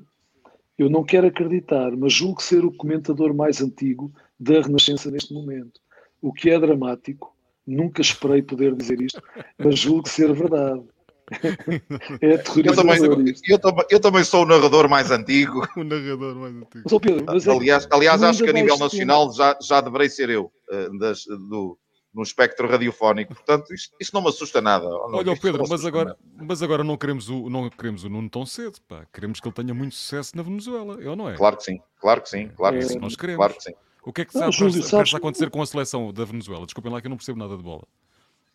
eu 0.77 0.89
não 0.89 1.03
quero 1.03 1.27
acreditar, 1.27 1.95
mas 1.95 2.13
julgo 2.13 2.41
ser 2.41 2.65
o 2.65 2.71
comentador 2.71 3.33
mais 3.33 3.61
antigo 3.61 4.13
da 4.39 4.61
Renascença 4.61 5.11
neste 5.11 5.33
momento. 5.33 5.81
O 6.21 6.31
que 6.31 6.49
é 6.49 6.59
dramático, 6.59 7.35
nunca 7.65 8.01
esperei 8.01 8.41
poder 8.41 8.75
dizer 8.75 9.01
isto, 9.01 9.21
mas 9.57 9.79
julgo 9.79 10.07
ser 10.07 10.33
verdade. 10.33 10.83
É 12.21 12.33
eu 12.67 12.75
também, 12.75 12.97
eu, 12.97 13.59
eu, 13.89 13.99
também 13.99 14.23
sou 14.23 14.43
o 14.43 14.45
narrador 14.45 14.89
mais 14.89 15.11
antigo. 15.11 15.65
o 15.77 15.83
narrador 15.83 16.35
mais 16.35 16.55
antigo. 16.55 16.99
Pedro, 16.99 17.25
é, 17.29 17.55
aliás, 17.55 17.87
aliás 17.91 18.23
acho 18.23 18.43
que 18.43 18.49
a 18.49 18.53
nível 18.53 18.77
nacional 18.77 19.31
já, 19.33 19.57
já 19.61 19.81
deverei 19.81 20.09
ser 20.09 20.29
eu, 20.29 20.51
uh, 20.71 20.97
das, 20.97 21.25
do, 21.25 21.77
no 22.13 22.23
espectro 22.23 22.67
radiofónico. 22.67 23.33
Portanto, 23.33 23.73
isto, 23.73 23.95
isto 23.99 24.13
não 24.13 24.21
me 24.21 24.29
assusta 24.29 24.61
nada. 24.61 24.87
Olha, 24.87 25.37
Pedro, 25.39 25.63
mas 25.69 25.85
agora, 25.85 26.17
mas 26.35 26.63
agora 26.63 26.83
não 26.83 26.97
queremos 26.97 27.29
o, 27.29 27.49
não 27.49 27.69
queremos 27.69 28.03
o 28.03 28.09
Nuno 28.09 28.29
tão 28.29 28.45
cedo. 28.45 28.79
Pá. 28.87 29.05
Queremos 29.13 29.39
que 29.39 29.47
ele 29.47 29.55
tenha 29.55 29.73
muito 29.73 29.95
sucesso 29.95 30.35
na 30.35 30.43
Venezuela, 30.43 31.01
é 31.01 31.09
ou 31.09 31.15
não 31.15 31.29
é? 31.29 31.35
Claro 31.35 31.57
que 31.57 31.63
sim, 31.63 31.79
claro 31.99 32.21
que 32.21 32.29
sim, 32.29 32.49
claro 32.49 32.77
que 32.77 32.83
é, 32.83 32.87
sim. 32.87 32.99
Nós 32.99 33.15
queremos. 33.15 33.37
Claro 33.37 33.53
que 33.53 33.63
sim. 33.63 33.73
O 34.03 34.13
que 34.13 34.21
é 34.21 34.25
que 34.25 34.35
não, 34.35 34.49
está 34.49 34.99
a 34.99 35.17
acontecer 35.17 35.49
com 35.49 35.61
a 35.61 35.65
seleção 35.65 36.11
da 36.11 36.25
Venezuela? 36.25 36.65
Desculpem 36.65 36.91
lá 36.91 37.01
que 37.01 37.07
eu 37.07 37.09
não 37.09 37.17
percebo 37.17 37.37
nada 37.37 37.55
de 37.55 37.61
bola. 37.61 37.83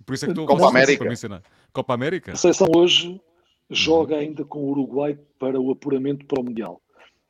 Por 0.04 0.14
isso 0.14 0.24
é 0.24 0.28
que 0.28 0.32
estou 0.32 0.46
Copa 0.46 0.68
América. 0.68 0.98
para 0.98 1.08
me 1.08 1.14
ensinar. 1.14 1.42
Copa 1.72 1.94
América? 1.94 2.32
A 2.32 2.36
seleção 2.36 2.68
hoje 2.74 3.20
joga 3.70 4.16
ainda 4.16 4.44
com 4.44 4.60
o 4.60 4.70
Uruguai 4.70 5.18
para 5.38 5.60
o 5.60 5.70
apuramento 5.70 6.26
para 6.26 6.40
o 6.40 6.44
Mundial. 6.44 6.80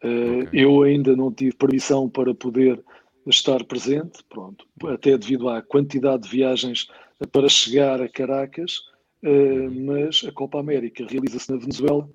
Uh, 0.02 0.42
okay. 0.42 0.64
Eu 0.64 0.82
ainda 0.82 1.16
não 1.16 1.32
tive 1.32 1.54
permissão 1.56 2.08
para 2.08 2.34
poder 2.34 2.82
estar 3.26 3.64
presente, 3.64 4.22
pronto, 4.28 4.66
até 4.86 5.16
devido 5.16 5.48
à 5.48 5.62
quantidade 5.62 6.24
de 6.24 6.28
viagens 6.28 6.88
para 7.32 7.48
chegar 7.48 8.02
a 8.02 8.08
Caracas, 8.08 8.80
uh, 9.22 9.70
mas 9.70 10.24
a 10.28 10.32
Copa 10.32 10.60
América 10.60 11.06
realiza-se 11.08 11.50
na 11.50 11.58
Venezuela 11.58 12.08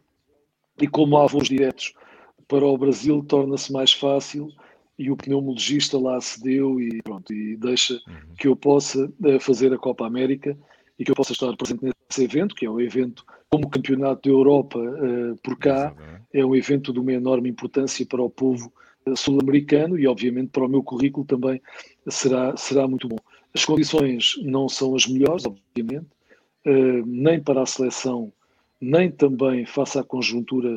e 0.80 0.88
como 0.88 1.18
há 1.18 1.26
voos 1.26 1.50
diretos 1.50 1.94
para 2.48 2.66
o 2.66 2.78
Brasil, 2.78 3.24
torna-se 3.28 3.72
mais 3.72 3.94
fácil 3.94 4.50
e 5.00 5.10
o 5.10 5.16
pneumologista 5.16 5.98
lá 5.98 6.18
acedeu 6.18 6.80
e 6.80 7.02
pronto, 7.02 7.34
e 7.34 7.56
deixa 7.56 7.94
uhum. 7.94 8.36
que 8.38 8.48
eu 8.48 8.56
possa 8.56 9.06
uh, 9.06 9.40
fazer 9.40 9.74
a 9.74 9.78
Copa 9.78 10.06
América 10.06 10.56
e 11.00 11.06
que 11.06 11.10
eu 11.10 11.16
possa 11.16 11.32
estar 11.32 11.56
presente 11.56 11.82
nesse 11.82 12.24
evento, 12.24 12.54
que 12.54 12.66
é 12.66 12.70
um 12.70 12.82
evento 12.82 13.26
como 13.50 13.66
o 13.66 13.70
Campeonato 13.70 14.30
da 14.30 14.36
Europa 14.36 14.78
uh, 14.78 15.36
por 15.42 15.58
cá, 15.58 15.96
é 16.34 16.46
um 16.46 16.56
evento 16.56 16.94
de 16.94 17.00
uma 17.00 17.14
enorme 17.14 17.50
importância 17.50 18.06
para 18.06 18.22
o 18.22 18.30
povo 18.30 18.72
uh, 19.08 19.16
sul-americano 19.16 19.98
e, 19.98 20.06
obviamente, 20.06 20.50
para 20.50 20.66
o 20.66 20.70
meu 20.70 20.84
currículo 20.84 21.26
também 21.26 21.62
será, 22.08 22.56
será 22.58 22.88
muito 22.88 23.08
bom. 23.08 23.18
As 23.56 23.66
condições 23.66 24.36
não 24.44 24.70
são 24.70 24.96
as 24.96 25.08
melhores, 25.08 25.46
obviamente, 25.46 26.08
uh, 26.68 27.06
nem 27.06 27.42
para 27.42 27.64
a 27.64 27.66
seleção, 27.66 28.32
nem 28.80 29.10
também 29.10 29.66
face 29.66 29.98
à 29.98 30.04
conjuntura 30.04 30.70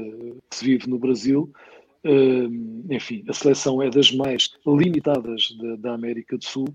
que 0.49 0.57
se 0.57 0.65
vive 0.65 0.89
no 0.89 0.99
Brasil. 0.99 1.53
Enfim, 2.91 3.25
a 3.29 3.33
seleção 3.33 3.81
é 3.81 3.89
das 3.89 4.11
mais 4.11 4.51
limitadas 4.67 5.57
da, 5.57 5.77
da 5.77 5.95
América 5.95 6.37
do 6.37 6.45
Sul 6.45 6.67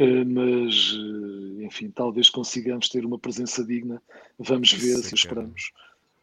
eh, 0.00 0.24
mas, 0.24 0.94
eh, 0.94 1.64
enfim, 1.66 1.90
talvez 1.90 2.30
consigamos 2.30 2.88
ter 2.88 3.04
uma 3.04 3.18
presença 3.18 3.62
digna. 3.62 4.02
Vamos 4.38 4.72
ver 4.72 4.96
se 4.96 5.14
esperamos. 5.14 5.72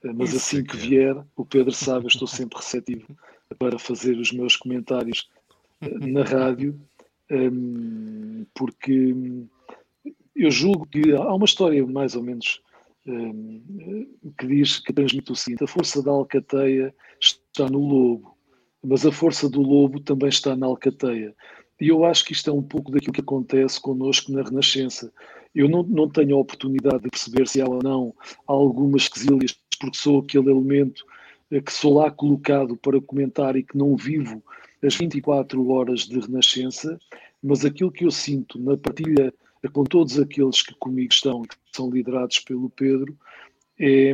Eh, 0.04 0.12
mas 0.14 0.30
Isso 0.30 0.38
assim 0.38 0.64
que 0.64 0.76
vier, 0.76 1.16
o 1.36 1.46
Pedro 1.46 1.72
sabe, 1.72 2.06
eu 2.06 2.08
estou 2.08 2.28
sempre 2.28 2.58
receptivo 2.58 3.16
para 3.60 3.78
fazer 3.78 4.18
os 4.18 4.32
meus 4.32 4.56
comentários 4.56 5.30
na 5.80 6.24
rádio, 6.24 6.78
porque 8.56 9.14
eu 10.36 10.50
julgo 10.50 10.88
que 10.88 11.14
há 11.14 11.34
uma 11.34 11.46
história 11.46 11.86
mais 11.86 12.16
ou 12.16 12.24
menos 12.24 12.62
que 14.38 14.48
diz 14.48 14.80
que 14.80 14.92
transmite 14.92 15.32
o 15.32 15.36
seguinte: 15.36 15.64
a 15.64 15.68
força 15.68 16.02
da 16.02 16.12
alcateia 16.12 16.94
está 17.22 17.70
no 17.70 17.80
lobo, 17.80 18.37
mas 18.84 19.06
a 19.06 19.12
força 19.12 19.50
do 19.50 19.62
lobo 19.62 20.00
também 20.00 20.30
está 20.30 20.56
na 20.56 20.66
alcateia. 20.66 21.36
E 21.80 21.90
eu 21.90 22.06
acho 22.06 22.26
que 22.26 22.34
isto 22.34 22.50
é 22.50 22.54
um 22.54 22.62
pouco 22.62 22.92
daquilo 22.92 23.14
que 23.14 23.22
acontece 23.22 23.80
connosco 23.80 24.32
na 24.32 24.42
Renascença. 24.42 25.12
Eu 25.54 25.70
não, 25.70 25.84
não 25.84 26.10
tenho 26.10 26.36
a 26.36 26.40
oportunidade 26.40 27.04
de 27.04 27.10
perceber 27.10 27.48
se 27.48 27.62
há 27.62 27.66
ou 27.66 27.82
não 27.84 28.16
algumas 28.48 29.08
quesilhas, 29.08 29.56
porque 29.80 29.98
sou 29.98 30.20
aquele 30.20 30.50
elemento 30.50 31.06
eh, 31.52 31.62
que 31.62 31.72
sou 31.72 31.96
lá 31.96 32.10
colocado 32.10 32.76
para 32.78 33.00
comentar 33.02 33.56
e 33.56 33.64
que 33.64 33.78
não 33.78 33.96
vivo 33.96 34.44
as 34.84 34.96
24 34.96 35.70
horas 35.70 36.02
de 36.02 36.20
Renascença, 36.20 37.00
mas 37.42 37.66
aquilo 37.66 37.92
que 37.92 38.06
eu 38.06 38.12
sinto 38.12 38.60
na 38.60 38.76
partilha 38.78 39.34
com 39.74 39.84
todos 39.84 40.20
aqueles 40.20 40.62
que 40.62 40.74
comigo 40.76 41.12
estão 41.12 41.42
que 41.42 41.56
são 41.74 41.90
liderados 41.90 42.40
pelo 42.40 42.70
Pedro 42.70 43.18
é, 43.80 44.14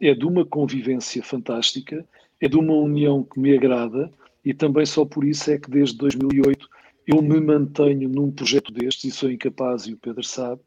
é 0.00 0.14
de 0.14 0.24
uma 0.24 0.44
convivência 0.44 1.22
fantástica, 1.22 2.06
é 2.40 2.48
de 2.48 2.56
uma 2.56 2.74
união 2.74 3.22
que 3.22 3.38
me 3.38 3.54
agrada 3.54 4.12
e 4.44 4.54
também 4.54 4.86
só 4.86 5.04
por 5.04 5.24
isso 5.24 5.50
é 5.50 5.58
que 5.58 5.70
desde 5.70 5.96
2008 5.98 6.68
eu 7.06 7.22
me 7.22 7.40
mantenho 7.40 8.08
num 8.08 8.30
projeto 8.30 8.72
destes 8.72 9.04
e 9.04 9.10
sou 9.10 9.30
incapaz, 9.30 9.86
e 9.86 9.92
o 9.92 9.96
Pedro 9.96 10.22
sabe, 10.22 10.60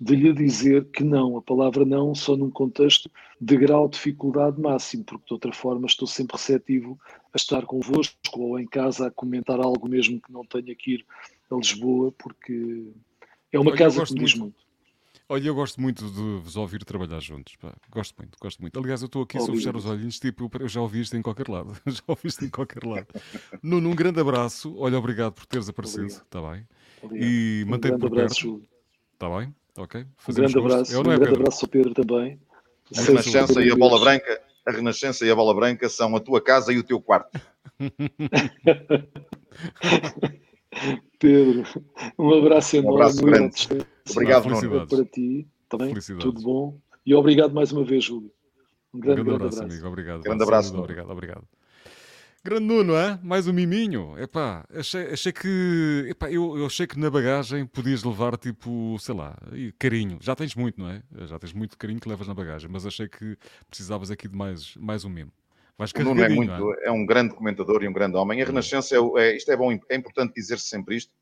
de 0.00 0.14
lhe 0.14 0.32
dizer 0.32 0.84
que 0.92 1.02
não, 1.02 1.36
a 1.36 1.42
palavra 1.42 1.84
não, 1.84 2.14
só 2.14 2.36
num 2.36 2.50
contexto 2.50 3.10
de 3.40 3.56
grau 3.56 3.88
de 3.88 3.96
dificuldade 3.96 4.60
máximo, 4.60 5.02
porque 5.02 5.26
de 5.26 5.32
outra 5.32 5.52
forma 5.52 5.86
estou 5.86 6.06
sempre 6.06 6.36
receptivo 6.36 6.98
a 7.32 7.36
estar 7.36 7.66
convosco 7.66 8.16
ou 8.36 8.58
em 8.58 8.66
casa 8.66 9.08
a 9.08 9.10
comentar 9.10 9.58
algo 9.60 9.88
mesmo 9.88 10.20
que 10.20 10.32
não 10.32 10.44
tenha 10.44 10.74
que 10.74 10.94
ir 10.94 11.06
a 11.50 11.56
Lisboa, 11.56 12.12
porque 12.12 12.86
é 13.52 13.58
uma 13.58 13.70
Olha, 13.70 13.78
casa 13.78 14.04
que 14.04 14.12
me 14.12 14.20
diz 14.20 14.34
muito. 14.34 14.54
muito. 14.54 14.67
Olha, 15.30 15.46
eu 15.46 15.54
gosto 15.54 15.78
muito 15.78 16.10
de 16.10 16.42
vos 16.42 16.56
ouvir 16.56 16.82
trabalhar 16.84 17.20
juntos. 17.20 17.54
Pá. 17.56 17.74
Gosto 17.90 18.14
muito, 18.16 18.38
gosto 18.40 18.62
muito. 18.62 18.78
Aliás, 18.78 19.02
eu 19.02 19.06
estou 19.06 19.22
aqui, 19.22 19.36
eu 19.36 19.44
fechar 19.44 19.76
os 19.76 19.84
olhinhos, 19.84 20.18
tipo, 20.18 20.50
eu 20.58 20.68
já 20.68 20.80
ouvi 20.80 21.02
isto 21.02 21.14
em 21.18 21.22
qualquer 21.22 21.48
lado. 21.48 21.76
já 21.86 22.02
ouvi 22.06 22.28
isto 22.28 22.46
em 22.46 22.48
qualquer 22.48 22.82
lado. 22.82 23.06
Nuno, 23.62 23.90
um 23.90 23.94
grande 23.94 24.18
abraço. 24.20 24.74
Olha, 24.78 24.98
obrigado 24.98 25.32
por 25.32 25.44
teres 25.44 25.68
aparecido. 25.68 26.06
Está 26.06 26.40
bem? 26.40 26.66
Obrigado. 27.02 27.28
E 27.28 27.62
um 27.66 27.70
mantém-te 27.70 27.98
por 27.98 28.10
perto. 28.10 28.62
Está 29.12 29.28
bem? 29.38 29.54
Ok? 29.76 30.06
Fazemos 30.16 30.50
um 30.50 30.54
grande 30.54 30.72
abraço. 30.72 30.94
É, 30.94 30.98
um 30.98 31.02
grande 31.02 31.20
Pedro? 31.20 31.40
abraço 31.40 31.64
ao 31.64 31.68
Pedro 31.68 31.92
também. 31.92 32.40
A 32.96 33.02
Renascença 33.02 33.62
e 33.62 33.70
a 33.70 33.76
Bola 33.76 34.00
Branca, 34.00 34.40
a 34.64 34.70
Renascença 34.70 35.26
e 35.26 35.30
a 35.30 35.34
Bola 35.34 35.54
Branca 35.54 35.90
são 35.90 36.16
a 36.16 36.20
tua 36.20 36.40
casa 36.40 36.72
e 36.72 36.78
o 36.78 36.82
teu 36.82 37.02
quarto. 37.02 37.38
Pedro, 41.18 41.64
um 42.18 42.32
abraço 42.34 42.76
enorme. 42.76 42.92
Um 42.92 43.02
abraço 43.02 43.24
grande. 43.24 43.68
Obrigado, 44.10 44.48
Nuno. 44.48 44.86
Para 44.86 45.04
ti 45.04 45.48
também. 45.68 45.94
Tudo 45.94 46.40
bom. 46.42 46.80
E 47.04 47.14
obrigado 47.14 47.54
mais 47.54 47.72
uma 47.72 47.84
vez, 47.84 48.04
Júlio. 48.04 48.30
Um 48.92 49.00
grande, 49.00 49.20
um 49.20 49.24
grande 49.24 49.36
abraço, 49.36 49.58
abraço, 49.58 49.74
amigo. 49.74 49.88
Obrigado. 49.88 50.22
Grande 50.22 50.42
abraço. 50.42 50.76
Obrigado, 50.76 51.10
obrigado. 51.10 51.44
Grande 52.44 52.64
Nuno, 52.66 52.94
é? 52.94 53.18
mais 53.22 53.48
um 53.48 53.52
miminho. 53.52 54.16
Epá, 54.18 54.64
achei, 54.72 55.12
achei 55.12 55.32
que. 55.32 56.06
Epá, 56.08 56.30
eu, 56.30 56.56
eu 56.56 56.66
achei 56.66 56.86
que 56.86 56.98
na 56.98 57.10
bagagem 57.10 57.66
podias 57.66 58.04
levar 58.04 58.36
tipo, 58.36 58.96
sei 59.00 59.14
lá, 59.14 59.36
carinho. 59.78 60.18
Já 60.20 60.36
tens 60.36 60.54
muito, 60.54 60.80
não 60.80 60.88
é? 60.88 61.02
Já 61.26 61.38
tens 61.38 61.52
muito 61.52 61.76
carinho 61.76 62.00
que 62.00 62.08
levas 62.08 62.28
na 62.28 62.34
bagagem, 62.34 62.70
mas 62.70 62.86
achei 62.86 63.08
que 63.08 63.36
precisavas 63.68 64.10
aqui 64.10 64.28
de 64.28 64.36
mais, 64.36 64.76
mais 64.76 65.04
um 65.04 65.10
mimo. 65.10 65.32
O 65.78 66.02
Nuno 66.02 66.24
é, 66.24 66.28
muito, 66.28 66.74
é? 66.74 66.86
é? 66.86 66.90
um 66.90 67.06
grande 67.06 67.34
comentador 67.34 67.84
e 67.84 67.88
um 67.88 67.92
grande 67.92 68.16
homem. 68.16 68.42
A 68.42 68.44
Renascença 68.44 68.96
é, 68.96 68.98
é 69.22 69.36
isto 69.36 69.50
é 69.52 69.56
bom, 69.56 69.72
é 69.72 69.96
importante 69.96 70.34
dizer-se 70.34 70.66
sempre 70.66 70.96
isto. 70.96 71.12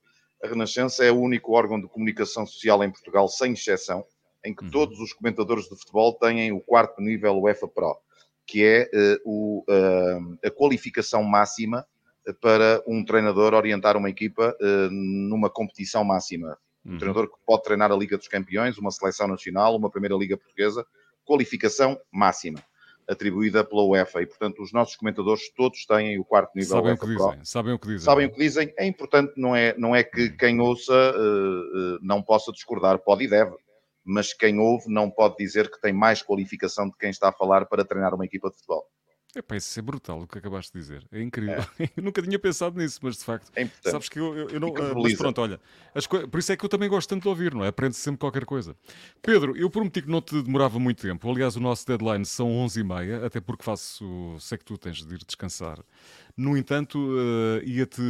A 0.42 0.48
Renascença 0.48 1.04
é 1.04 1.12
o 1.12 1.20
único 1.20 1.52
órgão 1.52 1.78
de 1.78 1.86
comunicação 1.86 2.46
social 2.46 2.82
em 2.82 2.90
Portugal, 2.90 3.28
sem 3.28 3.52
exceção, 3.52 4.04
em 4.42 4.54
que 4.54 4.64
uhum. 4.64 4.70
todos 4.70 4.98
os 4.98 5.12
comentadores 5.12 5.64
de 5.64 5.76
futebol 5.76 6.14
têm 6.14 6.52
o 6.52 6.60
quarto 6.60 7.02
nível 7.02 7.38
UEFA 7.38 7.68
Pro 7.68 7.98
que 8.46 8.64
é 8.64 8.88
uh, 8.94 9.20
o, 9.24 9.64
uh, 9.68 10.38
a 10.44 10.50
qualificação 10.52 11.22
máxima 11.24 11.84
para 12.40 12.80
um 12.86 13.04
treinador 13.04 13.54
orientar 13.54 13.96
uma 13.96 14.08
equipa 14.08 14.56
uh, 14.60 14.88
numa 14.90 15.50
competição 15.50 16.04
máxima. 16.04 16.56
Um 16.84 16.92
uhum. 16.92 16.98
treinador 16.98 17.28
que 17.28 17.36
pode 17.44 17.64
treinar 17.64 17.90
a 17.90 17.96
Liga 17.96 18.16
dos 18.16 18.28
Campeões, 18.28 18.78
uma 18.78 18.92
seleção 18.92 19.26
nacional, 19.26 19.74
uma 19.76 19.90
primeira 19.90 20.14
Liga 20.14 20.36
Portuguesa, 20.36 20.86
qualificação 21.24 22.00
máxima 22.12 22.62
atribuída 23.08 23.64
pela 23.64 23.84
UEFA 23.84 24.22
e, 24.22 24.26
portanto, 24.26 24.62
os 24.62 24.72
nossos 24.72 24.96
comentadores 24.96 25.52
todos 25.54 25.84
têm 25.86 26.18
o 26.18 26.24
quarto 26.24 26.52
nível 26.54 26.70
Sabem 26.70 26.90
UEFA 26.92 27.04
o 27.04 27.08
que 27.08 27.14
dizem. 27.14 27.44
Sabem 27.44 27.72
o 27.74 27.78
que 27.78 27.86
dizem. 27.86 28.04
Sabem 28.04 28.26
o 28.26 28.30
que 28.30 28.38
dizem. 28.38 28.74
É 28.76 28.86
importante, 28.86 29.32
não 29.36 29.54
é, 29.54 29.74
não 29.78 29.94
é 29.94 30.02
que 30.02 30.24
uhum. 30.24 30.36
quem 30.36 30.60
ouça 30.60 30.92
uh, 30.92 31.96
uh, 31.96 31.98
não 32.02 32.22
possa 32.22 32.50
discordar, 32.52 32.98
pode 32.98 33.24
e 33.24 33.28
deve 33.28 33.54
mas 34.06 34.32
quem 34.32 34.60
ouve 34.60 34.88
não 34.88 35.10
pode 35.10 35.36
dizer 35.36 35.68
que 35.68 35.80
tem 35.80 35.92
mais 35.92 36.22
qualificação 36.22 36.88
de 36.88 36.96
quem 36.96 37.10
está 37.10 37.30
a 37.30 37.32
falar 37.32 37.66
para 37.66 37.84
treinar 37.84 38.14
uma 38.14 38.24
equipa 38.24 38.48
de 38.48 38.54
futebol. 38.54 38.86
É 39.36 39.56
isso 39.56 39.78
é 39.78 39.82
brutal 39.82 40.22
o 40.22 40.26
que 40.26 40.38
acabaste 40.38 40.72
de 40.72 40.78
dizer. 40.78 41.06
É 41.12 41.20
incrível. 41.20 41.64
É. 41.78 41.90
Eu 41.96 42.02
nunca 42.02 42.22
tinha 42.22 42.38
pensado 42.38 42.78
nisso, 42.78 42.98
mas 43.02 43.18
de 43.18 43.24
facto. 43.24 43.50
É. 43.54 43.68
Sabes 43.82 44.08
que 44.08 44.18
eu, 44.18 44.34
eu, 44.34 44.48
eu 44.48 44.60
não. 44.60 44.70
Uh, 44.70 45.02
mas 45.02 45.14
pronto, 45.14 45.40
olha. 45.40 45.60
Por 46.30 46.38
isso 46.38 46.52
é 46.52 46.56
que 46.56 46.64
eu 46.64 46.68
também 46.68 46.88
gosto 46.88 47.08
tanto 47.08 47.22
de 47.22 47.28
ouvir, 47.28 47.54
não 47.54 47.64
é? 47.64 47.68
Aprende-se 47.68 48.00
sempre 48.00 48.18
qualquer 48.18 48.44
coisa. 48.44 48.76
Pedro, 49.22 49.56
eu 49.56 49.68
prometi 49.70 50.02
que 50.02 50.08
não 50.08 50.20
te 50.20 50.40
demorava 50.42 50.78
muito 50.78 51.02
tempo. 51.02 51.30
Aliás, 51.30 51.56
o 51.56 51.60
nosso 51.60 51.86
deadline 51.86 52.24
são 52.24 52.48
11h30, 52.48 53.24
até 53.24 53.40
porque 53.40 53.62
faço. 53.62 54.36
Sei 54.40 54.58
que 54.58 54.64
tu 54.64 54.78
tens 54.78 55.04
de 55.04 55.14
ir 55.14 55.24
descansar. 55.24 55.78
No 56.36 56.54
entanto, 56.54 56.98
uh, 56.98 57.64
ia-te 57.64 58.02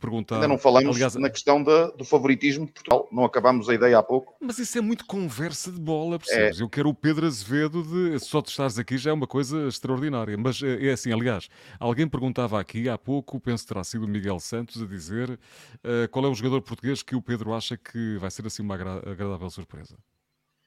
perguntar. 0.00 0.36
Ainda 0.36 0.46
não 0.46 0.58
falamos 0.58 0.94
aliás, 0.94 1.16
na 1.16 1.28
questão 1.28 1.60
da, 1.60 1.88
do 1.88 2.04
favoritismo 2.04 2.66
de 2.66 2.72
Portugal. 2.72 3.08
Não 3.10 3.24
acabámos 3.24 3.68
a 3.68 3.74
ideia 3.74 3.98
há 3.98 4.02
pouco. 4.02 4.36
Mas 4.40 4.58
isso 4.60 4.78
é 4.78 4.80
muito 4.80 5.04
conversa 5.04 5.72
de 5.72 5.80
bola, 5.80 6.16
percebes? 6.20 6.60
É. 6.60 6.62
Eu 6.62 6.68
quero 6.68 6.88
o 6.88 6.94
Pedro 6.94 7.26
Azevedo 7.26 7.82
de. 7.82 8.20
Só 8.20 8.40
de 8.40 8.50
estares 8.50 8.78
aqui 8.78 8.96
já 8.96 9.10
é 9.10 9.12
uma 9.12 9.26
coisa 9.26 9.66
extraordinária. 9.66 10.38
Mas 10.38 10.62
é, 10.62 10.86
é 10.86 10.92
assim, 10.92 11.12
aliás, 11.12 11.48
alguém 11.80 12.06
perguntava 12.06 12.60
aqui 12.60 12.88
há 12.88 12.96
pouco, 12.96 13.40
penso 13.40 13.64
que 13.64 13.68
terá 13.68 13.82
sido 13.82 14.04
o 14.04 14.08
Miguel 14.08 14.38
Santos, 14.38 14.80
a 14.80 14.86
dizer 14.86 15.30
uh, 15.30 16.08
qual 16.12 16.26
é 16.26 16.28
o 16.28 16.34
jogador 16.34 16.62
português 16.62 17.02
que 17.02 17.16
o 17.16 17.22
Pedro 17.22 17.52
acha 17.52 17.76
que 17.76 18.16
vai 18.18 18.30
ser 18.30 18.46
assim 18.46 18.62
uma 18.62 18.76
agradável 18.76 19.50
surpresa. 19.50 19.96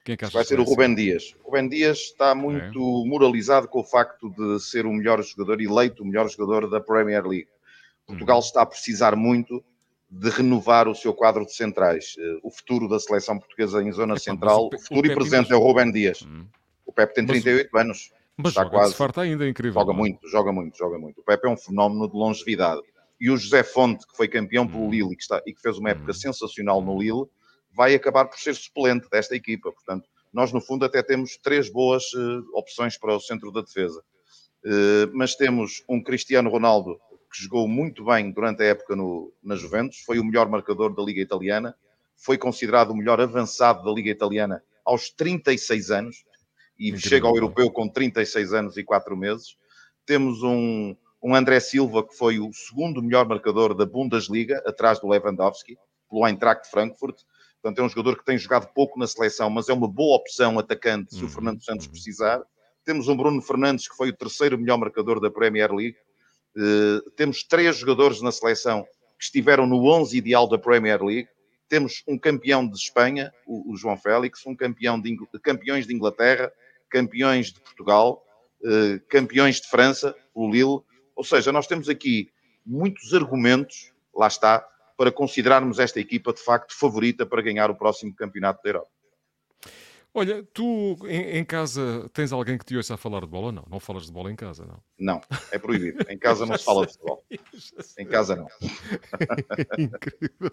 Quem 0.08 0.14
é 0.14 0.16
que 0.16 0.32
vai 0.32 0.42
ser 0.42 0.58
o 0.58 0.62
Rubén 0.62 0.94
Dias. 0.94 1.34
O 1.44 1.50
Rubén 1.50 1.68
Dias 1.68 1.98
está 1.98 2.34
muito 2.34 2.78
é. 2.78 3.08
moralizado 3.08 3.68
com 3.68 3.80
o 3.80 3.84
facto 3.84 4.30
de 4.30 4.58
ser 4.58 4.86
o 4.86 4.92
melhor 4.92 5.22
jogador, 5.22 5.60
eleito 5.60 6.02
o 6.02 6.06
melhor 6.06 6.26
jogador 6.30 6.70
da 6.70 6.80
Premier 6.80 7.26
League. 7.26 7.48
Portugal 8.06 8.38
uhum. 8.38 8.42
está 8.42 8.62
a 8.62 8.66
precisar 8.66 9.14
muito 9.14 9.62
de 10.10 10.30
renovar 10.30 10.88
o 10.88 10.94
seu 10.94 11.12
quadro 11.12 11.44
de 11.44 11.54
centrais. 11.54 12.16
Eh, 12.18 12.38
o 12.42 12.50
futuro 12.50 12.88
da 12.88 12.98
seleção 12.98 13.38
portuguesa 13.38 13.82
em 13.82 13.92
zona 13.92 14.14
é, 14.14 14.18
central, 14.18 14.70
o, 14.72 14.78
futuro 14.78 15.06
o 15.06 15.12
e 15.12 15.14
presente 15.14 15.52
é 15.52 15.56
o 15.56 15.60
Rubén 15.60 15.92
Dias. 15.92 16.22
Uhum. 16.22 16.46
O 16.86 16.92
Pepe 16.92 17.12
tem 17.12 17.26
38 17.26 17.68
mas, 17.70 17.84
anos. 17.84 18.12
Mas 18.34 18.52
está 18.52 18.64
quase. 18.64 18.94
farta 18.94 19.20
ainda, 19.20 19.44
é 19.44 19.50
incrível. 19.50 19.78
Joga 19.78 19.92
muito, 19.92 20.26
joga 20.26 20.50
muito, 20.50 20.78
joga 20.78 20.98
muito. 20.98 21.20
O 21.20 21.24
Pepe 21.24 21.46
é 21.46 21.50
um 21.50 21.56
fenómeno 21.56 22.10
de 22.10 22.16
longevidade. 22.16 22.80
E 23.20 23.30
o 23.30 23.36
José 23.36 23.62
Fonte, 23.62 24.06
que 24.06 24.16
foi 24.16 24.26
campeão 24.26 24.66
pelo 24.66 24.84
uhum. 24.84 24.90
Lille 24.90 25.12
e 25.12 25.16
que, 25.16 25.22
está, 25.22 25.42
e 25.46 25.52
que 25.52 25.60
fez 25.60 25.76
uma 25.76 25.90
época 25.90 26.14
sensacional 26.14 26.80
no 26.80 26.98
Lille, 26.98 27.26
vai 27.78 27.94
acabar 27.94 28.24
por 28.24 28.36
ser 28.40 28.56
suplente 28.56 29.08
desta 29.08 29.36
equipa. 29.36 29.70
Portanto, 29.70 30.08
nós 30.32 30.52
no 30.52 30.60
fundo 30.60 30.84
até 30.84 31.00
temos 31.00 31.36
três 31.36 31.70
boas 31.70 32.12
uh, 32.12 32.44
opções 32.52 32.98
para 32.98 33.14
o 33.14 33.20
centro 33.20 33.52
da 33.52 33.60
defesa. 33.60 34.02
Uh, 34.64 35.08
mas 35.14 35.36
temos 35.36 35.84
um 35.88 36.02
Cristiano 36.02 36.50
Ronaldo 36.50 36.98
que 37.32 37.40
jogou 37.40 37.68
muito 37.68 38.04
bem 38.04 38.32
durante 38.32 38.64
a 38.64 38.66
época 38.66 38.96
no, 38.96 39.32
na 39.40 39.54
Juventus, 39.54 40.00
foi 40.00 40.18
o 40.18 40.24
melhor 40.24 40.48
marcador 40.48 40.92
da 40.92 41.02
Liga 41.02 41.20
Italiana, 41.20 41.76
foi 42.16 42.36
considerado 42.36 42.90
o 42.90 42.96
melhor 42.96 43.20
avançado 43.20 43.84
da 43.84 43.92
Liga 43.92 44.10
Italiana 44.10 44.60
aos 44.84 45.10
36 45.10 45.92
anos 45.92 46.24
e 46.76 46.88
Incrível. 46.88 47.08
chega 47.08 47.28
ao 47.28 47.36
europeu 47.36 47.70
com 47.70 47.88
36 47.88 48.54
anos 48.54 48.76
e 48.76 48.82
4 48.82 49.16
meses. 49.16 49.56
Temos 50.04 50.42
um, 50.42 50.96
um 51.22 51.32
André 51.32 51.60
Silva 51.60 52.04
que 52.04 52.16
foi 52.16 52.40
o 52.40 52.52
segundo 52.52 53.00
melhor 53.00 53.28
marcador 53.28 53.72
da 53.72 53.86
Bundesliga, 53.86 54.60
atrás 54.66 54.98
do 54.98 55.06
Lewandowski, 55.06 55.78
pelo 56.10 56.26
Eintracht 56.26 56.68
Frankfurt. 56.68 57.20
Portanto, 57.68 57.80
é 57.80 57.84
um 57.84 57.88
jogador 57.88 58.16
que 58.16 58.24
tem 58.24 58.38
jogado 58.38 58.66
pouco 58.72 58.98
na 58.98 59.06
seleção, 59.06 59.50
mas 59.50 59.68
é 59.68 59.74
uma 59.74 59.86
boa 59.86 60.16
opção 60.16 60.58
atacante 60.58 61.14
se 61.14 61.20
o 61.20 61.24
uhum, 61.24 61.28
Fernando 61.28 61.62
Santos 61.62 61.84
uhum. 61.84 61.92
precisar. 61.92 62.42
Temos 62.82 63.08
um 63.08 63.16
Bruno 63.16 63.42
Fernandes, 63.42 63.86
que 63.86 63.94
foi 63.94 64.08
o 64.08 64.16
terceiro 64.16 64.56
melhor 64.56 64.78
marcador 64.78 65.20
da 65.20 65.30
Premier 65.30 65.70
League. 65.70 65.96
Uh, 66.56 67.10
temos 67.10 67.44
três 67.44 67.76
jogadores 67.76 68.22
na 68.22 68.32
seleção 68.32 68.84
que 69.18 69.24
estiveram 69.24 69.66
no 69.66 69.84
11 69.84 70.16
ideal 70.16 70.48
da 70.48 70.56
Premier 70.56 71.02
League. 71.02 71.28
Temos 71.68 72.02
um 72.08 72.18
campeão 72.18 72.66
de 72.66 72.74
Espanha, 72.74 73.30
o, 73.46 73.72
o 73.72 73.76
João 73.76 73.98
Félix, 73.98 74.46
um 74.46 74.56
campeão 74.56 74.98
de 74.98 75.14
campeões 75.42 75.86
de 75.86 75.94
Inglaterra, 75.94 76.50
campeões 76.88 77.52
de 77.52 77.60
Portugal, 77.60 78.24
uh, 78.62 78.98
campeões 79.10 79.60
de 79.60 79.68
França, 79.68 80.16
o 80.34 80.50
Lille. 80.50 80.80
Ou 81.14 81.24
seja, 81.24 81.52
nós 81.52 81.66
temos 81.66 81.90
aqui 81.90 82.30
muitos 82.64 83.12
argumentos, 83.12 83.92
lá 84.14 84.26
está, 84.26 84.66
para 84.98 85.12
considerarmos 85.12 85.78
esta 85.78 86.00
equipa 86.00 86.32
de 86.32 86.42
facto 86.42 86.76
favorita 86.76 87.24
para 87.24 87.40
ganhar 87.40 87.70
o 87.70 87.76
próximo 87.76 88.12
campeonato 88.14 88.60
da 88.64 88.70
Europa. 88.70 88.90
Olha, 90.12 90.42
tu 90.52 90.96
em, 91.06 91.38
em, 91.38 91.44
casa 91.44 92.10
tens 92.12 92.32
alguém 92.32 92.58
que 92.58 92.64
te 92.64 92.76
ouça 92.76 92.94
a 92.94 92.96
falar 92.96 93.20
de 93.20 93.28
bola 93.28 93.46
ou 93.46 93.52
não? 93.52 93.64
Não 93.70 93.78
falas 93.78 94.06
de 94.06 94.12
bola 94.12 94.32
em 94.32 94.34
casa, 94.34 94.66
não? 94.66 94.82
Não, 94.98 95.20
é 95.52 95.58
proibido. 95.58 96.04
Em 96.10 96.18
casa 96.18 96.44
não 96.44 96.58
se 96.58 96.64
fala 96.64 96.84
de 96.84 96.92
futebol. 96.94 97.24
Em 97.96 98.06
casa 98.06 98.34
não. 98.34 98.48
Incrível. 99.78 100.50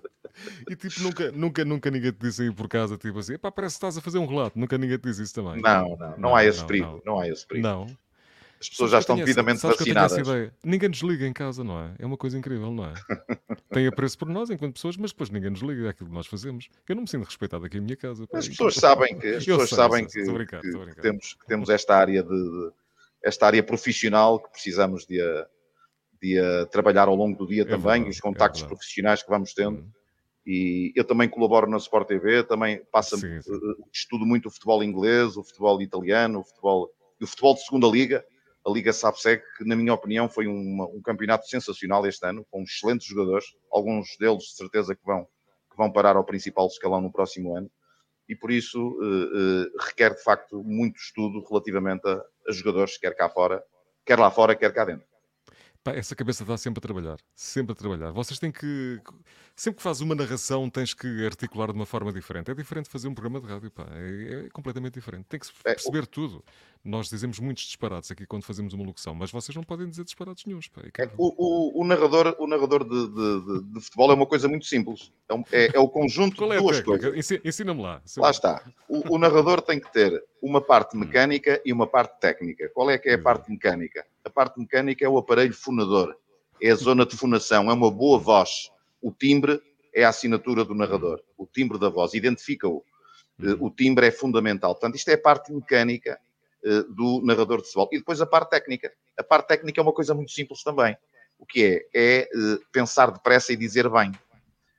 E 0.70 0.76
tipo, 0.76 1.02
nunca, 1.02 1.32
nunca, 1.32 1.66
nunca 1.66 1.90
ninguém 1.90 2.12
te 2.12 2.20
disse 2.20 2.44
aí 2.44 2.54
por 2.54 2.68
casa, 2.68 2.98
tipo 2.98 3.18
assim, 3.18 3.40
pá, 3.40 3.52
parece 3.52 3.76
que 3.76 3.78
estás 3.78 3.98
a 3.98 4.02
fazer 4.02 4.20
um 4.20 4.28
relato. 4.28 4.60
Nunca 4.60 4.78
ninguém 4.78 5.00
te 5.00 5.04
disse 5.04 5.24
isso 5.24 5.34
também. 5.34 5.60
Não, 5.60 5.90
não, 5.90 5.98
não, 5.98 6.18
não 6.18 6.36
há 6.36 6.46
esse 6.46 6.64
perigo. 6.64 7.02
Não. 7.04 7.16
não 7.16 7.20
há 7.20 7.28
esse 7.28 7.48
perigo. 7.48 7.68
Não. 7.68 7.88
As 8.60 8.70
pessoas 8.70 8.92
já 8.92 9.00
estão 9.00 9.16
devidamente 9.16 9.62
vacinadas. 9.62 10.28
Ninguém 10.64 10.90
desliga 10.90 11.28
em 11.28 11.34
casa, 11.34 11.64
não 11.64 11.80
é? 11.80 11.94
É 12.00 12.06
uma 12.06 12.18
coisa 12.18 12.38
incrível, 12.38 12.72
não 12.72 12.86
é? 12.86 12.94
Tem 13.72 13.88
apreço 13.88 14.18
por 14.18 14.30
nós 14.30 14.50
enquanto 14.50 14.74
pessoas, 14.74 14.96
mas 14.98 15.12
depois 15.12 15.30
ninguém 15.30 15.50
nos 15.50 15.62
liga 15.62 15.90
aquilo 15.90 16.10
que 16.10 16.16
nós 16.16 16.28
fazemos. 16.28 16.70
Eu 16.88 16.96
não 16.96 17.04
me 17.04 17.10
sinto 17.10 17.26
respeitado 17.26 17.66
aqui 17.66 17.78
em 17.78 17.82
minha 17.82 17.98
casa. 17.98 18.26
As 18.34 18.48
pessoas 18.48 18.76
sabem 18.76 19.18
que, 19.20 19.28
as 19.28 19.44
pessoas 19.46 19.70
sei, 19.70 19.76
sabem 19.76 20.10
sei, 20.10 20.24
que, 20.24 20.32
brincar, 20.32 20.62
que, 20.62 20.72
que, 20.72 21.02
temos, 21.02 21.34
que 21.34 21.46
temos 21.46 21.70
esta 21.70 21.96
área 21.96 22.24
de, 22.24 22.30
de, 22.30 22.72
esta 23.24 23.46
área 23.48 23.62
profissional 23.62 24.40
que 24.40 24.50
precisamos 24.52 25.06
de 25.06 25.22
a, 25.22 25.48
de 26.22 26.40
a 26.40 26.66
trabalhar 26.68 27.08
ao 27.08 27.16
longo 27.16 27.38
do 27.38 27.48
dia 27.48 27.64
é 27.64 27.66
também, 27.66 28.04
verdade, 28.04 28.10
os 28.10 28.18
é 28.18 28.22
contactos 28.22 28.64
é 28.64 28.68
profissionais 28.68 29.22
que 29.22 29.30
vamos 29.30 29.54
tendo. 29.54 29.80
Hum. 29.80 29.90
E 30.48 30.94
eu 30.96 31.04
também 31.04 31.28
colaboro 31.28 31.70
na 31.70 31.78
Sport 31.78 32.08
TV, 32.08 32.44
também 32.44 32.82
passa, 32.92 33.18
sim, 33.18 33.42
sim. 33.42 33.52
Eh, 33.52 33.84
estudo 33.92 34.26
muito 34.28 34.48
o 34.48 34.52
futebol 34.52 34.84
inglês, 34.84 35.36
o 35.38 35.44
futebol 35.44 35.82
italiano, 35.82 36.40
o 36.40 36.44
futebol, 36.44 36.92
o 37.20 37.28
futebol 37.28 37.56
de 37.56 37.66
segunda 37.66 37.88
liga 37.88 38.24
a 38.66 38.72
Liga 38.72 38.92
SAPSEC, 38.92 39.44
que 39.58 39.64
na 39.64 39.76
minha 39.76 39.94
opinião 39.94 40.28
foi 40.28 40.48
uma, 40.48 40.86
um 40.88 41.02
campeonato 41.02 41.48
sensacional 41.48 42.06
este 42.08 42.26
ano, 42.26 42.46
com 42.50 42.64
excelentes 42.64 43.08
jogadores, 43.08 43.46
alguns 43.72 44.18
deles 44.20 44.44
de 44.44 44.56
certeza 44.56 44.96
que 44.96 45.06
vão, 45.06 45.24
que 45.24 45.78
vão 45.78 45.92
parar 45.92 46.16
ao 46.16 46.24
principal 46.24 46.68
escalão 46.68 47.00
no 47.00 47.12
próximo 47.12 47.56
ano, 47.56 47.70
e 48.28 48.36
por 48.36 48.50
isso 48.50 48.80
uh, 48.80 49.66
uh, 49.66 49.86
requer 49.86 50.16
de 50.16 50.24
facto 50.24 50.64
muito 50.64 50.98
estudo 50.98 51.46
relativamente 51.48 52.08
a, 52.08 52.22
a 52.48 52.52
jogadores, 52.52 52.98
quer 52.98 53.16
cá 53.16 53.30
fora, 53.30 53.64
quer 54.04 54.18
lá 54.18 54.32
fora, 54.32 54.56
quer 54.56 54.74
cá 54.74 54.84
dentro. 54.84 55.06
Pá, 55.86 55.92
essa 55.94 56.16
cabeça 56.16 56.42
está 56.42 56.58
sempre 56.58 56.80
a 56.80 56.82
trabalhar, 56.82 57.18
sempre 57.36 57.74
a 57.74 57.76
trabalhar. 57.76 58.10
Vocês 58.10 58.40
têm 58.40 58.52
que, 58.52 59.00
sempre 59.56 59.78
que 59.78 59.84
fazes 59.84 60.02
uma 60.02 60.16
narração, 60.16 60.68
tens 60.68 60.96
que 60.96 61.24
articular 61.24 61.68
de 61.68 61.74
uma 61.74 61.86
forma 61.86 62.12
diferente. 62.12 62.50
É 62.50 62.56
diferente 62.56 62.90
fazer 62.90 63.08
um 63.08 63.14
programa 63.14 63.40
de 63.40 63.54
rádio, 63.54 63.70
pá. 63.70 63.86
É, 63.92 64.46
é 64.48 64.50
completamente 64.50 64.96
diferente. 64.96 65.26
Tem 65.30 65.40
que 65.40 65.46
é, 65.64 65.76
perceber 65.76 66.02
é, 66.02 66.06
tudo. 66.08 66.44
Nós 66.84 67.08
dizemos 67.08 67.40
muitos 67.40 67.66
disparados 67.66 68.10
aqui 68.10 68.26
quando 68.26 68.42
fazemos 68.42 68.74
uma 68.74 68.84
locução, 68.84 69.14
mas 69.14 69.30
vocês 69.30 69.56
não 69.56 69.62
podem 69.62 69.88
dizer 69.88 70.04
disparados 70.04 70.44
nenhums. 70.48 70.68
Pá. 70.70 70.82
É, 70.98 71.08
o, 71.20 71.36
o, 71.38 71.82
o, 71.84 71.86
narrador, 71.86 72.36
o 72.40 72.48
narrador 72.48 72.84
de, 72.84 73.08
de, 73.08 73.46
de, 73.46 73.74
de, 73.74 73.82
futebol 73.82 74.10
é 74.10 74.16
uma 74.16 74.26
coisa 74.26 74.48
muito 74.48 74.66
simples. 74.66 75.14
É, 75.30 75.36
um, 75.36 75.44
é, 75.52 75.70
é 75.72 75.80
o 75.80 75.88
conjunto 75.88 76.38
Qual 76.38 76.50
de 76.50 76.58
duas 76.58 76.82
coisas. 76.82 77.32
Ensina-me 77.46 77.84
lá. 77.84 78.02
Lá 78.18 78.32
está. 78.32 78.64
O, 78.90 79.20
narrador 79.20 79.62
tem 79.62 79.80
que 79.80 79.94
ter 79.94 80.20
uma 80.42 80.62
parte 80.62 80.98
mecânica 80.98 81.62
e 81.64 81.72
uma 81.72 81.86
parte 81.86 82.20
técnica. 82.20 82.72
Qual 82.74 82.90
é 82.90 82.98
que 82.98 83.10
é 83.10 83.14
a 83.14 83.22
parte 83.22 83.52
mecânica? 83.52 84.04
A 84.26 84.30
parte 84.30 84.60
mecânica 84.60 85.06
é 85.06 85.08
o 85.08 85.18
aparelho 85.18 85.54
fonador. 85.54 86.16
É 86.62 86.72
a 86.72 86.76
zona 86.76 87.06
de 87.06 87.16
fonação. 87.16 87.70
É 87.70 87.74
uma 87.74 87.92
boa 87.92 88.18
voz. 88.18 88.72
O 89.02 89.12
timbre 89.12 89.62
é 89.94 90.04
a 90.04 90.10
assinatura 90.10 90.66
do 90.66 90.74
narrador. 90.74 91.22
O 91.38 91.46
timbre 91.46 91.78
da 91.78 91.90
voz. 91.90 92.16
Identifica-o. 92.16 92.84
Uhum. 93.40 93.58
O 93.60 93.70
timbre 93.70 94.08
é 94.08 94.12
fundamental. 94.12 94.74
Portanto, 94.74 94.96
isto 94.96 95.10
é 95.10 95.14
a 95.14 95.22
parte 95.22 95.54
mecânica 95.54 96.20
eh, 96.66 96.84
do 96.90 97.22
narrador 97.24 97.58
de 97.58 97.66
futebol. 97.66 97.90
E 97.92 98.00
depois 98.00 98.20
a 98.20 98.26
parte 98.26 98.50
técnica. 98.50 98.92
A 99.18 99.24
parte 99.24 99.48
técnica 99.48 99.80
é 99.80 99.84
uma 99.84 99.94
coisa 99.94 100.16
muito 100.16 100.32
simples 100.32 100.64
também. 100.64 100.98
O 101.38 101.46
que 101.46 101.64
é? 101.64 101.86
É 101.94 102.20
eh, 102.22 102.60
pensar 102.72 103.12
depressa 103.12 103.54
e 103.54 103.56
dizer 103.56 103.88
bem. 103.90 104.12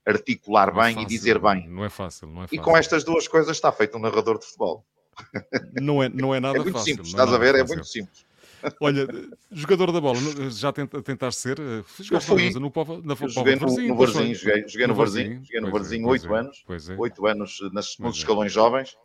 Articular 0.04 0.68
é 0.68 0.72
bem 0.72 0.94
fácil, 0.94 1.02
e 1.02 1.06
dizer 1.06 1.38
bem. 1.38 1.68
Não 1.68 1.84
é 1.84 1.88
fácil, 1.88 2.26
não 2.26 2.42
é 2.42 2.46
fácil. 2.46 2.56
E 2.56 2.58
com 2.58 2.76
estas 2.76 3.04
duas 3.04 3.28
coisas 3.28 3.56
está 3.56 3.70
feito 3.70 3.96
um 3.96 4.00
narrador 4.00 4.38
de 4.38 4.46
futebol. 4.46 4.84
Não 5.80 6.02
é, 6.02 6.08
não 6.08 6.34
é 6.34 6.38
nada 6.40 6.58
é 6.58 6.60
muito 6.60 6.72
fácil. 6.72 6.94
Simples, 6.94 7.08
é 7.08 7.10
estás 7.10 7.32
a 7.32 7.38
ver? 7.38 7.52
Fácil. 7.52 7.72
É 7.72 7.76
muito 7.76 7.86
simples. 7.86 8.26
Olha, 8.80 9.06
jogador 9.50 9.92
da 9.92 10.00
bola, 10.00 10.18
já 10.50 10.72
tenta, 10.72 11.02
tentaste 11.02 11.40
ser? 11.40 11.58
Eh, 11.60 11.84
eu 12.10 12.20
fui. 12.20 12.50
No 12.50 12.70
Povo, 12.70 13.02
na 13.02 13.16
Povo 13.16 13.28
joguei 13.28 13.56
no, 13.56 13.66
no 13.66 13.96
Varzinho, 13.96 14.34
joguei, 14.34 14.68
joguei 14.68 14.86
no, 14.86 14.92
no 14.92 14.98
Varzinho, 14.98 15.44
joguei 15.44 15.60
no 15.60 15.70
Varzinho 15.70 16.08
oito 16.08 16.34
anos, 16.34 16.64
oito 16.98 17.26
anos 17.26 17.58
nas, 17.72 17.96
nos 17.98 18.16
escalões 18.16 18.52
jovens. 18.52 18.96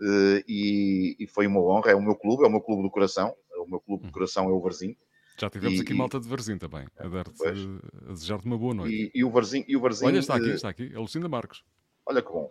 Eh, 0.00 0.44
e, 0.46 1.16
e, 1.20 1.26
foi 1.26 1.46
uma 1.46 1.60
honra. 1.60 1.92
É 1.92 1.94
o 1.94 2.02
meu 2.02 2.14
clube, 2.14 2.44
é 2.44 2.46
o 2.46 2.50
meu 2.50 2.60
clube 2.60 2.82
do 2.82 2.90
coração. 2.90 3.34
É 3.54 3.58
o 3.58 3.66
meu 3.66 3.80
clube 3.80 4.04
do 4.04 4.08
hum. 4.08 4.12
coração 4.12 4.44
é 4.44 4.52
o 4.52 4.60
Varzim. 4.60 4.96
Já 5.38 5.50
tivemos 5.50 5.78
e, 5.78 5.82
aqui 5.82 5.92
malta 5.92 6.18
de 6.18 6.28
Varzim 6.28 6.56
também, 6.56 6.86
a, 6.98 7.04
a 7.06 8.12
desejar-te 8.12 8.46
uma 8.46 8.56
boa 8.56 8.72
noite. 8.72 9.10
E, 9.14 9.18
e, 9.20 9.24
o 9.24 9.30
Varzim, 9.30 9.64
e 9.68 9.76
o 9.76 9.80
Varzim. 9.80 10.06
Olha, 10.06 10.18
está 10.18 10.36
aqui, 10.36 10.50
está 10.50 10.68
aqui, 10.70 10.90
é 10.94 10.98
Lucinda 10.98 11.28
Marcos. 11.28 11.62
Olha 12.06 12.22
que 12.22 12.32
bom. 12.32 12.50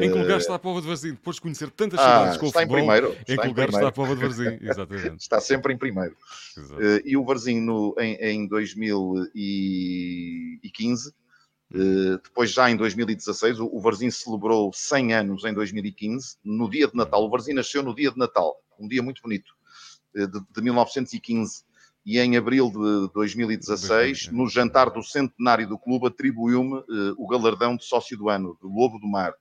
Em 0.00 0.12
que 0.12 0.18
lugar 0.18 0.38
está 0.38 0.54
a 0.54 0.58
Pova 0.58 0.80
de 0.80 0.86
Varzim? 0.86 1.10
Depois 1.12 1.36
de 1.36 1.42
conhecer 1.42 1.70
tantas 1.70 1.98
ah, 1.98 2.02
cidades 2.02 2.36
com 2.38 2.46
o 2.46 2.52
futebol, 2.52 2.78
em, 2.78 2.80
primeiro, 2.80 3.16
em 3.26 3.36
que 3.36 3.46
lugar 3.46 3.70
está 3.70 3.88
a 3.88 3.92
Pova 3.92 4.14
de 4.14 4.22
Varzim? 4.22 4.58
Exatamente. 4.60 5.22
está 5.22 5.40
sempre 5.40 5.72
em 5.72 5.78
primeiro. 5.78 6.14
Uh, 6.56 7.00
e 7.04 7.16
o 7.16 7.24
Varzim 7.24 7.60
no, 7.60 7.94
em, 7.98 8.14
em 8.16 8.46
2015 8.46 11.14
eh, 11.74 12.18
depois, 12.22 12.52
já 12.52 12.70
em 12.70 12.76
2016, 12.76 13.58
o, 13.58 13.80
Varzim 13.80 14.10
celebrou 14.10 14.72
100 14.72 15.14
anos 15.14 15.44
em 15.44 15.52
2015, 15.52 16.36
no 16.44 16.70
dia 16.70 16.86
de 16.86 16.94
Natal. 16.94 17.24
O 17.24 17.28
Varzim 17.28 17.52
nasceu 17.52 17.82
no 17.82 17.94
dia 17.94 18.12
de 18.12 18.18
Natal, 18.18 18.56
um 18.78 18.86
dia 18.86 19.02
muito 19.02 19.20
bonito, 19.20 19.52
eh, 20.14 20.26
de, 20.26 20.40
de 20.40 20.62
1915. 20.62 21.64
E 22.06 22.18
em 22.18 22.36
abril 22.36 22.70
de 22.70 23.12
2016, 23.14 24.30
no 24.30 24.46
jantar 24.46 24.90
do 24.90 25.02
centenário 25.02 25.66
do 25.66 25.78
clube, 25.78 26.06
atribuiu-me 26.06 26.80
uh, 26.80 27.14
o 27.16 27.26
galardão 27.26 27.76
de 27.76 27.84
sócio 27.86 28.14
do 28.18 28.28
ano, 28.28 28.58
do 28.60 28.68
Lobo 28.68 28.98
do 28.98 29.08
Mar. 29.08 29.32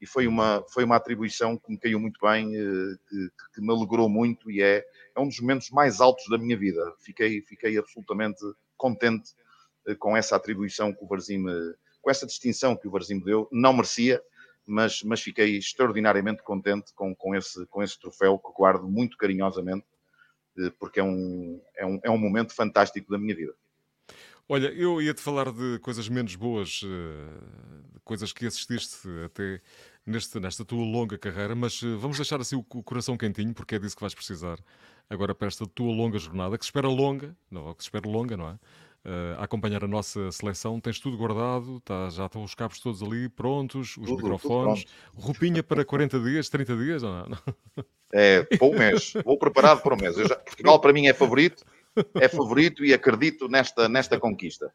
E 0.00 0.06
foi 0.06 0.26
uma, 0.26 0.64
foi 0.72 0.84
uma 0.84 0.96
atribuição 0.96 1.56
que 1.56 1.70
me 1.70 1.78
caiu 1.78 2.00
muito 2.00 2.18
bem, 2.20 2.48
uh, 2.48 2.98
que, 3.08 3.28
que, 3.54 3.60
me 3.60 3.70
alegrou 3.70 4.08
muito 4.08 4.50
e 4.50 4.62
é, 4.62 4.84
é 5.14 5.20
um 5.20 5.28
dos 5.28 5.40
momentos 5.40 5.70
mais 5.70 6.00
altos 6.00 6.24
da 6.28 6.38
minha 6.38 6.56
vida. 6.56 6.80
Fiquei, 7.00 7.42
fiquei 7.42 7.76
absolutamente 7.78 8.40
contente 8.76 9.32
com 9.98 10.16
essa 10.16 10.36
atribuição 10.36 10.92
que 10.92 11.02
o 11.02 11.06
Varzim 11.06 11.38
me, 11.38 11.74
com 12.00 12.10
essa 12.10 12.26
distinção 12.26 12.76
que 12.76 12.88
o 12.88 12.90
Varzim 12.90 13.16
me 13.16 13.24
deu, 13.24 13.48
não 13.52 13.72
merecia, 13.72 14.22
mas, 14.66 15.02
mas 15.02 15.20
fiquei 15.20 15.56
extraordinariamente 15.56 16.42
contente 16.42 16.92
com, 16.94 17.14
com, 17.14 17.34
esse, 17.34 17.66
com 17.66 17.82
esse 17.82 17.98
troféu 17.98 18.38
que 18.38 18.52
guardo 18.52 18.88
muito 18.88 19.16
carinhosamente, 19.16 19.86
eh, 20.58 20.72
porque 20.78 21.00
é 21.00 21.04
um, 21.04 21.60
é, 21.76 21.86
um, 21.86 22.00
é 22.04 22.10
um 22.10 22.18
momento 22.18 22.54
fantástico 22.54 23.10
da 23.10 23.18
minha 23.18 23.34
vida. 23.34 23.54
Olha, 24.48 24.68
eu 24.68 25.00
ia-te 25.00 25.20
falar 25.20 25.52
de 25.52 25.78
coisas 25.80 26.08
menos 26.08 26.34
boas, 26.34 26.82
eh, 26.84 28.00
coisas 28.04 28.32
que 28.32 28.46
assististe 28.46 29.08
até 29.24 29.60
neste, 30.06 30.38
nesta 30.40 30.64
tua 30.64 30.84
longa 30.84 31.18
carreira, 31.18 31.54
mas 31.54 31.82
eh, 31.82 31.96
vamos 31.96 32.16
deixar 32.16 32.40
assim 32.40 32.56
o 32.56 32.62
coração 32.62 33.16
quentinho, 33.16 33.54
porque 33.54 33.74
é 33.74 33.78
disso 33.78 33.96
que 33.96 34.02
vais 34.02 34.14
precisar 34.14 34.58
agora 35.08 35.34
para 35.34 35.48
esta 35.48 35.66
tua 35.66 35.92
longa 35.92 36.18
jornada, 36.18 36.56
que 36.56 36.64
se 36.64 36.68
espera 36.68 36.88
longa, 36.88 37.36
não, 37.50 37.74
que 37.74 37.82
se 37.82 37.88
espera 37.88 38.08
longa, 38.08 38.36
não 38.36 38.48
é? 38.48 38.58
uh, 39.04 39.40
a 39.40 39.44
acompanhar 39.44 39.84
a 39.84 39.88
nossa 39.88 40.30
seleção. 40.32 40.80
Tens 40.80 40.98
tudo 40.98 41.16
guardado, 41.16 41.80
tá, 41.80 42.08
já 42.10 42.26
estão 42.26 42.42
os 42.42 42.54
cabos 42.54 42.80
todos 42.80 43.02
ali 43.02 43.28
prontos, 43.28 43.96
os 43.96 44.06
tudo, 44.06 44.16
microfones, 44.16 44.84
tudo 44.84 45.22
roupinha 45.22 45.62
para 45.62 45.84
40 45.84 46.18
dias, 46.20 46.48
30 46.48 46.76
dias 46.76 47.02
ou 47.02 47.10
não? 47.10 47.38
É, 48.12 48.42
para 48.42 48.66
um 48.66 48.76
mês. 48.76 49.12
Vou 49.24 49.38
preparado 49.38 49.82
para 49.82 49.94
um 49.94 49.96
mês. 49.96 50.16
Já, 50.16 50.34
Portugal 50.34 50.80
para 50.80 50.92
mim 50.92 51.06
é 51.06 51.14
favorito, 51.14 51.64
é 52.16 52.28
favorito 52.28 52.84
e 52.84 52.92
acredito 52.92 53.46
nesta, 53.46 53.88
nesta 53.88 54.18
conquista. 54.18 54.72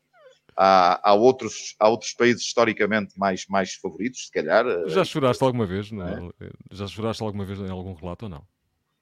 Há, 0.58 1.10
há, 1.10 1.14
outros, 1.14 1.76
há 1.80 1.90
outros 1.90 2.14
países 2.14 2.44
historicamente 2.44 3.18
mais, 3.20 3.46
mais 3.48 3.74
favoritos, 3.74 4.28
se 4.28 4.32
calhar. 4.32 4.66
Eh, 4.66 4.88
já 4.88 5.04
choraste 5.04 5.44
alguma 5.44 5.66
vez? 5.66 5.92
É? 5.92 6.50
Já 6.72 6.88
choraste 6.88 7.22
alguma 7.22 7.44
vez 7.44 7.60
em 7.60 7.70
algum 7.70 7.94
relato 7.94 8.26
ou 8.26 8.30
não? 8.30 8.48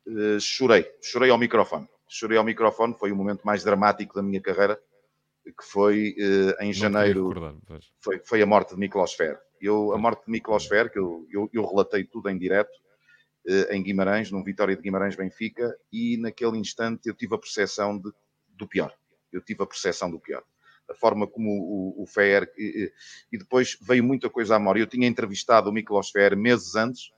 Uh, 0.07 0.39
chorei, 0.39 0.89
chorei 1.01 1.29
ao 1.29 1.37
microfone. 1.37 1.87
Chorei 2.07 2.37
ao 2.37 2.43
microfone, 2.43 2.95
foi 2.97 3.11
o 3.11 3.15
momento 3.15 3.43
mais 3.43 3.63
dramático 3.63 4.15
da 4.15 4.23
minha 4.23 4.41
carreira 4.41 4.79
que 5.51 5.63
foi 5.63 6.15
uh, 6.17 6.63
em 6.63 6.67
Não 6.67 6.73
janeiro, 6.73 7.61
foi, 7.99 8.19
foi 8.23 8.41
a 8.41 8.45
morte 8.45 8.73
de 8.73 8.79
Miklos 8.79 9.13
Fer. 9.13 9.37
Eu, 9.59 9.93
a 9.93 9.97
morte 9.97 10.25
de 10.25 10.31
Miklos 10.31 10.65
Fer, 10.65 10.91
que 10.91 10.97
eu, 10.97 11.27
eu, 11.31 11.49
eu 11.53 11.65
relatei 11.65 12.03
tudo 12.05 12.29
em 12.29 12.37
direto, 12.37 12.71
uh, 13.47 13.73
em 13.73 13.83
Guimarães, 13.83 14.31
num 14.31 14.43
Vitória 14.43 14.75
de 14.75 14.81
Guimarães-Benfica, 14.81 15.75
e 15.91 16.17
naquele 16.17 16.57
instante 16.57 17.09
eu 17.09 17.13
tive 17.13 17.35
a 17.35 17.37
percepção 17.37 17.97
de, 17.97 18.11
do 18.49 18.67
pior. 18.67 18.93
Eu 19.31 19.41
tive 19.41 19.63
a 19.63 19.67
percepção 19.67 20.09
do 20.09 20.19
pior. 20.19 20.43
A 20.89 20.93
forma 20.93 21.27
como 21.27 21.49
o, 21.49 22.03
o 22.03 22.05
Fer... 22.05 22.51
E, 22.57 22.91
e, 23.31 23.37
depois 23.37 23.77
veio 23.81 24.03
muita 24.03 24.29
coisa 24.29 24.55
à 24.55 24.59
memória. 24.59 24.81
Eu 24.81 24.87
tinha 24.87 25.07
entrevistado 25.07 25.69
o 25.69 25.73
Miklos 25.73 26.09
Fer 26.09 26.35
meses 26.35 26.75
antes, 26.75 27.11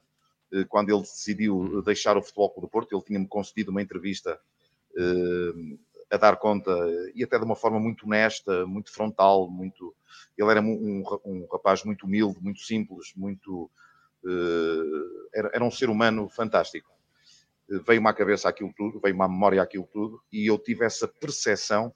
uh, 0.54 0.66
quando 0.68 0.90
ele 0.90 1.02
decidiu 1.02 1.58
hum. 1.58 1.82
deixar 1.82 2.18
o 2.18 2.22
Futebol 2.22 2.52
Clube 2.52 2.68
do 2.68 2.72
Porto. 2.72 2.96
Ele 2.96 3.04
tinha-me 3.04 3.28
concedido 3.28 3.72
uma 3.72 3.82
entrevista 3.82 4.40
a 6.10 6.18
dar 6.18 6.38
conta 6.38 6.72
e 7.14 7.24
até 7.24 7.38
de 7.38 7.46
uma 7.46 7.56
forma 7.56 7.80
muito 7.80 8.06
honesta, 8.06 8.66
muito 8.66 8.92
frontal, 8.92 9.50
muito. 9.50 9.96
Ele 10.38 10.52
era 10.52 10.62
um, 10.62 11.04
um 11.26 11.48
rapaz 11.52 11.84
muito 11.84 12.06
humilde, 12.06 12.42
muito 12.42 12.62
simples, 12.62 13.14
muito. 13.16 13.70
Uh, 14.24 15.30
era, 15.34 15.52
era, 15.54 15.64
um 15.64 15.72
ser 15.72 15.90
humano 15.90 16.28
fantástico. 16.30 16.90
Uh, 17.70 17.82
veio-me 17.84 18.08
à 18.08 18.14
cabeça 18.14 18.50
aquilo 18.50 18.74
tudo, 18.76 19.00
veio-me 19.00 19.24
à 19.24 19.28
memória 19.28 19.62
aquilo 19.62 19.88
tudo, 19.92 20.22
e 20.32 20.48
eu 20.50 20.58
tive 20.58 20.84
essa 20.84 21.08
percepção, 21.08 21.94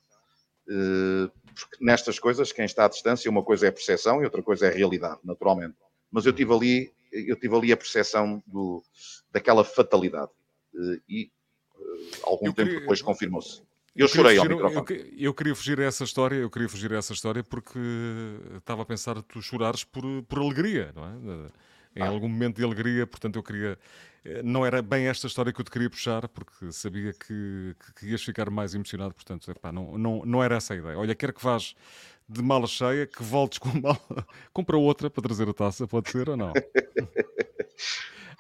uh, 0.68 1.32
porque 1.64 1.84
nestas 1.84 2.20
coisas, 2.20 2.52
quem 2.52 2.66
está 2.66 2.86
à 2.86 2.90
distância, 2.90 3.30
uma 3.30 3.44
coisa 3.44 3.68
é 3.68 3.72
percepção 3.72 4.22
e 4.22 4.26
outra 4.26 4.42
coisa 4.42 4.68
é 4.68 4.70
realidade, 4.72 5.20
naturalmente. 5.24 5.76
Mas 6.12 6.26
eu 6.26 6.34
tive 6.34 6.54
ali 6.54 6.94
eu 7.12 7.36
tive 7.36 7.56
ali 7.56 7.72
a 7.72 7.78
percepção 7.78 8.44
do, 8.46 8.84
daquela 9.32 9.64
fatalidade. 9.64 10.32
E 11.08 11.32
algum 12.24 12.48
eu 12.48 12.54
tempo 12.54 12.68
queria... 12.68 12.80
depois 12.82 13.02
confirmou-se. 13.02 13.62
Eu, 13.96 14.06
eu 14.06 14.08
chorei 14.08 14.38
ao 14.38 14.46
microfone. 14.46 14.86
Eu, 14.90 15.18
eu, 15.18 15.34
queria 15.34 15.56
fugir 15.56 15.80
a 15.80 15.84
essa 15.84 16.04
história, 16.04 16.36
eu 16.36 16.50
queria 16.50 16.70
fugir 16.70 16.94
a 16.94 16.98
essa 16.98 17.14
história 17.14 17.44
porque 17.44 17.80
estava 18.58 18.84
a 18.84 18.86
pensar 18.86 19.22
tu 19.24 19.42
chorares 19.42 19.84
por, 19.84 20.04
por 20.24 20.40
alegria, 20.40 20.94
não 20.96 21.06
é? 21.06 21.52
Em 21.96 22.02
ah. 22.02 22.08
algum 22.08 22.28
momento 22.28 22.58
de 22.58 22.64
alegria, 22.64 23.06
portanto 23.08 23.38
eu 23.38 23.44
queria. 23.44 23.78
Eh, 24.24 24.42
não 24.44 24.66
era 24.66 24.82
bem 24.82 25.08
esta 25.08 25.28
história 25.28 25.52
que 25.52 25.60
eu 25.60 25.66
te 25.66 25.72
queria 25.72 25.90
puxar, 25.90 26.28
porque 26.28 26.72
sabia 26.72 27.14
que, 27.14 27.76
que, 27.80 27.94
que 28.00 28.06
ias 28.08 28.22
ficar 28.22 28.50
mais 28.50 28.76
emocionado, 28.76 29.14
portanto, 29.14 29.50
epá, 29.50 29.72
não, 29.72 29.98
não, 29.98 30.26
não 30.26 30.44
era 30.44 30.56
essa 30.56 30.74
a 30.74 30.78
ideia. 30.78 30.98
Olha, 30.98 31.16
quero 31.16 31.34
que 31.34 31.44
vás 31.44 31.76
de 32.28 32.42
mala 32.44 32.68
cheia, 32.68 33.08
que 33.08 33.24
voltes 33.24 33.58
com 33.58 33.70
mala. 33.80 34.00
Compra 34.54 34.78
outra 34.78 35.10
para 35.10 35.24
trazer 35.24 35.50
a 35.50 35.54
taça, 35.54 35.88
pode 35.88 36.10
ser 36.12 36.30
ou 36.30 36.38
não? 36.38 36.54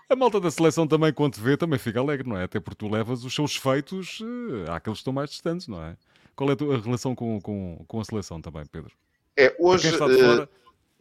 A 0.09 0.15
malta 0.15 0.39
da 0.39 0.49
seleção 0.49 0.87
também, 0.87 1.13
quando 1.13 1.35
te 1.35 1.39
vê, 1.39 1.55
também 1.55 1.77
fica 1.77 1.99
alegre, 1.99 2.27
não 2.27 2.35
é? 2.35 2.43
Até 2.45 2.59
porque 2.59 2.77
tu 2.77 2.91
levas 2.91 3.23
os 3.23 3.33
seus 3.33 3.55
feitos 3.55 4.19
uh, 4.21 4.71
àqueles 4.71 4.97
que 4.97 5.01
estão 5.01 5.13
mais 5.13 5.29
distantes, 5.29 5.67
não 5.67 5.83
é? 5.83 5.95
Qual 6.35 6.49
é 6.49 6.53
a 6.53 6.55
tua 6.55 6.81
relação 6.81 7.13
com, 7.13 7.39
com, 7.39 7.85
com 7.87 7.99
a 7.99 8.03
seleção 8.03 8.41
também, 8.41 8.65
Pedro? 8.65 8.91
É, 9.37 9.55
hoje. 9.59 9.95
Uh, 9.95 10.49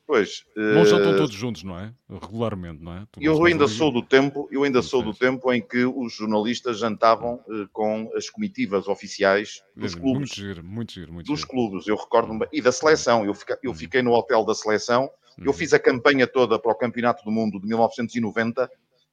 pois. 0.09 0.45
Não 0.57 0.87
jantam 0.87 1.15
todos 1.15 1.35
juntos, 1.35 1.63
não 1.63 1.79
é? 1.79 1.93
Regularmente, 2.09 2.83
não 2.83 2.95
é? 2.97 3.07
Tu 3.13 3.23
eu 3.23 3.45
ainda 3.45 3.69
sou 3.69 3.93
do 3.93 4.03
tempo, 4.03 4.49
eu 4.51 4.65
ainda 4.65 4.81
sou 4.81 5.03
do 5.03 5.13
tempo 5.13 5.53
em 5.53 5.61
que 5.61 5.85
os 5.85 6.15
jornalistas 6.15 6.79
jantavam 6.79 7.35
uh, 7.47 7.69
com 7.73 8.11
as 8.17 8.31
comitivas 8.31 8.89
oficiais 8.89 9.63
dos 9.77 9.95
clubes. 9.95 10.31
Muito 10.31 10.35
giro, 10.35 10.65
muito 10.65 10.93
giro, 10.93 11.13
muito 11.13 11.27
Dos 11.27 11.41
giro. 11.41 11.51
clubes, 11.51 11.87
eu 11.87 11.95
recordo-me. 11.95 12.47
E 12.51 12.63
da 12.63 12.73
seleção. 12.73 13.25
Eu, 13.27 13.35
fica, 13.35 13.59
eu 13.63 13.71
uhum. 13.71 13.77
fiquei 13.77 14.01
no 14.01 14.13
hotel 14.13 14.45
da 14.47 14.55
seleção. 14.55 15.11
Eu 15.37 15.49
uhum. 15.49 15.53
fiz 15.53 15.75
a 15.75 15.79
campanha 15.79 16.27
toda 16.27 16.59
para 16.59 16.73
o 16.73 16.75
Campeonato 16.75 17.23
do 17.23 17.31
Mundo 17.31 17.61
de 17.61 17.69
1990 17.69 18.69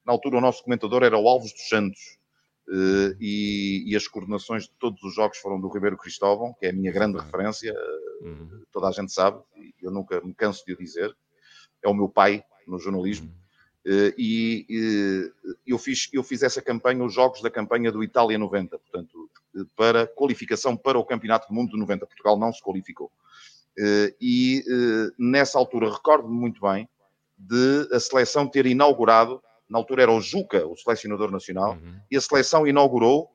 na 0.05 0.13
altura, 0.13 0.37
o 0.37 0.41
nosso 0.41 0.63
comentador 0.63 1.03
era 1.03 1.17
o 1.17 1.27
Alves 1.27 1.51
dos 1.51 1.67
Santos. 1.67 2.17
Uh, 2.67 3.13
e, 3.19 3.83
e, 3.85 3.95
as 3.95 4.07
coordenações 4.07 4.63
de 4.63 4.71
todos 4.79 5.01
os 5.03 5.13
jogos 5.13 5.37
foram 5.37 5.61
do 5.61 5.67
Ribeiro 5.67 5.95
Cristóvão, 5.95 6.51
que 6.59 6.65
é 6.65 6.69
a 6.69 6.73
minha 6.73 6.91
grande 6.91 7.19
referência, 7.19 7.71
uhum. 8.21 8.63
toda 8.71 8.87
a 8.87 8.91
gente 8.91 9.13
sabe, 9.13 9.39
eu 9.79 9.91
nunca 9.91 10.19
me 10.21 10.33
canso 10.33 10.65
de 10.65 10.73
o 10.73 10.77
dizer, 10.77 11.15
é 11.83 11.87
o 11.87 11.93
meu 11.93 12.09
pai 12.09 12.43
no 12.67 12.79
jornalismo. 12.79 13.27
Uhum. 13.27 13.35
Uh, 13.93 14.13
e 14.17 14.65
uh, 14.71 15.55
eu, 15.63 15.77
fiz, 15.77 16.09
eu 16.11 16.23
fiz 16.23 16.41
essa 16.41 16.59
campanha, 16.59 17.03
os 17.03 17.13
jogos 17.13 17.39
da 17.39 17.51
campanha 17.51 17.91
do 17.91 18.03
Itália 18.03 18.35
90, 18.35 18.79
portanto, 18.79 19.29
para 19.75 20.07
qualificação 20.07 20.75
para 20.75 20.97
o 20.97 21.05
Campeonato 21.05 21.47
do 21.47 21.53
Mundo 21.53 21.69
de 21.69 21.77
90. 21.77 22.07
Portugal 22.07 22.35
não 22.35 22.51
se 22.51 22.63
qualificou. 22.63 23.11
e 24.19 24.63
nessa 25.19 25.59
altura, 25.59 25.93
recordo-me 25.93 26.33
muito 26.35 26.61
bem 26.61 26.89
de 27.37 27.87
a 27.93 27.99
seleção 27.99 28.47
ter 28.47 28.65
inaugurado 28.65 29.39
na 29.69 29.77
altura 29.77 30.03
era 30.03 30.11
o 30.11 30.21
Juca, 30.21 30.65
o 30.65 30.75
selecionador 30.75 31.31
nacional, 31.31 31.73
uhum. 31.73 31.99
e 32.09 32.17
a 32.17 32.21
seleção 32.21 32.67
inaugurou, 32.67 33.29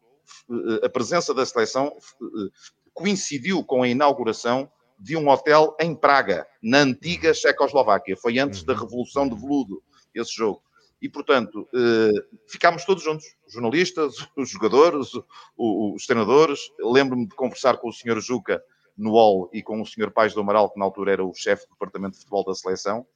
eh, 0.50 0.86
a 0.86 0.88
presença 0.88 1.34
da 1.34 1.44
seleção 1.44 1.92
eh, 2.22 2.50
coincidiu 2.92 3.64
com 3.64 3.82
a 3.82 3.88
inauguração 3.88 4.70
de 4.98 5.16
um 5.16 5.28
hotel 5.28 5.74
em 5.80 5.94
Praga, 5.94 6.46
na 6.62 6.78
antiga 6.78 7.28
uhum. 7.28 7.34
Checoslováquia. 7.34 8.16
Foi 8.16 8.38
antes 8.38 8.60
uhum. 8.60 8.66
da 8.66 8.74
Revolução 8.74 9.28
de 9.28 9.34
Veludo, 9.34 9.82
esse 10.14 10.34
jogo. 10.34 10.62
E, 11.02 11.08
portanto, 11.08 11.66
eh, 11.74 12.40
ficámos 12.46 12.84
todos 12.84 13.02
juntos, 13.02 13.24
os 13.46 13.52
jornalistas, 13.54 14.14
os 14.36 14.50
jogadores, 14.50 15.08
os 15.56 16.06
treinadores. 16.06 16.60
Lembro-me 16.78 17.26
de 17.26 17.34
conversar 17.34 17.78
com 17.78 17.88
o 17.88 17.92
senhor 17.92 18.20
Juca 18.20 18.62
no 18.96 19.12
UOL 19.12 19.48
e 19.52 19.62
com 19.62 19.80
o 19.80 19.86
senhor 19.86 20.10
Pais 20.10 20.34
do 20.34 20.40
Amaral, 20.40 20.70
que 20.70 20.78
na 20.78 20.84
altura 20.84 21.12
era 21.12 21.24
o 21.24 21.34
chefe 21.34 21.66
do 21.66 21.72
departamento 21.72 22.12
de 22.12 22.18
futebol 22.18 22.44
da 22.44 22.54
seleção, 22.54 23.06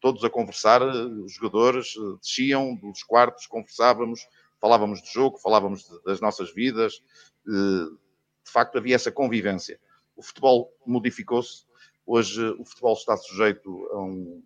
todos 0.00 0.24
a 0.24 0.30
conversar, 0.30 0.82
eh, 0.82 1.04
os 1.24 1.32
jogadores 1.34 1.94
eh, 1.96 2.18
desciam 2.20 2.74
dos 2.76 3.02
quartos, 3.02 3.46
conversávamos, 3.46 4.26
falávamos 4.60 5.02
de 5.02 5.12
jogo, 5.12 5.38
falávamos 5.38 5.86
das 6.04 6.20
nossas 6.20 6.52
vidas. 6.52 7.02
De 7.46 8.50
facto, 8.50 8.78
havia 8.78 8.96
essa 8.96 9.12
convivência. 9.12 9.78
O 10.16 10.22
futebol 10.22 10.72
modificou-se. 10.84 11.64
Hoje, 12.06 12.42
o 12.58 12.64
futebol 12.64 12.94
está 12.94 13.16
sujeito 13.16 13.86
a 13.92 14.02
um, 14.02 14.42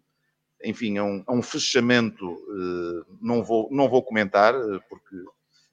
enfim, 0.64 0.98
a 0.98 1.04
um, 1.04 1.24
a 1.26 1.32
um 1.32 1.42
fechamento. 1.42 2.36
Não 3.22 3.42
vou, 3.42 3.68
não 3.70 3.88
vou 3.88 4.02
comentar, 4.02 4.52
porque 4.88 5.16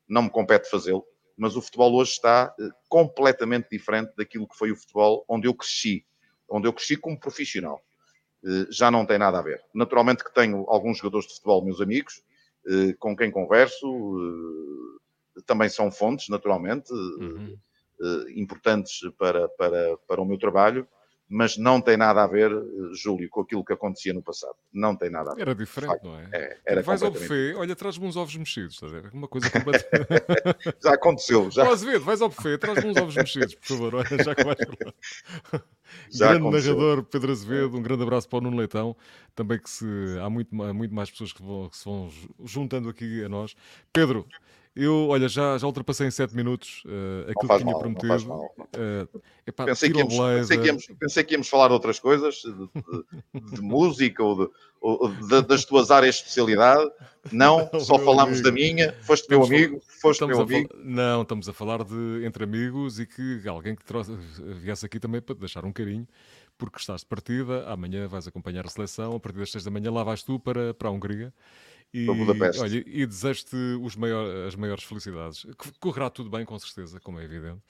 não 0.07 0.23
me 0.23 0.29
compete 0.29 0.69
fazê-lo, 0.69 1.05
mas 1.35 1.55
o 1.55 1.61
futebol 1.61 1.93
hoje 1.95 2.11
está 2.11 2.55
completamente 2.87 3.69
diferente 3.71 4.13
daquilo 4.15 4.47
que 4.47 4.55
foi 4.55 4.71
o 4.71 4.75
futebol 4.75 5.25
onde 5.27 5.47
eu 5.47 5.53
cresci, 5.53 6.05
onde 6.47 6.67
eu 6.67 6.73
cresci 6.73 6.95
como 6.95 7.19
profissional. 7.19 7.81
Eh, 8.47 8.67
já 8.71 8.89
não 8.89 9.05
tem 9.05 9.17
nada 9.17 9.39
a 9.39 9.41
ver. 9.41 9.61
Naturalmente 9.73 10.23
que 10.23 10.33
tenho 10.33 10.65
alguns 10.69 10.99
jogadores 10.99 11.27
de 11.27 11.33
futebol, 11.33 11.63
meus 11.63 11.81
amigos, 11.81 12.23
eh, 12.65 12.93
com 12.97 13.15
quem 13.15 13.29
converso, 13.29 13.85
eh, 15.37 15.41
também 15.45 15.67
são 15.67 15.91
fontes, 15.91 16.29
naturalmente, 16.29 16.91
uhum. 16.91 17.55
importantes 18.35 18.99
para, 19.17 19.49
para, 19.49 19.97
para 20.07 20.21
o 20.21 20.25
meu 20.25 20.37
trabalho, 20.37 20.87
mas 21.29 21.57
não 21.57 21.81
tem 21.81 21.97
nada 21.97 22.23
a 22.23 22.27
ver, 22.27 22.51
Júlio, 22.93 23.29
com 23.29 23.41
aquilo 23.41 23.63
que 23.63 23.73
acontecia 23.73 24.13
no 24.13 24.21
passado. 24.21 24.55
Não 24.71 24.95
tem 24.95 25.09
nada 25.09 25.31
a 25.31 25.35
ver. 25.35 25.41
Era 25.41 25.55
diferente, 25.55 26.03
não 26.03 26.17
é? 26.17 26.29
é 26.31 26.57
era 26.65 26.81
Vais 26.81 27.03
ao 27.03 27.11
buffet, 27.11 27.53
olha, 27.55 27.75
traz-me 27.75 28.05
uns 28.05 28.15
ovos 28.15 28.35
mexidos, 28.35 28.75
estás 28.75 28.93
a 28.93 28.99
ver? 28.99 29.13
Uma 29.13 29.27
coisa 29.27 29.49
completamente. 29.51 30.77
já 30.81 30.93
aconteceu, 30.93 31.51
já. 31.51 31.67
Azevedo, 31.69 32.03
vais 32.05 32.21
ao 32.21 32.29
buffet, 32.29 32.57
traz-me 32.57 32.91
uns 32.91 32.97
ovos 32.97 33.15
mexidos, 33.15 33.55
por 33.55 33.67
favor, 33.67 33.95
olha, 33.95 34.23
já 34.23 34.33
que 34.33 34.43
vais 34.43 34.57
lá. 34.59 35.63
Já 36.09 36.27
grande 36.27 36.47
aconteceu. 36.47 36.75
narrador 36.75 37.03
Pedro 37.05 37.31
Azevedo, 37.31 37.77
um 37.77 37.81
grande 37.81 38.03
abraço 38.03 38.27
para 38.27 38.39
o 38.39 38.41
Nuno 38.41 38.57
Leitão, 38.57 38.95
também 39.33 39.57
que 39.57 39.69
se, 39.69 39.85
há 40.21 40.29
muito, 40.29 40.63
há 40.63 40.73
muito 40.73 40.93
mais 40.93 41.09
pessoas 41.09 41.31
que, 41.31 41.41
vão, 41.41 41.69
que 41.69 41.77
se 41.77 41.85
vão 41.85 42.11
juntando 42.43 42.89
aqui 42.89 43.23
a 43.23 43.29
nós. 43.29 43.55
Pedro, 43.93 44.27
eu, 44.77 45.07
olha, 45.09 45.27
já, 45.27 45.57
já 45.57 45.65
ultrapassei 45.65 46.07
em 46.07 46.11
7 46.11 46.35
minutos 46.35 46.83
uh, 46.85 47.31
aquilo 47.31 47.49
que 47.49 47.57
tinha 47.57 47.71
mal, 47.71 47.79
prometido. 47.79 48.33
Uh, 48.33 49.21
epá, 49.45 49.65
pensei, 49.65 49.91
que 49.91 49.97
íamos, 49.97 50.15
pensei, 50.15 50.57
que 50.57 50.67
íamos, 50.67 50.87
pensei, 50.99 51.23
que 51.23 51.33
íamos, 51.33 51.49
falar 51.49 51.67
de 51.67 51.73
outras 51.73 51.99
coisas, 51.99 52.35
de, 52.35 52.51
de, 52.53 53.55
de 53.55 53.61
música 53.61 54.23
ou, 54.23 54.45
de, 54.45 54.51
ou 54.79 55.09
das 55.41 55.65
tuas 55.65 55.89
áreas 55.89 56.15
de 56.15 56.21
especialidade. 56.21 56.89
Não, 57.31 57.67
não 57.73 57.79
só 57.79 57.97
falámos 57.97 58.41
da 58.41 58.51
minha. 58.51 58.93
Foste 59.01 59.27
meu 59.29 59.43
amigo, 59.43 59.81
foste 60.01 60.23
meu 60.25 60.39
amigo. 60.39 60.69
Não, 60.75 61.23
estamos 61.23 61.49
a 61.49 61.53
falar 61.53 61.83
de 61.83 62.23
entre 62.23 62.43
amigos 62.43 62.99
e 62.99 63.05
que 63.07 63.47
alguém 63.47 63.75
que 63.75 63.83
trouxe, 63.83 64.15
viesse 64.61 64.85
aqui 64.85 64.99
também 64.99 65.21
para 65.21 65.35
te 65.35 65.39
deixar 65.39 65.65
um 65.65 65.71
carinho 65.71 66.07
porque 66.57 66.79
estás 66.79 67.01
de 67.01 67.05
partida, 67.05 67.71
amanhã 67.71 68.07
vais 68.07 68.27
acompanhar 68.27 68.65
a 68.65 68.69
seleção, 68.69 69.15
a 69.15 69.19
partir 69.19 69.37
das 69.37 69.51
6 69.51 69.63
da 69.65 69.69
manhã 69.69 69.91
lá 69.91 70.03
vais 70.03 70.23
tu 70.23 70.39
para, 70.39 70.73
para 70.73 70.89
a 70.89 70.91
Hungria 70.91 71.31
e, 71.93 72.07
olha, 72.59 72.83
e 72.85 73.05
desejo-te 73.05 73.55
maior, 73.95 74.47
as 74.47 74.55
maiores 74.55 74.83
felicidades. 74.83 75.45
Correrá 75.79 76.09
tudo 76.09 76.29
bem, 76.29 76.45
com 76.45 76.57
certeza, 76.59 76.99
como 76.99 77.19
é 77.19 77.23
evidente. 77.23 77.61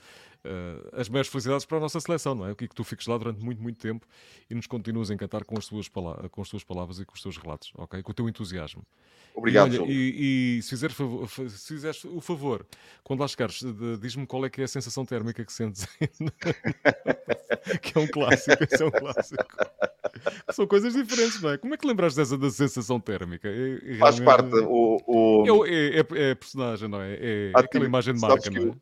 Uh, 0.48 0.89
as 0.93 1.10
maiores 1.10 1.30
felicidades 1.30 1.66
para 1.66 1.78
a 1.78 1.82
nossa 1.82 2.00
seleção, 2.00 2.34
não 2.34 2.48
é? 2.48 2.56
Que, 2.56 2.66
é 2.66 2.68
que 2.68 2.76
tu 2.76 2.84
fiques 2.84 3.06
lá 3.08 3.18
durante 3.18 3.43
muito, 3.43 3.62
muito 3.62 3.78
tempo 3.78 4.08
e 4.50 4.56
nos 4.56 4.68
continuas 4.68 5.12
a 5.12 5.14
encantar 5.14 5.43
com 5.43 5.58
as, 5.58 5.68
tuas 5.68 5.88
com 5.88 6.41
as 6.41 6.50
tuas 6.50 6.64
palavras 6.64 7.00
e 7.00 7.06
com 7.06 7.14
os 7.14 7.22
teus 7.22 7.38
relatos, 7.38 7.72
ok? 7.76 8.02
Com 8.02 8.12
o 8.12 8.14
teu 8.14 8.30
entusiasmo. 8.30 8.84
Obrigado, 9.36 9.76
e, 9.76 9.80
olha, 9.80 9.91
e, 9.91 10.58
e, 10.58 10.62
se, 10.64 10.70
fizer 10.70 10.91
se 10.91 11.68
fizeres 11.68 12.04
o 12.06 12.20
favor, 12.20 12.66
quando 13.04 13.20
lá 13.20 13.28
chegares, 13.28 13.64
diz-me 14.02 14.26
qual 14.26 14.43
é 14.45 14.50
que 14.50 14.62
é 14.62 14.64
a 14.64 14.68
sensação 14.68 15.06
térmica 15.06 15.45
que 15.45 15.54
sentes. 15.54 15.86
que 17.82 17.98
é 17.98 18.02
um 18.02 18.08
clássico, 18.08 18.64
esse 18.64 18.82
é 18.82 18.86
um 18.86 18.89
clássico. 18.91 19.45
São 20.52 20.66
coisas 20.66 20.93
diferentes, 20.93 21.39
não 21.41 21.52
é? 21.52 21.58
Como 21.58 21.74
é 21.74 21.78
que 21.78 21.86
lembras 21.86 22.16
dessa 22.16 22.36
da 22.36 22.50
sensação 22.50 23.00
térmica? 23.00 23.48
É, 23.48 23.93
é 23.93 23.98
Faz 23.98 24.20
parte. 24.20 24.56
O, 24.56 24.98
o... 25.06 25.66
É, 25.68 26.00
é, 26.00 26.30
é, 26.30 26.36
personagem, 26.36 26.88
não 26.88 27.00
é? 27.00 27.18
É, 27.20 27.52
aquela 27.54 27.86
imagem 27.86 28.16
de 28.16 28.22
marca, 28.22 28.50
não 28.50 28.72
é? 28.72 28.76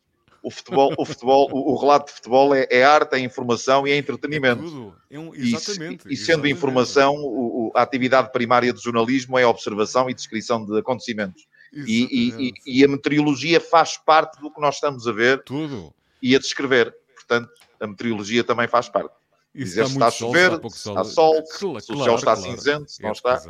O 0.46 0.50
futebol, 0.50 0.94
o, 0.96 1.04
futebol 1.04 1.50
o, 1.52 1.72
o, 1.72 1.76
relato 1.76 2.06
de 2.06 2.12
futebol 2.12 2.54
é, 2.54 2.68
é, 2.70 2.84
arte, 2.84 3.16
é 3.16 3.18
informação 3.18 3.84
e 3.84 3.90
é 3.90 3.96
entretenimento. 3.96 4.62
É 4.62 4.64
tudo. 4.64 4.96
É 5.10 5.18
um, 5.18 5.34
exatamente. 5.34 6.06
E, 6.08 6.12
e 6.12 6.16
sendo 6.16 6.30
exatamente. 6.30 6.52
informação, 6.52 7.16
o, 7.16 7.72
a 7.74 7.82
atividade 7.82 8.30
primária 8.30 8.72
do 8.72 8.80
jornalismo 8.80 9.36
é 9.36 9.42
a 9.42 9.48
observação 9.48 10.08
e 10.08 10.14
descrição 10.14 10.64
de 10.64 10.78
acontecimentos. 10.78 11.48
E, 11.72 12.52
e, 12.64 12.78
e, 12.78 12.84
a 12.84 12.88
meteorologia 12.88 13.60
faz 13.60 13.96
parte 13.96 14.40
do 14.40 14.48
que 14.52 14.60
nós 14.60 14.76
estamos 14.76 15.08
a 15.08 15.12
ver 15.12 15.42
tudo. 15.42 15.92
e 16.22 16.36
a 16.36 16.38
descrever. 16.38 16.94
Portanto, 17.16 17.50
a 17.80 17.86
meteorologia 17.88 18.44
também 18.44 18.68
faz 18.68 18.88
parte. 18.88 19.12
Dizer 19.52 19.84
se 19.86 19.94
está 19.94 20.06
a 20.06 20.10
chover, 20.12 20.60
se 20.70 20.88
está 20.88 21.02
sol, 21.02 21.42
claro, 21.58 21.80
se 21.80 21.92
o 21.92 22.04
céu 22.04 22.14
está 22.14 22.36
claro, 22.36 22.40
cinzento, 22.40 22.88
se 22.88 23.02
não 23.02 23.10
está. 23.10 23.42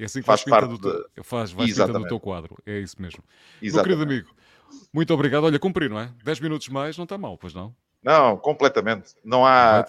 É 0.00 0.04
assim 0.04 0.20
que 0.20 0.26
faz, 0.26 0.40
faz 0.40 0.50
parte 0.50 0.76
do, 0.76 1.08
de... 1.16 1.22
faz, 1.22 1.52
vai 1.52 1.66
pintando 1.66 2.00
o 2.00 2.08
teu 2.08 2.18
quadro. 2.18 2.56
É 2.66 2.80
isso 2.80 2.96
mesmo. 3.00 3.22
Exatamente. 3.62 3.96
Meu 3.96 3.98
querido 3.98 4.02
amigo, 4.02 4.40
muito 4.92 5.12
obrigado. 5.12 5.44
Olha, 5.44 5.58
cumprir, 5.58 5.90
não 5.90 6.00
é? 6.00 6.12
10 6.24 6.40
minutos 6.40 6.68
mais 6.68 6.96
não 6.96 7.04
está 7.04 7.16
mal, 7.16 7.36
pois 7.38 7.54
não? 7.54 7.74
Não, 8.02 8.36
completamente. 8.36 9.14
Não 9.24 9.44
há, 9.44 9.86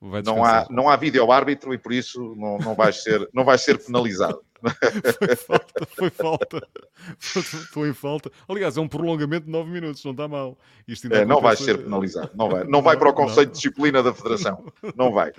vai, 0.00 0.10
vai 0.10 0.22
não 0.22 0.44
há, 0.44 0.66
não 0.68 0.88
há 0.88 0.96
vídeo 0.96 1.30
árbitro 1.30 1.72
e 1.72 1.78
por 1.78 1.92
isso 1.92 2.34
não, 2.36 2.58
não 2.58 2.74
vais 2.74 3.02
ser, 3.02 3.28
não 3.32 3.44
vais 3.44 3.60
ser 3.62 3.78
penalizado. 3.78 4.40
foi 5.18 5.36
falta, 5.36 5.86
foi 5.88 6.10
falta. 6.10 6.68
Estou 7.20 7.86
em 7.86 7.92
falta. 7.92 8.30
Aliás, 8.48 8.76
é 8.76 8.80
um 8.80 8.86
prolongamento 8.86 9.46
de 9.46 9.52
9 9.52 9.70
minutos, 9.70 10.04
não 10.04 10.12
está 10.12 10.28
mal. 10.28 10.56
É, 11.10 11.24
não 11.24 11.40
vai 11.40 11.56
ser 11.56 11.78
penalizado. 11.78 12.30
Não 12.34 12.48
vai, 12.48 12.64
não 12.64 12.82
vai 12.82 12.96
para 12.96 13.10
o 13.10 13.12
conceito 13.12 13.50
de 13.50 13.56
disciplina 13.56 14.02
da 14.02 14.14
Federação. 14.14 14.64
Não 14.96 15.12
vai. 15.12 15.32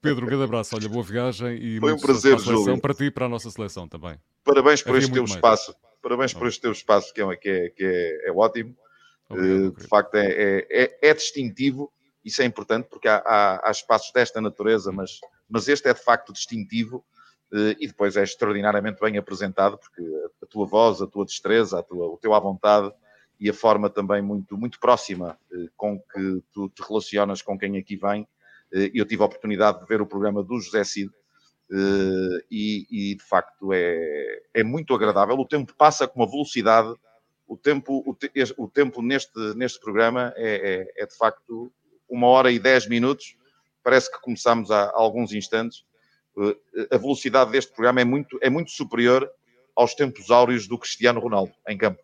Pedro, 0.00 0.24
um 0.24 0.28
grande 0.28 0.44
abraço. 0.44 0.76
Olha, 0.76 0.88
boa 0.88 1.02
viagem 1.02 1.56
e 1.60 1.80
foi 1.80 1.92
um 1.92 1.98
prazer, 1.98 2.38
Júlio. 2.38 2.80
para 2.80 2.94
ti 2.94 3.04
e 3.04 3.10
para 3.10 3.26
a 3.26 3.28
nossa 3.28 3.50
seleção 3.50 3.88
também. 3.88 4.16
Parabéns 4.44 4.82
por 4.82 4.90
Havia 4.90 5.00
este 5.00 5.12
teu 5.12 5.24
mais. 5.26 5.74
Parabéns 6.04 6.34
por 6.34 6.46
este 6.46 6.60
teu 6.60 6.72
espaço 6.72 7.14
que 7.14 7.22
é, 7.22 7.36
que 7.36 7.48
é, 7.48 7.68
que 7.70 7.84
é, 7.84 8.28
é 8.28 8.32
ótimo. 8.32 8.76
Obrigado, 9.28 9.68
uh, 9.68 9.70
de 9.72 9.88
facto, 9.88 10.14
é, 10.16 10.26
é, 10.26 10.66
é, 10.70 10.98
é, 11.08 11.14
distintivo. 11.14 11.90
Isso 12.22 12.42
é 12.42 12.44
importante 12.44 12.88
porque 12.90 13.08
há, 13.08 13.22
há, 13.24 13.68
há 13.68 13.70
espaços 13.70 14.12
desta 14.12 14.38
natureza, 14.38 14.92
mas, 14.92 15.18
mas 15.48 15.66
este 15.66 15.88
é 15.88 15.94
de 15.94 16.04
facto 16.04 16.30
distintivo 16.30 17.02
eh, 17.54 17.76
e 17.80 17.86
depois 17.86 18.16
é 18.16 18.22
extraordinariamente 18.22 19.00
bem 19.00 19.16
apresentado, 19.16 19.78
porque 19.78 20.02
a 20.42 20.46
tua 20.46 20.66
voz, 20.66 21.00
a 21.00 21.06
tua 21.06 21.24
destreza, 21.24 21.78
a 21.78 21.82
tua, 21.82 22.06
o 22.06 22.18
teu 22.18 22.34
à 22.34 22.40
vontade 22.40 22.92
e 23.38 23.48
a 23.48 23.54
forma 23.54 23.88
também 23.88 24.20
muito, 24.20 24.58
muito 24.58 24.78
próxima 24.80 25.38
eh, 25.52 25.68
com 25.76 25.98
que 25.98 26.42
tu 26.52 26.68
te 26.68 26.82
relacionas 26.82 27.40
com 27.40 27.58
quem 27.58 27.78
aqui 27.78 27.96
vem. 27.96 28.26
Eh, 28.72 28.90
eu 28.92 29.06
tive 29.06 29.22
a 29.22 29.26
oportunidade 29.26 29.80
de 29.80 29.86
ver 29.86 30.02
o 30.02 30.06
programa 30.06 30.42
do 30.42 30.60
José 30.60 30.84
Cid 30.84 31.10
e, 32.50 32.86
e 32.90 33.14
de 33.14 33.22
facto 33.22 33.72
é, 33.72 34.42
é 34.52 34.62
muito 34.62 34.94
agradável. 34.94 35.36
O 35.36 35.46
tempo 35.46 35.74
passa 35.76 36.06
com 36.06 36.20
uma 36.20 36.30
velocidade. 36.30 36.94
O 37.46 37.56
tempo, 37.56 38.02
o, 38.06 38.14
te, 38.14 38.30
o 38.56 38.68
tempo 38.68 39.02
neste, 39.02 39.38
neste 39.54 39.78
programa 39.78 40.32
é, 40.36 40.86
é, 40.96 41.02
é, 41.02 41.06
de 41.06 41.16
facto 41.16 41.70
uma 42.08 42.26
hora 42.28 42.50
e 42.50 42.58
dez 42.58 42.88
minutos. 42.88 43.36
Parece 43.82 44.10
que 44.10 44.20
começamos 44.20 44.70
há, 44.70 44.84
há 44.84 44.96
alguns 44.96 45.32
instantes 45.32 45.84
eh, 46.36 46.88
a 46.90 46.98
velocidade 46.98 47.50
deste 47.52 47.72
programa 47.72 48.00
é 48.00 48.04
muito, 48.04 48.38
é 48.42 48.50
muito 48.50 48.70
superior 48.70 49.30
aos 49.74 49.94
tempos 49.94 50.30
áureos 50.30 50.66
do 50.66 50.78
Cristiano 50.78 51.20
Ronaldo 51.20 51.52
em 51.68 51.78
campo. 51.78 52.02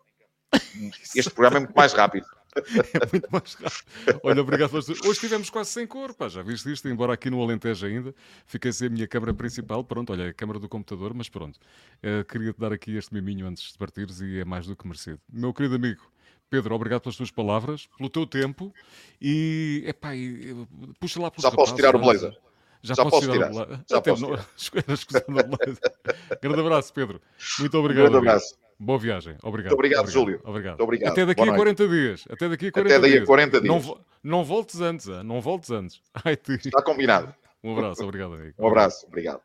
Este 1.15 1.31
programa 1.31 1.57
é 1.57 1.59
muito 1.61 1.75
mais 1.75 1.93
rápido. 1.93 2.25
É 2.93 3.07
muito 3.11 3.27
mais 3.31 3.53
rápido. 3.53 4.21
Olha, 4.23 4.41
obrigado. 4.41 4.73
Hoje 4.75 4.93
estivemos 5.11 5.49
quase 5.49 5.69
sem 5.71 5.87
cor, 5.87 6.13
pá, 6.13 6.27
já 6.27 6.41
viste 6.41 6.71
isto? 6.71 6.87
Embora 6.87 7.13
aqui 7.13 7.29
no 7.29 7.41
Alentejo 7.41 7.85
ainda, 7.85 8.13
fiquei 8.45 8.71
sem 8.71 8.87
a 8.87 8.89
minha 8.89 9.07
câmara 9.07 9.33
principal. 9.33 9.83
Pronto, 9.83 10.11
olha, 10.11 10.29
a 10.29 10.33
câmara 10.33 10.59
do 10.59 10.67
computador, 10.67 11.13
mas 11.13 11.29
pronto. 11.29 11.57
Uh, 12.03 12.23
Queria-te 12.25 12.59
dar 12.59 12.73
aqui 12.73 12.95
este 12.95 13.13
miminho 13.13 13.47
antes 13.47 13.71
de 13.71 13.77
partires 13.77 14.21
e 14.21 14.39
é 14.39 14.45
mais 14.45 14.67
do 14.67 14.75
que 14.75 14.85
merecido. 14.85 15.19
Meu 15.31 15.53
querido 15.53 15.75
amigo, 15.75 16.01
Pedro, 16.49 16.75
obrigado 16.75 17.01
pelas 17.01 17.15
tuas 17.15 17.31
palavras, 17.31 17.87
pelo 17.97 18.09
teu 18.09 18.27
tempo 18.27 18.73
e, 19.21 19.83
epá, 19.87 20.15
e, 20.15 20.53
puxa 20.99 21.21
lá 21.21 21.31
para 21.31 21.41
Já 21.41 21.51
posso 21.51 21.75
tirar 21.75 21.95
o 21.95 21.99
blazer. 21.99 22.37
Já, 22.83 22.95
Já 22.95 23.05
posso 23.05 23.31
tirar. 23.31 23.51
tirar. 23.51 23.83
Já 23.89 23.97
Até 23.97 24.11
posso 24.11 24.25
tirar. 24.25 24.45
Grande 26.41 26.59
abraço, 26.59 26.93
Pedro. 26.93 27.21
Muito 27.59 27.77
obrigado. 27.77 28.11
grande 28.11 28.17
abraço. 28.17 28.60
Boa 28.83 28.97
viagem. 28.97 29.35
Obrigado. 29.43 29.69
Muito 29.69 29.73
obrigado, 29.75 29.99
obrigado. 29.99 30.11
Júlio. 30.11 30.41
Obrigado. 30.43 30.71
Muito 30.71 30.83
obrigado. 30.83 31.11
Até 31.11 31.23
daqui 31.23 31.47
a 31.47 31.55
40 31.55 31.87
dias. 31.87 32.25
Até 32.27 32.49
daqui 32.49 32.67
a 32.67 32.71
40 32.71 32.97
Até 32.97 33.07
dias. 33.07 33.23
a 33.23 33.25
40 33.27 33.61
dias. 33.61 33.85
Não, 33.85 33.97
não 34.23 34.43
voltes 34.43 34.81
antes. 34.81 35.05
Não 35.05 35.39
voltes 35.39 35.69
antes. 35.69 36.01
Ai, 36.25 36.35
Está 36.49 36.81
combinado. 36.81 37.31
Um 37.63 37.73
abraço. 37.77 38.03
Obrigado, 38.03 38.33
amigo. 38.33 38.55
Um 38.57 38.67
abraço. 38.67 39.05
Obrigado. 39.05 39.41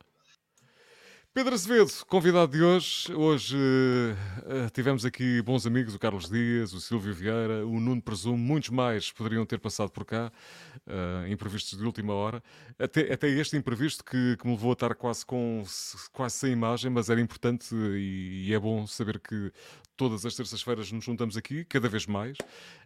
Pedro 1.36 1.52
Azevedo, 1.52 1.92
convidado 2.06 2.52
de 2.52 2.64
hoje. 2.64 3.12
Hoje 3.12 3.58
uh, 3.58 4.70
tivemos 4.72 5.04
aqui 5.04 5.42
bons 5.42 5.66
amigos, 5.66 5.94
o 5.94 5.98
Carlos 5.98 6.30
Dias, 6.30 6.72
o 6.72 6.80
Silvio 6.80 7.12
Vieira, 7.12 7.66
o 7.66 7.78
Nuno 7.78 8.00
Presumo, 8.00 8.38
muitos 8.38 8.70
mais 8.70 9.12
poderiam 9.12 9.44
ter 9.44 9.60
passado 9.60 9.90
por 9.90 10.06
cá, 10.06 10.32
uh, 10.86 11.30
imprevistos 11.30 11.78
de 11.78 11.84
última 11.84 12.14
hora. 12.14 12.42
Até, 12.78 13.12
até 13.12 13.28
este 13.28 13.54
imprevisto 13.54 14.02
que, 14.02 14.38
que, 14.38 14.46
me 14.46 14.54
levou 14.54 14.70
a 14.70 14.72
estar 14.72 14.94
quase, 14.94 15.26
com, 15.26 15.62
quase 16.10 16.36
sem 16.36 16.52
imagem, 16.52 16.90
mas 16.90 17.10
era 17.10 17.20
importante 17.20 17.74
e, 17.74 18.46
e 18.48 18.54
é 18.54 18.58
bom 18.58 18.86
saber 18.86 19.20
que 19.20 19.52
todas 19.96 20.26
as 20.26 20.34
terças-feiras 20.34 20.92
nos 20.92 21.04
juntamos 21.04 21.36
aqui, 21.36 21.64
cada 21.64 21.88
vez 21.88 22.06
mais. 22.06 22.36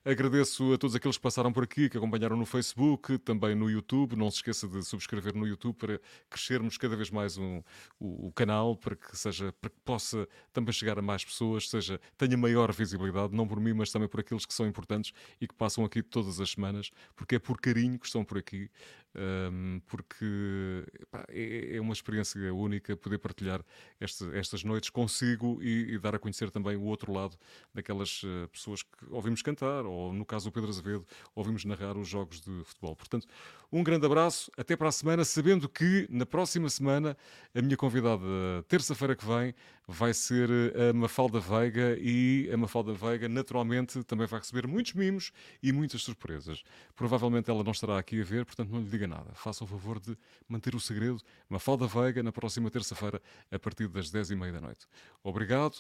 Agradeço 0.04 0.72
a 0.72 0.78
todos 0.78 0.94
aqueles 0.94 1.16
que 1.16 1.22
passaram 1.22 1.52
por 1.52 1.64
aqui, 1.64 1.88
que 1.88 1.98
acompanharam 1.98 2.36
no 2.36 2.46
Facebook, 2.46 3.18
também 3.18 3.54
no 3.54 3.68
YouTube. 3.68 4.16
Não 4.16 4.30
se 4.30 4.36
esqueça 4.36 4.68
de 4.68 4.82
subscrever 4.82 5.36
no 5.36 5.46
YouTube 5.46 5.76
para 5.76 6.00
crescermos 6.28 6.78
cada 6.78 6.96
vez 6.96 7.10
mais 7.10 7.36
um, 7.36 7.62
o, 7.98 8.28
o, 8.28 8.32
canal, 8.40 8.74
para 8.74 8.96
que, 8.96 9.16
seja, 9.16 9.52
para 9.60 9.68
que 9.68 9.76
possa 9.84 10.26
também 10.52 10.72
chegar 10.72 10.98
a 10.98 11.02
mais 11.02 11.22
pessoas, 11.22 11.68
seja, 11.68 12.00
tenha 12.16 12.36
maior 12.36 12.72
visibilidade, 12.72 13.34
não 13.34 13.46
por 13.46 13.60
mim, 13.60 13.74
mas 13.74 13.90
também 13.90 14.08
por 14.08 14.20
aqueles 14.20 14.46
que 14.46 14.54
são 14.54 14.66
importantes 14.66 15.12
e 15.38 15.46
que 15.46 15.54
passam 15.54 15.84
aqui 15.84 16.02
todas 16.02 16.40
as 16.40 16.50
semanas, 16.50 16.90
porque 17.14 17.34
é 17.34 17.38
por 17.38 17.60
carinho 17.60 17.98
que 17.98 18.06
estão 18.06 18.24
por 18.24 18.38
aqui 18.38 18.70
um, 19.14 19.80
porque 19.88 20.84
pá, 21.10 21.24
é, 21.28 21.76
é, 21.76 21.80
uma 21.80 21.92
experiência 21.92 22.54
única 22.54 22.96
poder 22.96 23.18
partilhar 23.18 23.60
este, 24.00 24.24
estas 24.36 24.62
noites 24.62 24.88
consigo 24.88 25.60
e, 25.62 25.94
e, 25.94 25.98
dar 25.98 26.14
a 26.14 26.18
conhecer 26.18 26.50
também 26.50 26.76
o 26.76 26.84
outro 26.84 27.12
lado 27.12 27.36
daquelas 27.74 28.22
uh, 28.22 28.48
pessoas 28.52 28.82
que 28.82 28.90
ouvimos 29.10 29.42
cantar, 29.42 29.84
ou 29.84 30.12
no 30.12 30.24
caso 30.24 30.48
do 30.48 30.52
Pedro 30.52 30.70
Azevedo, 30.70 31.04
ouvimos 31.34 31.64
narrar 31.64 31.96
os 31.96 32.06
jogos 32.06 32.40
de 32.40 32.62
futebol. 32.64 32.94
Portanto, 32.94 33.26
um 33.72 33.82
grande 33.82 34.06
abraço, 34.06 34.50
até 34.56 34.76
para 34.76 34.88
a 34.88 34.92
semana, 34.92 35.24
sabendo 35.24 35.68
que 35.68 36.06
na 36.08 36.24
próxima 36.24 36.68
semana 36.70 37.16
a 37.52 37.60
minha 37.60 37.76
convidada, 37.76 38.24
terça-feira 38.68 39.14
que 39.16 39.24
vem 39.24 39.54
vai 39.86 40.14
ser 40.14 40.48
eh, 40.50 40.90
a 40.90 40.92
Mafalda 40.92 41.40
Veiga 41.40 41.96
e 42.00 42.48
a 42.52 42.56
Mafalda 42.56 42.92
Veiga 42.92 43.28
naturalmente 43.28 44.02
também 44.04 44.26
vai 44.26 44.40
receber 44.40 44.66
muitos 44.66 44.94
mimos 44.94 45.32
e 45.62 45.72
muitas 45.72 46.02
surpresas. 46.02 46.62
Provavelmente 46.94 47.50
ela 47.50 47.64
não 47.64 47.72
estará 47.72 47.98
aqui 47.98 48.20
a 48.20 48.24
ver, 48.24 48.44
portanto 48.44 48.70
não 48.70 48.80
lhe 48.80 48.88
diga 48.88 49.06
nada. 49.06 49.32
Faça 49.34 49.64
o 49.64 49.66
favor 49.66 49.98
de 49.98 50.16
manter 50.48 50.74
o 50.74 50.80
segredo. 50.80 51.18
Mafalda 51.48 51.86
Veiga 51.86 52.22
na 52.22 52.32
próxima 52.32 52.70
terça-feira 52.70 53.20
a 53.50 53.58
partir 53.58 53.88
das 53.88 54.10
10h30 54.10 54.52
da 54.52 54.60
noite. 54.60 54.86
Obrigado 55.22 55.76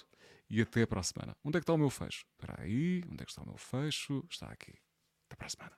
e 0.48 0.60
até 0.60 0.84
para 0.84 1.00
a 1.00 1.04
semana. 1.04 1.36
Onde 1.44 1.58
é 1.58 1.60
que 1.60 1.64
está 1.64 1.72
o 1.72 1.78
meu 1.78 1.90
fecho? 1.90 2.26
Espera 2.32 2.60
aí, 2.62 3.02
onde 3.10 3.22
é 3.22 3.24
que 3.24 3.30
está 3.30 3.42
o 3.42 3.46
meu 3.46 3.56
fecho? 3.56 4.24
Está 4.28 4.46
aqui. 4.46 4.74
Até 5.26 5.36
para 5.36 5.46
a 5.46 5.50
semana. 5.50 5.76